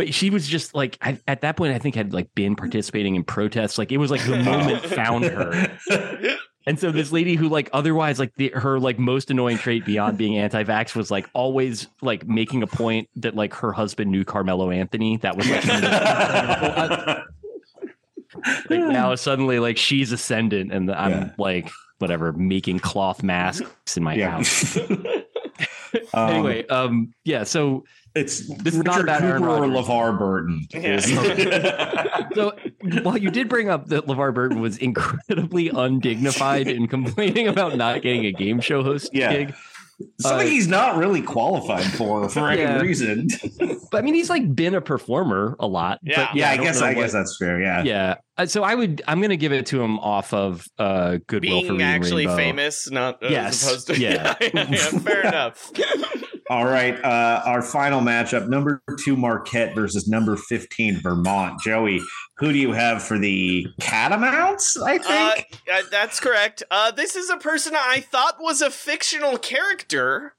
but 0.00 0.14
she 0.14 0.30
was 0.30 0.48
just 0.48 0.74
like 0.74 0.96
I, 1.02 1.18
at 1.28 1.42
that 1.42 1.58
point 1.58 1.74
i 1.74 1.78
think 1.78 1.94
had 1.94 2.14
like 2.14 2.34
been 2.34 2.56
participating 2.56 3.16
in 3.16 3.22
protests. 3.22 3.76
Like 3.76 3.92
it 3.92 3.98
was 3.98 4.10
like 4.10 4.24
the 4.24 4.42
moment 4.42 4.82
found 4.86 5.26
her. 5.26 5.76
And 6.64 6.80
so 6.80 6.90
this 6.90 7.12
lady 7.12 7.34
who 7.34 7.50
like 7.50 7.68
otherwise 7.74 8.18
like 8.18 8.34
the, 8.36 8.48
her 8.54 8.80
like 8.80 8.98
most 8.98 9.30
annoying 9.30 9.58
trait 9.58 9.84
beyond 9.84 10.16
being 10.16 10.38
anti-vax 10.38 10.96
was 10.96 11.10
like 11.10 11.28
always 11.34 11.86
like 12.00 12.26
making 12.26 12.62
a 12.62 12.66
point 12.66 13.10
that 13.16 13.36
like 13.36 13.52
her 13.52 13.72
husband 13.72 14.10
knew 14.10 14.24
carmelo 14.24 14.70
anthony. 14.70 15.18
That 15.18 15.36
was 15.36 15.50
like, 15.50 15.66
like 18.70 18.80
now 18.80 19.14
suddenly 19.16 19.58
like 19.58 19.76
she's 19.76 20.12
ascendant 20.12 20.72
and 20.72 20.90
i'm 20.90 21.10
Yeah. 21.10 21.30
like 21.36 21.70
whatever 21.98 22.32
making 22.32 22.78
cloth 22.78 23.22
masks 23.22 23.98
in 23.98 24.02
my 24.02 24.14
yeah. 24.14 24.30
house. 24.30 24.78
Um, 26.14 26.30
anyway 26.30 26.64
um 26.68 27.12
yeah 27.24 27.42
so 27.42 27.82
it's 28.14 28.46
This 28.62 28.74
is 28.74 28.82
not 28.82 28.94
Richard 28.96 29.02
about 29.04 29.22
Aaron 29.22 29.42
Cooper 29.42 29.64
or 29.64 29.68
LeVar 29.68 30.18
Burton. 30.18 30.66
Yeah. 30.72 32.26
So 32.34 32.52
while 33.02 33.18
you 33.18 33.30
did 33.30 33.48
bring 33.48 33.68
up 33.68 33.86
that 33.88 34.06
LeVar 34.06 34.32
Burton 34.32 34.60
was 34.60 34.76
incredibly 34.78 35.68
undignified 35.68 36.68
in 36.68 36.86
complaining 36.86 37.48
about 37.48 37.76
not 37.76 38.02
getting 38.02 38.24
a 38.24 38.32
game 38.32 38.60
show 38.60 38.82
host 38.84 39.10
Yeah. 39.12 39.32
gig, 39.32 39.54
Something 40.20 40.46
Uh, 40.46 40.50
he's 40.50 40.66
not 40.68 40.96
really 40.96 41.20
qualified 41.20 41.84
for 41.84 42.26
for 42.30 42.48
any 42.48 42.80
reason. 42.86 43.28
but 43.90 43.98
I 43.98 44.00
mean 44.02 44.14
he's 44.14 44.30
like 44.30 44.54
been 44.54 44.74
a 44.74 44.80
performer 44.80 45.56
a 45.60 45.66
lot. 45.66 45.98
Yeah. 46.02 46.26
but 46.28 46.36
Yeah, 46.36 46.50
I, 46.50 46.56
don't 46.56 46.64
guess 46.66 46.80
I 46.80 46.86
what- 46.94 47.02
guess 47.02 47.12
that's 47.12 47.36
fair. 47.36 47.60
Yeah. 47.60 47.82
yeah. 47.82 48.14
Uh, 48.38 48.46
So 48.46 48.62
I 48.62 48.74
would 48.76 49.02
I'm 49.06 49.20
gonna 49.20 49.36
give 49.36 49.52
it 49.52 49.66
to 49.66 49.82
him 49.82 49.98
off 49.98 50.32
of 50.32 50.64
uh 50.78 51.18
Goodwill 51.26 51.60
for 51.62 51.66
Being 51.66 51.72
Reading 51.72 51.82
actually 51.82 52.26
Rainbow. 52.26 52.36
famous, 52.42 52.90
not 52.90 53.22
as 53.22 53.30
Yes, 53.30 53.62
opposed 53.66 53.86
to 53.88 53.98
yeah. 54.00 54.36
yeah, 54.40 54.64
fair 55.00 55.22
enough. 55.26 55.70
All 56.50 56.64
right. 56.64 56.98
Uh, 57.04 57.42
our 57.46 57.62
final 57.62 58.00
matchup: 58.00 58.48
number 58.48 58.82
two 59.04 59.16
Marquette 59.16 59.72
versus 59.72 60.08
number 60.08 60.34
fifteen 60.36 61.00
Vermont. 61.00 61.60
Joey, 61.60 62.00
who 62.38 62.52
do 62.52 62.58
you 62.58 62.72
have 62.72 63.04
for 63.04 63.20
the 63.20 63.66
Catamounts? 63.80 64.76
I 64.84 64.96
Uh, 64.96 65.30
think. 65.36 65.46
uh, 65.72 65.82
that's 65.92 66.18
correct. 66.18 66.64
Uh, 66.68 66.90
this 66.90 67.14
is 67.14 67.30
a 67.30 67.36
person 67.36 67.74
I 67.76 68.00
thought 68.00 68.38
was 68.40 68.60
a 68.62 68.70
fictional 68.70 69.38
character, 69.38 70.34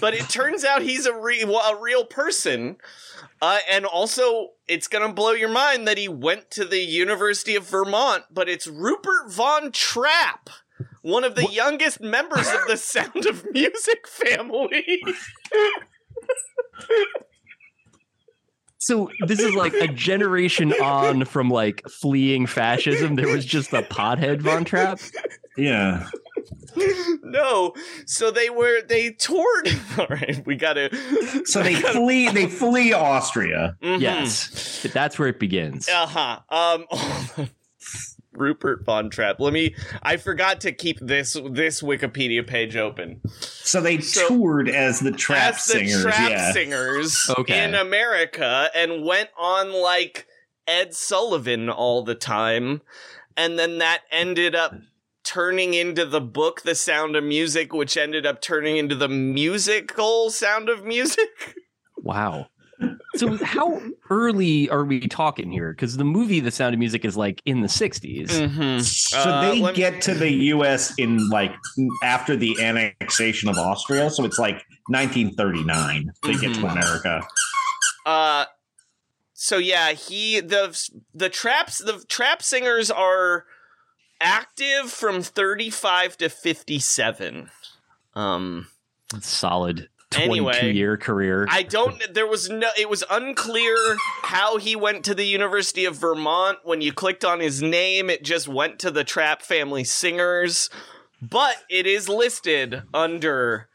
but 0.00 0.14
it 0.14 0.28
turns 0.28 0.64
out 0.64 0.82
he's 0.82 1.04
a, 1.04 1.12
re- 1.18 1.42
a 1.42 1.76
real 1.82 2.04
person. 2.04 2.76
Uh, 3.42 3.58
and 3.68 3.84
also, 3.84 4.50
it's 4.68 4.86
gonna 4.86 5.12
blow 5.12 5.32
your 5.32 5.48
mind 5.48 5.88
that 5.88 5.98
he 5.98 6.06
went 6.08 6.48
to 6.52 6.64
the 6.64 6.78
University 6.80 7.56
of 7.56 7.68
Vermont, 7.68 8.22
but 8.30 8.48
it's 8.48 8.68
Rupert 8.68 9.30
Von 9.32 9.72
Trapp, 9.72 10.48
one 11.06 11.22
of 11.22 11.36
the 11.36 11.46
youngest 11.46 12.00
members 12.00 12.48
of 12.48 12.66
the 12.66 12.76
Sound 12.76 13.26
of 13.26 13.44
Music 13.52 14.08
family. 14.08 15.02
So 18.78 19.10
this 19.26 19.40
is 19.40 19.54
like 19.54 19.74
a 19.74 19.88
generation 19.88 20.72
on 20.74 21.24
from 21.24 21.48
like 21.48 21.82
fleeing 21.88 22.46
fascism. 22.46 23.14
There 23.16 23.28
was 23.28 23.44
just 23.44 23.72
a 23.72 23.82
pothead 23.82 24.40
Von 24.40 24.64
Trapp. 24.64 25.00
yeah. 25.56 26.08
no, 27.22 27.72
so 28.06 28.30
they 28.30 28.50
were 28.50 28.82
they 28.82 29.10
toured. 29.12 29.68
All 29.98 30.06
right, 30.08 30.42
we 30.44 30.56
gotta. 30.56 30.94
So 31.46 31.62
they 31.62 31.74
flee. 31.74 32.28
They 32.30 32.46
flee 32.46 32.92
Austria. 32.92 33.76
Mhm. 33.82 34.00
Yes, 34.00 34.86
that's 34.92 35.18
where 35.18 35.28
it 35.28 35.40
begins. 35.40 35.88
Uh 35.88 36.06
huh. 36.06 36.40
Um, 36.50 37.48
Rupert 38.36 38.84
Von 38.84 39.10
Trapp. 39.10 39.40
Let 39.40 39.52
me. 39.52 39.74
I 40.02 40.16
forgot 40.16 40.60
to 40.62 40.72
keep 40.72 40.98
this 41.00 41.36
this 41.50 41.82
Wikipedia 41.82 42.46
page 42.46 42.76
open. 42.76 43.20
So 43.40 43.80
they 43.80 43.98
So- 44.00 44.28
toured 44.28 44.68
as 44.68 45.00
the 45.00 45.12
Trapp 45.12 45.54
As 45.54 45.64
the 45.64 45.72
singers. 45.78 46.02
Trapp 46.02 46.30
yeah. 46.30 46.52
singers 46.52 47.30
Okay. 47.38 47.64
in 47.64 47.74
America, 47.74 48.70
and 48.74 49.04
went 49.04 49.30
on 49.38 49.72
like 49.72 50.26
Ed 50.66 50.94
Sullivan 50.94 51.68
all 51.70 52.02
the 52.04 52.14
time, 52.14 52.82
and 53.36 53.58
then 53.58 53.78
that 53.78 54.02
ended 54.10 54.54
up 54.54 54.74
turning 55.24 55.74
into 55.74 56.04
the 56.06 56.20
book 56.20 56.62
The 56.62 56.74
Sound 56.76 57.16
of 57.16 57.24
Music, 57.24 57.72
which 57.72 57.96
ended 57.96 58.24
up 58.24 58.40
turning 58.40 58.76
into 58.76 58.94
the 58.94 59.08
musical 59.08 60.30
Sound 60.30 60.68
of 60.68 60.84
Music. 60.84 61.28
Wow. 61.98 62.46
So 63.16 63.36
how 63.42 63.80
early 64.10 64.68
are 64.68 64.84
we 64.84 65.00
talking 65.08 65.50
here? 65.50 65.72
Because 65.72 65.96
the 65.96 66.04
movie 66.04 66.40
The 66.40 66.50
Sound 66.50 66.74
of 66.74 66.78
Music 66.78 67.04
is 67.04 67.16
like 67.16 67.40
in 67.46 67.62
the 67.62 67.68
60s. 67.68 68.28
Mm-hmm. 68.28 68.80
So 68.80 69.18
Uh, 69.18 69.40
they 69.50 69.60
let 69.60 69.72
me- 69.72 69.76
get 69.78 70.02
to 70.02 70.14
the 70.14 70.30
U.S. 70.30 70.92
in 70.98 71.28
like 71.30 71.54
after 72.04 72.36
the 72.36 72.60
annexation 72.62 73.48
of 73.48 73.56
Austria. 73.56 74.10
So 74.10 74.24
it's 74.24 74.38
like 74.38 74.62
1939. 74.88 76.10
They 76.24 76.32
get 76.34 76.54
to 76.54 76.60
Mhm. 76.60 76.72
America. 76.72 77.22
Uh 78.04 78.44
so 79.32 79.56
yeah, 79.58 79.92
he 79.92 80.40
the 80.40 80.68
the 81.14 81.28
Trapps 81.30 81.78
the 81.84 82.04
Trapp 82.08 82.42
singers 82.42 82.90
are 82.90 83.44
active 84.20 84.90
from 84.90 85.22
35 85.22 86.16
to 86.18 86.28
57. 86.28 87.50
Um 88.14 88.68
Solid 89.20 89.88
22 90.10 90.30
Anyway, 90.30 90.72
year 90.72 90.96
career. 90.96 91.46
I 91.50 91.62
don't 91.62 92.00
there 92.14 92.26
was 92.26 92.48
no 92.48 92.68
it 92.78 92.88
was 92.88 93.04
unclear 93.10 93.76
how 94.22 94.58
he 94.58 94.76
went 94.76 95.04
to 95.06 95.14
the 95.14 95.24
University 95.24 95.84
of 95.84 95.96
Vermont. 95.96 96.58
When 96.64 96.80
you 96.80 96.92
clicked 96.92 97.24
on 97.24 97.40
his 97.40 97.60
name, 97.60 98.08
it 98.08 98.22
just 98.22 98.46
went 98.48 98.78
to 98.80 98.90
the 98.90 99.04
Trapp 99.04 99.42
Family 99.42 99.84
Singers, 99.84 100.70
but 101.20 101.56
it 101.68 101.86
is 101.86 102.08
listed 102.08 102.82
under 102.94 103.68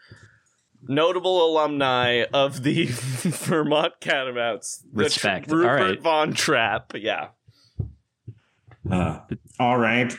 notable 0.88 1.45
alumni 1.45 2.24
of 2.34 2.64
the 2.64 2.86
Vermont 2.90 3.94
Catamounts. 3.99 4.84
The 4.94 5.03
Respect. 5.03 5.49
Tr- 5.49 5.56
Rupert 5.56 5.80
All 5.82 5.88
right. 5.88 6.02
Von 6.02 6.34
Trapp. 6.34 6.94
Yeah. 6.95 7.30
Uh, 8.90 9.20
all 9.60 9.78
right. 9.78 10.14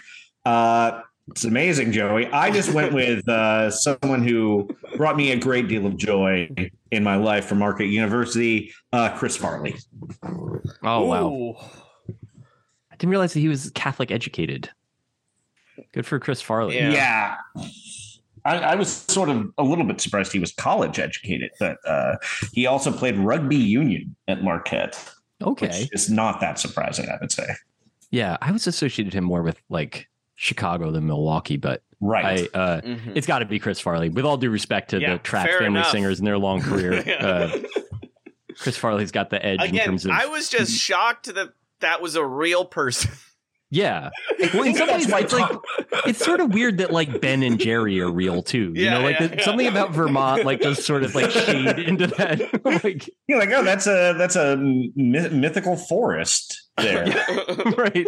Uh, 0.44 1.02
it's 1.32 1.44
amazing, 1.44 1.92
Joey. 1.92 2.26
I 2.26 2.50
just 2.50 2.72
went 2.72 2.92
with 2.94 3.26
uh, 3.28 3.70
someone 3.70 4.22
who 4.22 4.68
brought 4.96 5.16
me 5.16 5.32
a 5.32 5.36
great 5.36 5.66
deal 5.66 5.86
of 5.86 5.96
joy 5.96 6.48
in 6.90 7.02
my 7.02 7.16
life 7.16 7.46
from 7.46 7.59
Marquette 7.59 7.88
University, 7.88 8.72
uh, 8.92 9.16
Chris 9.16 9.36
Farley. 9.36 9.74
oh, 10.82 11.06
wow. 11.06 11.56
I 12.90 12.96
didn't 12.96 13.10
realize 13.10 13.32
that 13.32 13.40
he 13.40 13.48
was 13.48 13.70
Catholic 13.74 14.10
educated. 14.10 14.68
Good 15.92 16.04
for 16.04 16.20
Chris 16.20 16.42
Farley. 16.42 16.76
Yeah. 16.76 16.90
Yeah. 16.90 17.36
I, 18.44 18.59
I 18.59 18.74
was 18.74 18.92
sort 18.92 19.30
of 19.30 19.50
a 19.56 19.62
little 19.62 19.84
bit 19.84 20.00
surprised 20.00 20.32
he 20.32 20.38
was 20.38 20.52
college 20.52 20.98
educated, 20.98 21.50
but 21.59 21.78
uh, 21.86 22.16
he 22.52 22.66
also 22.66 22.92
played 22.92 23.16
rugby 23.16 23.56
union 23.56 24.14
at 24.28 24.42
Marquette, 24.44 25.12
Okay. 25.40 25.88
It's 25.92 26.09
not 26.09 26.40
that 26.40 26.59
surprising, 26.59 27.09
I 27.09 27.16
would 27.20 27.32
say. 27.32 27.48
Yeah. 28.10 28.36
I 28.40 28.52
was 28.52 28.66
associated 28.66 29.14
him 29.14 29.24
more 29.24 29.42
with 29.42 29.60
like 29.68 30.09
Chicago 30.43 30.90
than 30.90 31.06
Milwaukee, 31.06 31.56
but 31.56 31.82
Right. 32.01 32.48
I 32.52 32.59
uh 32.59 32.81
Mhm. 32.81 33.12
it's 33.14 33.28
got 33.28 33.39
to 33.39 33.44
be 33.44 33.60
Chris 33.60 33.78
Farley. 33.78 34.09
With 34.09 34.24
all 34.24 34.36
due 34.36 34.51
respect 34.51 34.90
to 34.90 35.01
Yeah, 35.01 35.12
the 35.12 35.19
Track 35.20 35.48
family 35.51 35.66
enough. 35.78 35.90
singers 35.93 36.19
and 36.19 36.27
their 36.27 36.36
long 36.36 36.60
career, 36.69 36.94
uh, 37.20 37.59
Chris 38.59 38.77
Farley's 38.77 39.12
got 39.12 39.31
the 39.31 39.44
edge 39.44 39.60
in 39.62 39.69
Again, 39.69 39.86
terms 39.86 40.05
of 40.05 40.10
I 40.10 40.27
was 40.27 40.48
just 40.48 40.73
shocked 40.81 41.32
that 41.32 41.51
that 41.81 42.02
was 42.02 42.16
a 42.16 42.24
real 42.24 42.64
person. 42.64 43.12
yeah. 43.70 44.10
Well, 44.52 44.64
in 44.64 44.74
some 44.74 44.89
That's 44.89 45.06
ways, 45.10 45.24
it's 45.24 45.32
like 45.32 45.52
it's 46.06 46.24
sort 46.24 46.40
of 46.40 46.52
weird 46.52 46.78
that 46.78 46.90
like 46.93 47.20
Ben 47.20 47.44
and 47.44 47.60
Jerry 47.60 48.01
are 48.01 48.10
real 48.10 48.43
too. 48.43 48.73
You 48.74 48.82
Yeah, 48.85 48.94
know, 48.94 49.02
like 49.02 49.20
yeah, 49.20 49.27
the, 49.28 49.36
yeah. 49.36 49.44
something 49.44 49.69
about 49.69 49.93
Vermont 49.93 50.44
like 50.44 50.60
does 50.60 50.85
sort 50.85 51.05
of 51.05 51.14
like 51.14 51.31
shade 51.31 51.78
into 51.78 52.09
that. 52.09 52.64
like 52.85 53.09
You're 53.28 53.39
like, 53.39 53.51
oh, 53.52 53.62
that's 53.62 53.86
a 53.86 54.14
that's 54.19 54.35
a 54.35 54.56
myth- 54.56 55.31
mythical 55.32 55.77
forest 55.77 56.69
there. 56.78 57.06
right. 57.77 58.06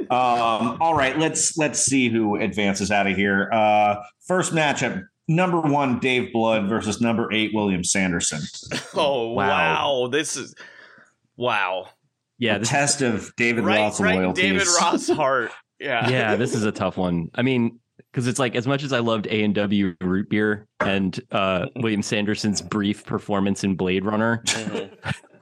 Um, 0.00 0.78
all 0.80 0.94
right, 0.94 1.18
let's 1.18 1.56
let's 1.56 1.80
see 1.80 2.08
who 2.08 2.36
advances 2.36 2.90
out 2.90 3.06
of 3.06 3.16
here. 3.16 3.50
Uh, 3.52 3.96
first 4.26 4.52
matchup: 4.52 5.02
number 5.28 5.60
one 5.60 5.98
Dave 6.00 6.32
Blood 6.32 6.68
versus 6.68 7.00
number 7.00 7.32
eight 7.32 7.52
William 7.54 7.84
Sanderson. 7.84 8.40
Oh 8.96 9.30
wow. 9.32 9.48
Wow. 9.48 10.08
This 10.08 10.36
is 10.36 10.54
wow. 11.36 11.88
Yeah, 12.38 12.54
The 12.54 12.58
this, 12.60 12.68
test 12.68 13.02
of 13.02 13.32
David 13.36 13.64
right, 13.64 13.78
Roth's 13.78 14.00
right. 14.00 14.16
loyalties. 14.16 14.44
David 14.44 14.66
Ross 14.80 15.08
Hart. 15.08 15.50
Yeah. 15.80 16.08
yeah, 16.10 16.36
this 16.36 16.54
is 16.54 16.64
a 16.64 16.72
tough 16.82 16.96
one. 16.96 17.28
I 17.34 17.42
mean, 17.42 17.80
because 18.12 18.26
it's 18.28 18.38
like 18.38 18.54
as 18.54 18.66
much 18.66 18.82
as 18.84 18.92
I 18.92 19.00
loved 19.00 19.26
A 19.26 19.42
and 19.42 19.54
W 19.54 19.94
root 20.00 20.28
beer 20.30 20.66
and 20.80 21.18
uh, 21.32 21.66
William 21.76 22.02
Sanderson's 22.02 22.60
brief 22.62 23.04
performance 23.04 23.64
in 23.64 23.74
Blade 23.76 24.04
Runner, 24.04 24.42
Mhm. 24.46 24.90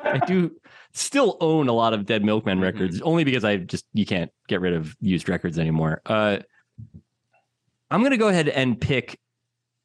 I 0.01 0.19
do 0.27 0.51
still 0.93 1.37
own 1.41 1.69
a 1.69 1.73
lot 1.73 1.95
of 1.95 2.07
Dead 2.07 2.25
Milkmen 2.25 2.61
records, 2.61 3.01
only 3.03 3.25
because 3.25 3.45
I 3.45 3.57
just 3.57 3.87
you 3.93 4.07
can't 4.07 4.31
get 4.49 4.61
rid 4.61 4.75
of 4.75 4.97
used 5.01 5.29
records 5.29 5.59
anymore. 5.59 6.01
Uh, 6.07 6.39
I'm 7.91 8.03
gonna 8.03 8.17
go 8.17 8.29
ahead 8.29 8.49
and 8.49 8.81
pick 8.81 9.19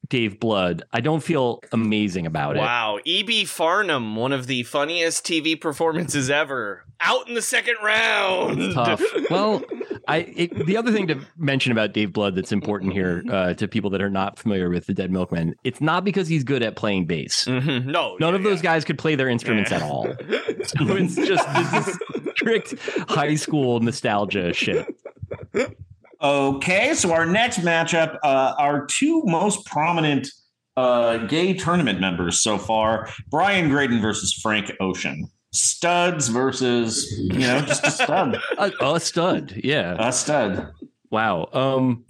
Dave 0.10 0.40
Blood. 0.40 0.84
I 0.94 1.02
don't 1.02 1.22
feel 1.22 1.60
amazing 1.72 2.26
about 2.26 2.56
it. 2.56 2.60
Wow. 2.60 3.00
E.B. 3.04 3.44
Farnum, 3.44 4.16
one 4.16 4.32
of 4.32 4.48
the 4.48 4.64
funniest 4.64 5.26
TV 5.26 5.60
performances 5.60 6.30
ever. 6.30 6.86
Out 7.02 7.28
in 7.28 7.34
the 7.34 7.42
second 7.42 7.76
round. 7.84 8.74
tough. 8.74 9.02
Well, 9.30 9.64
I 10.08 10.18
it, 10.36 10.66
the 10.66 10.78
other 10.78 10.92
thing 10.92 11.08
to 11.08 11.20
mention 11.38 11.72
about 11.72 11.94
Dave 11.94 12.14
Blood 12.14 12.36
that's 12.36 12.52
important 12.52 12.94
here 12.94 13.24
uh, 13.30 13.54
to 13.56 13.68
people 13.68 13.90
that 13.92 14.02
are 14.02 14.10
not 14.10 14.40
familiar 14.40 14.70
with 14.70 14.86
the 14.86 14.94
Dead 14.94 15.12
Milkmen, 15.12 15.56
it's 15.64 15.82
not 15.82 16.04
because 16.04 16.28
he's 16.28 16.44
good 16.44 16.64
at 16.64 16.76
playing 16.76 17.06
bass. 17.06 17.46
Mhm. 17.46 17.86
No. 17.86 18.18
None 18.20 18.34
yeah, 18.34 18.38
of 18.38 18.44
those 18.44 18.60
yeah. 18.60 18.74
guys 18.74 18.86
could 18.86 18.98
play 18.98 19.16
their 19.16 19.30
instruments 19.30 19.72
at 19.72 19.82
all. 19.82 20.08
So 20.68 20.96
it's 20.98 21.16
just 21.16 21.48
this 21.54 21.88
is 21.88 22.00
strict 22.36 22.76
high 23.10 23.36
school 23.36 23.80
nostalgia 23.80 24.54
shit. 24.54 24.86
Okay, 26.22 26.94
so 26.94 27.14
our 27.14 27.26
next 27.26 27.60
matchup, 27.60 28.18
uh, 28.24 28.54
our 28.58 28.86
two 28.86 29.22
most 29.26 29.66
prominent 29.66 30.28
uh, 30.76 31.18
gay 31.28 31.54
tournament 31.54 32.02
members 32.02 32.42
so 32.42 32.58
far: 32.58 33.10
Brian 33.30 33.70
Graden 33.70 34.02
versus 34.02 34.34
Frank 34.34 34.72
Ocean. 34.80 35.30
Studs 35.54 36.28
versus 36.28 37.12
you 37.18 37.40
know 37.40 37.62
just 37.62 37.86
a 37.86 37.92
stud, 37.92 38.38
A, 38.58 38.72
a 38.82 39.00
stud, 39.00 39.60
yeah. 39.64 39.96
a 39.98 40.12
stud. 40.12 40.72
Wow. 41.10 41.50
Um, 41.54 42.06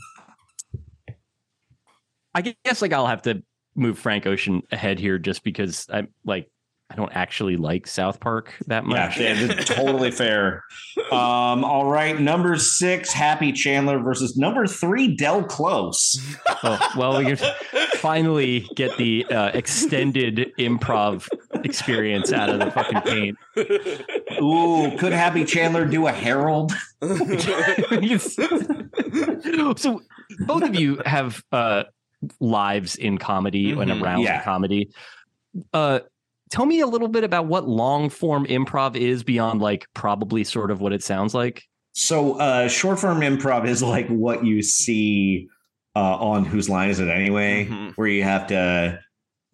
I 2.33 2.41
guess 2.41 2.81
like 2.81 2.93
I'll 2.93 3.07
have 3.07 3.21
to 3.23 3.43
move 3.75 3.99
Frank 3.99 4.25
Ocean 4.25 4.63
ahead 4.71 4.99
here 4.99 5.19
just 5.19 5.43
because 5.43 5.87
I'm 5.91 6.09
like 6.25 6.49
I 6.89 6.95
don't 6.95 7.11
actually 7.13 7.57
like 7.57 7.85
South 7.85 8.19
Park 8.21 8.53
that 8.67 8.85
much. 8.85 9.19
yeah, 9.19 9.45
that's 9.45 9.65
totally 9.65 10.09
fair. 10.09 10.63
Um, 11.11 11.65
all 11.65 11.85
right, 11.85 12.17
number 12.17 12.57
six, 12.57 13.11
Happy 13.11 13.51
Chandler 13.51 13.99
versus 13.99 14.37
number 14.37 14.65
three, 14.67 15.13
Del 15.15 15.43
Close. 15.43 16.17
Oh, 16.63 16.93
well, 16.97 17.17
we 17.17 17.25
can 17.25 17.37
finally 17.95 18.67
get 18.75 18.95
the 18.97 19.25
uh, 19.25 19.51
extended 19.53 20.53
improv 20.57 21.27
experience 21.65 22.31
out 22.33 22.49
of 22.49 22.59
the 22.59 22.71
fucking 22.71 23.01
paint. 23.01 23.37
Ooh, 24.41 24.95
could 24.97 25.13
Happy 25.13 25.45
Chandler 25.45 25.85
do 25.85 26.07
a 26.07 26.11
Harold? 26.11 26.71
so 29.77 30.01
both 30.45 30.63
of 30.63 30.75
you 30.75 31.01
have 31.05 31.43
uh, 31.51 31.83
lives 32.39 32.95
in 32.95 33.17
comedy 33.17 33.71
and 33.71 33.79
Mhm. 33.91 34.01
around 34.01 34.21
Yeah. 34.21 34.43
comedy. 34.43 34.89
Uh, 35.73 35.99
tell 36.49 36.65
me 36.65 36.79
a 36.81 36.87
little 36.87 37.07
bit 37.07 37.23
about 37.23 37.45
what 37.47 37.67
long 37.67 38.09
form 38.09 38.45
improv 38.45 38.95
is 38.95 39.23
beyond 39.23 39.61
like 39.61 39.87
probably 39.93 40.43
sort 40.43 40.71
of 40.71 40.81
what 40.81 40.93
it 40.93 41.03
sounds 41.03 41.33
like. 41.33 41.63
So, 41.93 42.39
uh, 42.39 42.67
short 42.67 42.99
form 42.99 43.21
improv 43.21 43.67
is 43.67 43.81
like 43.81 44.07
what 44.07 44.45
you 44.45 44.61
see 44.61 45.47
uh, 45.95 46.15
on 46.17 46.45
Whose 46.45 46.69
Line 46.69 46.89
Is 46.89 46.99
It 46.99 47.07
Anyway, 47.09 47.65
Mhm. 47.65 47.93
where 47.95 48.07
you 48.07 48.21
have 48.23 48.45
to 48.47 48.99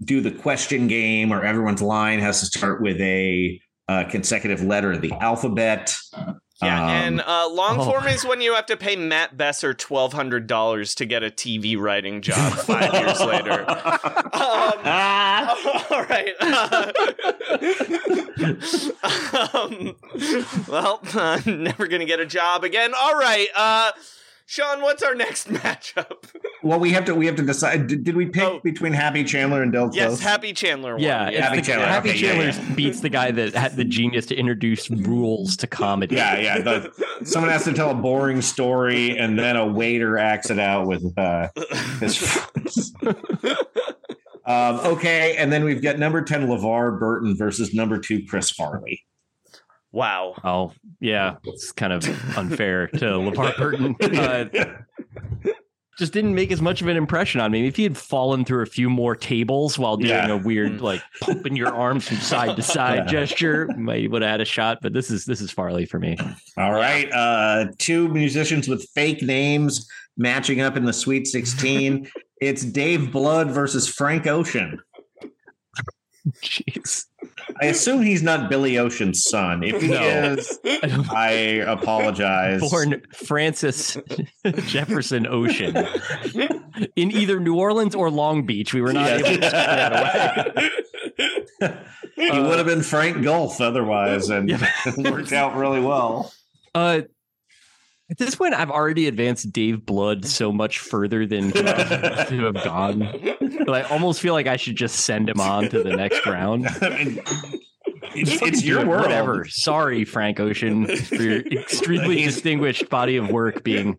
do 0.05 0.21
the 0.21 0.31
question 0.31 0.87
game, 0.87 1.31
or 1.31 1.43
everyone's 1.43 1.81
line 1.81 2.19
has 2.19 2.39
to 2.39 2.45
start 2.45 2.81
with 2.81 2.99
a 3.01 3.59
uh, 3.87 4.05
consecutive 4.05 4.61
letter 4.61 4.91
of 4.91 5.01
the 5.01 5.11
alphabet. 5.13 5.95
Yeah, 6.61 6.83
Um, 6.83 6.89
and 6.89 7.21
uh, 7.21 7.49
long 7.51 7.79
oh. 7.79 7.85
form 7.85 8.07
is 8.07 8.23
when 8.25 8.39
you 8.39 8.53
have 8.53 8.67
to 8.67 8.77
pay 8.77 8.95
Matt 8.95 9.35
Besser 9.35 9.73
twelve 9.73 10.13
hundred 10.13 10.47
dollars 10.47 10.95
to 10.95 11.05
get 11.05 11.23
a 11.23 11.29
TV 11.29 11.77
writing 11.77 12.21
job 12.21 12.53
five 12.59 12.93
years 12.93 13.19
later. 13.19 13.65
Um, 13.69 13.83
all 15.91 16.05
right. 16.05 16.33
um, 19.53 19.95
well, 20.67 20.99
uh, 21.15 21.41
never 21.45 21.87
gonna 21.87 22.05
get 22.05 22.19
a 22.19 22.25
job 22.25 22.63
again. 22.63 22.93
All 22.97 23.17
right, 23.17 23.47
uh, 23.55 23.91
Sean, 24.45 24.81
what's 24.81 25.01
our 25.01 25.15
next 25.15 25.47
matchup? 25.49 26.29
well, 26.63 26.79
we 26.79 26.91
have 26.91 27.05
to 27.05 27.15
we 27.15 27.25
have 27.27 27.35
to 27.37 27.43
decide. 27.43 27.87
Did, 27.87 28.03
did 28.03 28.15
we 28.15 28.25
pick 28.27 28.43
Oh. 28.43 28.59
between 28.63 28.91
Happy 28.93 29.23
Chandler 29.23 29.61
and 29.63 29.71
Del 29.71 29.85
Close? 29.85 29.95
Yes, 29.95 30.19
Happy 30.19 30.53
Chandler. 30.53 30.93
Won. 30.95 31.01
Yeah, 31.03 31.29
it's 31.29 31.39
Happy 31.39 31.55
the- 31.57 31.61
Chandler, 31.61 31.85
Happy 31.87 32.09
okay, 32.09 32.19
yeah, 32.19 32.51
Chandler 32.51 32.75
beats 32.75 32.99
the 32.99 33.09
guy 33.09 33.31
that 33.31 33.53
had 33.53 33.75
the 33.75 33.85
genius 33.85 34.25
to 34.27 34.35
introduce 34.35 34.89
rules 34.89 35.55
to 35.57 35.67
comedy. 35.67 36.15
Yeah, 36.15 36.39
yeah. 36.39 36.59
The, 36.59 36.91
someone 37.23 37.51
has 37.51 37.63
to 37.65 37.73
tell 37.73 37.89
a 37.91 37.95
boring 37.95 38.41
story, 38.41 39.17
and 39.17 39.39
then 39.39 39.55
a 39.55 39.65
waiter 39.65 40.17
acts 40.17 40.49
it 40.49 40.59
out 40.59 40.87
with 40.87 41.03
uh, 41.17 41.47
his 42.01 42.17
friends. 42.17 42.93
um, 44.45 44.79
okay, 44.81 45.35
and 45.37 45.51
then 45.53 45.63
we've 45.63 45.81
got 45.81 45.97
number 45.97 46.21
ten 46.21 46.47
LeVar 46.47 46.99
Burton 46.99 47.35
versus 47.37 47.73
number 47.73 47.97
two 47.97 48.25
Chris 48.27 48.49
Farley. 48.51 49.03
Wow. 49.93 50.35
Oh, 50.43 50.73
yeah. 50.99 51.35
It's 51.45 51.71
kind 51.71 51.93
of 51.93 52.03
unfair 52.37 52.87
to 52.87 52.97
LeVar 53.05 53.57
Burton. 53.57 53.95
Uh, 54.01 54.45
just 55.99 56.11
didn't 56.13 56.33
make 56.33 56.51
as 56.51 56.59
much 56.63 56.81
of 56.81 56.87
an 56.87 56.97
impression 56.97 57.39
on 57.39 57.51
me. 57.51 57.67
If 57.67 57.75
he 57.75 57.83
had 57.83 57.95
fallen 57.95 58.43
through 58.43 58.63
a 58.63 58.65
few 58.65 58.89
more 58.89 59.15
tables 59.15 59.77
while 59.77 59.95
doing 59.95 60.09
Yeah. 60.09 60.29
a 60.29 60.37
weird, 60.37 60.81
like 60.81 61.03
pumping 61.21 61.55
your 61.55 61.71
arms 61.71 62.07
from 62.07 62.17
side 62.17 62.55
to 62.55 62.63
side 62.63 63.03
Yeah. 63.05 63.11
gesture, 63.11 63.69
might 63.77 64.09
would 64.09 64.23
have 64.23 64.31
had 64.31 64.41
a 64.41 64.45
shot. 64.45 64.79
But 64.81 64.93
this 64.93 65.11
is 65.11 65.25
this 65.25 65.39
is 65.39 65.51
Farley 65.51 65.85
for 65.85 65.99
me. 65.99 66.17
All 66.57 66.73
right, 66.73 67.11
uh, 67.11 67.65
two 67.77 68.07
musicians 68.07 68.67
with 68.67 68.83
fake 68.95 69.21
names 69.21 69.87
matching 70.17 70.61
up 70.61 70.75
in 70.75 70.85
the 70.85 70.93
Sweet 70.93 71.27
Sixteen. 71.27 72.09
it's 72.41 72.63
Dave 72.65 73.11
Blood 73.11 73.51
versus 73.51 73.87
Frank 73.87 74.25
Ocean. 74.25 74.79
Jeez. 76.41 77.05
I 77.63 77.67
assume 77.67 78.01
he's 78.01 78.21
not 78.21 78.49
Billy 78.49 78.77
Ocean's 78.77 79.23
son. 79.23 79.63
If 79.63 79.81
he 79.81 79.87
No. 79.87 80.01
is, 80.37 80.59
I 80.65 81.29
apologize. 81.65 82.59
Born 82.59 83.01
Francis 83.13 83.95
Jefferson 84.65 85.25
Ocean 85.25 85.77
in 86.97 87.11
either 87.11 87.39
New 87.39 87.55
Orleans 87.55 87.95
or 87.95 88.09
Long 88.11 88.45
Beach. 88.45 88.73
We 88.73 88.81
were 88.81 88.91
not 88.91 89.09
able 89.09 89.29
to 89.29 89.37
that 89.39 90.59
away. 91.61 91.79
he 92.15 92.39
would 92.41 92.57
have 92.57 92.67
been 92.67 92.81
Frank 92.83 93.23
Gulf 93.23 93.61
otherwise, 93.61 94.29
and 94.29 94.49
Yeah. 94.49 94.69
it 94.85 95.09
worked 95.09 95.31
out 95.31 95.55
really 95.55 95.79
well. 95.79 96.33
Uh, 96.75 97.03
at 98.11 98.17
this 98.17 98.35
point, 98.35 98.53
I've 98.53 98.69
already 98.69 99.07
advanced 99.07 99.51
Dave 99.51 99.85
Blood 99.85 100.25
so 100.25 100.51
much 100.51 100.79
further 100.79 101.25
than 101.25 101.51
to 101.51 101.63
have 102.29 102.53
gone. 102.63 102.99
But 103.65 103.69
I 103.73 103.81
almost 103.83 104.19
feel 104.19 104.33
like 104.33 104.47
I 104.47 104.57
should 104.57 104.75
just 104.75 105.01
send 105.01 105.29
him 105.29 105.39
on 105.39 105.69
to 105.69 105.81
the 105.81 105.95
next 105.95 106.25
round. 106.25 106.67
I 106.81 106.89
mean, 106.89 107.21
it's, 108.15 108.41
it's 108.41 108.63
your 108.63 108.85
world. 108.85 109.03
Whatever. 109.03 109.45
Sorry, 109.47 110.03
Frank 110.05 110.39
Ocean, 110.39 110.85
for 110.85 111.15
your 111.15 111.39
extremely 111.51 112.23
distinguished 112.23 112.89
body 112.89 113.15
of 113.17 113.29
work 113.29 113.63
being 113.63 113.97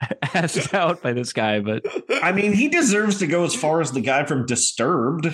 asked 0.34 0.74
out 0.74 1.02
by 1.02 1.12
this 1.12 1.32
guy. 1.32 1.60
But 1.60 1.84
I 2.22 2.32
mean, 2.32 2.52
he 2.52 2.68
deserves 2.68 3.18
to 3.18 3.26
go 3.26 3.44
as 3.44 3.54
far 3.54 3.80
as 3.80 3.92
the 3.92 4.00
guy 4.00 4.24
from 4.24 4.46
Disturbed. 4.46 5.26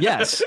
yes, 0.00 0.42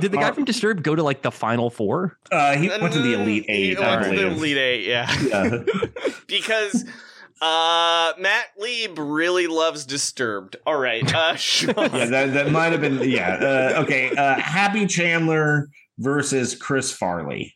did 0.00 0.12
the 0.12 0.18
guy 0.18 0.32
from 0.32 0.44
Disturbed 0.44 0.82
go 0.82 0.94
to 0.94 1.02
like 1.02 1.22
the 1.22 1.30
final 1.30 1.70
four? 1.70 2.18
Uh, 2.30 2.56
he 2.56 2.68
went 2.68 2.92
to 2.92 3.00
the 3.00 3.14
Elite 3.14 3.44
He 3.46 3.70
Eight, 3.70 3.78
went 3.78 4.02
I 4.02 4.10
to 4.10 4.16
the. 4.16 4.26
Elite 4.28 4.56
Eight, 4.56 4.84
yeah. 4.84 5.20
Yeah. 5.22 5.58
because 6.26 6.84
uh, 7.40 8.12
Matt 8.18 8.46
Lieb 8.58 8.98
really 8.98 9.46
loves 9.46 9.84
Disturbed. 9.84 10.56
All 10.66 10.78
right, 10.78 11.04
uh, 11.14 11.36
yeah, 11.36 12.06
that, 12.06 12.32
that 12.34 12.50
might 12.50 12.72
have 12.72 12.80
been. 12.80 13.08
Yeah. 13.08 13.34
Uh, 13.76 13.82
okay. 13.82 14.14
Uh, 14.14 14.34
Happy 14.34 14.86
Chandler 14.86 15.68
versus 15.98 16.54
Chris 16.54 16.92
Farley. 16.92 17.55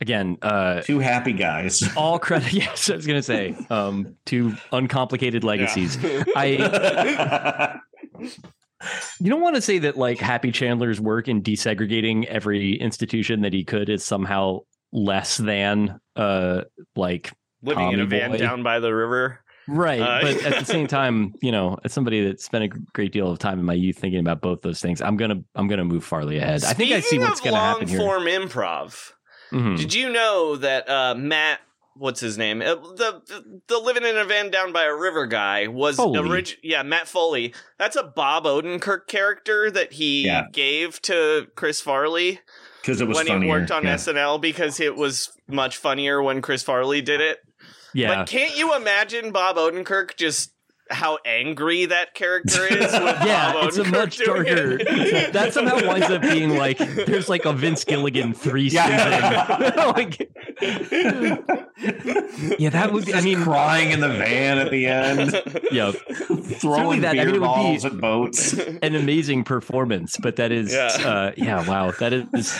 Again, 0.00 0.36
uh, 0.42 0.82
Two 0.82 0.98
happy 0.98 1.32
guys. 1.32 1.82
all 1.96 2.18
credit. 2.18 2.52
Yes, 2.52 2.90
I 2.90 2.96
was 2.96 3.06
gonna 3.06 3.22
say 3.22 3.56
um, 3.70 4.16
two 4.26 4.54
uncomplicated 4.72 5.42
legacies. 5.44 5.96
I 6.36 7.80
You 9.20 9.30
don't 9.30 9.40
want 9.40 9.56
to 9.56 9.62
say 9.62 9.78
that 9.80 9.96
like 9.96 10.18
Happy 10.18 10.52
Chandler's 10.52 11.00
work 11.00 11.28
in 11.28 11.42
desegregating 11.42 12.26
every 12.26 12.74
institution 12.74 13.40
that 13.42 13.52
he 13.52 13.64
could 13.64 13.88
is 13.88 14.04
somehow 14.04 14.60
less 14.92 15.36
than 15.38 15.98
uh 16.14 16.62
like 16.94 17.32
Living 17.62 17.92
in 17.92 18.00
a 18.00 18.04
Tommy 18.04 18.06
van 18.18 18.30
boy. 18.32 18.36
down 18.38 18.62
by 18.62 18.78
the 18.78 18.94
river. 18.94 19.40
right 19.66 20.00
Uh, 20.00 20.20
but 20.22 20.44
at 20.44 20.58
the 20.60 20.64
same 20.64 20.86
time 20.86 21.34
you 21.42 21.50
know 21.50 21.76
as 21.84 21.92
somebody 21.92 22.24
that 22.28 22.40
spent 22.40 22.64
a 22.64 22.68
great 22.68 23.12
deal 23.12 23.28
of 23.30 23.38
time 23.38 23.58
in 23.58 23.64
my 23.64 23.72
youth 23.74 23.98
thinking 23.98 24.20
about 24.20 24.40
both 24.40 24.60
those 24.62 24.80
things 24.80 25.02
i'm 25.02 25.16
gonna 25.16 25.42
i'm 25.56 25.66
gonna 25.66 25.84
move 25.84 26.04
farley 26.04 26.36
ahead 26.38 26.62
i 26.64 26.72
think 26.72 26.92
i 26.92 27.00
see 27.00 27.18
what's 27.18 27.40
gonna 27.40 27.56
happen 27.56 27.88
here 27.88 27.98
form 27.98 28.22
improv. 28.24 29.10
Mhm. 29.52 29.76
Did 29.76 29.94
you 29.94 30.10
know 30.10 30.56
that 30.56 30.88
uh, 30.88 31.14
Matt 31.14 31.60
what's 31.98 32.20
his 32.20 32.36
name? 32.36 32.60
Uh, 32.60 32.74
the 32.74 33.60
the 33.68 33.78
living 33.78 34.04
in 34.04 34.16
a 34.18 34.24
van 34.24 34.50
down 34.50 34.72
by 34.72 34.84
a 34.84 34.94
river 34.94 35.26
guy 35.26 35.66
was 35.66 35.96
Foley. 35.96 36.18
orig- 36.18 36.58
yeah, 36.62 36.82
Matt 36.82 37.08
Foley. 37.08 37.54
That's 37.78 37.96
a 37.96 38.02
Bob 38.02 38.44
Odenkirk 38.44 39.06
character 39.06 39.70
that 39.70 39.94
he 39.94 40.26
Yeah. 40.26 40.42
gave 40.52 41.00
to 41.02 41.46
Chris 41.54 41.80
Farley 41.80 42.40
because 42.82 43.00
it 43.00 43.08
was 43.08 43.16
when 43.16 43.26
funnier. 43.28 43.44
he 43.44 43.48
worked 43.50 43.70
on 43.70 43.84
yeah. 43.84 43.94
SNL 43.94 44.38
because 44.40 44.78
it 44.80 44.94
was 44.96 45.30
much 45.48 45.76
funnier 45.78 46.22
when 46.22 46.42
Chris 46.42 46.62
Farley 46.62 47.00
did 47.00 47.20
it. 47.22 47.38
Yeah. 47.94 48.14
But 48.14 48.28
can't 48.28 48.56
you 48.58 48.74
imagine 48.76 49.30
Bob 49.32 49.56
Odenkirk 49.56 50.16
just 50.16 50.52
how 50.90 51.18
angry 51.24 51.86
that 51.86 52.14
character 52.14 52.64
is? 52.66 52.78
With 52.92 52.92
yeah, 52.92 53.52
Bob 53.52 53.68
it's 53.68 53.76
a 53.78 53.84
much 53.84 54.18
darker. 54.18 54.78
it? 54.80 55.32
that 55.32 55.52
somehow 55.52 55.76
winds 55.86 56.08
up 56.10 56.22
being 56.22 56.56
like 56.56 56.78
there's 56.78 57.28
like 57.28 57.44
a 57.44 57.52
Vince 57.52 57.84
Gilligan 57.84 58.34
three 58.34 58.68
Yeah. 58.68 59.66
season. 59.66 59.76
like, 59.96 60.30
yeah, 62.58 62.70
that 62.70 62.90
would 62.92 63.04
be. 63.06 63.14
I 63.14 63.20
mean, 63.20 63.42
crying 63.42 63.90
in 63.90 64.00
the 64.00 64.08
van 64.08 64.58
at 64.58 64.70
the 64.70 64.86
end, 64.86 65.42
yeah, 65.72 65.92
throwing 66.60 67.00
that. 67.02 67.10
I 67.18 67.24
beer 67.24 67.26
mean, 67.26 67.34
it 67.36 67.40
would 67.40 67.46
be- 67.46 67.46
balls 67.46 67.84
at 67.84 67.98
boats. 68.00 68.52
an 68.54 68.94
amazing 68.94 69.44
performance, 69.44 70.16
but 70.16 70.36
that 70.36 70.52
is, 70.52 70.72
Yeah. 70.72 70.86
uh, 71.04 71.32
yeah, 71.36 71.68
wow, 71.68 71.90
that 71.92 72.12
is. 72.12 72.58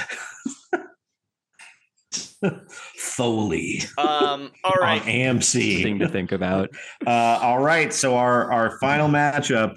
Foley 3.06 3.80
um. 3.98 4.50
All 4.64 4.72
on 4.74 4.80
right. 4.80 5.02
Thing 5.02 5.38
AMC. 5.38 5.98
to 6.00 6.08
think 6.08 6.32
about. 6.32 6.70
Uh, 7.06 7.38
all 7.40 7.60
right, 7.62 7.92
so 7.92 8.16
our 8.16 8.50
our 8.52 8.78
final 8.80 9.08
matchup: 9.08 9.76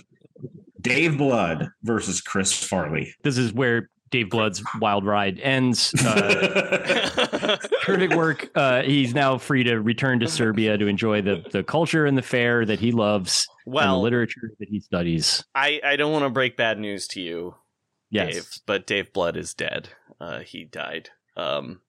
Dave 0.82 1.18
Blood 1.18 1.70
versus 1.84 2.22
Chris 2.22 2.52
Farley. 2.52 3.14
This 3.24 3.38
is 3.38 3.54
where 3.54 3.90
Dave 4.10 4.30
Blood's 4.32 4.64
wild 4.80 5.06
ride 5.06 5.40
ends. 5.40 5.94
Uh, 6.06 7.58
terrific 7.84 8.12
work. 8.16 8.50
Uh, 8.56 8.82
he's 8.84 9.14
now 9.14 9.38
free 9.38 9.64
to 9.64 9.80
return 9.80 10.20
to 10.20 10.28
Serbia 10.28 10.78
to 10.78 10.88
enjoy 10.88 11.22
the 11.22 11.44
the 11.52 11.64
culture 11.64 12.06
and 12.06 12.18
the 12.18 12.22
fair 12.22 12.66
that 12.66 12.80
he 12.80 12.92
loves 12.92 13.48
and 13.66 13.76
the 13.76 13.96
literature 13.98 14.52
that 14.60 14.68
he 14.70 14.80
studies. 14.80 15.44
I 15.56 15.80
I 15.84 15.96
don't 15.96 16.12
want 16.12 16.26
to 16.26 16.30
break 16.30 16.58
bad 16.58 16.80
news 16.80 17.08
to 17.10 17.22
you, 17.22 17.56
Yes. 18.10 18.34
Dave, 18.34 18.50
but 18.66 18.88
Dave 18.88 19.14
Blood 19.14 19.38
is 19.38 19.54
dead. 19.54 19.90
Uh, 20.20 20.40
he 20.40 20.66
died. 20.66 21.10
Um. 21.38 21.82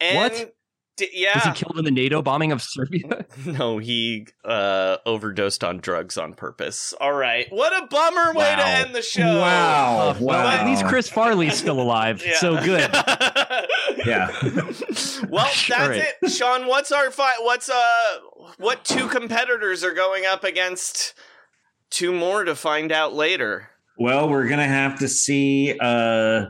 And 0.00 0.16
What? 0.16 0.52
D- 0.98 1.28
Was 1.34 1.42
he 1.44 1.52
killed 1.52 1.78
in 1.78 1.84
the 1.84 1.90
NATO 1.90 2.22
bombing 2.22 2.52
of 2.52 2.62
Serbia? 2.62 3.26
No, 3.44 3.76
he 3.76 4.26
uh 4.46 4.96
overdosed 5.04 5.62
on 5.62 5.76
drugs 5.78 6.16
on 6.16 6.32
purpose. 6.32 6.94
All 6.98 7.12
right. 7.12 7.46
What 7.50 7.74
a 7.82 7.86
bummer 7.86 8.32
way 8.32 8.46
to 8.56 8.66
end 8.66 8.94
the 8.94 9.02
show. 9.02 9.40
Wow, 9.40 10.14
Uh, 10.16 10.18
well, 10.22 10.48
at 10.48 10.64
least. 10.64 10.86
Chris 10.86 11.10
Farley's 11.10 11.54
still 11.58 11.78
alive. 11.80 12.22
Yeah. 12.24 12.38
So 12.38 12.64
good. 12.64 12.90
Yeah. 14.06 14.28
well, 15.28 15.50
that's 15.68 15.70
is. 15.96 16.04
it. 16.22 16.30
Sean, 16.30 16.66
what's 16.66 16.92
our 16.92 17.10
fight? 17.10 17.38
What's 17.40 17.68
uh 17.68 18.18
what 18.58 18.84
two 18.84 19.08
competitors 19.08 19.82
are 19.84 19.92
going 19.94 20.24
up 20.24 20.44
against 20.44 21.14
two 21.90 22.12
more 22.12 22.44
to 22.44 22.54
find 22.54 22.92
out 22.92 23.14
later? 23.14 23.68
Well, 23.98 24.28
we're 24.28 24.48
gonna 24.48 24.66
have 24.68 24.98
to 25.00 25.08
see. 25.08 25.76
Uh, 25.80 26.46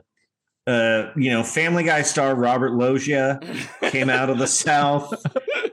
uh, 0.66 1.10
you 1.16 1.30
know, 1.30 1.42
Family 1.42 1.84
Guy 1.84 2.02
star 2.02 2.34
Robert 2.34 2.72
Loggia 2.72 3.40
came 3.90 4.10
out 4.10 4.30
of 4.30 4.38
the 4.38 4.46
South, 4.46 5.14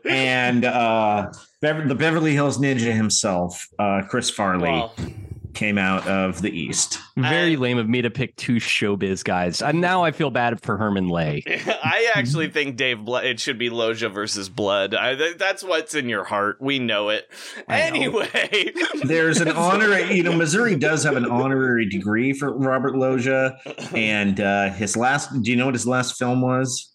and 0.06 0.65
uh, 0.65 1.32
Bever- 1.61 1.88
the 1.88 1.95
Beverly 1.95 2.34
Hills 2.34 2.57
Ninja 2.60 2.94
himself, 2.94 3.68
uh, 3.80 4.02
Chris 4.07 4.30
Farley, 4.30 4.88
came 5.53 5.77
out 5.77 6.07
of 6.07 6.41
the 6.41 6.49
East. 6.49 6.99
Very 7.15 7.53
I- 7.53 7.59
lame 7.59 7.77
of 7.77 7.88
me 7.88 8.01
to 8.01 8.09
pick 8.09 8.35
two 8.35 8.55
showbiz 8.55 9.23
guys. 9.23 9.61
And 9.61 9.81
now 9.81 10.03
I 10.03 10.11
feel 10.11 10.30
bad 10.30 10.61
for 10.61 10.77
Herman 10.77 11.07
Lay. 11.09 11.43
I 11.47 12.11
actually 12.15 12.49
think 12.49 12.75
Dave 12.75 13.03
Blood. 13.05 13.25
It 13.25 13.39
should 13.39 13.57
be 13.57 13.69
Loggia 13.69 14.09
versus 14.09 14.49
Blood. 14.49 14.93
I, 14.95 15.34
that's 15.34 15.63
what's 15.63 15.95
in 15.95 16.09
your 16.09 16.23
heart. 16.23 16.57
We 16.59 16.80
know 16.80 17.09
it. 17.09 17.30
I 17.67 17.89
know. 17.89 17.95
Anyway, 17.95 18.73
There's 19.03 19.41
an 19.41 19.49
honorary, 19.49 20.15
you 20.15 20.23
know, 20.23 20.34
Missouri 20.34 20.75
does 20.75 21.03
have 21.03 21.15
an 21.15 21.25
honorary 21.25 21.88
degree 21.88 22.34
for 22.34 22.51
Robert 22.55 22.95
Loggia, 22.95 23.57
and 23.93 24.39
uh, 24.39 24.69
his 24.71 24.97
last. 24.97 25.30
Do 25.41 25.51
you 25.51 25.57
know 25.57 25.65
what 25.65 25.75
his 25.75 25.88
last 25.88 26.17
film 26.17 26.41
was? 26.41 26.93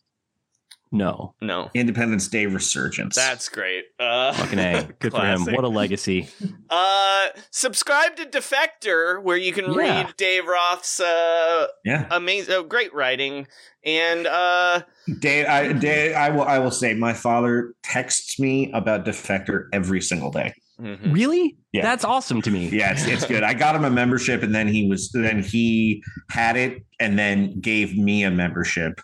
No. 0.90 1.34
no, 1.40 1.70
Independence 1.74 2.28
Day 2.28 2.46
Resurgence. 2.46 3.14
that's 3.16 3.48
great. 3.48 3.84
Uh, 4.00 4.32
Fucking 4.32 4.58
A. 4.58 4.88
Good 5.00 5.12
for 5.12 5.24
him. 5.24 5.44
What 5.44 5.64
a 5.64 5.68
legacy. 5.68 6.28
Uh, 6.70 7.28
subscribe 7.50 8.16
to 8.16 8.24
Defector, 8.24 9.22
where 9.22 9.36
you 9.36 9.52
can 9.52 9.66
Yeah. 9.72 9.76
read 10.04 10.16
Dave 10.16 10.46
Roth's 10.46 11.00
uh 11.00 11.66
yeah. 11.84 12.06
amazing, 12.10 12.54
uh, 12.54 12.62
great 12.62 12.92
writing, 12.94 13.46
and 13.84 14.26
uh, 14.26 14.82
Dave, 15.20 15.46
I, 15.46 15.72
Dave, 15.72 16.14
I 16.14 16.30
will. 16.30 16.42
I 16.42 16.58
will 16.58 16.70
say, 16.70 16.94
my 16.94 17.12
father 17.12 17.74
texts 17.82 18.38
me 18.40 18.70
about 18.72 19.04
Defector 19.04 19.64
every 19.72 20.00
single 20.00 20.30
day. 20.30 20.52
mhm. 20.80 21.12
Really? 21.14 21.56
Yeah. 21.72 21.82
That's 21.82 22.04
awesome 22.04 22.40
to 22.42 22.50
me. 22.50 22.68
Yeah, 22.70 22.92
it's, 22.92 23.06
it's 23.06 23.26
good. 23.26 23.42
I 23.42 23.52
got 23.54 23.74
him 23.76 23.84
a 23.84 23.90
membership, 23.90 24.42
and 24.42 24.54
then 24.54 24.68
he 24.68 24.88
was 24.88 25.10
then 25.12 25.42
he 25.42 26.02
had 26.30 26.56
it, 26.56 26.84
and 26.98 27.18
then 27.18 27.60
gave 27.60 27.96
me 27.96 28.24
a 28.24 28.30
membership 28.30 29.00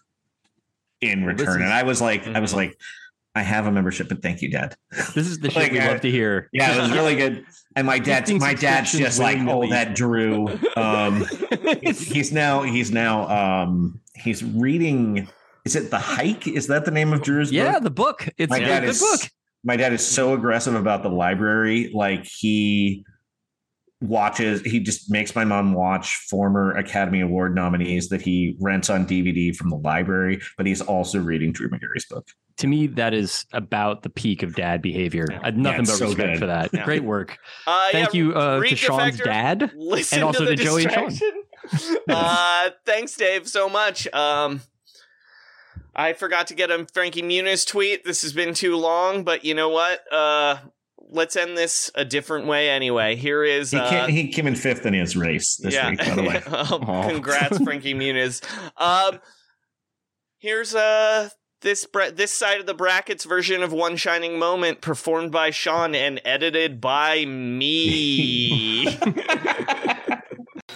in 1.10 1.20
Well, 1.24 1.34
return. 1.34 1.60
is- 1.60 1.64
and 1.64 1.72
I 1.72 1.82
was 1.82 2.00
like, 2.00 2.26
I 2.26 2.40
was 2.40 2.52
Mhm. 2.52 2.56
like, 2.56 2.76
I 3.36 3.42
have 3.42 3.66
a 3.66 3.72
membership, 3.72 4.08
but 4.08 4.22
thank 4.22 4.42
you, 4.42 4.50
Dad. 4.50 4.76
This 5.14 5.26
is 5.28 5.38
the 5.40 5.50
shit 5.50 5.62
Like, 5.64 5.72
we 5.72 5.80
uh, 5.80 5.88
love 5.90 6.00
to 6.02 6.10
hear. 6.10 6.48
Yeah, 6.52 6.76
it 6.76 6.80
was 6.80 6.92
really 6.92 7.16
good. 7.16 7.44
And 7.76 7.84
my 7.86 7.98
dad, 7.98 8.30
my 8.40 8.54
dad's 8.54 8.92
just 8.92 9.18
like, 9.18 9.38
oh, 9.40 9.68
that 9.70 9.94
Drew. 9.94 10.48
Um, 10.76 11.24
he's 11.82 12.32
now, 12.32 12.62
he's 12.62 12.90
now, 12.92 13.28
um, 13.28 14.00
he's 14.14 14.44
reading. 14.44 15.28
Is 15.64 15.74
it 15.76 15.90
the 15.90 15.98
hike? 15.98 16.46
Is 16.46 16.66
that 16.68 16.84
the 16.84 16.90
name 16.90 17.12
of 17.12 17.22
Drew's 17.22 17.48
book? 17.50 17.56
yeah, 17.56 17.72
book? 17.72 17.82
the 17.82 17.90
book. 17.90 18.28
It's 18.38 18.50
my 18.50 18.58
a 18.58 18.60
dad 18.60 18.80
good 18.80 18.88
is 18.90 19.00
book. 19.00 19.20
my 19.64 19.76
dad 19.76 19.92
is 19.92 20.06
so 20.06 20.34
aggressive 20.34 20.74
about 20.74 21.02
the 21.02 21.08
library 21.08 21.90
like 21.94 22.24
he 22.24 23.04
watches 24.04 24.60
he 24.62 24.80
just 24.80 25.10
makes 25.10 25.34
my 25.34 25.44
mom 25.44 25.72
watch 25.72 26.16
former 26.28 26.72
academy 26.72 27.20
award 27.20 27.54
nominees 27.54 28.08
that 28.08 28.20
he 28.20 28.56
rents 28.60 28.90
on 28.90 29.06
dvd 29.06 29.54
from 29.56 29.70
the 29.70 29.76
library 29.76 30.40
but 30.56 30.66
he's 30.66 30.80
also 30.80 31.18
reading 31.18 31.52
drew 31.52 31.68
magary's 31.68 32.06
book 32.06 32.26
To 32.58 32.68
me, 32.68 32.86
that 32.86 33.12
is 33.14 33.46
about 33.52 34.02
the 34.02 34.10
peak 34.10 34.44
of 34.44 34.54
dad 34.54 34.80
behavior. 34.80 35.26
Yeah. 35.28 35.40
I 35.42 35.46
have 35.46 35.56
nothing 35.56 35.80
it's 35.80 35.90
but 35.90 35.98
so 35.98 36.06
respect 36.06 36.34
good. 36.34 36.38
for 36.38 36.46
that. 36.46 36.70
Yeah. 36.72 36.84
Great 36.84 37.02
work. 37.02 37.36
uh 37.66 37.88
Thank 37.90 38.14
yeah, 38.14 38.18
you 38.18 38.34
uh, 38.34 38.60
to 38.60 38.76
Sean's 38.76 39.18
dad. 39.18 39.72
Listen 39.74 40.18
and 40.18 40.24
also 40.24 40.44
to, 40.44 40.50
the 40.50 40.56
to 40.56 40.62
Joey 40.62 40.84
and 40.84 40.92
Sean. 40.92 41.08
distraction. 41.08 41.44
uh, 42.08 42.70
thanks, 42.86 43.16
Dave, 43.16 43.48
so 43.48 43.68
much. 43.68 44.06
Um, 44.14 44.60
I 45.96 46.12
forgot 46.12 46.46
to 46.48 46.54
get 46.54 46.70
a 46.70 46.86
Frankie 46.92 47.22
Muniz 47.22 47.66
tweet. 47.66 48.04
This 48.04 48.22
has 48.22 48.32
been 48.32 48.54
too 48.54 48.76
long, 48.76 49.24
but 49.24 49.44
you 49.44 49.54
know 49.54 49.68
what? 49.68 50.00
Uh, 50.12 50.58
let's 51.14 51.36
end 51.36 51.56
this 51.56 51.90
a 51.94 52.04
different 52.04 52.46
way 52.46 52.68
anyway. 52.68 53.16
Here 53.16 53.44
is 53.44 53.70
he, 53.70 53.78
uh, 53.78 53.88
came, 53.88 54.10
he 54.10 54.28
came 54.28 54.46
in 54.46 54.56
fifth 54.56 54.84
in 54.84 54.92
his 54.94 55.16
race 55.16 55.56
this 55.56 55.74
yeah. 55.74 55.90
week 55.90 55.98
by 55.98 56.14
the 56.14 56.22
way 56.22 56.36
um, 56.46 57.08
congrats, 57.08 57.58
Frankie 57.64 57.94
Muniz. 57.94 58.42
Um, 58.76 59.20
here's 60.38 60.74
uh 60.74 61.30
this 61.60 61.86
bra- 61.86 62.10
this 62.12 62.32
side 62.32 62.60
of 62.60 62.66
the 62.66 62.74
brackets 62.74 63.24
version 63.24 63.62
of 63.62 63.72
One 63.72 63.96
Shining 63.96 64.38
Moment, 64.38 64.80
performed 64.80 65.32
by 65.32 65.50
Sean 65.50 65.94
and 65.94 66.20
edited 66.24 66.80
by 66.80 67.24
me. 67.24 68.98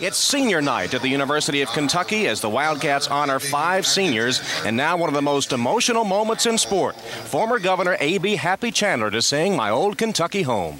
It's 0.00 0.16
senior 0.16 0.62
night 0.62 0.94
at 0.94 1.02
the 1.02 1.08
University 1.08 1.60
of 1.60 1.68
Kentucky 1.70 2.28
as 2.28 2.40
the 2.40 2.48
Wildcats 2.48 3.08
honor 3.08 3.40
five 3.40 3.84
seniors, 3.84 4.40
and 4.64 4.76
now 4.76 4.96
one 4.96 5.08
of 5.08 5.14
the 5.14 5.22
most 5.22 5.52
emotional 5.52 6.04
moments 6.04 6.46
in 6.46 6.56
sport. 6.56 6.94
Former 7.00 7.58
Governor 7.58 7.96
A.B. 7.98 8.36
Happy 8.36 8.70
Chandler 8.70 9.10
to 9.10 9.20
sing 9.20 9.56
My 9.56 9.70
Old 9.70 9.98
Kentucky 9.98 10.42
Home. 10.42 10.78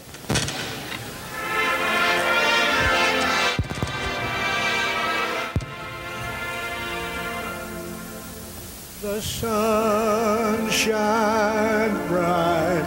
The 9.02 9.20
sun 9.20 10.70
shines 10.70 12.06
bright 12.06 12.84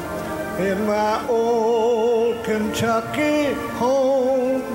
in 0.62 0.88
my 0.88 1.28
old 1.28 2.42
Kentucky 2.46 3.52
home. 3.74 4.71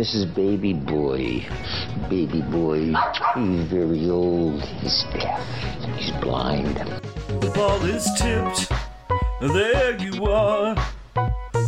This 0.00 0.14
is 0.14 0.24
baby 0.24 0.72
boy. 0.72 1.46
Baby 2.08 2.40
boy. 2.40 2.94
He's 3.34 3.66
very 3.68 4.08
old. 4.08 4.62
He's 4.62 5.04
deaf. 5.12 5.46
He's 5.98 6.10
blind. 6.22 6.76
The 7.42 7.52
ball 7.54 7.84
is 7.84 8.08
tipped. 8.16 8.72
There 9.42 9.98
you 10.00 10.24
are. 10.24 10.74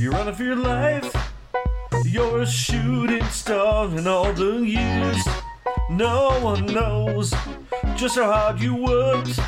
You're 0.00 0.12
running 0.12 0.34
for 0.34 0.44
your 0.44 0.56
life. 0.56 1.14
You're 2.06 2.40
a 2.40 2.46
shooting 2.46 3.24
star 3.24 3.88
in 3.88 4.06
all 4.06 4.32
the 4.32 4.62
years. 4.64 5.18
No 5.90 6.40
one 6.40 6.64
knows 6.64 7.34
just 7.96 8.16
how 8.16 8.32
hard 8.32 8.62
you 8.62 8.74
worked. 8.74 9.38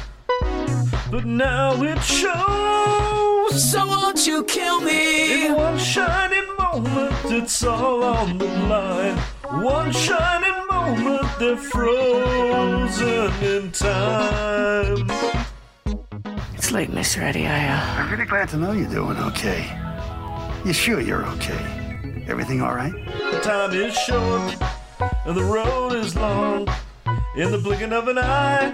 But 1.10 1.24
now 1.24 1.82
it 1.82 2.02
shows. 2.02 3.72
So 3.72 3.86
won't 3.86 4.26
you 4.26 4.44
kill 4.44 4.82
me? 4.82 5.46
In 5.46 5.54
one 5.54 5.78
shining 5.78 6.44
moment, 6.58 7.13
it's 7.32 7.62
all 7.64 8.02
on 8.02 8.38
the 8.38 8.46
line. 8.46 9.16
One 9.62 9.92
shining 9.92 10.66
moment, 10.70 11.26
they're 11.38 11.56
frozen 11.56 13.32
in 13.42 13.70
time. 13.72 15.10
It's 16.54 16.72
late, 16.72 16.90
Miss 16.90 17.16
Eddie. 17.16 17.46
I, 17.46 17.68
uh... 17.68 18.02
I'm 18.02 18.10
really 18.10 18.26
glad 18.26 18.48
to 18.50 18.56
know 18.56 18.72
you're 18.72 18.90
doing 18.90 19.16
okay. 19.18 19.66
You 20.64 20.72
sure 20.72 21.00
you're 21.00 21.26
okay? 21.26 22.24
Everything 22.26 22.62
all 22.62 22.74
right? 22.74 22.92
The 23.30 23.40
time 23.40 23.72
is 23.72 23.94
short, 23.94 24.56
and 25.26 25.36
the 25.36 25.44
road 25.44 25.92
is 25.92 26.16
long. 26.16 26.68
In 27.36 27.50
the 27.50 27.58
blinking 27.58 27.92
of 27.92 28.08
an 28.08 28.18
eye, 28.18 28.70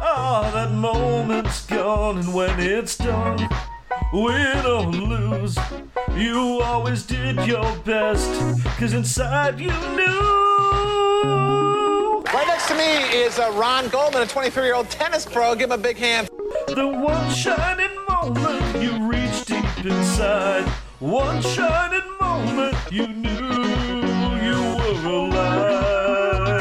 ah, 0.00 0.50
that 0.54 0.72
moment's 0.72 1.66
gone, 1.66 2.18
and 2.18 2.34
when 2.34 2.58
it's 2.58 2.96
done, 2.96 3.48
win 4.12 4.66
or 4.66 4.82
lose, 4.86 5.56
you 6.16 6.60
always 6.62 7.04
did 7.04 7.36
your 7.46 7.76
best, 7.84 8.64
cause 8.78 8.92
inside 8.92 9.60
you 9.60 9.70
knew. 9.96 10.40
Right 12.32 12.46
next 12.46 12.68
to 12.68 12.74
me 12.74 13.02
is 13.16 13.38
uh, 13.38 13.52
Ron 13.54 13.88
Goldman, 13.88 14.22
a 14.22 14.26
23 14.26 14.64
year 14.64 14.74
old 14.74 14.90
tennis 14.90 15.26
pro. 15.26 15.54
Give 15.54 15.70
him 15.70 15.78
a 15.78 15.82
big 15.82 15.96
hand. 15.96 16.28
The 16.68 16.86
one 16.86 17.30
shining 17.30 17.90
moment 18.08 18.82
you 18.82 19.06
reached 19.08 19.46
deep 19.48 19.84
inside. 19.84 20.64
One 21.00 21.42
shining 21.42 22.08
moment 22.20 22.76
you 22.90 23.06
knew 23.08 23.30
you 24.42 24.76
were 24.76 25.10
alive. 25.10 26.60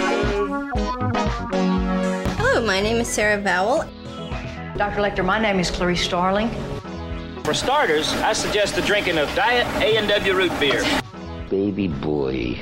Hello, 2.37 2.65
my 2.65 2.79
name 2.81 2.97
is 2.97 3.07
Sarah 3.07 3.41
Vowell. 3.41 3.87
Dr. 4.77 5.01
Lecter, 5.01 5.25
my 5.25 5.39
name 5.39 5.59
is 5.59 5.69
Clarice 5.69 6.01
Starling. 6.01 6.49
For 7.49 7.55
starters, 7.55 8.13
I 8.13 8.33
suggest 8.33 8.75
the 8.75 8.81
drinking 8.83 9.17
of 9.17 9.27
Diet 9.33 9.65
A&W 9.81 10.33
root 10.35 10.51
beer. 10.59 10.83
Baby 11.49 11.87
boy. 11.87 12.53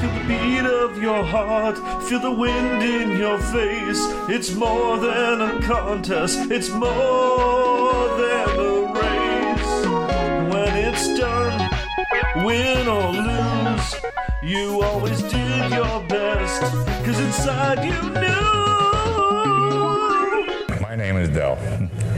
Feel 0.00 0.10
the 0.10 0.24
beat 0.26 0.66
of 0.66 1.00
your 1.00 1.22
heart, 1.22 1.78
feel 2.02 2.18
the 2.18 2.32
wind 2.32 2.82
in 2.82 3.16
your 3.16 3.38
face. 3.38 4.00
It's 4.28 4.52
more 4.56 4.98
than 4.98 5.40
a 5.40 5.62
contest, 5.62 6.50
it's 6.50 6.70
more 6.70 8.08
than 8.18 8.58
a 8.58 8.92
race. 8.92 9.86
When 10.52 10.76
it's 10.78 11.06
done, 11.20 11.70
win 12.44 12.88
or 12.88 13.12
lose, 13.12 13.94
you 14.42 14.82
always 14.82 15.22
did 15.22 15.70
your 15.70 16.02
best, 16.08 16.60
cause 17.04 17.20
inside 17.20 17.84
you 17.84 17.92
knew. 18.20 18.56
My 20.80 20.96
name 20.96 21.18
is 21.18 21.28
Del. 21.28 21.56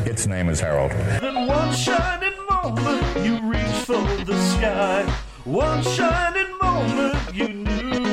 Its 0.08 0.26
name 0.26 0.48
is 0.48 0.58
Harold. 0.58 0.90
Then 0.90 1.46
one 1.46 1.74
shining 1.74 2.32
moment, 2.48 3.26
you 3.26 3.42
reach 3.46 3.84
for 3.84 4.00
the 4.24 4.40
sky. 4.56 5.04
One 5.44 5.82
shining 5.82 6.50
moment, 6.62 7.34
you 7.34 7.48
knew. 7.48 8.06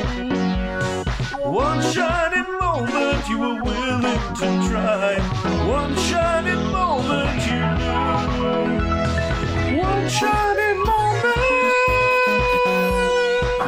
One 1.50 1.82
shining 1.94 2.52
moment, 2.60 3.30
you 3.30 3.38
were 3.40 3.64
willing 3.64 4.02
to 4.02 4.68
try. 4.70 5.20
One 5.70 5.96
shining 5.96 6.66
moment, 6.70 7.48
you 7.48 7.64
knew. 9.72 9.80
One 9.82 10.10
shining 10.10 10.80
moment. 10.80 11.36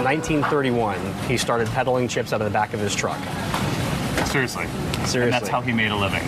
1931, 0.03 0.99
he 1.29 1.37
started 1.37 1.69
peddling 1.69 2.09
chips 2.09 2.33
out 2.33 2.41
of 2.41 2.45
the 2.45 2.51
back 2.51 2.73
of 2.73 2.81
his 2.81 2.93
truck. 2.93 3.19
Seriously. 4.25 4.67
Seriously. 5.05 5.21
And 5.21 5.31
that's 5.31 5.47
how 5.47 5.61
he 5.61 5.71
made 5.71 5.91
a 5.91 5.95
living. 5.95 6.27